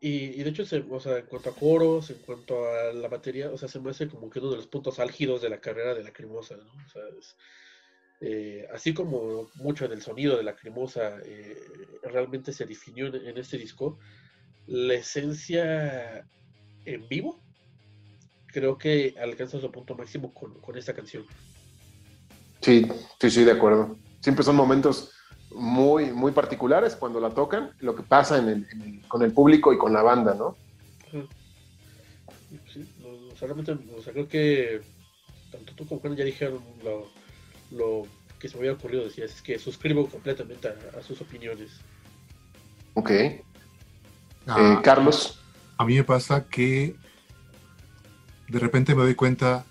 [0.00, 3.56] y, de hecho, o sea, en cuanto a coros, en cuanto a la batería, o
[3.56, 6.04] sea, se me hace como que uno de los puntos álgidos de la carrera de
[6.04, 6.72] la cremosa, ¿no?
[6.84, 7.36] O sea, es,
[8.20, 11.56] eh, así como mucho del sonido de la cremosa eh,
[12.02, 13.98] realmente se definió en, este disco,
[14.66, 16.26] la esencia
[16.84, 17.40] en vivo
[18.48, 21.24] creo que alcanza su punto máximo con, esta canción.
[22.60, 22.86] Sí,
[23.20, 23.96] sí, sí, de acuerdo.
[24.20, 25.12] Siempre son momentos
[25.52, 28.42] muy, muy particulares cuando la tocan, lo que pasa
[29.06, 30.56] con el público y con la banda, ¿no?
[32.72, 34.80] Sí, o sea, realmente, o sea, creo que
[35.52, 37.08] tanto tú como Juan ya dijeron lo,
[37.70, 38.06] lo
[38.38, 41.70] que se me había ocurrido decir es que suscribo completamente a, sus opiniones.
[42.94, 43.10] Ok.
[44.46, 45.40] Ah, eh, Carlos.
[45.76, 46.96] A mí me pasa que
[48.48, 49.64] de repente me doy cuenta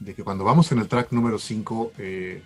[0.00, 2.42] de que cuando vamos en el track número 5, eh,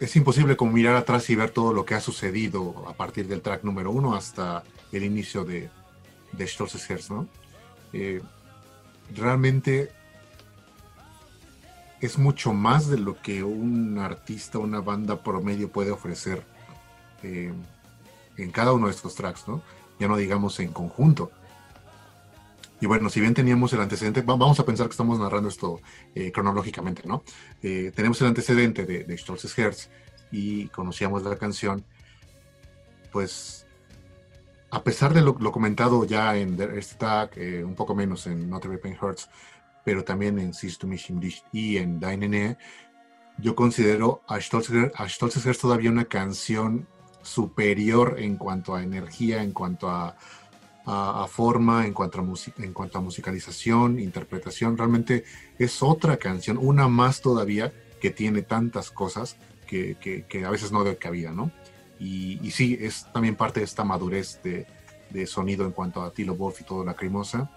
[0.00, 3.42] es imposible como mirar atrás y ver todo lo que ha sucedido a partir del
[3.42, 5.70] track número 1 hasta el inicio de,
[6.32, 7.28] de Herz, ¿no?
[7.92, 8.20] Eh,
[9.14, 9.90] realmente
[12.00, 16.44] es mucho más de lo que un artista, una banda promedio puede ofrecer
[17.22, 17.52] eh,
[18.36, 19.62] en cada uno de estos tracks, ¿no?
[19.98, 21.32] Ya no digamos en conjunto.
[22.80, 25.80] Y bueno, si bien teníamos el antecedente, vamos a pensar que estamos narrando esto
[26.14, 27.24] eh, cronológicamente, ¿no?
[27.62, 29.88] Eh, tenemos el antecedente de, de Stolz's Herz
[30.30, 31.84] y conocíamos la canción,
[33.10, 33.66] pues
[34.70, 37.30] a pesar de lo, comentado ya en este tag,
[37.64, 39.28] un poco menos en Not Every Pain Hurts,
[39.88, 40.94] pero también en System
[41.50, 42.58] y en Dainene,
[43.38, 44.92] yo considero a Stolzer,
[45.56, 46.86] todavía una canción
[47.22, 50.14] superior en cuanto a energía, en cuanto a,
[51.30, 54.76] forma, en cuanto a, a musicalización, interpretación.
[54.76, 55.24] Realmente
[55.58, 59.96] es otra canción, una más todavía que tiene tantas cosas que,
[60.46, 61.50] a veces no de cabida, ¿no?
[61.98, 66.34] Y, y, sí, es también parte de esta madurez de, sonido en cuanto a Tilo
[66.34, 67.50] Wolf y todo Lacrimosa.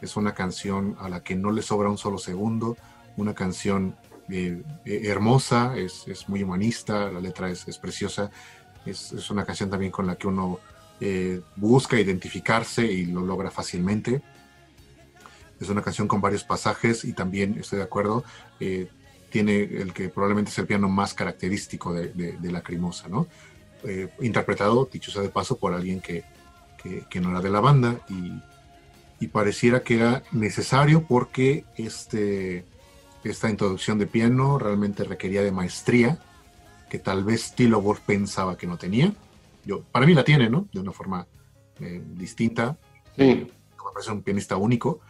[0.00, 2.76] Es una canción a la que no le sobra un solo segundo,
[3.16, 3.96] una canción
[4.30, 8.30] eh, eh, hermosa, es, muy humanista, la letra es, preciosa,
[8.84, 10.60] es, una canción también con la que uno
[11.00, 14.22] eh, busca identificarse y lo logra fácilmente.
[15.58, 18.22] Es una canción con varios pasajes y también, estoy de acuerdo,
[19.30, 23.26] tiene el que probablemente es el piano más característico de, de, Lacrimosa, ¿no?
[24.20, 26.24] interpretado, dicho sea de paso, por alguien que,
[27.08, 28.32] que, no era de la banda y
[29.20, 32.64] y pareciera que era necesario porque este,
[33.24, 36.18] esta introducción de piano realmente requería de maestría
[36.88, 39.12] que tal vez Tilo Wolf pensaba que no tenía.
[39.64, 40.68] Yo, para mí la tiene, ¿no?
[40.72, 41.26] De una forma
[41.80, 42.78] eh, distinta.
[43.16, 43.24] Sí.
[43.24, 45.00] Me parece un pianista único.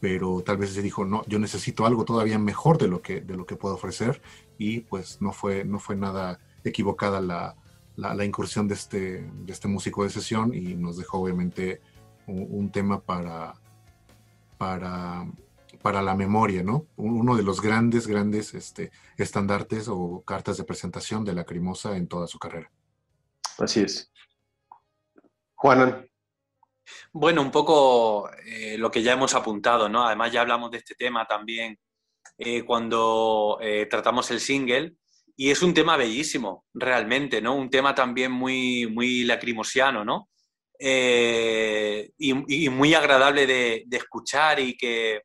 [0.00, 3.36] pero tal vez se dijo, no, yo necesito algo todavía mejor de lo que, de
[3.36, 4.22] lo que puedo ofrecer
[4.56, 7.54] y pues no fue, no fue nada equivocada la,
[7.96, 11.82] la, incursión de este, de este músico de sesión y nos dejó obviamente
[12.26, 13.54] un, tema para,
[14.58, 15.26] para,
[15.82, 16.86] para la memoria, ¿no?
[16.96, 22.08] Uno de los grandes, grandes este, estandartes o cartas de presentación de la Crimosa en
[22.08, 22.70] toda su carrera.
[23.58, 24.10] Así es.
[25.54, 26.06] Juanan.
[27.12, 30.06] Bueno, un poco eh, lo que ya hemos apuntado, ¿no?
[30.06, 31.78] Además ya hablamos de este tema también
[32.38, 34.94] eh, cuando eh, tratamos el single
[35.36, 37.54] y es un tema bellísimo, realmente, ¿no?
[37.54, 40.28] Un tema también muy, muy lacrimosiano, ¿no?
[40.82, 45.22] Y, muy agradable de, escuchar y que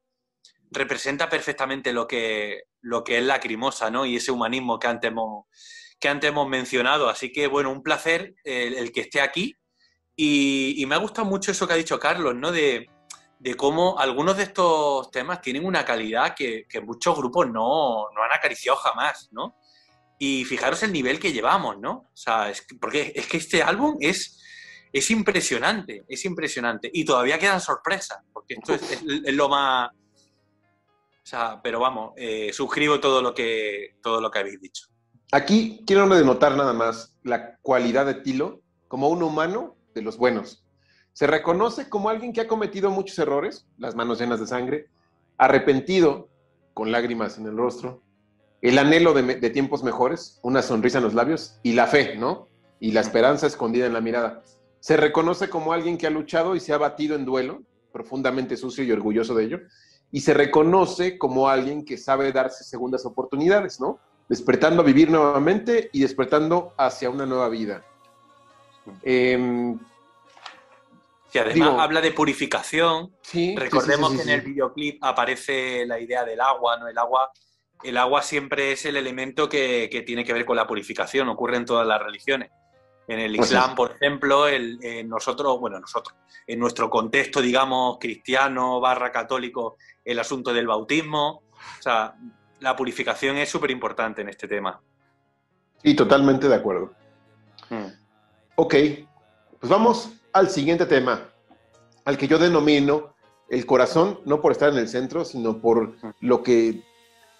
[0.71, 4.05] representa perfectamente lo que, lo que es lacrimosa, ¿no?
[4.05, 5.45] Y ese humanismo que antes hemos,
[5.99, 7.07] que antes hemos mencionado.
[7.07, 9.55] Así que, bueno, un placer el que esté aquí
[10.15, 12.51] y, me ha gustado mucho eso que ha dicho Carlos, ¿no?
[12.51, 12.89] De,
[13.57, 19.29] cómo algunos de estos temas tienen una calidad que, muchos grupos no, han acariciado jamás,
[19.31, 19.55] ¿no?
[20.17, 21.91] Y fijaros el nivel que llevamos, ¿no?
[21.91, 24.41] O sea, es porque es que este álbum es,
[24.95, 26.89] es impresionante, es impresionante.
[26.93, 29.89] Y todavía quedan sorpresas, porque esto es, lo más...
[29.91, 34.85] O sea, pero vamos, eh, suscribo todo lo, que, todo lo que habéis dicho.
[35.33, 40.63] Aquí quiero denotar nada más la cualidad de Tilo como un humano de los buenos.
[41.11, 44.87] Se reconoce como alguien que ha cometido muchos errores, las manos llenas de sangre,
[45.37, 46.29] arrepentido,
[46.73, 48.01] con lágrimas en el rostro,
[48.61, 52.47] el anhelo de, tiempos mejores, una sonrisa en los labios y la fe, ¿no?
[52.79, 54.41] Y la esperanza escondida en la mirada.
[54.85, 58.83] Se reconoce como alguien que ha luchado y se ha batido en duelo, profundamente sucio
[58.83, 59.59] y orgulloso de ello,
[60.11, 63.97] y se reconoce como alguien que sabe darse segundas oportunidades, ¿no?
[64.29, 67.83] Despertando a vivir nuevamente y despertando hacia una nueva vida.
[69.01, 69.75] Eh,
[71.33, 73.11] además habla de purificación.
[73.55, 76.87] Recordemos que en el videoclip aparece la idea del agua, ¿no?
[76.87, 77.31] El agua,
[77.81, 81.65] el agua siempre es el elemento que, tiene que ver con la purificación, ocurre en
[81.65, 82.51] todas las religiones.
[83.07, 86.15] En el pues Islam, por ejemplo, el, nosotros, bueno, nosotros,
[86.47, 91.43] en nuestro contexto, digamos, cristiano barra católico, el asunto del bautismo.
[91.79, 92.15] O sea,
[92.59, 94.81] la purificación es súper importante en este tema.
[95.83, 96.93] Sí, totalmente de acuerdo.
[97.69, 97.87] Hmm.
[98.55, 98.75] Ok,
[99.59, 101.29] pues vamos al siguiente tema,
[102.05, 103.13] al que yo denomino
[103.49, 106.83] el corazón, no por estar en el centro, sino por lo que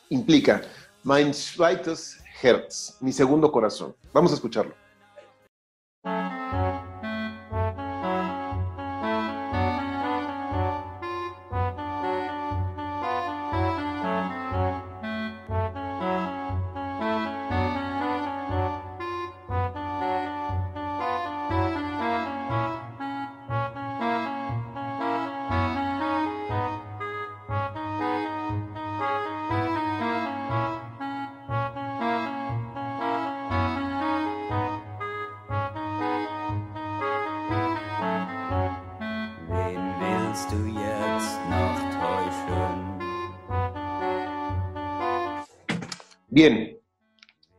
[0.10, 0.62] implica.
[1.04, 3.96] Mein zweites Herz, mi segundo corazón.
[4.14, 4.76] Vamos a escucharlo.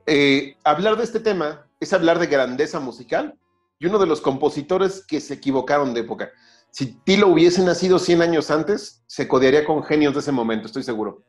[0.07, 3.39] Eh, hablar de este tema es hablar de grandeza musical
[3.78, 6.31] y uno de los compositores que se equivocaron de época.
[6.70, 10.83] Si Tilo hubiese nacido 100 años antes, se codearía con genios de ese momento, estoy
[10.83, 11.23] seguro.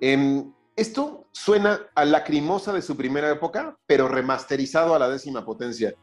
[0.00, 5.94] Em, esto suena a lacrimosa de su primera época, pero remasterizado a la décima potencia.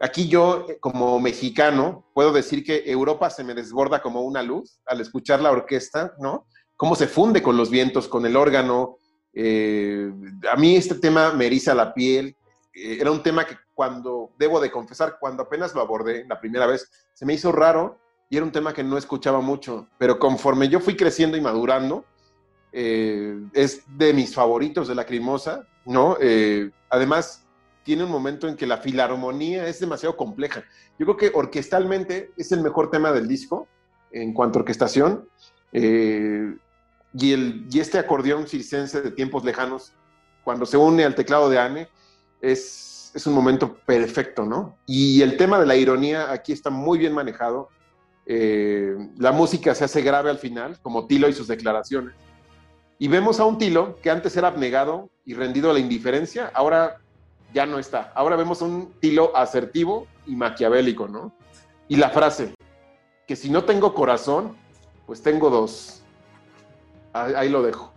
[0.00, 4.80] Aquí yo, eh, como mexicano, puedo decir que Europa se me desborda como una luz
[4.86, 6.46] al escuchar la orquesta, ¿no?
[6.76, 8.98] Cómo se funde con los vientos, con el órgano,
[9.38, 10.10] eh,
[10.50, 12.34] a mí este tema me eriza la piel.
[12.72, 16.66] Eh, era un tema que cuando, debo de confesar, cuando apenas lo abordé la primera
[16.66, 17.98] vez, se me hizo raro
[18.30, 19.88] y era un tema que no escuchaba mucho.
[19.98, 22.06] Pero conforme yo fui creciendo y madurando,
[22.72, 26.16] eh, es de mis favoritos de Lacrimosa, ¿no?
[26.88, 27.46] además,
[27.84, 30.64] tiene un momento en que la filarmonía es demasiado compleja.
[30.98, 33.68] Yo creo que orquestalmente es el mejor tema del disco
[34.10, 35.28] en cuanto a orquestación.
[37.18, 39.92] Y, el, y este acordeón circense de tiempos lejanos,
[40.44, 41.88] cuando se une al teclado de Anne,
[42.40, 44.76] es, un momento perfecto, ¿no?
[44.84, 47.70] Y el tema de la ironía aquí está muy bien manejado.
[48.26, 52.14] Eh, la música se hace grave al final, como Tilo y sus declaraciones.
[52.98, 56.98] Y vemos a un Tilo que antes era abnegado y rendido a la indiferencia, ahora
[57.54, 58.12] ya no está.
[58.14, 61.32] Ahora vemos un Tilo asertivo y maquiavélico, ¿no?
[61.88, 62.54] Y la frase,
[63.26, 64.56] que si no tengo corazón,
[65.06, 66.02] pues tengo dos.
[67.22, 67.92] Ahí, lo dejo.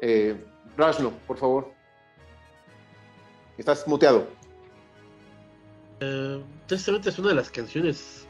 [0.00, 0.36] Eh,
[1.26, 1.72] por favor.
[3.56, 4.28] Estás muteado.
[6.00, 8.26] Eh, es una de las canciones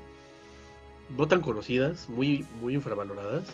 [1.16, 3.44] no tan conocidas, muy, muy infravaloradas,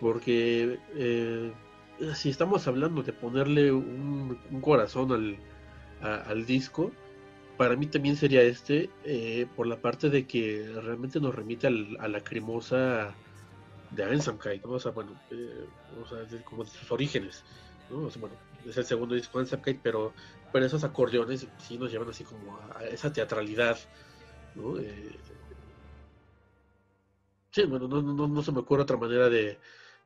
[0.00, 1.52] porque eh,
[2.14, 5.36] si estamos hablando de ponerle un, corazón al,
[6.26, 6.90] al, disco,
[7.56, 12.08] para mí también sería este, eh, por la parte de que realmente nos remite a
[12.08, 13.14] la cremosa
[13.94, 14.72] de Ansamkeit, ¿no?
[14.72, 15.66] O sea, bueno, eh,
[16.00, 17.44] o sea, como de sus orígenes,
[17.90, 18.06] ¿no?
[18.06, 20.14] O sea, bueno, es el segundo disco de Ansamkeit, pero,
[20.52, 23.78] pero esos acordeones sí nos llevan así como a, esa teatralidad,
[24.54, 24.78] ¿no?
[24.78, 25.18] Eh,
[27.50, 29.58] sí, bueno, no, no, no, se me ocurre otra manera de,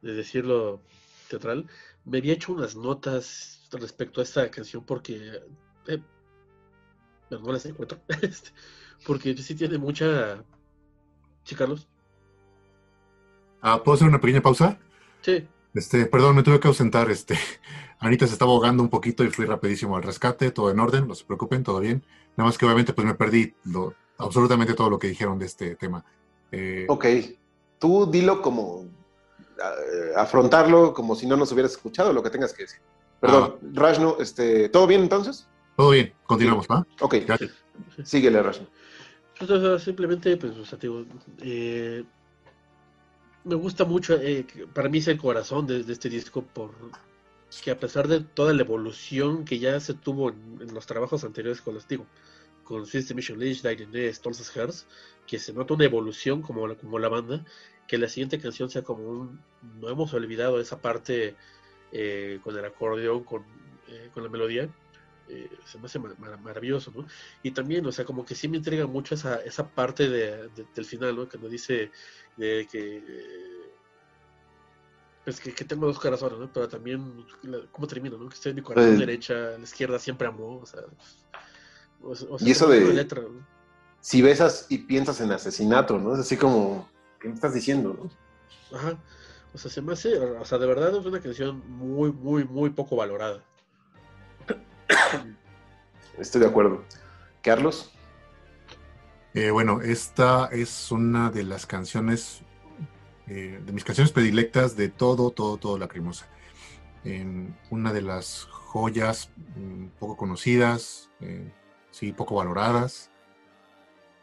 [0.02, 0.80] de decirlo
[1.28, 1.66] teatral.
[2.04, 5.40] Me había hecho unas notas respecto a esta canción porque
[5.88, 6.00] eh,
[7.28, 8.00] pero no las encuentro.
[8.22, 8.50] Este,
[9.06, 10.44] porque sí tiene mucha.
[11.44, 11.88] ¿Sí, Carlos?
[13.60, 14.78] Ah, ¿Puedo hacer una pequeña pausa?
[15.22, 15.46] Sí.
[15.74, 17.10] Este, perdón, me tuve que ausentar.
[17.10, 17.36] Este,
[17.98, 21.14] Anita se estaba ahogando un poquito y fui rapidísimo al rescate, todo en orden, no
[21.14, 22.04] se preocupen, todo bien.
[22.36, 25.76] Nada más que obviamente pues me perdí lo, absolutamente todo lo que dijeron de este
[25.76, 26.04] tema.
[26.52, 27.06] Eh, ok,
[27.78, 28.84] tú dilo como
[29.58, 32.80] eh, afrontarlo como si no nos hubieras escuchado lo que tengas que decir.
[33.20, 33.66] Perdón, ah.
[33.72, 35.48] Rajno, este, ¿todo bien entonces?
[35.76, 36.86] Todo bien, continuamos, ¿va?
[37.00, 37.52] Ok, gracias.
[38.04, 38.66] Síguele, Rajno.
[39.78, 41.04] simplemente, pues, o sea, digo,
[41.40, 42.04] eh,
[43.46, 44.44] me gusta mucho, eh,
[44.74, 46.72] para mí es el corazón de, este disco, por
[47.62, 51.62] que a pesar de toda la evolución que ya se tuvo en, los trabajos anteriores
[51.62, 52.04] con los, digo,
[52.64, 54.86] con System Mission Leash, Direne, Stolz's Hearts,
[55.28, 57.44] que se nota una evolución como la, como la banda,
[57.86, 59.40] que la siguiente canción sea como un,
[59.80, 61.36] no hemos olvidado esa parte
[61.92, 63.44] eh, con el acordeón, con,
[63.88, 64.68] eh, con la melodía,
[65.28, 67.06] eh, se me hace maravilloso, ¿no?
[67.42, 70.84] Y también, o sea, como que sí me intriga mucho esa, esa parte de, del
[70.84, 71.28] final, ¿no?
[71.28, 71.90] Que nos dice
[72.36, 73.02] de que,
[75.24, 76.52] pues que, tengo dos corazones, ¿no?
[76.52, 77.26] Pero también,
[77.72, 78.28] ¿cómo termina, no?
[78.28, 80.82] Que estoy en mi corazón pues derecha, la izquierda siempre amó, o sea...
[82.40, 83.06] y eso de...
[84.00, 86.14] Si besas y piensas en asesinato, ¿no?
[86.14, 86.88] Es así como,
[87.18, 88.76] ¿qué me estás diciendo, no?
[88.78, 88.96] Ajá.
[89.52, 92.70] O sea, se me hace, o sea, de verdad es una canción muy, muy, muy
[92.70, 93.42] poco valorada.
[96.18, 96.84] Estoy de acuerdo.
[97.42, 97.92] Carlos.
[99.34, 102.40] Eh, bueno, esta es una de las canciones,
[103.26, 106.26] eh, de mis canciones predilectas de todo, todo, todo Lacrimosa.
[107.70, 111.52] una de las joyas mm, poco conocidas, eh,
[111.90, 113.10] sí, poco valoradas,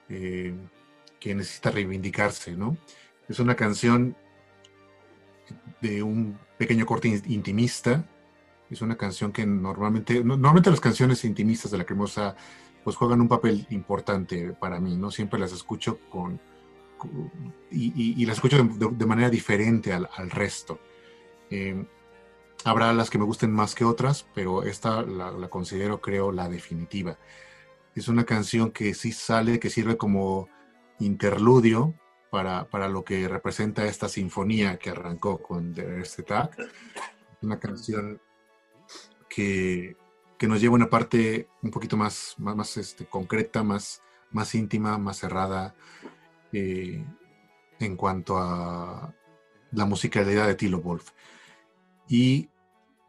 [0.10, 2.78] que necesita reivindicarse, ¿no?
[3.30, 4.16] Es una canción
[5.82, 8.06] de un pequeño corte intimista,
[8.74, 12.35] es una canción que normalmente, normalmente las canciones intimistas de la cremosa
[12.84, 15.10] pues juegan un papel importante para mí, ¿no?
[15.10, 16.40] Siempre las escucho con,
[17.72, 20.80] y, las escucho de, manera diferente al, resto.
[21.50, 21.85] Em,
[22.66, 27.18] habrá las que me gusten más que otras, pero esta la, considero, creo, la definitiva.
[27.95, 30.50] Es una canción que sí sale, que sirve como
[31.00, 31.93] interludio
[32.32, 36.52] para, para lo que representa esta sinfonía que arrancó con este tag.
[37.42, 38.19] Una canción
[39.34, 39.95] que,
[40.42, 45.18] nos lleva a una parte un poquito más, más, este, concreta, más, más íntima, más
[45.18, 45.74] cerrada
[46.52, 47.02] eh,
[47.80, 49.14] en cuanto a
[49.72, 51.12] la musicalidad de Tilo Wolf.
[52.10, 52.50] Y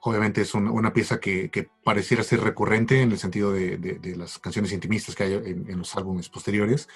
[0.00, 1.50] obviamente es una pieza que,
[1.82, 6.28] pareciera ser recurrente en el sentido de, las canciones intimistas que hay en, los álbumes
[6.28, 6.88] posteriores.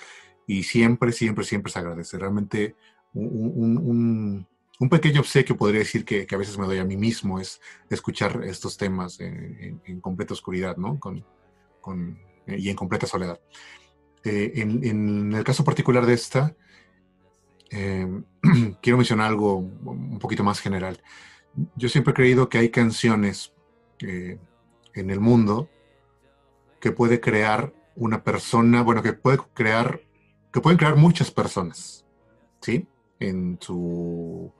[0.46, 2.16] Y siempre, siempre, siempre se agradece.
[2.16, 2.76] Realmente
[3.12, 4.46] un, un
[4.88, 8.76] pequeño obsequio, podría decir, que, a veces me doy a mí mismo, es escuchar estos
[8.76, 11.00] temas en, completa oscuridad, ¿no?
[11.00, 11.24] Con,
[12.46, 13.40] y en completa soledad.
[14.24, 16.54] Eh, en, el caso particular de esta,
[17.70, 18.24] em,
[18.82, 21.02] quiero mencionar algo un poquito más general.
[21.74, 23.52] Yo siempre he creído que hay canciones
[24.00, 24.38] eh,
[24.94, 25.68] en el mundo
[26.80, 30.00] que puede crear una persona, bueno, que puede crear,
[30.52, 32.06] que pueden crear muchas personas,
[32.60, 32.86] ¿sí?
[33.18, 34.52] En su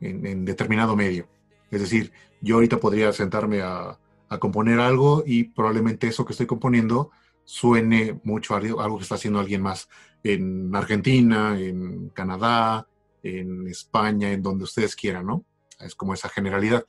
[0.00, 1.28] en, determinado medio.
[1.70, 3.98] Es decir, yo ahorita podría sentarme a,
[4.40, 7.10] componer algo y probablemente eso que estoy componiendo
[7.44, 9.88] suene mucho a algo que está haciendo alguien más
[10.22, 12.86] en Argentina, en Canadá,
[13.22, 15.46] en España, en donde ustedes quieran, ¿no?
[15.80, 16.84] Es como esa generalidad.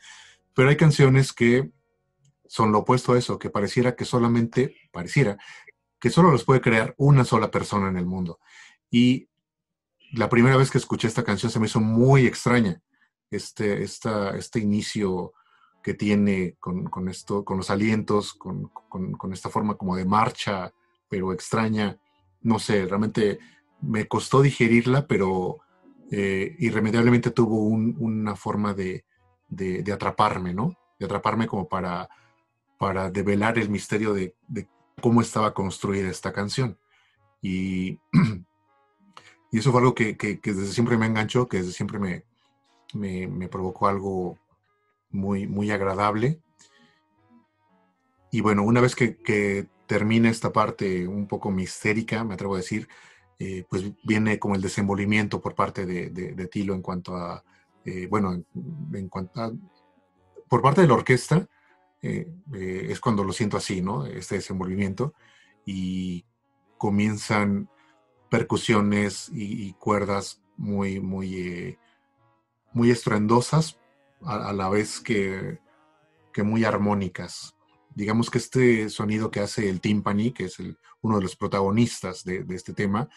[0.53, 1.71] Pero hay canciones que
[2.45, 5.37] son lo opuesto a eso, que pareciera que solamente, pareciera,
[5.97, 8.39] que solo los puede crear una sola persona en el mundo.
[8.91, 9.29] Y
[10.11, 12.81] la primera vez que escuché esta canción se me hizo muy extraña
[13.31, 15.33] este, esta, este inicio
[15.81, 18.71] que tiene con, esto, con los alientos, con,
[19.31, 20.73] esta forma como de marcha,
[21.09, 21.97] pero extraña.
[22.41, 23.39] No sé, realmente
[23.81, 25.59] me costó digerirla, pero
[26.11, 29.05] eh, irremediablemente tuvo una forma de,
[29.93, 30.75] atraparme, ¿no?
[30.99, 32.09] De atraparme como para,
[32.77, 34.67] para develar el misterio de, de
[35.01, 36.77] cómo estaba construida esta canción.
[37.41, 37.99] Y
[39.51, 42.25] Y eso fue algo que, que- que desde siempre me enganchó, que desde siempre me,
[42.93, 44.37] me, provocó algo
[45.11, 46.41] muy, muy agradable.
[48.31, 52.87] Y bueno, una vez que, termina esta parte un poco mistérica, me atrevo a decir,
[53.39, 57.43] eh, pues viene como el desenvolvimiento por parte de, de- Tilo en cuanto a,
[57.85, 58.39] eh, bueno,
[58.93, 59.51] en, cuanto a,
[60.47, 61.47] por parte de la orquesta,
[62.03, 64.05] eh, es cuando lo siento así, ¿no?
[64.05, 65.15] Este desenvolvimiento
[65.65, 66.23] y
[66.77, 67.67] comienzan
[68.29, 71.77] percusiones y, y cuerdas muy, muy,
[72.73, 73.77] muy estruendosas,
[74.23, 75.59] a, a la vez que,
[76.33, 77.55] que muy armónicas.
[77.95, 82.23] Digamos que este sonido que hace el timpani, que es el- uno de los protagonistas
[82.23, 83.09] de, de este tema,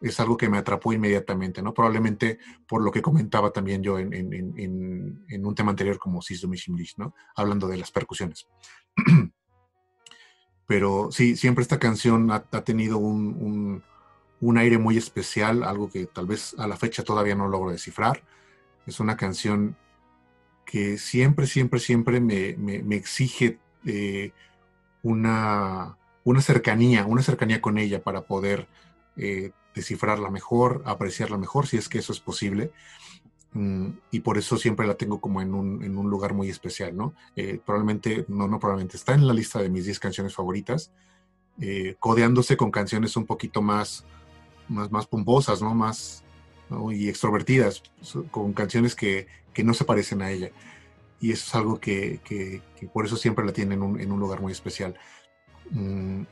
[0.00, 1.74] es algo que me atrapó inmediatamente, ¿no?
[1.74, 6.22] Probablemente por lo que comentaba también yo en, en- en- en- un tema anterior como
[6.22, 7.14] Sis Domishimlish, ¿no?
[7.36, 8.46] Hablando de las percusiones.
[10.66, 13.82] Pero sí, siempre esta canción ha, ha tenido un, un-
[14.40, 18.22] un aire muy especial, algo que tal vez a la fecha todavía no logro descifrar.
[18.86, 19.76] Es una canción
[20.64, 24.32] que siempre, siempre, siempre me, me- exige eh,
[25.02, 28.68] una, una cercanía, una cercanía con ella para poder
[29.16, 32.72] eh, descifrarla mejor, apreciarla mejor, si es que eso es posible.
[33.52, 36.96] Mm, y por eso siempre la tengo como en un, en un lugar muy especial,
[36.96, 37.14] ¿no?
[37.36, 40.92] Eh, probablemente, no, no probablemente, está en la lista de mis 10 canciones favoritas,
[41.98, 44.04] codeándose con canciones un poquito más,
[44.68, 45.74] más, más pomposas, ¿no?
[45.74, 46.24] Más
[46.70, 46.90] ¿no?
[46.92, 47.82] y extrovertidas,
[48.30, 50.50] con canciones que, que no se parecen a ella.
[51.20, 54.10] Y eso es algo que, que- que por eso siempre la tiene en un, en
[54.12, 54.94] un lugar muy especial.
[55.70, 56.22] Mm,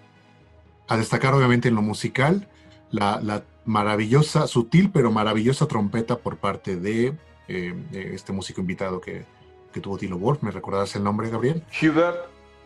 [0.88, 2.48] a destacar obviamente en lo musical,
[2.90, 7.14] la, la maravillosa, sutil pero maravillosa trompeta por parte de,
[7.48, 9.26] eh, de este músico invitado que,
[9.72, 10.42] que tuvo Tilo Wolf.
[10.42, 11.62] ¿Me recordarás el nombre, Gabriel?
[11.82, 12.16] Hubert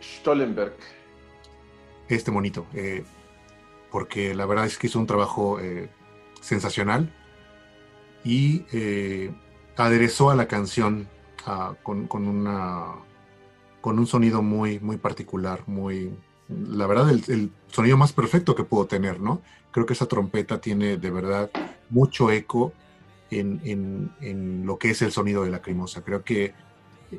[0.01, 0.73] Stollenberg.
[2.07, 2.65] Este monito.
[2.73, 3.03] eh,
[3.91, 5.89] porque la verdad es que hizo un trabajo eh,
[6.41, 7.13] sensacional
[8.23, 9.31] y eh,
[9.77, 11.07] aderezó a la canción
[11.45, 12.93] ah, con, con una
[13.81, 16.15] con un sonido muy muy particular muy
[16.47, 20.97] la verdad el, sonido más perfecto que puedo tener no creo que esa trompeta tiene
[20.97, 21.49] de verdad
[21.89, 22.71] mucho eco
[23.31, 26.53] en, en- en lo que es el sonido de la crimosa creo que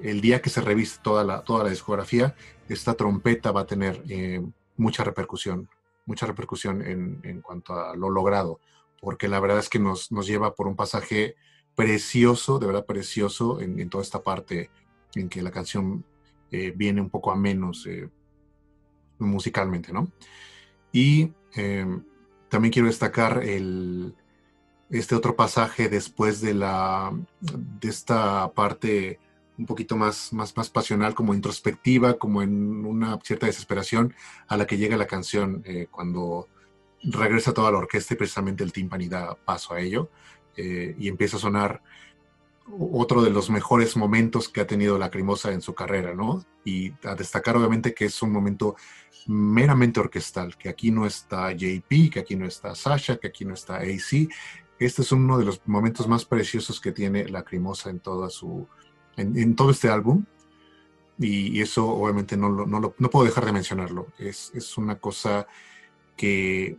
[0.03, 2.35] el día que se revise toda la toda la discografía
[2.69, 4.41] esta trompeta va a tener eh,
[4.77, 5.69] mucha repercusión
[6.07, 8.61] mucha repercusión en, en cuanto a lo logrado
[9.01, 11.37] porque la verdad es que nos, nos lleva por un pasaje
[11.75, 14.71] precioso, de verdad precioso, en, toda esta parte
[15.15, 16.05] en que la canción
[16.51, 18.09] eh, viene un poco a menos eh,
[19.19, 20.11] musicalmente, ¿no?
[20.93, 21.87] Y eh,
[22.49, 24.15] también quiero destacar el,
[24.91, 29.19] este otro pasaje después de, la, de esta parte
[29.57, 34.15] un poquito más, más, más pasional, como introspectiva, como en una cierta desesperación
[34.49, 36.49] a la que llega la canción eh, cuando
[37.05, 40.11] regresa toda la orquesta y precisamente el timpani da paso a ello
[40.57, 41.83] eh, y empieza a sonar
[42.93, 46.43] otro de los mejores momentos que ha tenido Lacrimosa en su carrera, ¿no?
[46.65, 48.75] Y a destacar obviamente que es un momento
[49.27, 53.53] meramente orquestal, que aquí no está JP, que aquí no está Sasha, que aquí no
[53.53, 54.29] está AC.
[54.79, 58.67] Este es uno de los momentos más preciosos que tiene Lacrimosa en toda su
[59.17, 60.25] en, en todo este álbum.
[61.19, 64.07] Y, y eso obviamente no, lo- no, lo- no puedo dejar de mencionarlo.
[64.19, 65.47] Es, es una cosa
[66.17, 66.79] que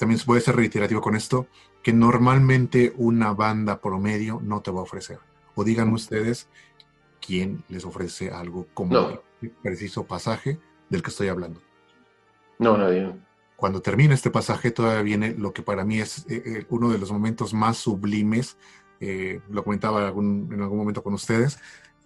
[0.00, 1.46] también voy a ser reiterativo con esto,
[1.82, 5.18] que normalmente una banda promedio no te va a ofrecer.
[5.54, 6.48] O digan ustedes
[7.24, 9.22] quién les ofrece algo como No.
[9.42, 11.60] el preciso pasaje del que estoy hablando.
[12.58, 13.14] No, nadie.
[13.56, 16.98] Cuando termina este pasaje todavía viene lo que para mí es eh, eh, uno de
[16.98, 18.56] los momentos más sublimes,
[19.00, 21.58] eh, lo comentaba algún- en algún momento con ustedes,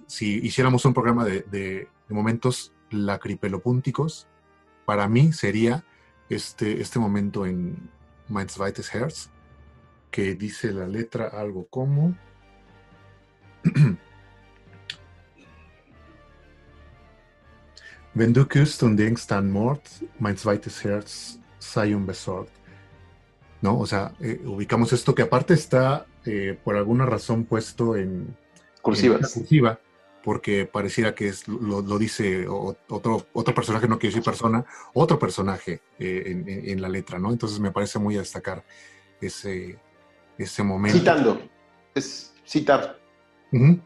[0.08, 4.26] si hiciéramos un programa de, de- de momentos lacripelopúnticos,
[4.84, 5.84] para mí sería
[6.34, 7.90] este, este momento en
[8.28, 9.30] Mein zweites Herz,
[10.10, 12.14] que dice la letra algo como...
[18.14, 19.82] Wenn du küsst und denkst an Mord,
[20.20, 22.52] mein zweites Herz sei unbesorgt.
[23.60, 23.78] ¿No?
[23.80, 28.36] O sea, eh, ubicamos esto que aparte está eh, por alguna razón puesto en, en
[28.82, 29.32] Cursivas.
[29.32, 29.80] cursiva,
[30.24, 35.18] porque pareciera que es, lo, lo dice otro, otro personaje, no quiero decir persona, otro
[35.18, 37.30] personaje eh, en, la letra, ¿no?
[37.30, 38.64] Entonces me parece muy a destacar
[39.20, 39.78] ese,
[40.38, 40.98] ese momento.
[40.98, 41.40] Citando.
[41.94, 42.98] Es citar.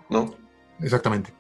[0.09, 0.35] ¿no?
[0.81, 1.35] Exactamente.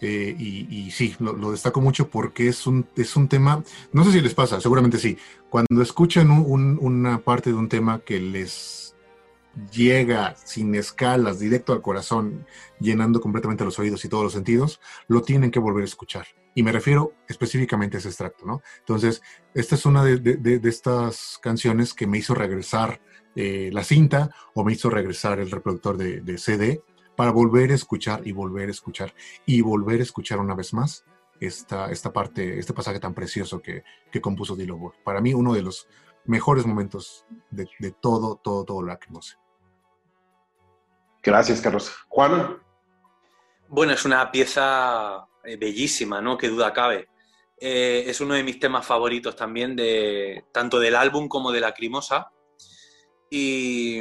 [0.00, 4.04] Eh, y, y sí, lo, lo destaco mucho porque es un, es un tema, no
[4.04, 5.16] sé si les pasa, seguramente sí,
[5.48, 8.93] cuando escuchan un- un- una parte de un tema que les
[9.72, 12.46] llega sin escalas, directo al corazón,
[12.80, 16.26] llenando completamente los oídos y todos los sentidos, lo tienen que volver a escuchar.
[16.54, 18.62] Y me refiero específicamente a ese extracto, ¿no?
[18.80, 19.22] Entonces,
[19.54, 23.00] esta es una de, de- de- estas canciones que me hizo regresar
[23.36, 26.82] eh, la cinta o me hizo regresar el reproductor de, de CD
[27.16, 29.14] para volver a escuchar y volver a escuchar
[29.46, 31.04] y volver a escuchar una vez más
[31.40, 35.62] esta, esta parte, este pasaje tan precioso que, que compuso Dilo Para mí, uno de
[35.62, 35.88] los
[36.24, 39.38] mejores momentos de, de todo, todo, todo Lacrimosa.
[41.24, 41.90] Gracias, Carlos.
[42.08, 42.62] Juan.
[43.68, 46.36] Bueno, es una pieza eh, bellísima, ¿no?
[46.36, 47.08] Qué duda cabe.
[47.58, 52.30] Eh, es uno de mis temas favoritos también, de, tanto del álbum como de Lacrimosa.
[53.30, 54.00] Y,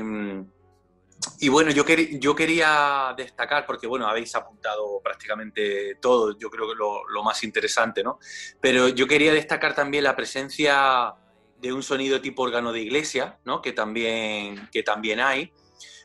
[1.39, 7.07] y bueno, yo, quería destacar, porque bueno, habéis apuntado prácticamente todo, yo creo que lo,
[7.07, 8.19] lo, más interesante, ¿no?
[8.59, 11.15] Pero yo quería destacar también la presencia
[11.57, 13.61] de un sonido tipo órgano de iglesia, ¿no?
[13.61, 15.53] Que también, que también hay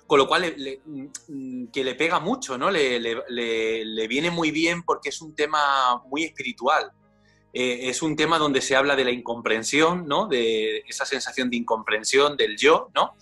[0.09, 0.57] con lo cual
[1.29, 2.71] mm, que le pega mucho, ¿no?
[2.71, 6.91] Le, le, viene muy bien porque es un tema muy espiritual.
[7.53, 10.27] Eh, es un tema donde se habla de la incomprensión, ¿no?
[10.27, 13.17] De esa sensación de incomprensión del yo, ¿no?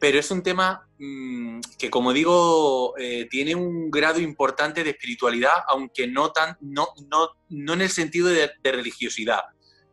[0.00, 5.54] Pero es un tema mmm, que, como digo, eh, tiene un grado importante de espiritualidad,
[5.68, 9.44] aunque no, tan, no, no, no en el sentido de, de religiosidad,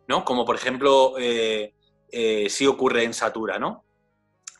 [0.08, 0.26] ¿no?
[0.26, 1.72] Como por ejemplo eh,
[2.50, 3.86] sí ocurre en Satura, ¿no?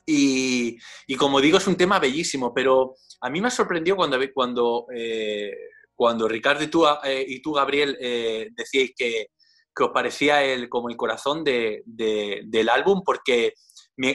[0.06, 0.78] Y,
[1.18, 5.52] como digo, es un tema bellísimo, pero a mí me sorprendió cuando, cuando, eh,
[5.96, 9.28] cuando Ricardo y tú, eh, y tú Gabriel, eh, decíais que,
[9.76, 13.54] que, os parecía el, como el corazón de, del álbum, porque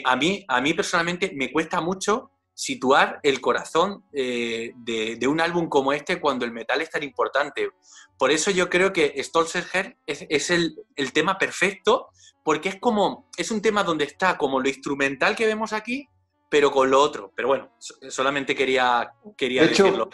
[0.05, 5.69] a, mí, a mí personalmente me cuesta mucho situar el corazón de, de, un álbum
[5.69, 7.71] como este cuando el metal es tan importante.
[8.19, 12.09] Por eso yo creo que Stolzerher es, es el, el, tema perfecto
[12.47, 16.09] porque es como, es un tema donde está como lo instrumental que vemos aquí,
[16.49, 17.33] pero con lo otro.
[17.35, 17.73] Pero bueno,
[18.09, 20.11] solamente quería, quería de hecho, decirlo.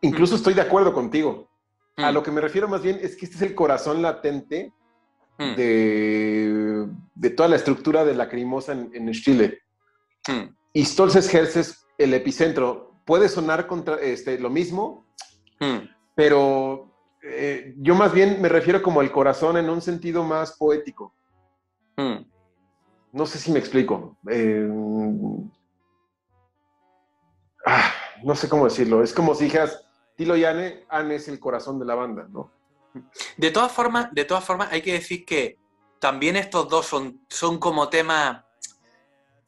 [0.00, 1.46] Incluso estoy de acuerdo contigo.
[1.98, 4.72] A lo que me refiero más bien es que este es el corazón latente
[5.38, 5.54] Mm.
[5.54, 9.60] de, de, toda la estructura de Lacrimosa en, en Chile.
[10.26, 10.52] Mm.
[10.72, 12.94] Y Stolzes es el epicentro.
[13.04, 15.06] Puede sonar contra, este, lo mismo,
[15.60, 15.88] Mm.
[16.14, 21.14] pero eh, yo más bien me refiero como el corazón en un sentido más poético.
[21.98, 22.24] Mm.
[23.12, 24.16] No sé si me explico.
[24.30, 24.68] Eh,
[27.66, 29.02] ah, no sé cómo decirlo.
[29.02, 29.84] Es como si dijeras,
[30.16, 32.50] Tilo y Anne, Anne es el corazón de la banda, ¿no?
[33.36, 35.58] De todas formas, de todas formas, hay que decir que
[35.98, 38.44] también estos dos son, son como temas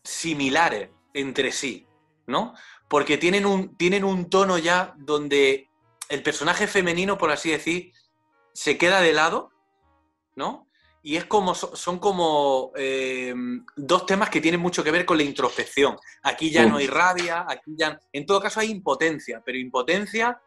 [0.03, 1.87] similares entre sí,
[2.27, 2.55] ¿no?
[2.89, 5.69] Porque tienen un, tienen un tono ya donde
[6.09, 7.93] el personaje femenino, por así decir,
[8.53, 9.53] se queda de lado,
[10.35, 10.67] ¿no?
[11.03, 13.35] Y es como, son como eh,
[13.77, 15.97] dos temas que tienen mucho que ver con la introspección.
[16.23, 17.99] Aquí ya no hay rabia, aquí ya.
[18.13, 20.39] En todo caso hay impotencia, pero impotencia.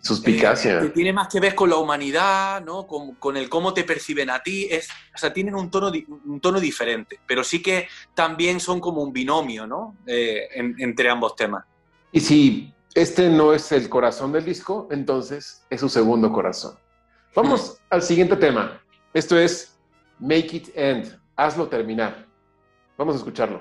[0.00, 0.78] Suspicacia.
[0.78, 2.88] Eh, que tiene más que ver con la humanidad, ¿no?
[2.88, 4.66] Con, con, el cómo te perciben a ti.
[4.68, 5.92] Es, o sea, tienen un tono,
[6.24, 9.96] un tono diferente, pero sí que también son como un binomio, ¿no?
[10.06, 11.64] Eh, en, entre ambos temas.
[12.10, 16.76] Y si este no es el corazón del disco, entonces es su segundo corazón.
[17.34, 18.80] Vamos al siguiente tema.
[19.18, 19.76] Esto es
[20.20, 22.24] Make It End, hazlo terminar.
[22.96, 23.60] Vamos a escucharlo.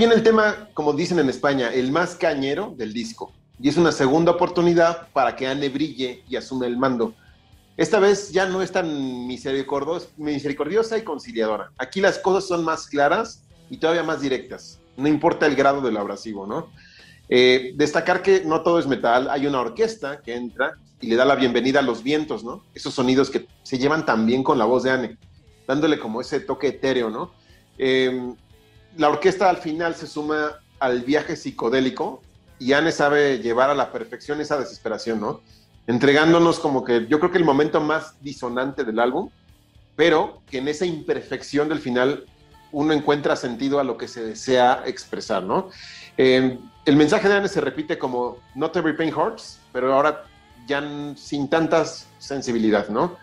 [0.00, 3.34] Viene el tema, como dicen en España, el más cañero del disco.
[3.60, 7.12] Y es una segunda oportunidad para que Anne brille y asuma el mando.
[7.76, 11.70] Esta vez ya no es tan misericordiosa y conciliadora.
[11.76, 14.80] Aquí las cosas son más claras y todavía más directas.
[14.96, 16.70] No importa el grado del abrasivo, ¿no?
[17.28, 19.28] Eh, destacar que no todo es metal.
[19.28, 22.64] Hay una orquesta que entra y le da la bienvenida a los vientos, ¿no?
[22.74, 25.18] Esos sonidos que se llevan también con la voz de Anne,
[25.68, 27.32] dándole como ese toque etéreo, ¿no?
[27.76, 28.32] Eh,
[28.96, 32.22] la orquesta al final se suma al viaje psicodélico
[32.58, 35.40] y Anne sabe llevar a la perfección esa desesperación, ¿no?
[35.86, 39.30] Entregándonos como que yo creo que el momento más disonante del álbum,
[39.96, 42.26] pero que en esa imperfección del final
[42.72, 45.70] uno encuentra sentido a lo que se desea expresar, ¿no?
[46.16, 50.24] Eh, el mensaje de Anne se repite como Not every pain hurts, pero ahora
[50.66, 50.82] ya
[51.16, 53.16] sin tantas sensibilidad, ¿no?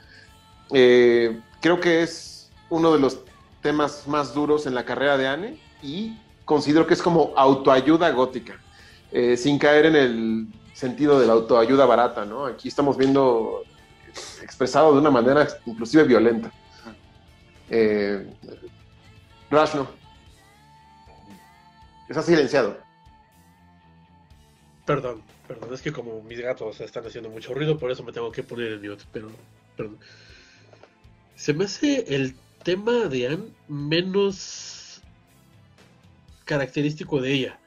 [0.72, 3.20] Eh, creo que es uno de los
[3.68, 8.58] temas más duros en la carrera de Anne y considero que es como autoayuda gótica.
[9.12, 12.46] eh, sin caer en el sentido de la autoayuda barata, ¿no?
[12.46, 13.64] Aquí estamos viendo
[14.42, 16.50] expresado de una manera inclusive violenta.
[17.70, 18.26] Eh,
[19.52, 19.86] Rashno.
[22.08, 22.78] Está silenciado.
[24.86, 28.32] Perdón, perdón, es que como mis gatos están haciendo mucho ruido, por eso me tengo
[28.32, 29.28] que poner en mute, pero
[29.76, 30.00] perdón.
[31.36, 35.02] Se me hace el tema de Anne menos
[36.46, 37.60] característico de ella.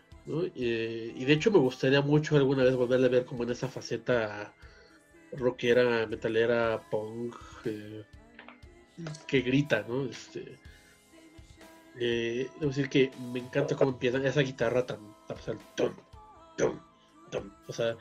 [0.55, 3.69] Eh, y de hecho me gustaría mucho alguna vez volverle a ver como en esa
[3.69, 4.52] faceta
[5.33, 8.05] rockera, metalera, punk, eh,
[9.27, 10.05] que grita, ¿no?
[10.05, 10.59] Este,
[11.99, 15.94] eh, debo decir que me encanta cómo empieza esa guitarra tan, tan tum,
[16.57, 16.81] tum,
[17.31, 17.51] tum.
[17.69, 17.97] O sea,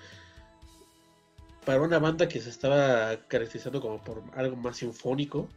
[1.65, 5.49] para una banda que se estaba caracterizando como por algo más sinfónico,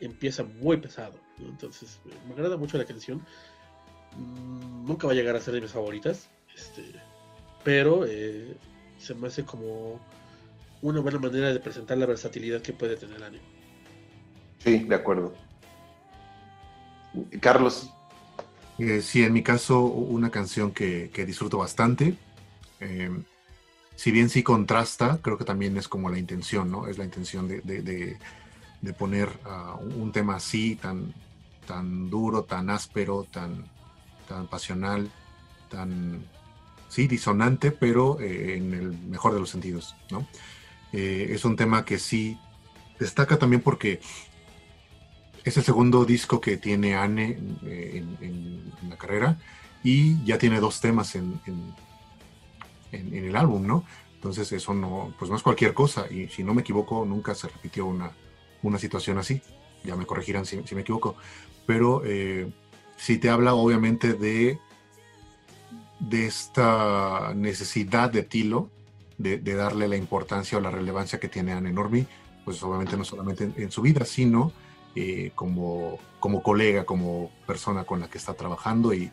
[0.00, 1.14] empieza muy pesado.
[1.38, 1.48] ¿no?
[1.48, 3.18] Entonces, me agrada mucho la canción.
[4.16, 6.82] Mm, Nunca va a llegar a ser de mis favoritas, este,
[7.64, 8.56] pero eh,
[8.98, 10.00] se me hace como
[10.80, 13.42] una buena manera de presentar la versatilidad que puede tener el anime.
[14.58, 15.34] Sí, de acuerdo.
[17.40, 17.90] Carlos.
[18.78, 22.14] Eh, sí, en mi caso, una canción que, que disfruto bastante.
[22.80, 23.10] Eh,
[23.96, 26.86] si bien sí contrasta, creo que también es como la intención, ¿no?
[26.86, 28.18] Es la intención de, de- de-
[28.80, 31.12] de poner ah, un tema así, tan,
[31.66, 33.64] tan duro, tan áspero, tan,
[34.28, 35.10] tan pasional,
[35.68, 36.24] tan,
[36.88, 40.26] sí, disonante, pero eh, en el mejor de los sentidos, ¿no?
[40.92, 42.38] Eh, es un tema que sí
[42.98, 44.00] destaca también porque
[45.44, 49.38] es el segundo disco que tiene Anne eh, en, la carrera
[49.84, 51.40] y ya tiene dos temas en
[52.92, 53.84] el álbum, ¿no?
[54.18, 57.46] Entonces eso no, pues no es cualquier cosa y si no me equivoco nunca se
[57.46, 58.10] repitió una,
[58.62, 59.42] una situación así.
[59.84, 61.16] Ya me corregirán si, si me equivoco.
[61.66, 62.50] Pero eh,
[62.96, 64.58] sí te habla obviamente de,
[66.00, 68.70] de esta necesidad de Tilo
[69.18, 72.06] de, de darle la importancia o la relevancia que tiene Anne Normi,
[72.44, 74.52] pues obviamente no solamente en, en su vida, sino
[74.94, 79.10] eh, como, como colega, como persona con la que está trabajando y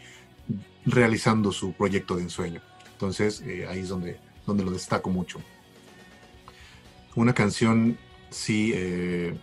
[0.85, 2.61] realizando su proyecto de ensueño.
[2.91, 5.41] Entonces eh, ahí es donde, donde lo destaco mucho.
[7.15, 7.97] Una canción,
[8.35, 9.33] sí, eh,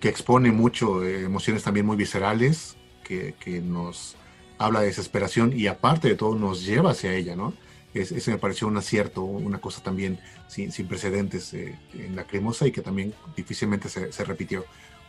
[0.00, 4.16] que expone mucho eh, emociones también muy viscerales, que, que nos
[4.58, 7.54] habla de desesperación y aparte de todo nos lleva hacia ella, ¿no?
[7.94, 10.18] Es- ese me pareció un acierto, una cosa también
[10.48, 14.64] sin, sin precedentes eh, en la cremosa y que también difícilmente se, se repitió,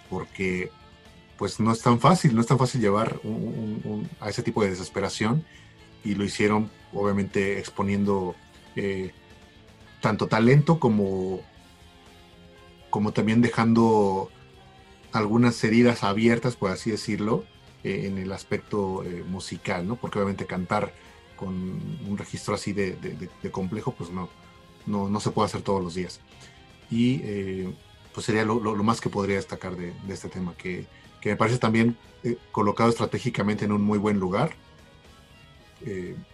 [0.10, 0.70] porque
[1.38, 3.20] pues no es tan fácil, no es tan fácil llevar
[4.20, 5.44] a ese tipo de desesperación
[6.04, 8.36] y lo hicieron obviamente exponiendo
[8.76, 9.12] eh,
[10.04, 11.42] tanto talento como,
[12.90, 14.30] como también dejando
[15.14, 17.46] algunas heridas abiertas, por así decirlo,
[17.84, 19.96] eh, en el aspecto eh, musical, ¿no?
[19.96, 20.94] Porque obviamente cantar
[21.38, 21.54] con
[22.10, 22.98] un registro así de,
[23.52, 24.30] complejo, pues no,
[24.86, 26.20] no, no se puede hacer todos los días.
[26.92, 27.74] Y eh,
[28.14, 30.86] pues sería lo, lo- más que podría destacar de, este tema, que,
[31.22, 31.98] que me parece también
[32.52, 34.52] colocado estratégicamente en un muy buen lugar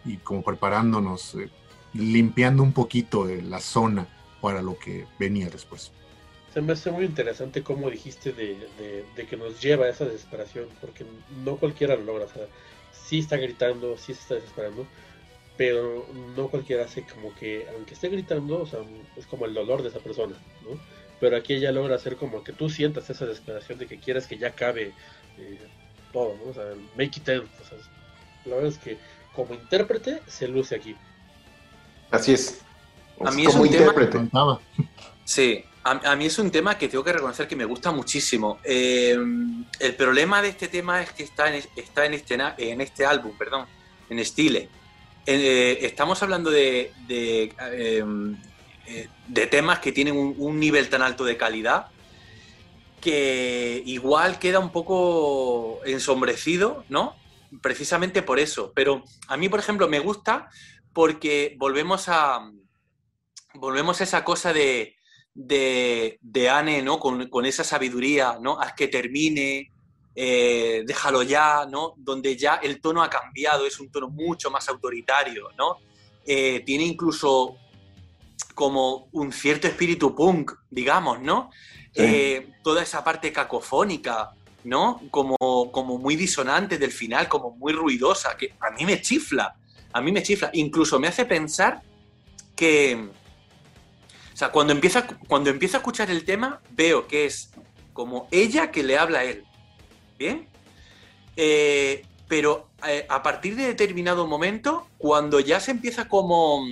[0.05, 1.35] y como preparándonos,
[1.93, 4.07] limpiando un poquito la zona
[4.41, 5.91] para lo que venía después.
[6.53, 11.05] Se me hace muy interesante cómo dijiste de, que nos lleva a esa desesperación, porque
[11.43, 12.25] no cualquiera lo logra.
[12.25, 12.47] O sea,
[12.91, 14.87] sí está gritando, sí se está desesperando,
[15.57, 18.79] pero no cualquiera hace como que, aunque esté gritando, o sea,
[19.15, 20.79] es como el dolor de esa persona, ¿no?
[21.19, 24.37] Pero aquí ella logra hacer como que tú sientas esa desesperación de que quieres que
[24.37, 24.93] ya acabe
[25.37, 25.59] eh,
[26.13, 26.51] todo, ¿no?
[26.51, 26.63] O sea,
[26.97, 27.47] make it end.
[28.45, 28.97] La verdad es que
[29.35, 30.95] como intérprete se luce aquí.
[32.11, 32.61] Así es.
[33.23, 34.17] A mí es como un tema- intérprete.
[34.17, 34.59] Cantaba.
[35.25, 38.59] Sí, a, a mí es un tema que tengo que reconocer que me gusta muchísimo.
[38.63, 39.17] Eh,
[39.79, 43.37] el problema de este tema es que está en, está en, este, en este álbum,
[43.37, 43.65] perdón,
[44.09, 44.69] en Stile.
[45.25, 48.03] Eh, estamos hablando de, de, eh,
[48.87, 51.87] eh, de temas que tienen un, un nivel tan alto de calidad
[53.01, 57.15] que igual queda un poco ensombrecido, ¿no?
[57.61, 58.71] Precisamente por eso.
[58.75, 60.49] Pero a mí, por ejemplo, me gusta
[60.93, 62.51] porque volvemos a
[63.53, 64.95] volvemos a esa cosa de,
[65.33, 66.99] de, de Anne, ¿no?
[66.99, 68.59] Con, con esa sabiduría, ¿no?
[68.59, 69.71] Haz que termine,
[70.15, 71.93] eh, déjalo ya, ¿no?
[71.97, 75.77] Donde ya el tono ha cambiado, es un tono mucho más autoritario, ¿no?
[76.25, 77.57] Eh, tiene incluso
[78.53, 81.49] como un cierto espíritu punk, digamos, ¿no?
[81.93, 82.03] Sí.
[82.03, 84.31] Eh, toda esa parte cacofónica,
[84.65, 85.01] ¿no?
[85.09, 85.37] Como,
[85.71, 89.55] como muy disonante del final, como muy ruidosa, que a mí me chifla,
[89.93, 90.49] a mí me chifla.
[90.53, 91.81] Incluso me hace pensar
[92.55, 93.09] que,
[94.33, 97.51] o sea, cuando empieza, cuando empiezo a escuchar el tema, veo que es
[97.93, 99.43] como ella que le habla a él.
[100.17, 100.47] ¿Bien?
[101.35, 106.65] Eh, pero eh, a partir de determinado momento, cuando ya se empieza como,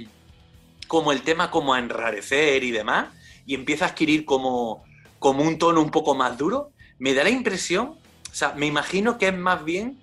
[0.87, 3.13] como el tema como a enrarecer y demás,
[3.45, 4.83] y empieza a adquirir como,
[5.19, 7.97] como un tono un poco más duro, me da la impresión,
[8.29, 9.97] o sea, me imagino que es más bien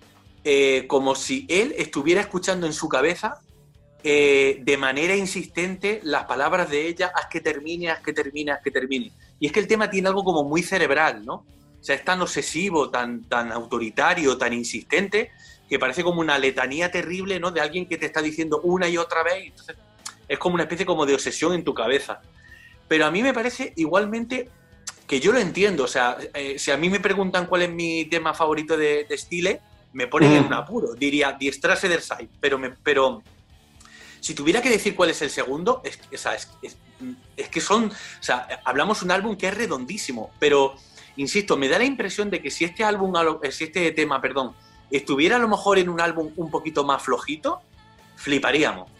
[0.44, 3.40] eh, como si él estuviera escuchando en su cabeza
[4.06, 8.60] eh, de manera insistente las palabras de ella, haz que termine, haz que termine, haz
[8.62, 9.10] que termine.
[9.40, 11.36] Y es que el tema tiene algo como muy cerebral, ¿no?
[11.36, 15.30] O sea, es tan obsesivo, tan, tan autoritario, tan insistente,
[15.70, 17.50] que parece como una letanía terrible, ¿no?
[17.50, 19.46] De alguien que te está diciendo una y otra vez.
[19.46, 19.76] Entonces,
[20.28, 22.20] es como una especie como de obsesión en tu cabeza.
[22.86, 24.50] Pero a mí me parece igualmente
[25.06, 25.84] que yo lo entiendo.
[25.84, 29.16] O sea, eh, si a mí me preguntan cuál es mi tema favorito de, de
[29.16, 29.62] Stile,
[29.94, 30.94] me ponen en un apuro.
[30.94, 32.28] Diría Diestrase del Side.
[32.40, 33.22] Pero, me, pero
[34.20, 36.26] si tuviera que decir cuál es el segundo, es, es,
[36.62, 36.76] es-
[37.36, 37.86] es que son.
[37.86, 40.74] O sea, hablamos un álbum que es redondísimo, pero
[41.16, 43.12] insisto, me da la impresión de que si este álbum,
[43.50, 44.54] si este tema, perdón,
[44.90, 47.60] estuviera a lo mejor en un álbum un poquito más flojito,
[48.16, 48.90] fliparíamos.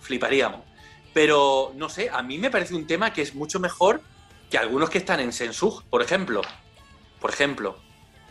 [0.00, 0.60] Fliparíamos.
[1.12, 4.02] Pero no sé, a mí me parece un tema que es mucho mejor
[4.50, 6.42] que algunos que están en Sensug, por ejemplo.
[7.20, 7.78] Por ejemplo.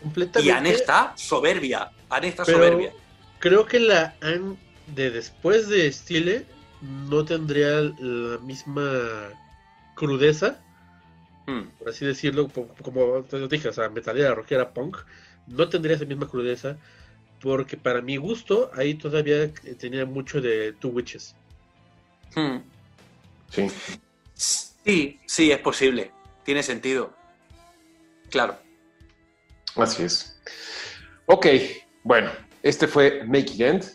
[0.03, 0.47] Completamente.
[0.47, 1.91] Y Anne está soberbia.
[2.09, 2.93] Anne está Pero soberbia.
[3.39, 4.55] creo que la Anne
[4.87, 6.45] de después de Stile
[7.09, 9.29] no tendría la misma
[9.95, 10.59] crudeza,
[11.45, 11.63] Hmm.
[11.77, 12.47] por así decirlo,
[12.81, 14.97] como te dije, o sea, metalera, rockera, punk,
[15.47, 16.77] no tendría esa misma crudeza,
[17.41, 21.35] porque para mi gusto ahí todavía eh, tenía mucho de Two Witches.
[22.35, 22.57] Hmm.
[23.49, 23.67] Sí.
[24.35, 26.11] Sí, sí, es posible.
[26.45, 27.13] Tiene sentido.
[28.29, 28.57] Claro.
[29.75, 30.39] Así es.
[31.25, 31.47] Ok,
[32.03, 33.85] bueno, este fue Make It End.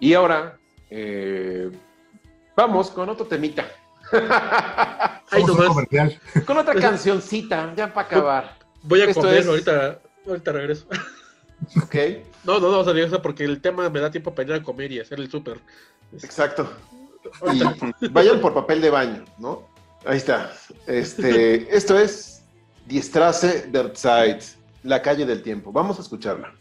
[0.00, 0.58] Y ahora
[0.90, 1.70] eh,
[2.56, 3.66] vamos con otro temita.
[5.30, 5.42] Ay,
[6.46, 8.58] con otra cancioncita, ya para acabar.
[8.82, 10.86] Voy a Esto comer, es- ahorita, ahorita regreso.
[11.82, 11.96] Ok,
[12.44, 14.92] No, no, no, o sea, porque el tema me da tiempo para ir a comer
[14.92, 15.58] y hacer el súper.
[16.12, 16.72] exacto.
[17.52, 19.68] Y vayan por papel de baño, ¿no?
[20.06, 20.52] Ahí está.
[20.86, 22.44] Este, esto es
[22.86, 24.44] Die Straße der Zeit,
[24.82, 25.72] la calle del tiempo.
[25.72, 26.54] Vamos a escucharla.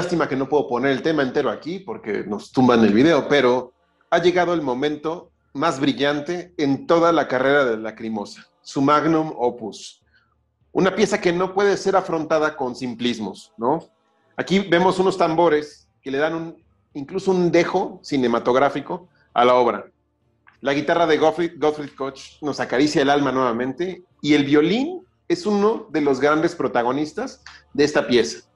[0.00, 3.74] Lástima que no puedo poner el tema entero aquí porque nos tumban el video, pero
[4.08, 10.02] ha llegado el momento más brillante en toda la carrera de Lacrimosa, su magnum opus.
[10.72, 13.80] Una pieza que no puede ser afrontada con simplismos, ¿no?
[14.38, 16.64] Aquí vemos unos tambores que le dan un,
[16.94, 19.84] incluso un dejo cinematográfico a la obra.
[20.62, 25.44] La guitarra de Gottfried, Gottfried Koch nos acaricia el alma nuevamente y el violín es
[25.44, 27.42] uno de los grandes protagonistas
[27.74, 28.48] de esta pieza.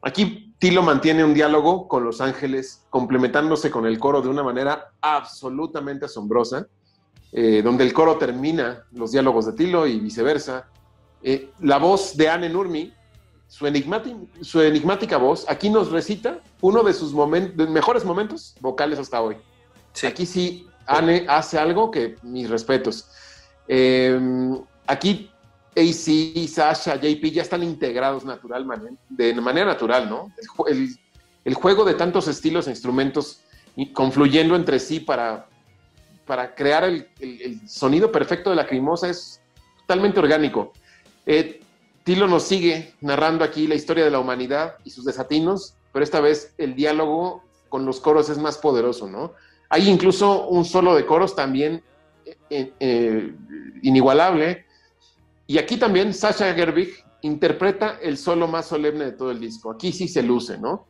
[0.00, 4.92] Aquí Tilo mantiene un diálogo con los ángeles, complementándose con el coro de una manera
[5.00, 6.68] absolutamente asombrosa,
[7.32, 10.68] eh, donde el coro termina los diálogos de Tilo y viceversa.
[11.20, 12.94] Eh, la voz de Anne Nurmi,
[13.48, 19.38] su, enigmática voz, aquí nos recita uno de sus de mejores momentos vocales hasta hoy.
[19.94, 20.06] Sí.
[20.06, 23.08] Aquí sí, Anne hace algo que mis respetos.
[23.66, 24.16] Eh,
[24.86, 25.28] aquí
[25.76, 28.66] AC, Sasha, JP ya están integrados natural,
[29.08, 30.32] de manera natural, ¿no?
[30.38, 30.96] El, ju- el-
[31.44, 33.40] el juego de tantos estilos e instrumentos
[33.94, 35.48] confluyendo entre sí para,
[36.26, 39.40] para crear el sonido perfecto de la crimosa es
[39.80, 40.72] totalmente orgánico.
[41.26, 41.60] Eh,
[42.04, 46.20] Tilo nos sigue narrando aquí la historia de la humanidad y sus desatinos, pero esta
[46.20, 49.32] vez el diálogo con los coros es más poderoso, ¿no?
[49.68, 51.82] Hay incluso un solo de coros también
[52.50, 53.34] eh, eh,
[53.82, 54.66] inigualable.
[55.52, 59.70] Y aquí también Sasha Gerbig interpreta el solo más solemne de todo el disco.
[59.70, 60.86] Aquí sí se luce, ¿no?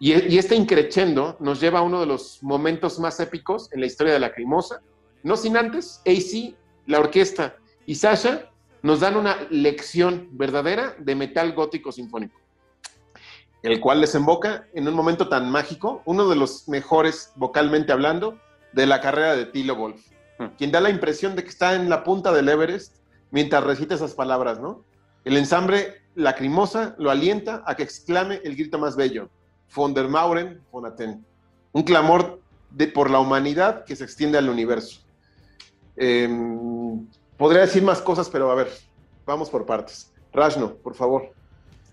[0.00, 3.86] Y, y este increchendo nos lleva a uno de los momentos más épicos en la
[3.86, 4.80] historia de la Crimosa.
[5.22, 6.56] No sin antes, AC,
[6.86, 12.40] la orquesta y Sasha nos dan una lección verdadera de metal gótico sinfónico,
[13.62, 18.40] el cual desemboca en un momento tan mágico, uno de los mejores vocalmente hablando
[18.72, 20.00] de la carrera de Tilo Wolf,
[20.38, 20.46] Hmm.
[20.56, 22.97] quien da la impresión de que está en la punta del Everest
[23.30, 24.84] mientras recita esas palabras, ¿no?
[25.24, 29.30] El ensamble lacrimosa lo alienta a que exclame el grito más bello,
[29.74, 31.24] von der Mauren von Aten.
[31.72, 32.40] un clamor
[32.70, 35.00] de, por la humanidad que se extiende al universo.
[35.96, 38.68] Em, podría decir más cosas, pero a ver,
[39.26, 40.12] vamos por partes.
[40.32, 41.32] Rashno, por favor.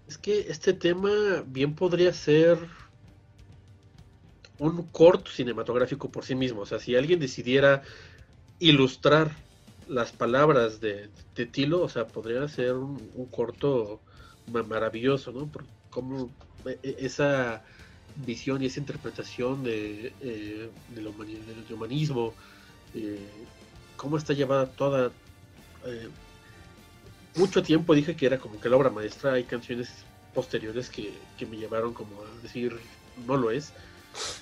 [0.07, 2.59] Es que este tema bien podría ser
[4.59, 6.61] un corto cinematográfico por sí mismo.
[6.61, 7.81] O sea, si alguien decidiera
[8.59, 9.31] ilustrar
[9.87, 14.03] las palabras de, de Tilo, o sea, podría ser un, corto
[14.45, 15.49] ma- maravilloso, ¿no?
[15.51, 17.63] Por cómo e- e- esa
[18.13, 21.07] visión y esa interpretación de, eh, del
[21.73, 22.37] humanismo,
[22.93, 23.49] eh,
[23.95, 25.17] cómo está llevada toda...
[25.85, 26.11] eh,
[27.35, 31.45] mucho tiempo dije que era como que la obra maestra, hay canciones posteriores que, que
[31.45, 32.73] me llevaron como a decir,
[33.15, 33.73] no lo es,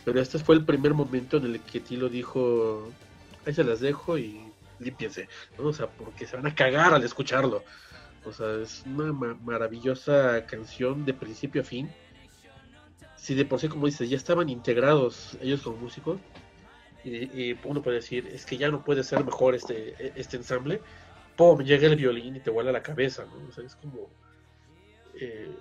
[0.03, 2.97] pero este fue el primer momento en el que Tilo dijo,
[3.45, 4.52] ahí se las dejo y
[4.83, 5.27] límpiense.
[5.57, 7.63] O sea, porque se van a cagar al escucharlo.
[8.25, 11.91] O sea, es una ma- maravillosa canción de principio a fin.
[13.15, 16.19] Si de por sí, como dices, ya estaban integrados ellos como músicos,
[17.03, 20.81] y, uno puede decir, es que ya no puede ser mejor este, este ensamble,
[21.35, 21.59] ¡pum!
[21.61, 23.49] llega el violín y te vuela la cabeza, ¿no?
[23.49, 24.09] O sea, es como
[25.19, 25.53] eh,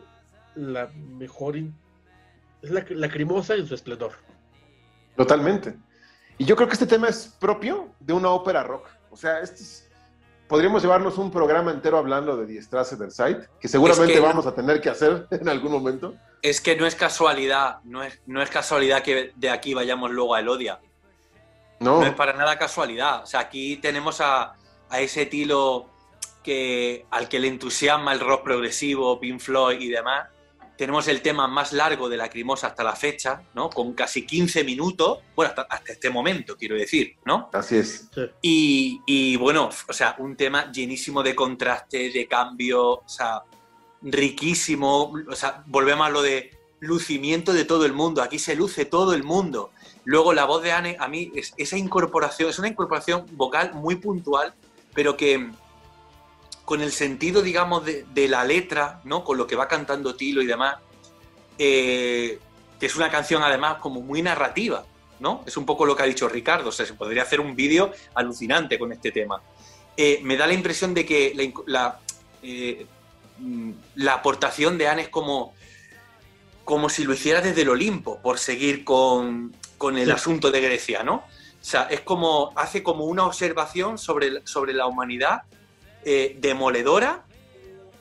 [0.55, 4.13] la mejor, es la lacrimosa en su esplendor.
[5.17, 5.77] Totalmente.
[6.39, 8.89] Y yo creo que este tema es propio de una ópera rock.
[9.13, 9.89] O sea, este es-
[10.49, 14.27] podríamos llevarnos un programa entero hablando de Die Straße der Zeit, que seguramente Es que-
[14.27, 16.15] vamos a tener que hacer en algún momento.
[16.41, 20.35] Es que no es casualidad, no es, no es casualidad que de aquí vayamos luego
[20.35, 20.81] a Elodia.
[21.79, 23.23] No, No es para nada casualidad.
[23.23, 24.55] O sea, aquí tenemos a,
[24.89, 25.89] a ese Tilo
[26.43, 30.29] que, al que le entusiasma el rock progresivo, Pink Floyd y demás.
[30.77, 33.71] Tenemos el tema más largo de Lacrimosa hasta la fecha, ¿no?
[33.71, 37.51] Con casi 15 minutos, bueno, hasta, hasta este momento, quiero decir, ¿no?
[37.53, 38.09] así es.
[38.15, 38.21] Sí.
[38.41, 43.43] Y, y, bueno, o sea, un tema llenísimo de contraste, de cambio, o sea,
[44.03, 45.13] riquísimo.
[45.29, 48.23] O sea, volvemos a lo de lucimiento de todo el mundo.
[48.23, 49.71] Aquí se luce todo el mundo.
[50.05, 53.97] Luego la voz de Anne, a mí, es, esa incorporación, es una incorporación vocal muy
[53.97, 54.53] puntual,
[54.95, 55.51] pero que
[56.65, 59.25] con el sentido, digamos, de, de la letra, ¿no?
[59.25, 60.77] Con lo que va cantando Tilo y demás,
[61.59, 62.39] eh,
[62.79, 64.85] que es una canción además como muy narrativa,
[65.21, 65.43] ¿no?
[65.47, 67.93] Es un poco lo que ha dicho Ricardo, o sea, se podría hacer un vídeo
[68.15, 69.41] alucinante con este tema.
[69.97, 71.99] Eh, me da la impresión de que la,
[72.43, 72.87] eh,
[73.39, 75.55] mm, la aportación de Anne es como,
[76.65, 80.13] como si lo hiciera desde el Olimpo, por seguir con, con el Sí.
[80.13, 81.17] asunto de Grecia, ¿no?
[81.17, 85.43] O sea, es como, hace como una observación sobre, sobre la humanidad
[86.05, 87.25] eh, demoledora,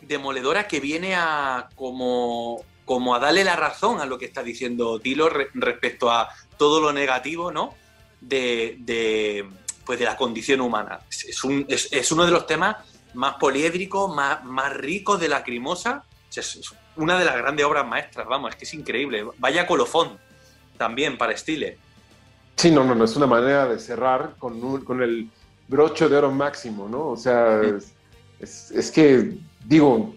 [0.02, 5.00] demoledora que viene a como, como a darle la razón a lo que está diciendo
[5.00, 7.74] Tilo re- respecto a todo lo negativo, ¿no?
[8.20, 9.48] De, de,
[9.86, 11.00] pues de la condición humana.
[11.10, 12.78] Es, un- es- uno de los temas
[13.14, 16.04] más poliédricos, más, más ricos de Lacrimosa.
[16.36, 19.26] Es, es una de las grandes obras maestras, vamos, es que es increíble.
[19.38, 20.18] Vaya colofón
[20.78, 21.78] también para Stile.
[22.56, 25.30] Sí, no, no, no, es una manera de cerrar con, un- con el
[25.72, 27.08] broche de oro máximo, ¿no?
[27.08, 27.94] O sea, es,
[28.40, 30.14] es- es que, digo,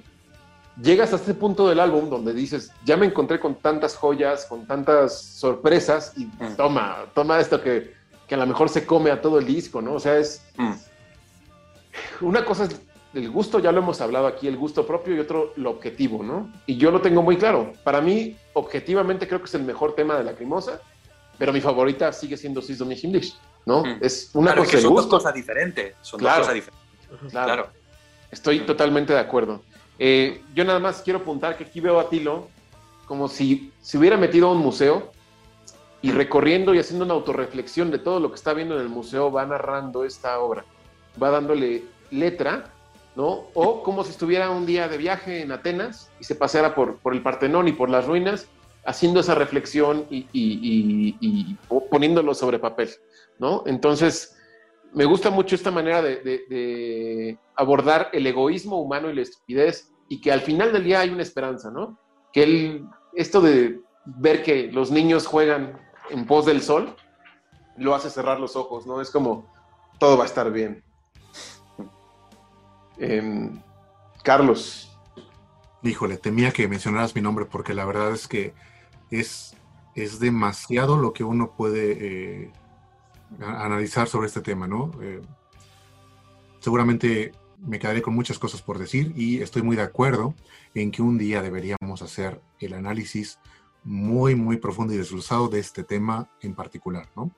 [0.83, 4.67] llegas a este punto del álbum donde dices, ya me encontré con tantas joyas, con
[4.67, 6.57] tantas sorpresas, y Mm.
[6.57, 7.95] toma, toma esto que,
[8.27, 9.95] que a lo mejor se come a todo el disco, ¿no?
[9.95, 10.73] O sea, es, Mm.
[12.23, 12.81] una cosa es
[13.15, 16.51] el gusto, ya lo hemos hablado aquí, el gusto propio y otro lo objetivo, ¿no?
[16.67, 17.73] Y yo lo tengo muy claro.
[17.85, 20.81] Para mí, objetivamente, creo que es el mejor tema de Lacrimosa,
[21.39, 23.37] pero mi favorita sigue siendo Sis Domi Himmlish,
[23.67, 23.83] ¿no?
[23.85, 23.99] Mm.
[24.01, 25.95] Es una Claro, cosa que de son dos cosas diferentes.
[26.03, 26.39] Son Claro.
[26.39, 27.31] dos cosas diferentes.
[27.31, 27.47] Claro.
[27.47, 27.69] Claro.
[28.31, 29.63] Estoy totalmente de acuerdo.
[29.99, 32.49] Eh, yo nada más quiero apuntar que aquí veo a Tilo
[33.07, 35.13] como si se hubiera metido a un museo
[36.03, 39.31] y recorriendo y haciendo una autorreflexión de todo lo que está viendo en el museo,
[39.31, 40.65] va narrando esta obra,
[41.23, 42.71] va dándole letra,
[43.15, 43.45] ¿no?
[43.55, 47.15] O como si estuviera un día de viaje en Atenas y se paseara por, por
[47.15, 48.47] el Partenón y por las ruinas,
[48.87, 52.91] haciendo esa reflexión y, y- y- y po- poniéndolo sobre papel,
[53.39, 53.63] ¿no?
[53.67, 54.37] Entonces,
[54.93, 60.31] me gusta mucho esta manera de, abordar el egoísmo humano y la estupidez y que
[60.33, 61.99] al final del día hay una esperanza, ¿no?
[62.33, 62.83] Que
[63.15, 65.81] esto de ver que los niños juegan
[66.11, 66.95] en pos del sol
[67.77, 69.01] lo hace cerrar los ojos, ¿no?
[69.01, 69.47] Es como
[69.99, 70.83] todo va a estar bien.
[72.99, 73.61] Em,
[74.23, 74.91] Carlos,
[75.83, 78.55] Híjole, temía que mencionaras mi nombre porque la verdad es que
[79.11, 79.55] es,
[79.95, 82.53] es demasiado lo que uno puede eh,
[83.41, 84.91] analizar sobre este tema, ¿no?
[85.03, 85.21] Eh,
[86.61, 90.35] seguramente me quedaré con muchas cosas por decir y estoy muy de acuerdo
[90.75, 93.39] en que un día deberíamos hacer el análisis
[93.85, 97.31] muy, muy profundo y desglosado de este tema en particular, ¿no?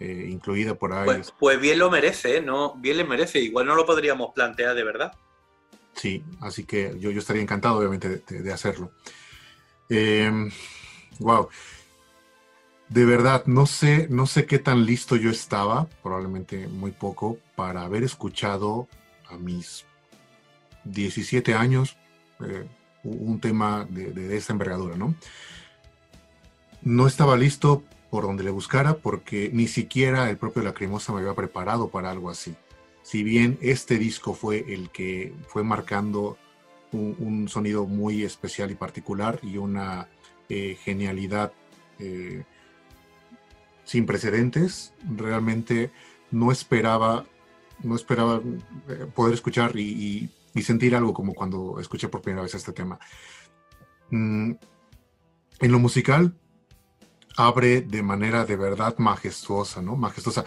[0.00, 2.40] Eh, incluida por ahí, Pues, pues bien lo merece, ¿eh?
[2.42, 2.74] ¿no?
[2.74, 3.38] Bien le merece.
[3.40, 5.12] Igual no lo podríamos plantear de verdad.
[5.94, 8.90] Sí, así que yo, yo estaría encantado, obviamente, de, de- de hacerlo.
[11.22, 11.48] Wow.
[12.88, 17.82] de verdad, no sé, no sé qué tan listo yo estaba, probablemente muy poco, para
[17.82, 18.88] haber escuchado
[19.30, 19.84] a mis
[20.84, 21.96] 17 años
[22.40, 22.66] eh,
[23.04, 25.14] un tema de, de envergadura, ¿no?
[26.82, 31.34] No estaba listo por donde le buscara porque ni siquiera el propio Lacrimosa me había
[31.34, 32.54] preparado para algo así.
[33.02, 36.36] Si bien este disco fue el que fue marcando
[36.92, 40.08] un sonido muy especial y particular y una
[40.54, 41.50] eh, genialidad
[41.98, 42.44] eh,
[43.84, 45.90] sin precedentes, realmente
[46.30, 47.24] no esperaba,
[47.82, 48.42] no esperaba
[48.86, 50.28] eh, poder escuchar y,
[50.62, 52.98] sentir algo como cuando escuché por primera vez este tema.
[54.10, 54.52] Mm,
[55.60, 56.36] en lo musical,
[57.38, 59.96] abre de manera de verdad majestuosa, ¿no?
[59.96, 60.44] Majestuosa.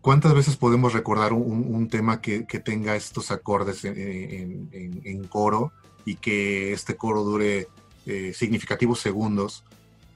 [0.00, 5.70] ¿Cuántas veces podemos recordar un, tema que, tenga estos acordes en, en, en, coro
[6.06, 7.68] y que este coro dure
[8.06, 9.64] eh, significativos segundos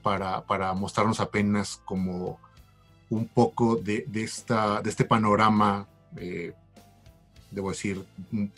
[0.01, 2.39] para, para, mostrarnos apenas como
[3.09, 6.53] un poco de, de esta, de este panorama, eh,
[7.51, 8.05] debo decir,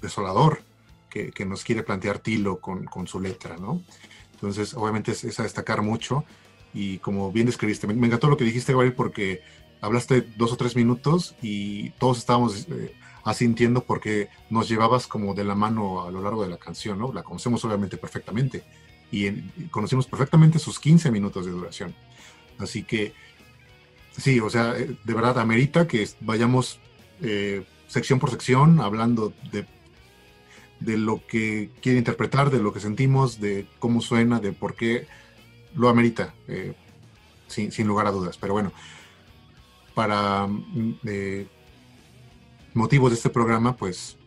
[0.01, 0.61] desolador
[1.09, 3.83] que, que, nos quiere plantear Tilo con, con su letra, ¿no?
[4.33, 6.23] Entonces, obviamente es, es a destacar mucho
[6.73, 9.41] y como bien describiste, me, me, encantó lo que dijiste, Gabriel, porque
[9.81, 15.43] hablaste dos o tres minutos y todos estábamos eh, asintiendo porque nos llevabas como de
[15.43, 17.13] la mano a lo largo de la canción, ¿no?
[17.13, 18.63] La conocemos obviamente perfectamente
[19.11, 21.95] y, en, y conocimos perfectamente sus 15 minutos de duración.
[22.57, 23.13] Así que,
[24.17, 26.79] sí, o sea, eh, de verdad amerita que vayamos
[27.21, 29.65] eh, sección por sección hablando de,
[30.79, 35.07] de lo que quiere interpretar, de lo que sentimos, de cómo suena, de por qué
[35.75, 36.73] lo amerita, eh,
[37.47, 38.37] sin, sin, lugar a dudas.
[38.37, 38.71] Pero bueno,
[39.93, 40.47] para
[41.05, 41.47] eh,
[42.73, 44.17] motivos de este programa, pues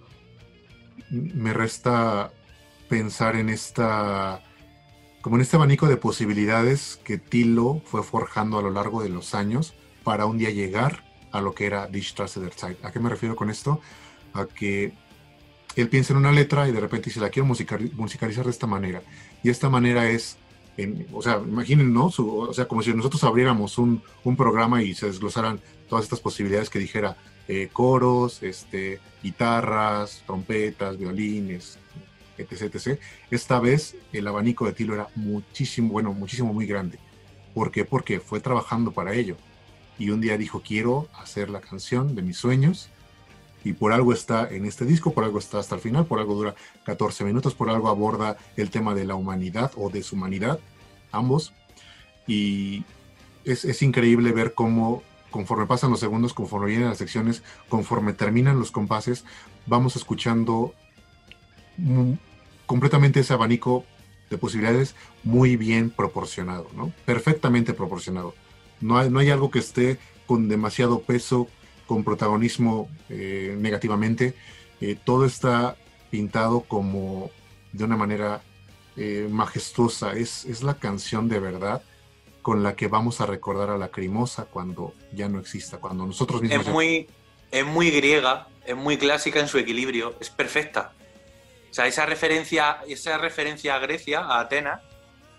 [1.11, 2.33] me resta
[2.89, 4.43] pensar en esta,
[5.23, 9.35] como en este abanico de posibilidades que Tilo fue forjando a lo largo de los
[9.35, 9.73] años
[10.05, 12.85] para un día llegar a lo que era Die Straße Zeit.
[12.85, 13.81] ¿A qué me refiero con esto?
[14.35, 14.93] A que
[15.77, 19.03] él piensa en una letra y de repente dice, la quiero musicalizar de esta manera.
[19.43, 20.37] Y esta manera es
[21.13, 22.07] o sea, imaginen, ¿no?
[22.07, 26.71] O sea, como si nosotros abriéramos un, un, programa y se desglosaran todas estas posibilidades
[26.71, 31.79] que dijera eh, coros, este, guitarras, trompetas, violines,
[32.51, 33.01] etc, etc.
[33.31, 36.99] Esta vez el abanico de Tilo era muchísimo, bueno, muchísimo muy grande.
[37.55, 37.85] ¿Por qué?
[37.85, 39.37] Porque fue trabajando para ello.
[39.99, 42.89] Y un día dijo, quiero hacer la canción de mis sueños.
[43.65, 46.35] Y por algo está en este disco, por algo está hasta el final, por algo
[46.35, 46.55] dura
[46.85, 50.59] 14 minutos, por algo aborda el tema de la humanidad o deshumanidad,
[51.13, 51.53] ambos.
[52.27, 52.85] Y
[53.45, 58.61] es, es increíble ver cómo conforme pasan los segundos, conforme vienen las secciones, conforme terminan
[58.61, 59.25] los compases,
[59.67, 60.75] vamos escuchando
[62.73, 63.85] completamente ese abanico
[64.31, 64.95] de posibilidades
[65.25, 66.91] muy bien proporcionado, ¿no?
[67.05, 68.35] Perfectamente proporcionado.
[68.81, 71.49] No hay, no hay algo que esté con demasiado peso,
[71.87, 74.33] con protagonismo eh, negativamente.
[74.81, 75.77] Eh, todo está
[76.11, 77.31] pintado como
[77.75, 78.41] de una manera
[78.97, 80.15] eh, majestuosa.
[80.15, 81.83] Es, es la canción de verdad
[82.41, 86.41] con la que vamos a recordar a la Lacrimosa cuando ya no exista, cuando nosotros
[86.41, 86.67] mismos...
[86.67, 87.07] Es muy,
[87.51, 90.95] es muy griega, es muy clásica en su equilibrio, es perfecta.
[91.73, 94.83] O sea, esa referencia, esa referencia a Grecia, a Atenas,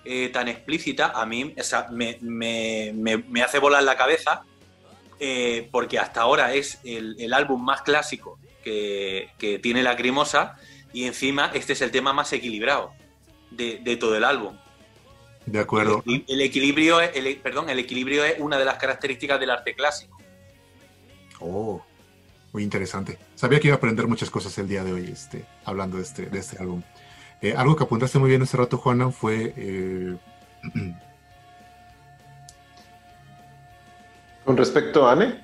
[0.03, 4.43] eh, tan explícita, a mí o sea, me, me, me, me, hace volar la cabeza,
[5.19, 10.55] eh, porque hasta ahora es el, el álbum más clásico que, que, tiene Lacrimosa,
[10.91, 12.93] y encima este es el tema más equilibrado
[13.51, 14.57] de, de todo el álbum.
[15.45, 16.01] De acuerdo.
[16.07, 20.17] El, el equilibrio, el, perdón, el equilibrio es una de las características del arte clásico.
[21.39, 21.85] Oh,
[22.53, 23.17] muy interesante.
[23.35, 26.27] Sabía que iba a aprender muchas cosas el día de hoy, este, hablando de este,
[26.27, 26.81] de este álbum.
[27.41, 29.53] Eh, algo que apuntaste muy bien hace rato, Juana, fue.
[29.57, 30.15] Eh...
[34.45, 35.43] ¿Con respecto a Anne?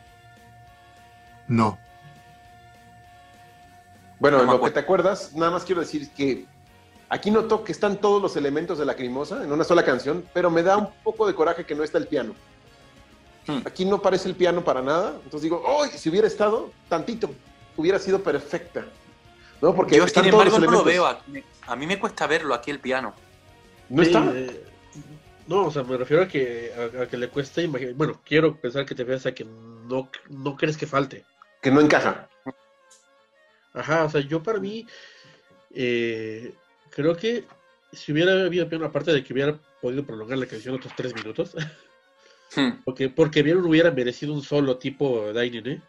[1.48, 1.78] No.
[4.20, 6.46] Bueno, no en lo que te acuerdas, nada más quiero decir que
[7.12, 10.52] Aquí noto que están todos los elementos de la Lacrimosa en una sola canción, pero
[10.52, 12.36] me da un poco de coraje que no está el piano.
[13.50, 13.62] Hmm.
[13.66, 15.86] Aquí no parece el piano para nada, entonces digo, ¡oh!
[15.88, 17.32] Si hubiera estado tantito,
[17.76, 18.86] hubiera sido perfecta.
[19.60, 19.74] ¿No?
[19.74, 21.06] Porque Yo, sin embargo, no lo veo.
[21.06, 23.14] A mí me cuesta verlo aquí el piano.
[23.90, 24.32] ¿No sí, está?
[24.34, 24.64] Eh,
[25.48, 27.96] no, o sea, me refiero a que, a, a que le cueste imaginar.
[27.96, 31.26] Bueno, quiero pensar que te veas a que no, no crees que falte.
[31.62, 32.30] Que no encaja.
[33.74, 34.86] Ajá, o sea, yo para mí.
[35.72, 36.54] Eh,
[36.90, 37.46] creo que
[37.92, 41.56] si hubiera habido piano, aparte de que hubiera podido prolongar la canción otros tres minutos,
[42.56, 42.84] hmm.
[42.86, 45.82] porque, porque bien hubiera merecido un solo tipo Dining, ¿eh?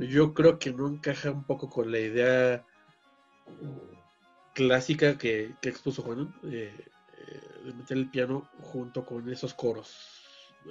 [0.00, 2.64] Yo creo que no encaja un poco con la idea
[4.54, 6.74] clásica que, que expuso Juan, eh,
[7.16, 9.94] eh, de meter el piano junto con esos coros.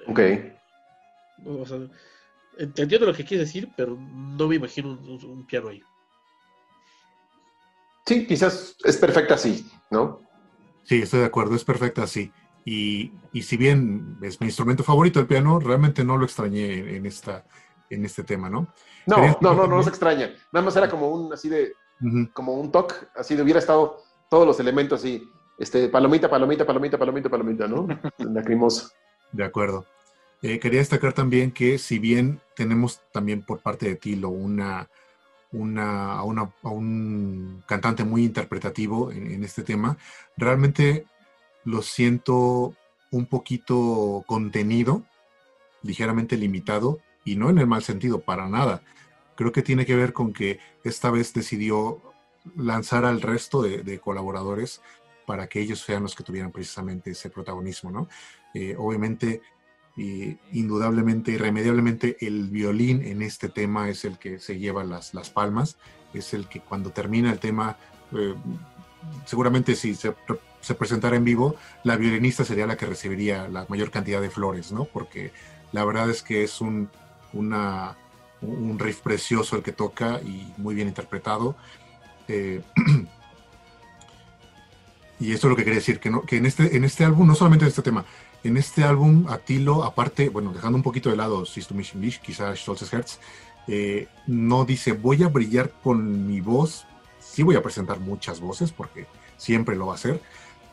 [0.08, 0.20] Ok.
[1.46, 1.80] O sea,
[2.58, 5.82] entiendo lo que quieres decir, pero no me imagino un, un- un piano ahí.
[8.06, 10.22] Sí, quizás es perfecta así, ¿no?
[10.84, 12.32] Sí, estoy de acuerdo, es perfecta así.
[12.70, 17.06] Y, y si bien es mi instrumento favorito el piano, realmente no lo extrañé en,
[17.06, 17.46] esta,
[17.90, 18.68] en este tema, ¿no?
[19.06, 20.32] No, Quería- no, no, no nos extraña.
[20.52, 21.72] Nada más era como un así de,
[22.34, 25.24] como un toque, así de hubiera estado todos los elementos así,
[25.58, 27.88] este, palomita, palomita, palomita, palomita, palomita, ¿no?
[28.18, 28.90] Lacrimosa.
[29.32, 29.86] De acuerdo.
[30.42, 34.90] Eh, quería destacar también que si bien tenemos también por parte de Tilo una,
[35.54, 39.98] una, a, una- a un cantante muy interpretativo en, en este tema,
[40.36, 41.06] realmente
[41.68, 42.76] lo siento
[43.12, 45.04] un poquito contenido,
[45.84, 48.84] ligeramente limitado, y no en el mal sentido, para nada.
[49.36, 52.02] Creo que tiene que ver con que esta vez decidió
[52.56, 54.82] lanzar al resto de, colaboradores
[55.26, 58.08] para que ellos sean los que tuvieran precisamente ese protagonismo, ¿no?
[58.54, 59.42] Eh, obviamente,
[60.54, 65.78] indudablemente, irremediablemente, el violín en este tema es el que se lleva las, las palmas,
[66.14, 67.78] es el que cuando termina el tema,
[68.14, 68.36] eh,
[69.26, 70.14] seguramente si se,
[70.62, 74.72] se presentara en vivo, la violinista sería la que recibiría la mayor cantidad de flores,
[74.72, 74.86] ¿no?
[74.86, 75.32] Porque
[75.72, 76.90] la verdad es que es un,
[77.34, 77.96] una,
[78.42, 81.56] un riff precioso el que toca y muy bien interpretado.
[82.28, 82.62] Eh,
[85.20, 87.28] y eso es lo que quería decir, que, no, que en, este, en este álbum,
[87.28, 88.06] no solamente en este tema,
[88.44, 92.94] en este álbum, Atilo, aparte, bueno, dejando un poquito de lado System Wish, quizás Stolzes
[92.94, 93.20] Herz,
[93.68, 96.86] eh, no dice voy a brillar con mi voz,
[97.38, 99.06] sí voy a presentar muchas voces, porque
[99.38, 100.20] siempre lo va a hacer,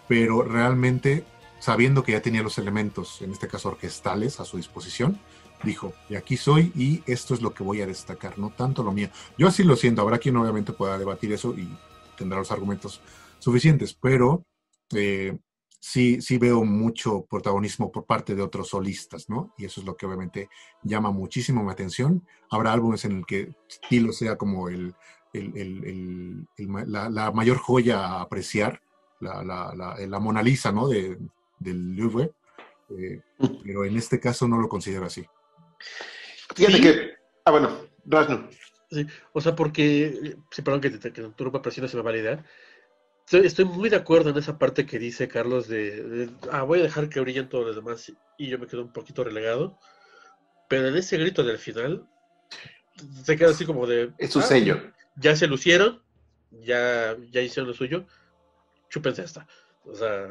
[0.09, 1.23] pero realmente
[1.61, 5.21] sabiendo que ya tenía los elementos, en este caso orquestales, a su disposición,
[5.63, 8.93] dijo, y aquí soy y esto es lo que voy a destacar, no tanto lo
[8.93, 9.11] mío.
[9.37, 11.69] Yo así lo siento, habrá quien obviamente pueda debatir eso y
[12.17, 13.03] tendrá los argumentos
[13.41, 14.47] suficientes, pero
[14.95, 15.37] eh,
[15.79, 19.53] sí, sí veo mucho protagonismo por parte de otros solistas, ¿no?
[19.59, 20.49] Y eso es lo que obviamente
[20.83, 22.27] llama muchísimo mi atención.
[22.49, 23.55] Habrá álbumes en el que
[23.91, 24.95] Tilo sea como el,
[25.35, 28.81] el- el- el- el ma- la, la mayor joya a apreciar,
[29.21, 30.89] la, la, la, la Mona Lisa, ¿no?
[30.89, 31.19] De,
[31.59, 32.33] del Louvre,
[32.91, 33.21] eh,
[33.63, 35.25] pero en este caso no lo considero así.
[36.55, 36.83] Fíjate Sí.
[36.83, 37.11] que.
[37.45, 37.71] Ah, bueno,
[38.07, 38.49] Rasno.
[38.91, 41.97] Sí, o sea, porque, sí, perdón que te, que te interrumpa, pero si no se
[41.97, 42.45] me va la idea.
[43.27, 46.81] Estoy, estoy muy de acuerdo en esa parte que dice Carlos de, de, ah, voy
[46.81, 49.79] a dejar que brillen todos los demás y, y yo me quedo un poquito relegado.
[50.69, 52.07] Pero en ese grito del final,
[53.25, 54.13] se queda así como de...
[54.19, 54.81] Es su "Ah, sello.
[55.17, 56.03] Ya se lucieron,
[56.51, 58.07] ya, ya hicieron lo suyo,
[58.89, 59.47] chúpense esta.
[59.85, 60.29] O sea,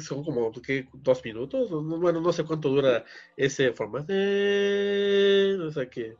[0.00, 0.88] son como, ¿qué?
[0.92, 1.70] ¿Dos minutos?
[1.70, 3.04] No- Bueno, no sé cuánto dura
[3.36, 4.12] ese formato.
[4.12, 6.16] O sea, que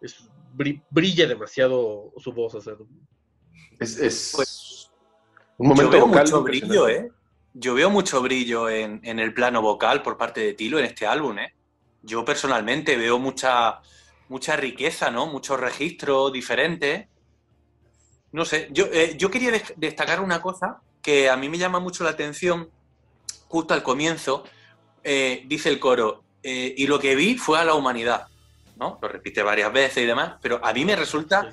[0.00, 0.28] es-
[0.90, 2.54] brilla demasiado su voz.
[2.54, 2.74] O sea,
[3.78, 4.90] Es, es Pues,
[5.56, 7.10] un momento Yo veo vocal mucho brillo, ¿eh?
[7.54, 11.06] Yo veo mucho brillo en, en el plano vocal por parte de Tilo en este
[11.06, 11.54] álbum, ¿eh?
[12.02, 13.80] Yo personalmente veo mucha,
[14.30, 15.26] mucha riqueza, ¿no?
[15.26, 17.06] Muchos registros diferentes.
[18.32, 21.80] No sé, yo, eh, yo quería des- destacar una cosa que a mí me llama
[21.80, 22.70] mucho la atención
[23.48, 24.44] justo al comienzo.
[25.02, 28.26] eh, dice el coro, eh, y lo que vi fue a la humanidad,
[28.76, 28.98] ¿no?
[29.00, 31.50] Lo repite varias veces y demás, pero a mí me resulta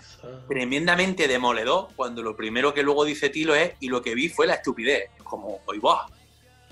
[0.49, 4.47] tremendamente demoledor cuando lo primero que luego dice Tilo es y lo que vi fue
[4.47, 5.11] la estupidez.
[5.17, 5.79] Es como, hoy.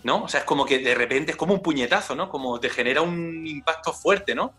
[0.03, 0.25] ¿No?
[0.25, 2.29] O sea, es como que de repente es como un puñetazo, ¿no?
[2.29, 4.53] Como te genera un impacto fuerte, ¿no?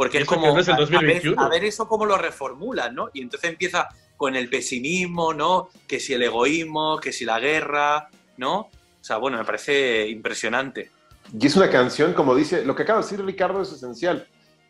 [0.00, 0.46] Porque es como.
[0.54, 1.42] no es el a- a ver- 2021.
[1.42, 3.10] A, ver, eso cómo lo reformulas, ¿no?
[3.12, 5.68] Y entonces empieza con el pesimismo, ¿no?
[5.86, 8.60] Que si el egoísmo, que si la guerra, ¿no?
[8.60, 8.70] O
[9.02, 10.90] sea, bueno, me parece impresionante.
[11.38, 14.26] Y es una canción, como dice, lo que acaba de decir Ricardo es esencial.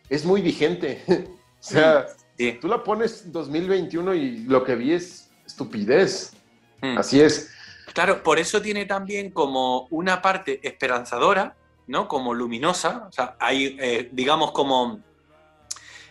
[0.09, 1.05] Es muy vigente.
[1.09, 2.59] o sea, Sí.
[2.61, 6.33] tú la pones en 2021 y lo que vi es estupidez.
[6.83, 6.99] Mm.
[6.99, 7.53] Así es.
[7.93, 11.55] Claro, por eso tiene también como una parte esperanzadora,
[11.87, 12.09] ¿no?
[12.09, 13.07] Como luminosa.
[13.09, 15.01] O sea, hay, eh, digamos, como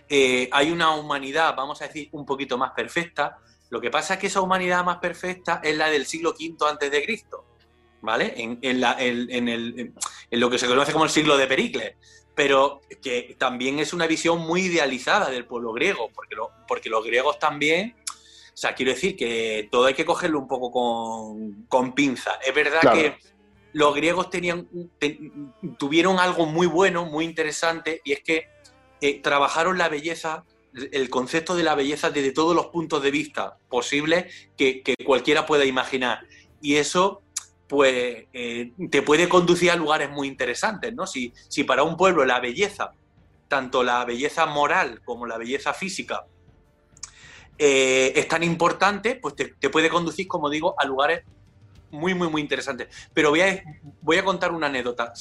[0.09, 3.37] eh, hay una humanidad, vamos a decir, un poquito más perfecta.
[3.69, 6.89] Lo que pasa es que esa humanidad más perfecta es la del siglo V antes
[6.91, 7.45] de Cristo,
[8.01, 8.33] ¿vale?
[8.37, 9.93] En, en la- en- en el- en-
[10.31, 11.95] en lo que se conoce como el siglo de Pericles.
[12.35, 17.03] Pero que también es una visión muy idealizada del pueblo griego, porque, lo- porque los
[17.05, 17.95] griegos también
[18.51, 22.31] o sea, quiero decir que todo hay que cogerlo un poco con, con pinza.
[22.45, 22.97] Es verdad Claro.
[22.97, 23.17] que
[23.71, 25.17] los griegos tenían, te-
[25.77, 28.47] tuvieron algo muy bueno, muy interesante, y es que
[29.01, 33.57] eh, trabajaron la belleza, el concepto de la belleza desde todos los puntos de vista
[33.69, 36.25] posibles que, cualquiera pueda imaginar.
[36.61, 37.21] Y eso,
[37.67, 41.07] pues, eh, te puede conducir a lugares muy interesantes, ¿no?
[41.07, 42.91] Si, si para un pueblo la belleza,
[43.47, 46.25] tanto la belleza moral como la belleza física,
[47.57, 51.23] eh, es tan importante, pues te, puede conducir, como digo, a lugares
[51.91, 52.87] muy, muy, muy interesantes.
[53.13, 53.63] Pero voy a,
[54.01, 55.13] voy a contar una anécdota.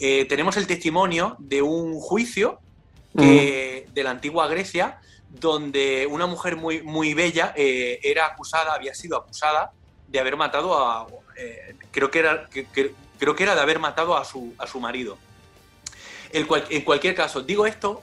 [0.00, 2.58] Eh, tenemos el testimonio de un juicio
[3.16, 4.98] que- de la antigua Grecia,
[5.28, 9.72] donde una mujer muy, muy bella eh, era acusada, había sido acusada
[10.08, 11.06] de haber matado a.
[11.36, 14.66] eh, creo, que era, que- que- creo que era de haber matado a su, a
[14.66, 15.18] su marido.
[16.32, 18.02] El cual- en cualquier caso, digo esto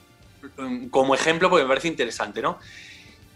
[0.58, 2.59] mm, como ejemplo porque me parece interesante, ¿no?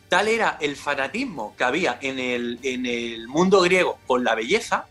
[0.09, 4.85] Tal era el fanatismo que había en el, en el mundo griego con la belleza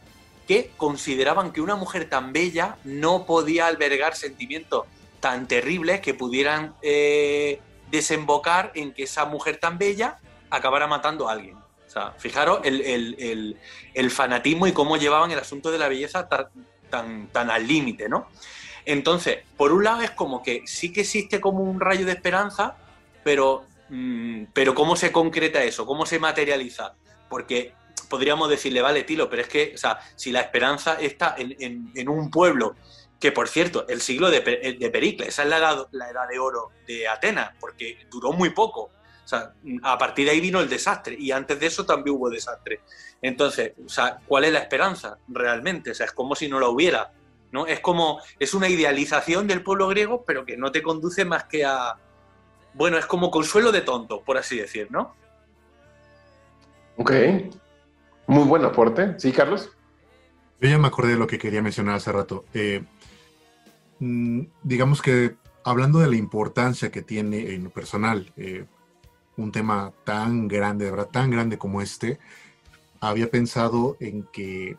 [0.47, 4.87] que consideraban que una mujer tan bella no podía albergar sentimientos
[5.21, 7.61] tan terribles que pudieran eh,
[7.91, 10.19] desembocar en que esa mujer tan bella
[10.51, 11.57] acabara matando a alguien.
[11.57, 13.57] O sea, fijaros el, el-
[13.95, 16.47] el- fanatismo y cómo llevaban el asunto de la belleza tan,
[16.89, 18.29] tan, tan al límite, ¿no?
[18.85, 22.77] Entonces, por un lado es como que sí que existe como un rayo de esperanza,
[23.23, 25.85] pero, mm, pero ¿cómo se concreta eso?
[25.85, 26.95] ¿Cómo se materializa?
[27.29, 27.73] Porque
[28.11, 32.09] podríamos decirle, vale, Tilo, pero es que, o sea, si la esperanza está en, en-
[32.11, 32.75] un pueblo,
[33.19, 36.29] que por cierto, el siglo de, Pe- de Pericles, esa es la edad, la edad
[36.29, 38.91] de oro de Atenas, porque duró muy poco.
[39.25, 42.29] O sea, a partir de ahí vino el desastre, y antes de eso también hubo
[42.29, 42.81] desastre.
[43.23, 45.93] Entonces, o sea, ¿cuál es la esperanza realmente?
[45.93, 47.13] O sea, es como si no la hubiera.
[47.53, 47.67] ¿no?
[47.67, 51.65] Es como, es una idealización del pueblo griego, pero que no te conduce más que
[51.65, 51.97] a,
[52.75, 55.15] bueno, es como consuelo de tonto, por así decir, ¿no?
[56.97, 57.13] Ok.
[58.31, 59.19] Muy buen aporte.
[59.19, 59.71] ¿Sí, Carlos?
[60.61, 62.45] Yo ya me acordé de lo que quería mencionar hace rato.
[62.55, 62.85] Eh,
[63.99, 65.35] mm, digamos que
[65.65, 68.67] hablando de la importancia que tiene en lo personal eh,
[69.37, 72.21] un tema tan grande, de verdad, tan grande como este,
[73.01, 74.77] había pensado en que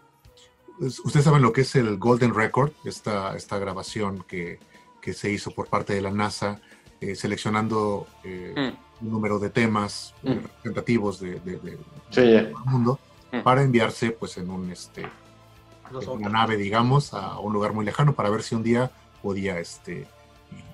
[0.80, 4.60] pues, ustedes saben lo que es el Golden Record, esta, esta grabación que,
[5.02, 6.62] que se hizo por parte de la NASA,
[7.02, 9.06] eh, seleccionando eh, Mm.
[9.08, 10.30] un número de temas Mm.
[10.36, 11.78] representativos de, de- de-
[12.12, 12.44] Sí, ya.
[12.44, 12.98] del mundo.
[13.44, 18.14] Para enviarse pues en un este en una nave, digamos, a un lugar muy lejano
[18.14, 20.08] para ver si un día podía, este,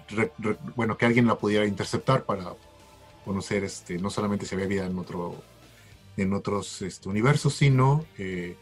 [0.10, 2.54] re- re- bueno, que alguien la pudiera interceptar para
[3.26, 5.36] conocer, este, no solamente si había vida en otro,
[6.18, 8.56] en otros este, universos, sino eh,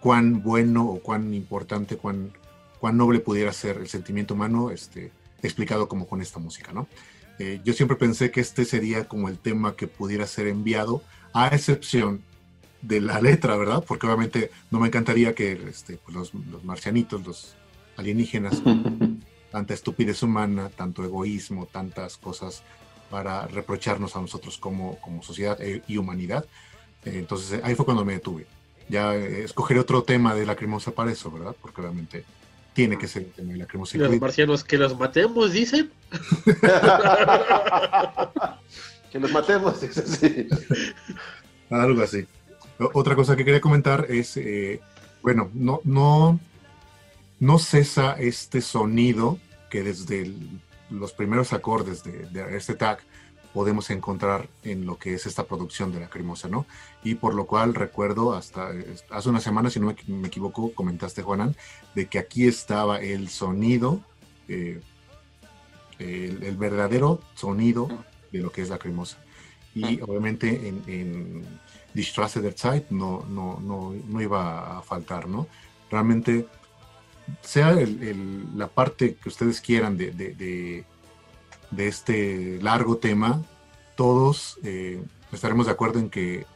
[0.00, 2.32] cuán bueno o cuán importante, cuán,
[2.80, 5.12] cuán noble pudiera ser el sentimiento humano, este,
[5.42, 6.88] explicado como con esta música, ¿no?
[7.38, 11.02] Eh, yo siempre pensé que este sería como el tema que pudiera ser enviado,
[11.34, 12.22] a excepción
[12.82, 13.84] de la letra, ¿verdad?
[13.86, 17.56] Porque obviamente no me encantaría que este, pues, los, los marcianitos, los
[17.96, 18.62] alienígenas,
[19.50, 22.62] tanta estupidez humana, tanto egoísmo, tantas cosas
[23.10, 26.44] para reprocharnos a nosotros como, como sociedad eh, y humanidad.
[27.04, 28.46] Eh, entonces eh, ahí fue cuando me detuve.
[28.88, 31.54] Ya eh, escogeré otro tema de Lacrimosa para eso, ¿verdad?
[31.60, 32.24] Porque obviamente
[32.72, 33.96] tiene que ser el tema de Lacrimosa.
[33.96, 35.90] Y los marcianos que los matemos, dicen.
[39.12, 40.48] que nos matemos, dice sí.
[41.70, 42.26] Algo así.
[42.78, 44.80] Otra cosa que quería comentar es, eh,
[45.22, 46.38] bueno, no, no,
[47.40, 49.38] no cesa este sonido
[49.70, 53.00] que desde el- los primeros acordes de, de este tag
[53.52, 56.66] podemos encontrar en lo que es esta producción de la Cremosa, ¿no?
[57.02, 60.28] Y por lo cual recuerdo hasta eh, hace una semana, si no me, equi- me
[60.28, 61.56] equivoco, comentaste, Juanan,
[61.94, 64.00] de que aquí estaba el sonido,
[64.48, 64.80] eh,
[65.98, 67.88] el, el verdadero sonido
[68.30, 69.18] de lo que es la Cremosa.
[69.74, 71.44] Y obviamente en, en
[71.98, 75.48] Die Straße der Zeit no, no, no, no iba a faltar, ¿no?
[75.90, 76.46] Realmente,
[77.42, 80.84] sea el- el- la parte que ustedes quieran de, de- de-
[81.72, 83.42] de este largo tema,
[83.96, 85.02] todos eh,
[85.32, 86.46] estaremos de acuerdo en que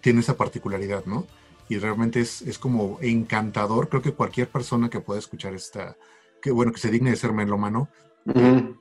[0.00, 1.26] tiene esa particularidad, ¿no?
[1.68, 3.88] Y realmente es, es como encantador.
[3.88, 5.96] Creo que cualquier persona que pueda escuchar esta,
[6.40, 7.88] que bueno, que se digne de ser melómano,
[8.26, 8.76] Ujú.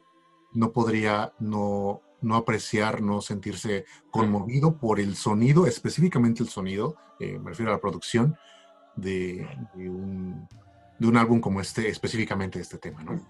[0.53, 7.37] no podría no, no apreciar, no sentirse conmovido por el sonido, específicamente el sonido, eh,
[7.39, 8.35] me refiero a la producción
[8.95, 10.47] de, de un,
[10.97, 13.21] de un álbum como este, específicamente este tema, ¿no?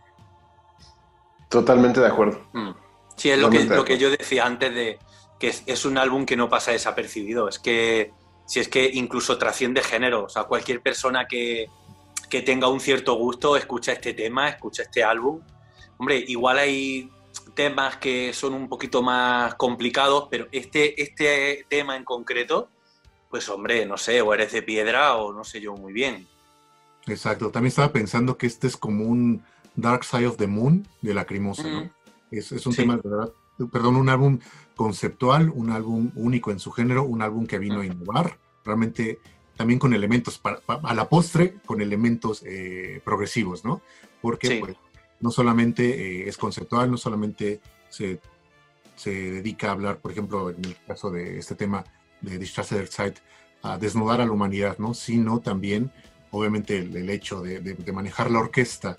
[1.49, 2.41] Totalmente de acuerdo.
[2.53, 2.71] Mm.
[3.15, 4.99] Sí, es lo que, Totalmente lo que yo decía antes de
[5.39, 7.47] que es, es un álbum que no pasa desapercibido.
[7.49, 8.13] Es que
[8.45, 10.25] si es que incluso trasciende género.
[10.25, 11.69] O sea, cualquier persona que,
[12.29, 15.41] que tenga un cierto gusto escucha este tema, escucha este álbum.
[15.97, 17.09] Hombre, igual hay
[17.55, 22.69] temas que son un poquito más complicados, pero este, este tema en concreto,
[23.29, 26.27] pues hombre, no sé, o eres de piedra o no sé yo muy bien.
[27.07, 27.49] Exacto.
[27.51, 29.43] También estaba pensando que este es como un
[29.75, 31.89] Dark Side of the Moon de Lacrimosa, ¿no?
[32.31, 32.81] Es, es un Sí.
[32.81, 33.31] tema, de verdad,
[33.71, 34.39] perdón, un álbum
[34.75, 39.19] conceptual, un álbum único en su género, un álbum que vino a innovar, realmente
[39.55, 43.81] también con elementos, para- pa- a la postre, con elementos eh, progresivos, ¿no?
[44.21, 44.57] Porque Sí.
[44.59, 44.75] pues,
[45.19, 45.83] no solamente
[46.23, 48.19] eh, es conceptual, no solamente se,
[48.95, 51.83] se dedica a hablar, por ejemplo, en el caso de este tema
[52.21, 53.17] de der Zeit,
[53.61, 54.93] a desnudar a la humanidad, ¿no?
[54.93, 55.91] Sino también
[56.31, 58.97] obviamente el, el hecho de, de- de manejar la orquesta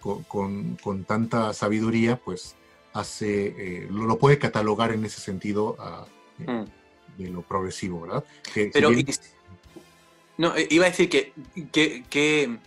[0.00, 2.54] con, con- con tanta sabiduría, pues
[2.92, 6.12] hace, eh, lo, lo puede catalogar en ese sentido eh,
[6.50, 6.64] Mm.
[7.22, 8.22] de lo progresivo, ¿verdad?
[8.52, 9.12] Que si Pero bien- y-
[10.38, 11.32] no, iba a decir que,
[11.72, 12.58] que, que-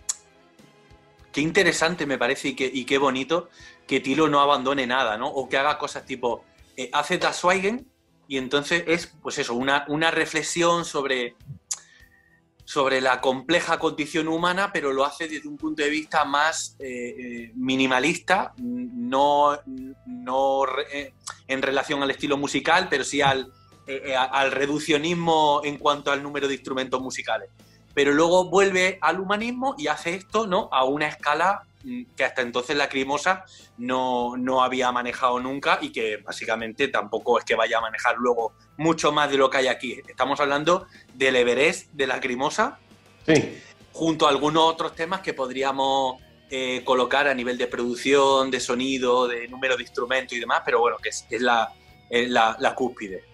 [1.32, 3.48] qué interesante me parece y, qué bonito
[3.86, 5.28] que Tilo no abandone nada, ¿no?
[5.28, 6.44] O que haga cosas tipo,
[6.76, 7.42] eh, hace Das
[8.28, 11.34] y entonces es, pues eso, una, reflexión sobre,
[12.64, 16.86] sobre la compleja condición humana, pero lo hace desde un punto de vista más eh,
[16.86, 19.58] eh, minimalista, no,
[20.06, 20.62] no
[21.48, 23.52] en relación al estilo musical, pero sí al,
[24.14, 27.50] al reduccionismo en cuanto al número de instrumentos musicales.
[27.94, 30.68] Pero luego vuelve al humanismo y hace esto ¿no?
[30.72, 33.44] a una escala mm, que hasta entonces la Crimosa
[33.78, 38.52] no, no había manejado nunca y que básicamente tampoco es que vaya a manejar luego
[38.76, 40.00] mucho más de lo que hay aquí.
[40.06, 42.78] Estamos hablando del Everest de la Crimosa
[43.26, 43.60] Sí.
[43.92, 46.20] junto a algunos otros temas que podríamos
[46.50, 50.80] eh, colocar a nivel de producción, de sonido, de número de instrumentos y demás, pero
[50.80, 51.72] bueno, que es, es la,
[52.08, 53.24] es la, la cúspide.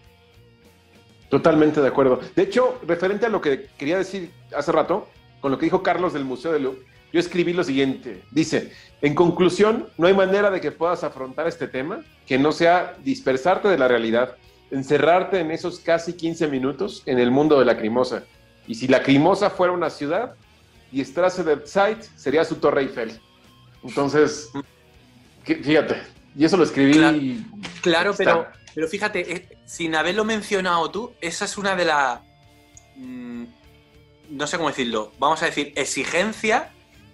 [1.29, 2.21] Totalmente de acuerdo.
[2.35, 5.09] De hecho, referente a lo que quería decir hace rato,
[5.41, 6.83] con lo que dijo Carlos del Museo de Louvre,
[7.13, 8.23] yo escribí lo siguiente.
[8.31, 12.97] Dice, en conclusión, no hay manera de que puedas afrontar este tema que no sea
[13.05, 14.37] dispersarte de la realidad,
[14.71, 18.25] encerrarte en esos casi 15 minutos en el mundo de la Crimosa.
[18.67, 20.35] Y si la Crimosa fuera una ciudad,
[20.93, 23.13] y Strasse der Zeit sería su Torre Eiffel.
[23.83, 24.51] Entonces,
[25.45, 26.03] fíjate,
[26.37, 27.45] y eso lo escribí.
[27.83, 28.15] Claro.
[28.17, 28.47] pero,
[28.77, 32.21] pero fíjate, eh, sin haberlo mencionado tú, esa es una de las,
[32.97, 33.45] mm,
[34.29, 36.65] no sé cómo decirlo, vamos a decir, exigencias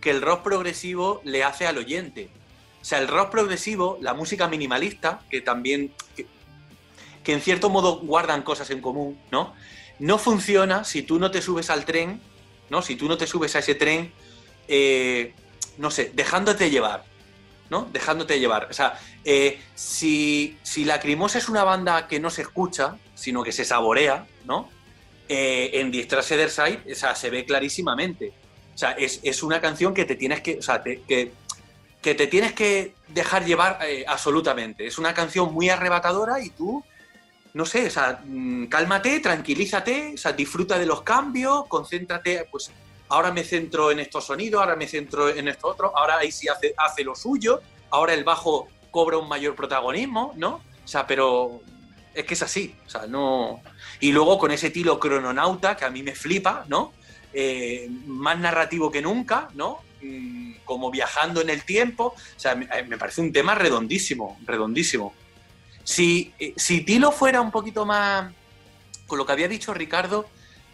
[0.00, 2.30] que el rock progresivo le hace al oyente.
[2.80, 6.26] O sea, el rock progresivo, la música minimalista, que también, que,
[7.22, 9.54] que en cierto modo guardan cosas en común, ¿no?
[10.00, 12.20] No funciona si tú no te subes al tren,
[12.70, 12.82] ¿no?
[12.82, 14.12] Si tú no te subes a ese tren,
[14.66, 15.32] eh,
[15.78, 17.04] no sé, dejándote llevar,
[17.72, 17.88] ¿no?
[17.90, 18.68] Dejándote llevar.
[18.70, 23.50] O sea, eh, si, si Lacrimosa es una banda que no se escucha, sino que
[23.50, 24.68] se saborea, ¿no?
[25.28, 28.32] Eh, en Distrasse der Zeit, o sea, se ve clarísimamente.
[28.74, 31.32] O sea, es, es una canción que te tienes que, o sea, te- que,
[32.02, 34.86] que te tienes que dejar llevar eh, absolutamente.
[34.86, 36.84] Es una canción muy arrebatadora y tú,
[37.54, 42.70] no sé, o sea, mm, cálmate, tranquilízate, o sea, disfruta de los cambios, concéntrate, pues
[43.12, 46.48] ahora me centro en estos sonidos, ahora me centro en esto otro, ahora ahí sí
[46.48, 47.60] hace, lo suyo,
[47.90, 50.62] ahora el bajo cobra un mayor protagonismo, ¿no?
[50.82, 51.60] O sea, pero
[52.14, 53.60] es que es así, o sea, no...
[54.00, 56.94] Y luego con ese tiro crononauta que a mí me flipa, ¿no?
[57.34, 59.80] Eh, más narrativo que nunca, ¿no?
[60.00, 65.12] Mm, Como viajando en el tiempo, o sea, me, me parece un tema redondísimo, redondísimo.
[65.84, 68.32] Si, eh, si Tilo fuera un poquito más,
[69.06, 70.26] con lo que había dicho Ricardo,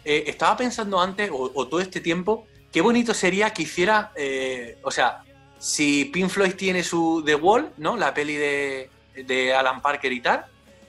[0.05, 4.91] eh, estaba pensando antes, o, todo este tiempo, qué bonito sería que hiciera, eh, o
[4.91, 5.23] sea,
[5.57, 7.97] si Pink Floyd tiene su The Wall, ¿no?
[7.97, 10.45] La peli de, de Alan Parker y tal,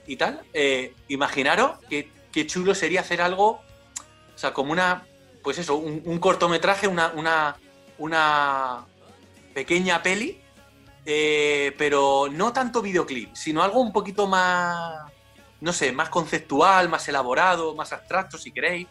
[0.06, 3.60] y tal, eh, imaginaros qué, qué chulo sería hacer algo,
[4.34, 5.06] o sea, como una,
[5.42, 7.56] pues eso, un, cortometraje, una, una,
[7.98, 8.86] una
[9.52, 10.40] pequeña peli,
[11.76, 15.10] pero no tanto videoclip, sino algo un poquito más,
[15.60, 18.86] no sé, más conceptual, más elaborado, más abstracto, si queréis.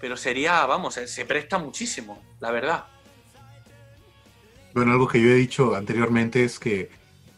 [0.00, 2.84] Pero sería, vamos, se, presta muchísimo, la verdad.
[4.74, 6.90] Bueno, algo que yo he dicho anteriormente es que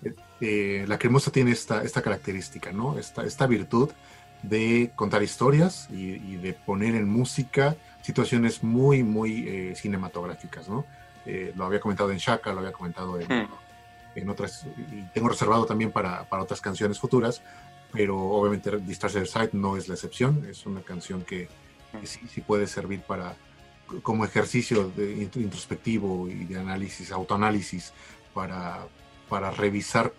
[0.05, 2.99] eh, eh, la cremosa tiene esta, esta característica, ¿no?
[2.99, 3.91] Esta, esta virtud
[4.43, 10.85] de contar historias y, y de poner en música situaciones muy, muy eh, cinematográficas, ¿no?
[11.25, 13.49] Eh, lo había comentado en Shaka, lo había comentado en, Hmm.
[14.17, 17.43] en otras, y tengo reservado también para, para otras canciones futuras,
[17.93, 21.49] pero obviamente Distracer Side no es la excepción, es una canción que,
[22.01, 23.37] que sí, sí puede servir para
[24.03, 27.93] como ejercicio de introspectivo y de análisis, autoanálisis,
[28.33, 28.87] para,
[29.29, 30.13] para revisar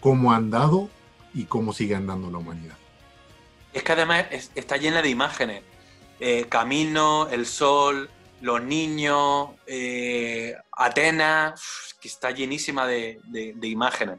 [0.00, 0.90] cómo ha andado
[1.32, 2.76] y cómo sigue andando la humanidad.
[3.72, 5.62] Es que además es- está llena de imágenes.
[6.20, 8.10] Eh, Camino, el sol,
[8.40, 14.18] los niños, eh, Atenas, que está llenísima de, de- de imágenes.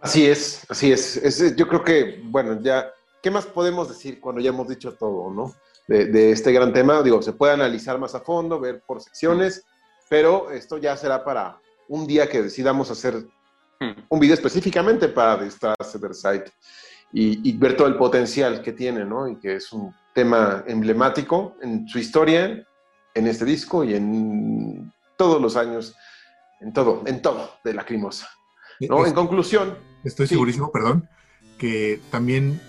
[0.00, 1.16] Así es, así es.
[1.16, 2.90] Es- Yo creo que, bueno, ya,
[3.24, 5.54] ¿qué más podemos decir cuando ya hemos dicho todo, no?
[5.88, 9.64] De, de este gran tema, digo, se puede analizar más a fondo, ver por secciones,
[10.10, 13.26] pero esto ya será para un día que decidamos hacer
[13.80, 13.90] Hmm.
[14.08, 16.48] un video específicamente para der Zeit
[17.12, 19.26] y, y ver todo el potencial que tiene, ¿no?
[19.26, 22.64] Y que es un tema emblemático en su historia,
[23.14, 25.96] en este disco y en todos los años,
[26.60, 28.28] en todo, en todo de Lacrimosa.
[28.88, 29.02] ¿no?
[29.02, 30.34] Es- En conclusión, Estoy Sí.
[30.34, 31.08] segurísimo, perdón,
[31.58, 32.60] que también,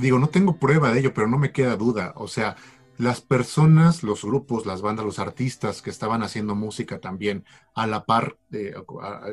[0.00, 2.12] digo, no tengo prueba de ello, pero no me queda duda.
[2.16, 2.56] O sea,
[2.98, 7.44] las personas, los grupos, las bandas, los artistas que estaban haciendo música también
[7.74, 8.74] a la par de,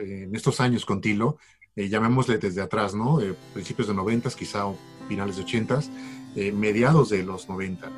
[0.02, 1.38] en estos años con Tilo,
[1.76, 3.20] eh, llamémosle desde atrás, ¿no?
[3.22, 4.66] Eh, principios de noventas, quizá
[5.10, 5.90] finales de ochentas,
[6.36, 7.92] eh, mediados de los 90.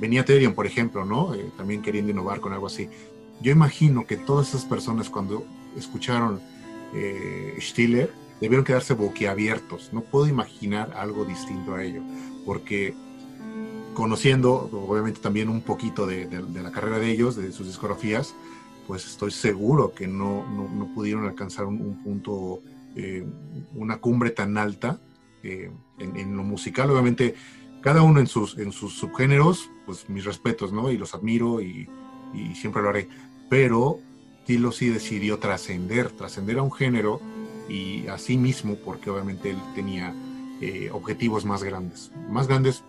[0.00, 1.34] venía Terion, por ejemplo, ¿no?
[1.56, 2.88] también queriendo innovar con algo así.
[3.40, 5.44] Yo imagino que todas esas personas cuando
[5.76, 6.40] escucharon
[7.58, 9.92] Stiller debieron quedarse boquiabiertos.
[9.92, 12.02] No puedo imaginar algo distinto a ello,
[12.44, 12.94] porque
[13.94, 18.34] conociendo obviamente también un poquito de, la carrera de ellos, de sus discografías,
[18.86, 22.60] pues estoy seguro que no, no, pudieron alcanzar un, punto,
[22.96, 23.24] eh,
[23.74, 25.00] una cumbre tan alta
[25.42, 26.90] eh, en, lo musical.
[26.90, 27.34] Obviamente,
[27.80, 30.90] cada uno en sus, en sus subgéneros, pues mis respetos, ¿no?
[30.90, 31.88] Y los admiro y,
[32.34, 33.08] y siempre lo haré.
[33.48, 34.00] Pero
[34.44, 37.20] Tilo sí decidió trascender, trascender a un género
[37.68, 40.14] y a sí mismo, porque obviamente él tenía
[40.60, 42.12] eh, objetivos más grandes.
[42.28, 42.84] Más grandes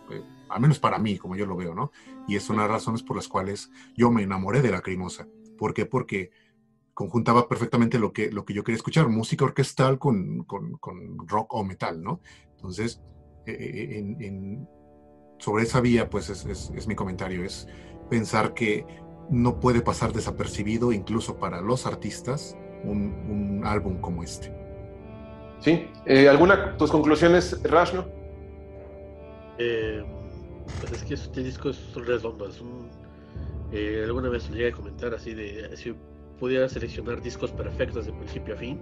[0.49, 1.91] al menos para mí, como yo lo veo, ¿no?
[2.27, 5.27] Y es una de las razones por las cuales yo me enamoré de la Lacrimosa.
[5.57, 5.85] ¿Por qué?
[5.85, 6.31] Porque
[6.93, 11.63] conjuntaba perfectamente lo que, lo que yo quería escuchar, música orquestal con, con, rock o
[11.63, 12.21] metal, ¿no?
[12.55, 13.01] Entonces,
[13.45, 14.67] eh, eh, en,
[15.39, 17.67] sobre esa vía, pues es, es, mi comentario, es
[18.09, 18.85] pensar que
[19.29, 24.64] no puede pasar desapercibido, incluso para los artistas, un, un álbum como este.
[25.59, 28.05] Sí, eh, ¿alguna tus conclusiones, Rashno?
[29.57, 30.03] Eh,
[30.79, 32.89] pues es que este disco es redondo, es un...
[33.71, 35.95] Eh, alguna vez lo llegué a comentar así de si
[36.39, 38.79] pudiera seleccionar discos perfectos de principio a fin,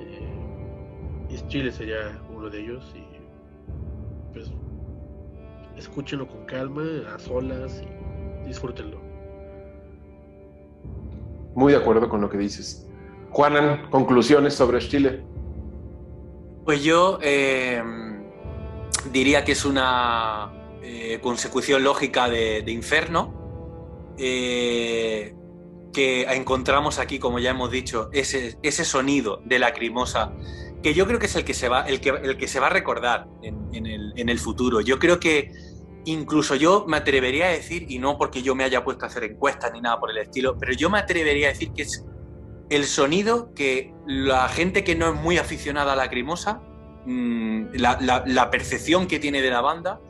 [0.00, 0.36] eh,
[1.48, 3.04] Chile sería uno de ellos y
[4.32, 4.50] pues
[5.76, 6.82] escúchenlo con calma,
[7.14, 9.00] a solas y disfrútenlo.
[11.54, 12.86] Muy de acuerdo con lo que dices.
[13.30, 15.22] Juanan, conclusiones sobre Chile.
[16.66, 17.80] Pues yo eh,
[19.12, 25.32] diría que es una eh, consecución lógica de, Inferno, eh,
[25.92, 30.32] que encontramos aquí, como ya hemos dicho, ese, ese sonido de lacrimosa,
[30.82, 32.66] que yo creo que es el que se va, el que, el que se va
[32.66, 33.86] a recordar en,
[34.16, 34.80] en el futuro.
[34.80, 35.52] Yo creo que
[36.04, 39.22] incluso yo me atrevería a decir, y no porque yo me haya puesto a hacer
[39.22, 42.04] encuestas ni nada por el estilo, pero yo me atrevería a decir que es
[42.70, 46.60] el sonido que la gente que no es muy aficionada a Lacrimosa,
[47.04, 50.00] mm, la, la, percepción que tiene de la banda,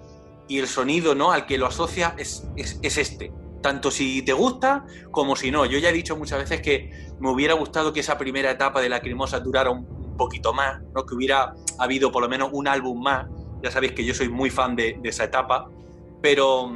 [0.49, 1.33] y el sonido ¿no?
[1.33, 3.33] al que lo asocia es, es, este.
[3.63, 5.67] Tanto si te gusta como si no.
[5.67, 8.89] Yo ya he dicho muchas veces que me hubiera gustado que esa primera etapa de
[8.89, 11.05] Lacrimosa durara un, poquito más, ¿no?
[11.05, 13.27] que hubiera habido por lo menos un álbum más.
[13.63, 15.69] Ya sabéis que yo soy muy fan de, esa etapa,
[16.23, 16.73] pero,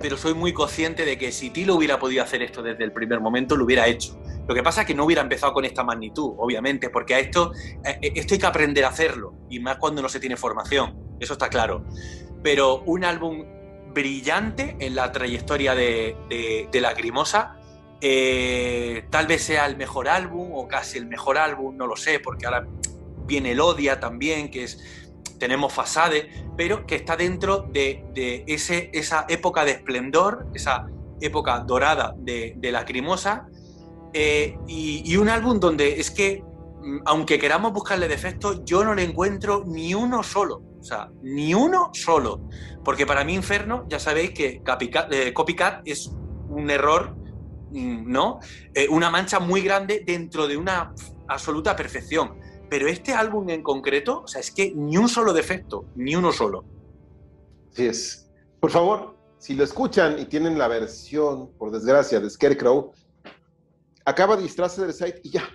[0.00, 3.20] pero soy muy consciente de que si Tilo hubiera podido hacer esto desde el primer
[3.20, 4.16] momento, lo hubiera hecho.
[4.46, 7.52] Lo que pasa es que no hubiera empezado con esta magnitud, obviamente, porque a esto,
[7.84, 11.32] eh, esto hay que aprender a hacerlo, y más cuando no se tiene formación, eso
[11.32, 11.84] está claro
[12.46, 13.44] pero un álbum
[13.92, 16.16] brillante en la trayectoria de,
[16.70, 17.56] de, Lacrimosa.
[18.00, 22.20] Eh, tal vez sea el mejor álbum o casi el mejor álbum, no lo sé,
[22.20, 22.64] porque ahora
[23.26, 29.26] viene el Odia también, que es tenemos Fasade, pero que está dentro de, ese, esa
[29.28, 30.86] época de esplendor, esa
[31.20, 33.48] época dorada de, de Lacrimosa,
[34.18, 36.42] eh, y, un álbum donde es que,
[36.80, 40.62] mm, aunque queramos buscarle defectos, yo no le encuentro ni uno solo.
[40.80, 42.48] O sea, ni uno solo.
[42.82, 44.62] Porque para mí Inferno, ya sabéis que
[45.10, 46.10] eh, Copycat, es
[46.48, 47.14] un error,
[47.72, 48.40] mm, ¿no?
[48.72, 50.94] Eh, una mancha muy grande dentro de una
[51.28, 52.38] absoluta perfección.
[52.70, 56.32] Pero este álbum en concreto, o sea, es que ni un solo defecto, ni uno
[56.32, 56.64] solo.
[57.70, 58.30] Así es.
[58.60, 62.94] Por favor, si lo escuchan y tienen la versión, por desgracia, de Scarecrow,
[64.06, 65.46] acaba de distraerse del site y ya,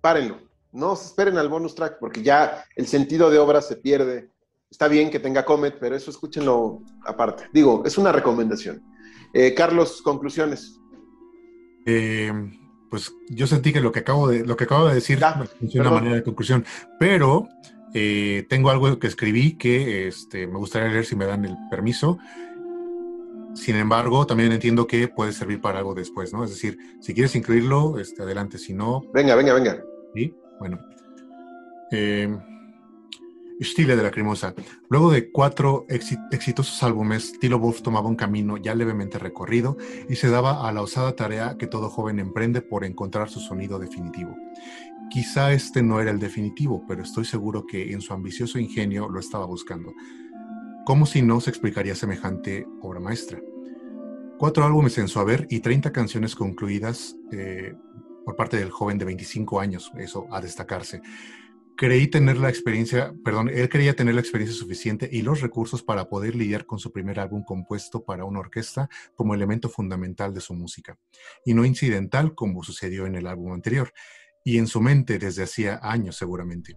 [0.00, 4.30] párenlo no se esperen al bonus track porque ya el sentido de obra se pierde.
[4.70, 7.44] Está bien que tenga Comet, pero eso escúchenlo aparte.
[7.52, 8.82] Digo, es una recomendación.
[9.32, 10.78] Eh, Carlos, conclusiones.
[11.86, 12.32] Eh,
[12.88, 15.20] pues yo sentí que lo que acabo de, lo que acabo de decir
[15.60, 16.64] es una manera de conclusión,
[16.98, 17.48] pero
[17.94, 22.18] eh, tengo algo que escribí que este, me gustaría leer si me dan el permiso.
[23.54, 26.44] Sin embargo, también entiendo que puede servir para algo después, ¿no?
[26.44, 29.02] Es decir, si quieres incluirlo, este, adelante, si no...
[29.12, 29.82] Venga, venga, venga.
[30.14, 30.34] ¿Sí?
[30.58, 30.78] Bueno.
[31.90, 32.36] Eh,
[33.62, 34.54] Stile de la Crimosa.
[34.88, 39.76] Luego de cuatro exitosos álbumes, Tilo Wolf tomaba un camino ya levemente recorrido
[40.08, 43.78] y se daba a la osada tarea que todo joven emprende por encontrar su sonido
[43.78, 44.34] definitivo.
[45.10, 49.20] Quizá este no era el definitivo, pero estoy seguro que en su ambicioso ingenio lo
[49.20, 49.92] estaba buscando.
[50.84, 53.38] ¿Cómo si no se explicaría semejante obra maestra?
[54.38, 57.74] Cuatro álbumes en su haber y 30 canciones concluidas eh,
[58.24, 61.02] por parte del joven de 25 años, eso a destacarse.
[61.76, 66.08] creí tener la experiencia, perdón, él creía tener la experiencia suficiente y los recursos para
[66.08, 70.54] poder lidiar con su primer álbum compuesto para una orquesta como elemento fundamental de su
[70.54, 70.98] música,
[71.44, 73.92] y no incidental como sucedió en el álbum anterior,
[74.44, 76.76] y en su mente desde hacía años seguramente.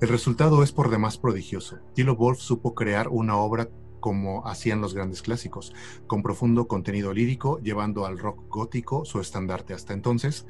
[0.00, 1.80] El resultado es por demás prodigioso.
[1.92, 3.68] Tilo Wolf supo crear una obra
[3.98, 5.74] como hacían los grandes clásicos,
[6.06, 10.46] con profundo contenido lírico, llevando al rock gótico su estandarte hasta entonces,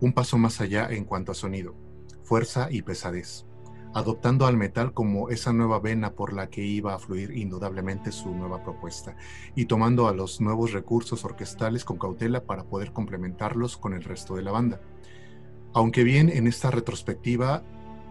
[0.00, 1.74] un paso más allá en cuanto a sonido,
[2.22, 3.44] fuerza y pesadez,
[3.92, 8.32] adoptando al metal como esa nueva vena por la que iba a fluir indudablemente su
[8.32, 9.16] nueva propuesta,
[9.56, 14.36] y tomando a los nuevos recursos orquestales con cautela para poder complementarlos con el resto
[14.36, 14.80] de la banda.
[15.74, 17.64] Aunque bien en esta retrospectiva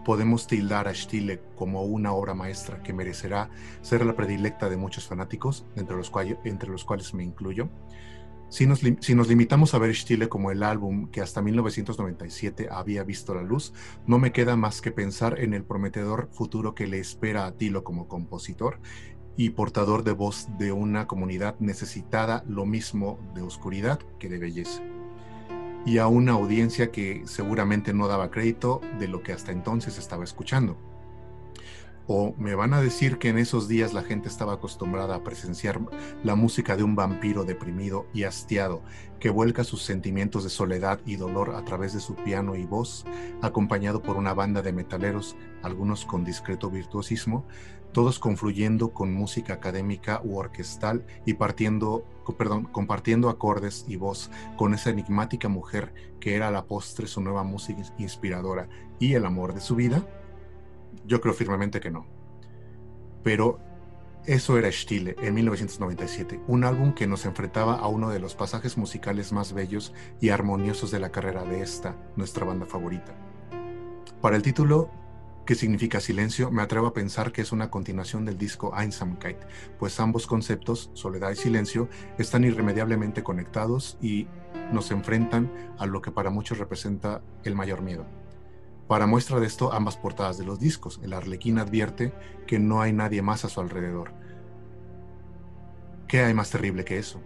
[0.04, 3.50] podemos tildar a Stille como una obra maestra que merecerá
[3.80, 7.68] ser la predilecta de muchos fanáticos, entre los, cuales, entre los cuales me incluyo.
[8.48, 13.02] Si nos, si nos, limitamos a ver Stille como el álbum que hasta 1997 había
[13.02, 13.72] visto la luz,
[14.06, 17.82] no me queda más que pensar en el prometedor futuro que le espera a Tilo
[17.82, 18.78] como compositor
[19.38, 24.82] y portador de voz de una comunidad necesitada lo mismo de oscuridad que de belleza
[25.84, 30.24] y a una audiencia que seguramente no daba crédito de lo que hasta entonces estaba
[30.24, 30.76] escuchando.
[32.08, 35.80] O me van a decir que en esos días la gente estaba acostumbrada a presenciar
[36.24, 38.82] la música de un vampiro deprimido y hastiado
[39.20, 43.04] que vuelca sus sentimientos de soledad y dolor a través de su piano y voz,
[43.40, 47.46] acompañado por una banda de metaleros, algunos con discreto virtuosismo,
[47.92, 52.04] todos confluyendo con música académica u orquestal y partiendo,
[52.38, 57.20] perdón, compartiendo acordes y voz con esa enigmática mujer que era a la postre su
[57.20, 60.06] nueva música inspiradora y el amor de su vida?
[61.06, 62.06] Yo creo firmemente que no.
[63.22, 63.60] Pero
[64.24, 68.78] eso era Stille en 1997, un álbum que nos enfrentaba a uno de los pasajes
[68.78, 73.14] musicales más bellos y armoniosos de la carrera de esta, nuestra banda favorita.
[74.20, 74.90] Para el título
[75.44, 76.52] ¿Qué significa silencio?
[76.52, 79.38] Me atrevo a pensar que es una continuación del disco Einsamkeit,
[79.76, 84.28] pues ambos conceptos, soledad y silencio, están irremediablemente conectados y
[84.72, 88.06] nos enfrentan a lo que para muchos representa el mayor miedo.
[88.86, 91.00] Para muestra de esto, ambas portadas de los discos.
[91.02, 92.12] El arlequín advierte
[92.46, 94.12] que no hay nadie más a su alrededor.
[96.06, 97.20] ¿Qué hay más terrible que eso?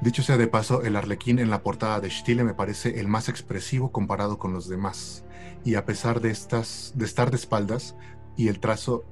[0.00, 3.28] Dicho sea de paso, el arlequín en la portada de Stille me parece el más
[3.28, 5.24] expresivo comparado con los demás
[5.64, 7.96] y a pesar de, estas, de estar de espaldas
[8.36, 9.04] y el trazo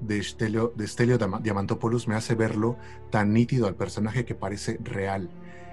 [0.00, 2.76] de Stelio, de Stelio Diamantopoulos me hace verlo
[3.10, 5.30] tan nítido al personaje que parece real,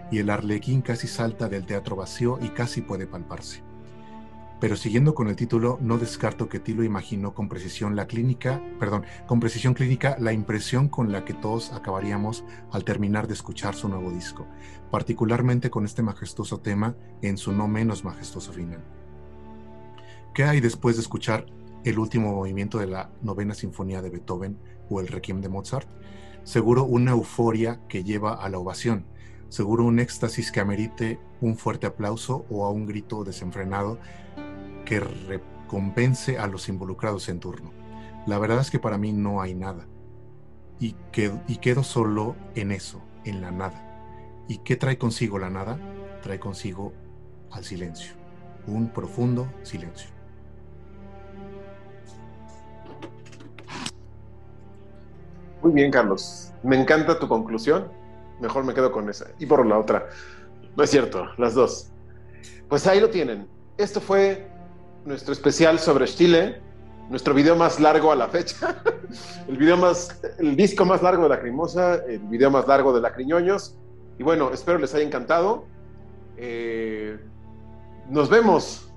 [0.09, 3.63] y el arlequín casi salta del teatro vacío y casi puede palparse.
[4.59, 9.05] Pero siguiendo con el título, no descarto que Tilo imaginó con precisión la clínica, perdón,
[9.25, 13.89] con precisión clínica la impresión con la que todos acabaríamos al terminar de escuchar su
[13.89, 14.45] nuevo disco,
[14.91, 19.00] particularmente con este majestuoso tema en su no menos majestuoso final.
[20.33, 21.45] ¿Qué hay después de escuchar
[21.83, 24.57] el último movimiento de la novena sinfonía de Beethoven
[24.89, 25.89] o el Requiem de Mozart?
[26.45, 29.05] Seguro una euforia que lleva a la ovación,
[29.49, 33.99] seguro un éxtasis que amerite un fuerte aplauso o a un grito desenfrenado
[34.85, 37.73] que recompense a los involucrados en turno.
[38.25, 39.85] La verdad es que para mí no hay nada.
[40.79, 40.95] Y,
[41.49, 44.45] y quedo solo en eso, en la nada.
[44.47, 45.77] ¿Y qué trae consigo la nada?
[46.23, 46.93] Trae consigo
[47.51, 48.13] al silencio,
[48.65, 50.10] un profundo silencio.
[55.61, 56.51] Muy bien, Carlos.
[56.63, 57.87] Me encanta tu conclusión.
[58.39, 59.27] Mejor me quedo con esa.
[59.37, 60.07] Y por la otra.
[60.75, 61.91] No es cierto, las dos.
[62.67, 63.47] Pues ahí lo tienen.
[63.77, 64.47] Esto fue
[65.05, 66.61] nuestro especial sobre Chile,
[67.09, 68.81] nuestro video más largo a la fecha,
[69.47, 73.01] el video más, el disco más largo de la Crimosa, el video más largo de
[73.01, 73.75] la Criñoños.
[74.17, 75.65] Y bueno, espero les haya encantado.
[76.37, 77.19] Eh,
[78.09, 78.91] nos vemos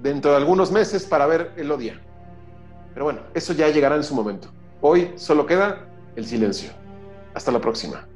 [0.00, 2.00] dentro de algunos meses para ver el Odia.
[2.94, 4.48] Pero bueno, eso ya llegará en su momento.
[4.80, 5.85] Hoy solo queda
[6.16, 6.70] el silencio.
[7.34, 8.08] Hasta la próxima.